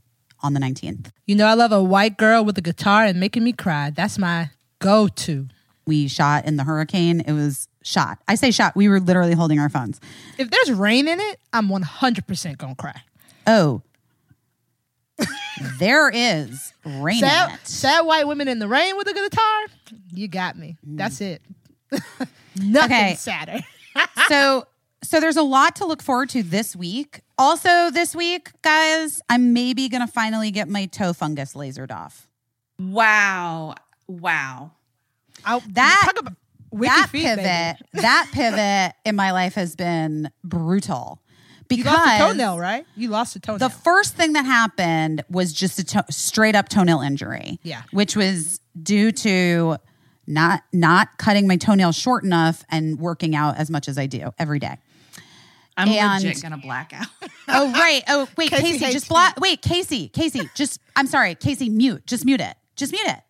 on 0.42 0.54
the 0.54 0.60
19th. 0.60 1.10
You 1.26 1.36
know, 1.36 1.46
I 1.46 1.54
love 1.54 1.72
a 1.72 1.82
white 1.82 2.16
girl 2.16 2.44
with 2.44 2.58
a 2.58 2.60
guitar 2.60 3.04
and 3.04 3.18
making 3.18 3.44
me 3.44 3.52
cry. 3.52 3.90
That's 3.90 4.18
my 4.18 4.50
go-to. 4.78 5.48
We 5.86 6.08
shot 6.08 6.46
in 6.46 6.56
the 6.56 6.64
hurricane. 6.64 7.20
It 7.20 7.32
was 7.32 7.68
shot. 7.82 8.18
I 8.28 8.34
say 8.36 8.50
shot. 8.50 8.74
We 8.76 8.88
were 8.88 9.00
literally 9.00 9.34
holding 9.34 9.58
our 9.58 9.68
phones. 9.68 10.00
If 10.38 10.50
there's 10.50 10.72
rain 10.72 11.08
in 11.08 11.20
it, 11.20 11.38
I'm 11.52 11.68
100% 11.68 12.56
gonna 12.58 12.74
cry. 12.74 13.00
Oh, 13.46 13.82
there 15.78 16.10
is 16.10 16.72
rain 16.84 17.16
in 17.22 17.28
Sad, 17.28 17.54
it. 17.54 17.66
sad 17.68 18.00
white 18.06 18.26
women 18.26 18.48
in 18.48 18.58
the 18.58 18.66
rain 18.68 18.96
with 18.96 19.06
a 19.08 19.14
guitar. 19.14 19.64
You 20.12 20.26
got 20.28 20.56
me. 20.58 20.76
That's 20.82 21.20
it. 21.20 21.42
Nothing 22.56 22.78
Okay. 22.96 23.14
sadder. 23.14 23.60
so 24.28 24.66
so 25.02 25.20
there's 25.20 25.36
a 25.36 25.42
lot 25.42 25.76
to 25.76 25.86
look 25.86 26.02
forward 26.02 26.30
to 26.30 26.42
this 26.42 26.74
week. 26.74 27.20
Also 27.38 27.90
this 27.90 28.16
week, 28.16 28.50
guys, 28.62 29.20
I'm 29.28 29.52
maybe 29.52 29.88
gonna 29.88 30.06
finally 30.08 30.50
get 30.50 30.68
my 30.68 30.86
toe 30.86 31.12
fungus 31.12 31.52
lasered 31.54 31.92
off. 31.92 32.26
Wow. 32.80 33.74
Wow. 34.08 34.72
I, 35.46 35.60
That- 35.72 36.02
talk 36.06 36.20
about 36.20 36.34
that 36.72 37.08
feet, 37.10 37.22
pivot, 37.22 37.36
baby. 37.44 38.02
that 38.02 38.28
pivot 38.32 38.96
in 39.04 39.14
my 39.16 39.30
life 39.32 39.54
has 39.54 39.76
been 39.76 40.30
brutal. 40.42 41.20
Because 41.68 41.78
You 41.78 41.84
Because 41.84 41.96
lost 41.96 42.20
a 42.20 42.24
toenail, 42.26 42.58
right? 42.58 42.86
You 42.96 43.08
lost 43.08 43.36
a 43.36 43.40
toenail. 43.40 43.58
the 43.68 43.70
first 43.74 44.16
thing 44.16 44.34
that 44.34 44.44
happened 44.44 45.22
was 45.30 45.52
just 45.52 45.78
a 45.78 45.84
to- 45.84 46.04
straight 46.10 46.54
up 46.54 46.68
toenail 46.68 47.00
injury. 47.00 47.58
Yeah. 47.62 47.82
which 47.92 48.16
was 48.16 48.60
due 48.82 49.12
to 49.12 49.76
not 50.26 50.62
not 50.72 51.16
cutting 51.18 51.46
my 51.46 51.56
toenail 51.56 51.92
short 51.92 52.24
enough 52.24 52.64
and 52.70 52.98
working 52.98 53.34
out 53.36 53.56
as 53.56 53.70
much 53.70 53.88
as 53.88 53.96
I 53.98 54.06
do 54.06 54.32
every 54.38 54.58
day. 54.58 54.76
I'm 55.76 55.88
And- 55.88 56.22
legit 56.24 56.42
gonna 56.42 56.58
black 56.58 56.92
out. 56.94 57.06
Oh 57.48 57.72
right. 57.72 58.02
Oh 58.08 58.28
wait, 58.36 58.50
Caissie 58.50 58.78
Caissie, 58.78 58.92
just 58.92 59.06
me. 59.06 59.14
block. 59.14 59.38
Wait, 59.40 59.60
Caissie, 59.62 60.10
Caissie, 60.12 60.48
just. 60.54 60.80
I'm 60.96 61.06
sorry, 61.06 61.34
Caissie. 61.34 61.70
Mute. 61.70 62.06
Just 62.06 62.24
mute 62.24 62.40
it. 62.40 62.56
Just 62.76 62.92
mute 62.92 63.06
it. 63.06 63.20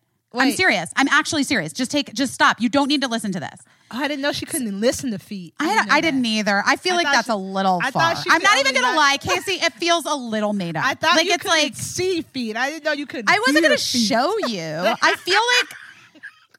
I'm 0.43 0.51
serious. 0.51 0.91
I'm 0.95 1.07
actually 1.09 1.43
serious. 1.43 1.73
Just 1.73 1.91
take. 1.91 2.13
Just 2.13 2.33
stop. 2.33 2.59
You 2.61 2.69
don't 2.69 2.87
need 2.87 3.01
to 3.01 3.07
listen 3.07 3.31
to 3.33 3.39
this. 3.39 3.59
Oh, 3.91 3.99
I 3.99 4.07
didn't 4.07 4.23
know 4.23 4.31
she 4.31 4.45
couldn't 4.47 4.79
listen 4.81 5.11
to 5.11 5.19
feet. 5.19 5.53
I, 5.59 5.75
didn't 5.75 5.91
I 5.91 6.01
didn't 6.01 6.25
either. 6.25 6.63
I 6.65 6.75
feel 6.75 6.93
I 6.93 6.97
like 6.97 7.05
that's 7.05 7.27
she- 7.27 7.31
a 7.33 7.35
little 7.35 7.79
I 7.83 7.91
far. 7.91 8.15
I'm 8.29 8.41
not 8.41 8.57
even 8.59 8.73
gonna 8.73 8.87
not- 8.87 8.95
lie, 8.97 9.17
Caissie. 9.21 9.63
It 9.63 9.73
feels 9.73 10.05
a 10.05 10.15
little 10.15 10.53
made 10.53 10.75
up. 10.75 10.83
I 10.85 10.95
thought 10.95 11.15
like 11.15 11.25
you 11.27 11.33
it's 11.33 11.45
like 11.45 11.75
see 11.75 12.21
feet. 12.23 12.57
I 12.57 12.71
didn't 12.71 12.83
know 12.83 12.93
you 12.93 13.05
could. 13.05 13.25
I 13.27 13.37
wasn't 13.39 13.63
gonna 13.63 13.77
feet. 13.77 14.07
show 14.07 14.37
you. 14.47 14.59
I 15.01 15.15
feel 15.17 15.39
like 15.59 15.77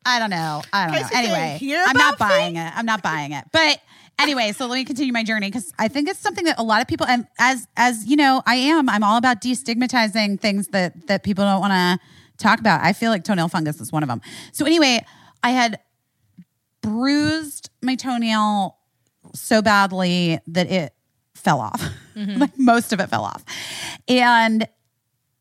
I 0.04 0.18
don't 0.20 0.30
know. 0.30 0.62
I 0.72 0.86
don't 0.86 0.94
Caissie 1.02 1.12
know. 1.12 1.18
Anyway, 1.34 1.82
I'm 1.86 1.96
not 1.96 2.14
about 2.14 2.18
buying 2.28 2.56
it. 2.56 2.72
I'm 2.76 2.86
not 2.86 3.02
buying 3.02 3.32
it. 3.32 3.44
But 3.50 3.80
anyway, 4.20 4.52
so 4.52 4.66
let 4.66 4.76
me 4.76 4.84
continue 4.84 5.12
my 5.12 5.24
journey 5.24 5.48
because 5.48 5.72
I 5.80 5.88
think 5.88 6.08
it's 6.08 6.20
something 6.20 6.44
that 6.44 6.60
a 6.60 6.62
lot 6.62 6.80
of 6.80 6.86
people 6.86 7.06
and 7.08 7.26
as 7.40 7.66
as 7.76 8.06
you 8.06 8.14
know, 8.14 8.40
I 8.46 8.54
am. 8.54 8.88
I'm 8.88 9.02
all 9.02 9.16
about 9.16 9.40
destigmatizing 9.42 10.40
things 10.40 10.68
that 10.68 11.08
that 11.08 11.24
people 11.24 11.44
don't 11.44 11.60
want 11.60 11.72
to 11.72 11.98
talk 12.36 12.60
about. 12.60 12.82
I 12.82 12.92
feel 12.92 13.10
like 13.10 13.24
toenail 13.24 13.48
fungus 13.48 13.80
is 13.80 13.92
one 13.92 14.02
of 14.02 14.08
them. 14.08 14.20
So 14.52 14.64
anyway, 14.64 15.04
I 15.42 15.50
had 15.50 15.78
bruised 16.82 17.70
my 17.82 17.96
toenail 17.96 18.76
so 19.34 19.62
badly 19.62 20.38
that 20.46 20.70
it 20.70 20.94
fell 21.34 21.60
off. 21.60 21.82
Mm-hmm. 22.14 22.36
like 22.40 22.58
most 22.58 22.92
of 22.92 23.00
it 23.00 23.08
fell 23.08 23.24
off. 23.24 23.44
And 24.08 24.68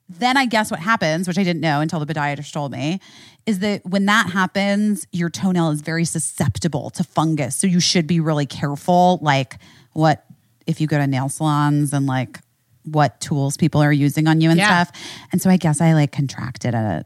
then 0.07 0.37
I 0.37 0.45
guess 0.45 0.69
what 0.69 0.79
happens, 0.79 1.27
which 1.27 1.37
I 1.37 1.43
didn't 1.43 1.61
know 1.61 1.81
until 1.81 1.99
the 1.99 2.05
podiatrist 2.05 2.51
told 2.51 2.71
me, 2.71 2.99
is 3.45 3.59
that 3.59 3.85
when 3.85 4.05
that 4.05 4.29
happens, 4.29 5.07
your 5.11 5.29
toenail 5.29 5.71
is 5.71 5.81
very 5.81 6.05
susceptible 6.05 6.89
to 6.91 7.03
fungus. 7.03 7.55
So 7.55 7.67
you 7.67 7.79
should 7.79 8.07
be 8.07 8.19
really 8.19 8.45
careful, 8.45 9.19
like 9.21 9.57
what 9.93 10.25
if 10.67 10.81
you 10.81 10.87
go 10.87 10.97
to 10.97 11.07
nail 11.07 11.29
salons 11.29 11.93
and 11.93 12.05
like 12.05 12.39
what 12.85 13.19
tools 13.19 13.57
people 13.57 13.81
are 13.81 13.91
using 13.93 14.27
on 14.27 14.41
you 14.41 14.49
and 14.49 14.59
Yeah. 14.59 14.83
stuff. 14.83 15.01
And 15.31 15.41
so 15.41 15.49
I 15.49 15.57
guess 15.57 15.81
I 15.81 15.93
like 15.93 16.11
contracted 16.11 16.73
a 16.73 17.03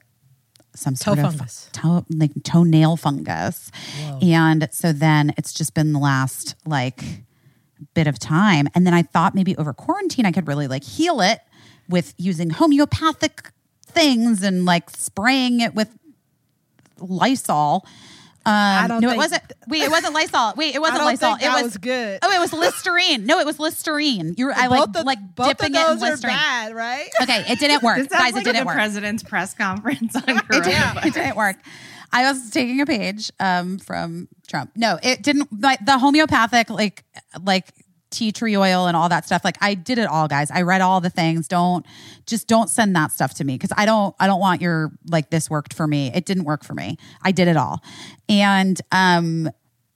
some 0.75 0.93
Toe 0.93 1.15
sort 1.15 1.19
fungus. 1.19 1.65
of 1.67 1.71
toe, 1.73 2.05
like 2.09 2.31
toenail 2.43 2.95
fungus. 2.95 3.71
And 4.21 4.69
so 4.71 4.93
then 4.93 5.33
it's 5.35 5.51
just 5.53 5.73
been 5.73 5.91
the 5.93 5.99
last 5.99 6.55
like 6.65 7.03
bit 7.93 8.07
of 8.07 8.19
time. 8.19 8.67
And 8.75 8.85
then 8.85 8.93
I 8.93 9.01
thought 9.01 9.35
maybe 9.35 9.57
over 9.57 9.73
quarantine 9.73 10.25
I 10.25 10.31
could 10.31 10.47
really 10.47 10.67
like 10.67 10.83
heal 10.83 11.21
it 11.21 11.39
with 11.89 12.13
using 12.17 12.51
homeopathic 12.51 13.51
things 13.87 14.43
and 14.43 14.63
like 14.63 14.89
spraying 14.91 15.59
it 15.59 15.73
with 15.75 15.89
Lysol. 16.99 17.85
Um, 18.49 18.87
don't 18.87 19.01
no, 19.01 19.09
it 19.11 19.17
wasn't. 19.17 19.43
Wait, 19.67 19.83
it 19.83 19.91
wasn't 19.91 20.13
Lysol. 20.13 20.53
Wait, 20.57 20.73
it 20.75 20.79
wasn't 20.79 20.99
don't 20.99 21.05
Lysol. 21.07 21.35
think 21.37 21.43
it 21.49 21.53
was, 21.53 21.63
was 21.63 21.77
good. 21.77 22.19
Oh, 22.21 22.31
it 22.31 22.39
was 22.39 22.51
Listerine. 22.53 23.25
No, 23.25 23.39
it 23.39 23.45
was 23.45 23.59
Listerine. 23.59 24.33
You're 24.37 24.53
I 24.53 24.67
like 24.67 24.87
both 24.91 24.95
of, 25.01 25.05
like 25.05 25.19
both 25.35 25.47
dipping 25.57 25.75
of 25.75 25.81
it 25.81 25.91
in 25.91 25.99
those 25.99 26.03
are 26.07 26.11
Listerine. 26.11 26.33
bad, 26.35 26.73
right? 26.75 27.09
Okay, 27.21 27.43
it 27.47 27.59
didn't 27.59 27.83
work, 27.83 27.97
This 27.99 28.07
guys. 28.07 28.33
sounds 28.33 28.37
It 28.37 28.43
didn't 28.45 28.61
the 28.61 28.65
work. 28.65 28.75
president's 28.75 29.23
press 29.23 29.53
conference 29.53 30.15
on 30.15 30.23
It 30.27 30.63
didn't, 30.63 31.05
it 31.05 31.13
didn't 31.13 31.35
work. 31.35 31.57
I 32.11 32.23
was 32.31 32.49
taking 32.49 32.81
a 32.81 32.85
page 32.87 33.31
um, 33.39 33.77
from 33.77 34.27
Trump. 34.47 34.71
No, 34.75 34.97
it 35.03 35.21
didn't. 35.21 35.61
Like 35.61 35.85
the 35.85 35.99
homeopathic, 35.99 36.69
like 36.71 37.03
like 37.43 37.67
tea 38.11 38.31
tree 38.31 38.57
oil 38.57 38.87
and 38.87 38.95
all 38.95 39.09
that 39.09 39.25
stuff. 39.25 39.43
Like 39.43 39.57
I 39.61 39.73
did 39.73 39.97
it 39.97 40.07
all, 40.07 40.27
guys. 40.27 40.51
I 40.51 40.61
read 40.61 40.81
all 40.81 41.01
the 41.01 41.09
things. 41.09 41.47
Don't 41.47 41.85
just 42.25 42.47
don't 42.47 42.69
send 42.69 42.95
that 42.95 43.11
stuff 43.11 43.33
to 43.35 43.43
me 43.43 43.55
because 43.55 43.71
I 43.75 43.85
don't. 43.85 44.15
I 44.19 44.27
don't 44.27 44.39
want 44.39 44.61
your 44.61 44.91
like 45.09 45.29
this 45.29 45.49
worked 45.49 45.73
for 45.73 45.87
me. 45.87 46.11
It 46.13 46.25
didn't 46.25 46.43
work 46.43 46.63
for 46.63 46.73
me. 46.73 46.97
I 47.21 47.31
did 47.31 47.47
it 47.47 47.57
all, 47.57 47.83
and 48.27 48.79
um, 48.91 49.49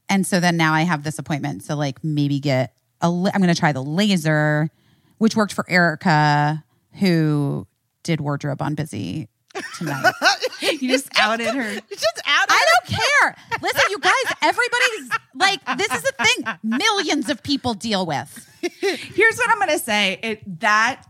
and 0.09 0.25
so 0.25 0.39
then 0.39 0.57
now 0.57 0.73
I 0.73 0.81
have 0.81 1.03
this 1.03 1.19
appointment. 1.19 1.63
So 1.63 1.75
like 1.75 2.03
maybe 2.03 2.39
get 2.39 2.73
a. 3.01 3.07
I'm 3.07 3.41
going 3.41 3.53
to 3.53 3.55
try 3.55 3.71
the 3.71 3.83
laser, 3.83 4.69
which 5.17 5.35
worked 5.35 5.53
for 5.53 5.65
Erica, 5.69 6.63
who 6.99 7.67
did 8.03 8.19
wardrobe 8.19 8.61
on 8.61 8.75
Busy 8.75 9.29
tonight. 9.77 10.13
You 10.61 10.89
just 10.89 11.09
outed 11.19 11.53
her. 11.53 11.71
It's 11.89 12.01
just 12.01 12.21
out. 12.25 12.45
I 12.49 12.65
don't 12.73 12.97
care. 12.97 13.35
Listen, 13.61 13.81
you 13.89 13.99
guys, 13.99 14.13
everybody's 14.41 15.09
like, 15.35 15.77
this 15.77 15.91
is 15.91 16.03
the 16.03 16.13
thing 16.23 16.77
millions 16.79 17.29
of 17.29 17.43
people 17.43 17.73
deal 17.73 18.05
with. 18.05 18.49
Here's 18.61 19.37
what 19.37 19.49
I'm 19.49 19.57
going 19.57 19.69
to 19.69 19.79
say. 19.79 20.19
It 20.23 20.59
that 20.61 21.03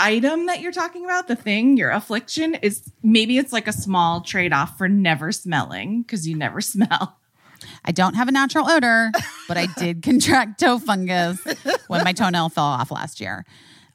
item 0.00 0.46
that 0.46 0.60
you're 0.60 0.72
talking 0.72 1.04
about, 1.04 1.28
the 1.28 1.36
thing, 1.36 1.76
your 1.76 1.90
affliction 1.90 2.56
is 2.56 2.90
maybe 3.02 3.38
it's 3.38 3.52
like 3.52 3.68
a 3.68 3.72
small 3.72 4.22
trade-off 4.22 4.76
for 4.76 4.88
never 4.88 5.30
smelling 5.30 6.02
because 6.02 6.26
you 6.26 6.36
never 6.36 6.60
smell. 6.60 7.16
I 7.84 7.92
don't 7.92 8.14
have 8.14 8.26
a 8.26 8.32
natural 8.32 8.68
odor, 8.68 9.12
but 9.46 9.56
I 9.56 9.66
did 9.78 10.02
contract 10.02 10.58
toe 10.58 10.78
fungus 10.78 11.38
when 11.86 12.02
my 12.02 12.12
toenail 12.12 12.48
fell 12.48 12.64
off 12.64 12.90
last 12.90 13.20
year. 13.20 13.44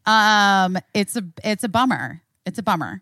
Um, 0.05 0.77
it's 0.93 1.15
a 1.15 1.23
it's 1.43 1.63
a 1.63 1.69
bummer. 1.69 2.21
It's 2.45 2.59
a 2.59 2.63
bummer. 2.63 3.01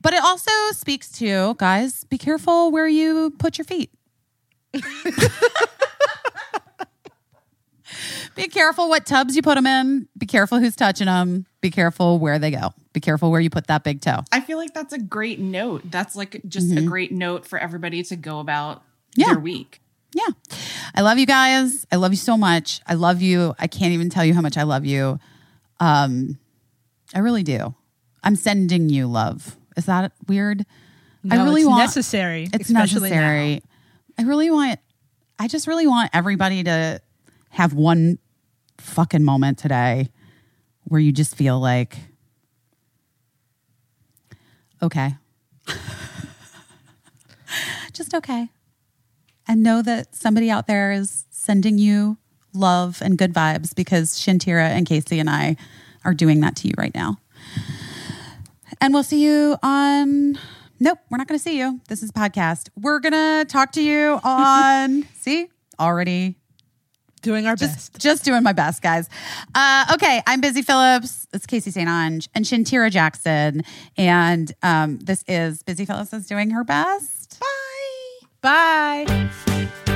But 0.00 0.12
it 0.14 0.22
also 0.22 0.50
speaks 0.72 1.10
to 1.18 1.54
guys, 1.58 2.04
be 2.04 2.18
careful 2.18 2.70
where 2.70 2.86
you 2.88 3.30
put 3.38 3.58
your 3.58 3.64
feet. 3.64 3.90
be 8.34 8.48
careful 8.48 8.88
what 8.88 9.06
tubs 9.06 9.34
you 9.34 9.42
put 9.42 9.56
them 9.56 9.66
in. 9.66 10.08
Be 10.16 10.26
careful 10.26 10.58
who's 10.60 10.76
touching 10.76 11.06
them. 11.06 11.46
Be 11.60 11.70
careful 11.70 12.18
where 12.18 12.38
they 12.38 12.50
go. 12.50 12.70
Be 12.92 13.00
careful 13.00 13.30
where 13.30 13.40
you 13.40 13.50
put 13.50 13.66
that 13.66 13.82
big 13.84 14.00
toe. 14.00 14.20
I 14.30 14.40
feel 14.40 14.58
like 14.58 14.74
that's 14.74 14.92
a 14.92 14.98
great 14.98 15.38
note. 15.40 15.82
That's 15.90 16.14
like 16.16 16.40
just 16.48 16.70
a 16.76 16.82
great 16.82 17.12
note 17.12 17.46
for 17.46 17.58
everybody 17.58 18.02
to 18.04 18.16
go 18.16 18.40
about 18.40 18.82
Yeah. 19.16 19.26
their 19.28 19.38
week. 19.38 19.80
Yeah. 20.14 20.28
I 20.94 21.02
love 21.02 21.18
you 21.18 21.26
guys. 21.26 21.86
I 21.92 21.96
love 21.96 22.12
you 22.12 22.16
so 22.16 22.36
much. 22.36 22.80
I 22.86 22.94
love 22.94 23.20
you. 23.20 23.54
I 23.58 23.66
can't 23.66 23.92
even 23.92 24.08
tell 24.10 24.24
you 24.24 24.32
how 24.34 24.40
much 24.40 24.56
I 24.56 24.62
love 24.62 24.84
you. 24.86 25.18
Um 25.80 26.38
I 27.14 27.18
really 27.20 27.42
do. 27.42 27.74
I'm 28.22 28.36
sending 28.36 28.88
you 28.88 29.06
love. 29.06 29.56
Is 29.78 29.86
that 29.86 30.12
weird? 30.26 30.66
I 31.30 31.36
No, 31.36 31.44
really 31.44 31.62
it's 31.62 31.68
want 31.68 31.80
necessary. 31.80 32.48
It's 32.52 32.68
necessary. 32.68 33.62
I 34.18 34.22
really 34.22 34.50
want 34.50 34.80
I 35.38 35.46
just 35.48 35.66
really 35.66 35.86
want 35.86 36.10
everybody 36.12 36.64
to 36.64 37.00
have 37.50 37.72
one 37.72 38.18
fucking 38.78 39.22
moment 39.24 39.58
today 39.58 40.10
where 40.84 41.00
you 41.00 41.12
just 41.12 41.36
feel 41.36 41.60
like 41.60 41.96
okay. 44.82 45.14
just 47.92 48.14
okay. 48.14 48.48
And 49.46 49.62
know 49.62 49.80
that 49.82 50.14
somebody 50.14 50.50
out 50.50 50.66
there 50.66 50.92
is 50.92 51.24
sending 51.30 51.78
you 51.78 52.18
love 52.52 53.00
and 53.00 53.16
good 53.16 53.32
vibes 53.32 53.74
because 53.74 54.14
Shantira 54.18 54.68
and 54.68 54.86
Caissie 54.86 55.20
and 55.20 55.30
I 55.30 55.56
are 56.04 56.14
doing 56.14 56.40
that 56.40 56.56
to 56.56 56.68
you 56.68 56.74
right 56.76 56.94
now. 56.94 57.18
And 58.80 58.94
we'll 58.94 59.02
see 59.02 59.22
you 59.24 59.56
on. 59.62 60.38
Nope, 60.80 60.98
we're 61.10 61.18
not 61.18 61.26
going 61.26 61.38
to 61.38 61.42
see 61.42 61.58
you. 61.58 61.80
This 61.88 62.02
is 62.02 62.10
a 62.10 62.12
podcast. 62.12 62.68
We're 62.80 63.00
going 63.00 63.12
to 63.12 63.44
talk 63.48 63.72
to 63.72 63.82
you 63.82 64.20
on. 64.24 65.04
see, 65.14 65.48
already. 65.78 66.36
Doing 67.20 67.48
our 67.48 67.56
just 67.56 67.92
best. 67.92 68.00
just 68.02 68.24
doing 68.24 68.44
my 68.44 68.52
best, 68.52 68.80
guys. 68.80 69.08
Uh, 69.52 69.86
okay, 69.94 70.22
I'm 70.24 70.40
Busy 70.40 70.62
Phillips. 70.62 71.26
It's 71.32 71.46
Caissie 71.46 71.72
St. 71.72 71.88
Onge 71.88 72.28
and 72.32 72.44
Shantira 72.44 72.92
Jackson, 72.92 73.62
and 73.96 74.52
um, 74.62 75.00
this 75.00 75.24
is 75.26 75.64
Busy 75.64 75.84
Phillips 75.84 76.12
is 76.12 76.26
doing 76.28 76.50
her 76.50 76.62
best. 76.62 77.40
Bye. 78.40 79.06
Bye. 79.06 79.87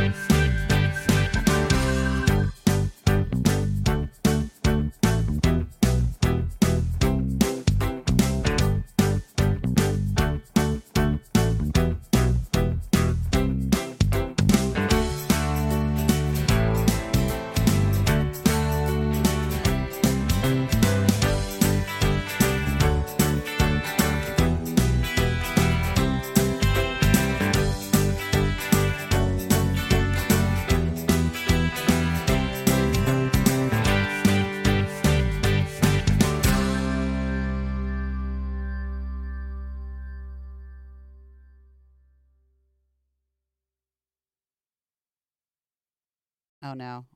Oh 46.62 46.74
no. 46.74 47.06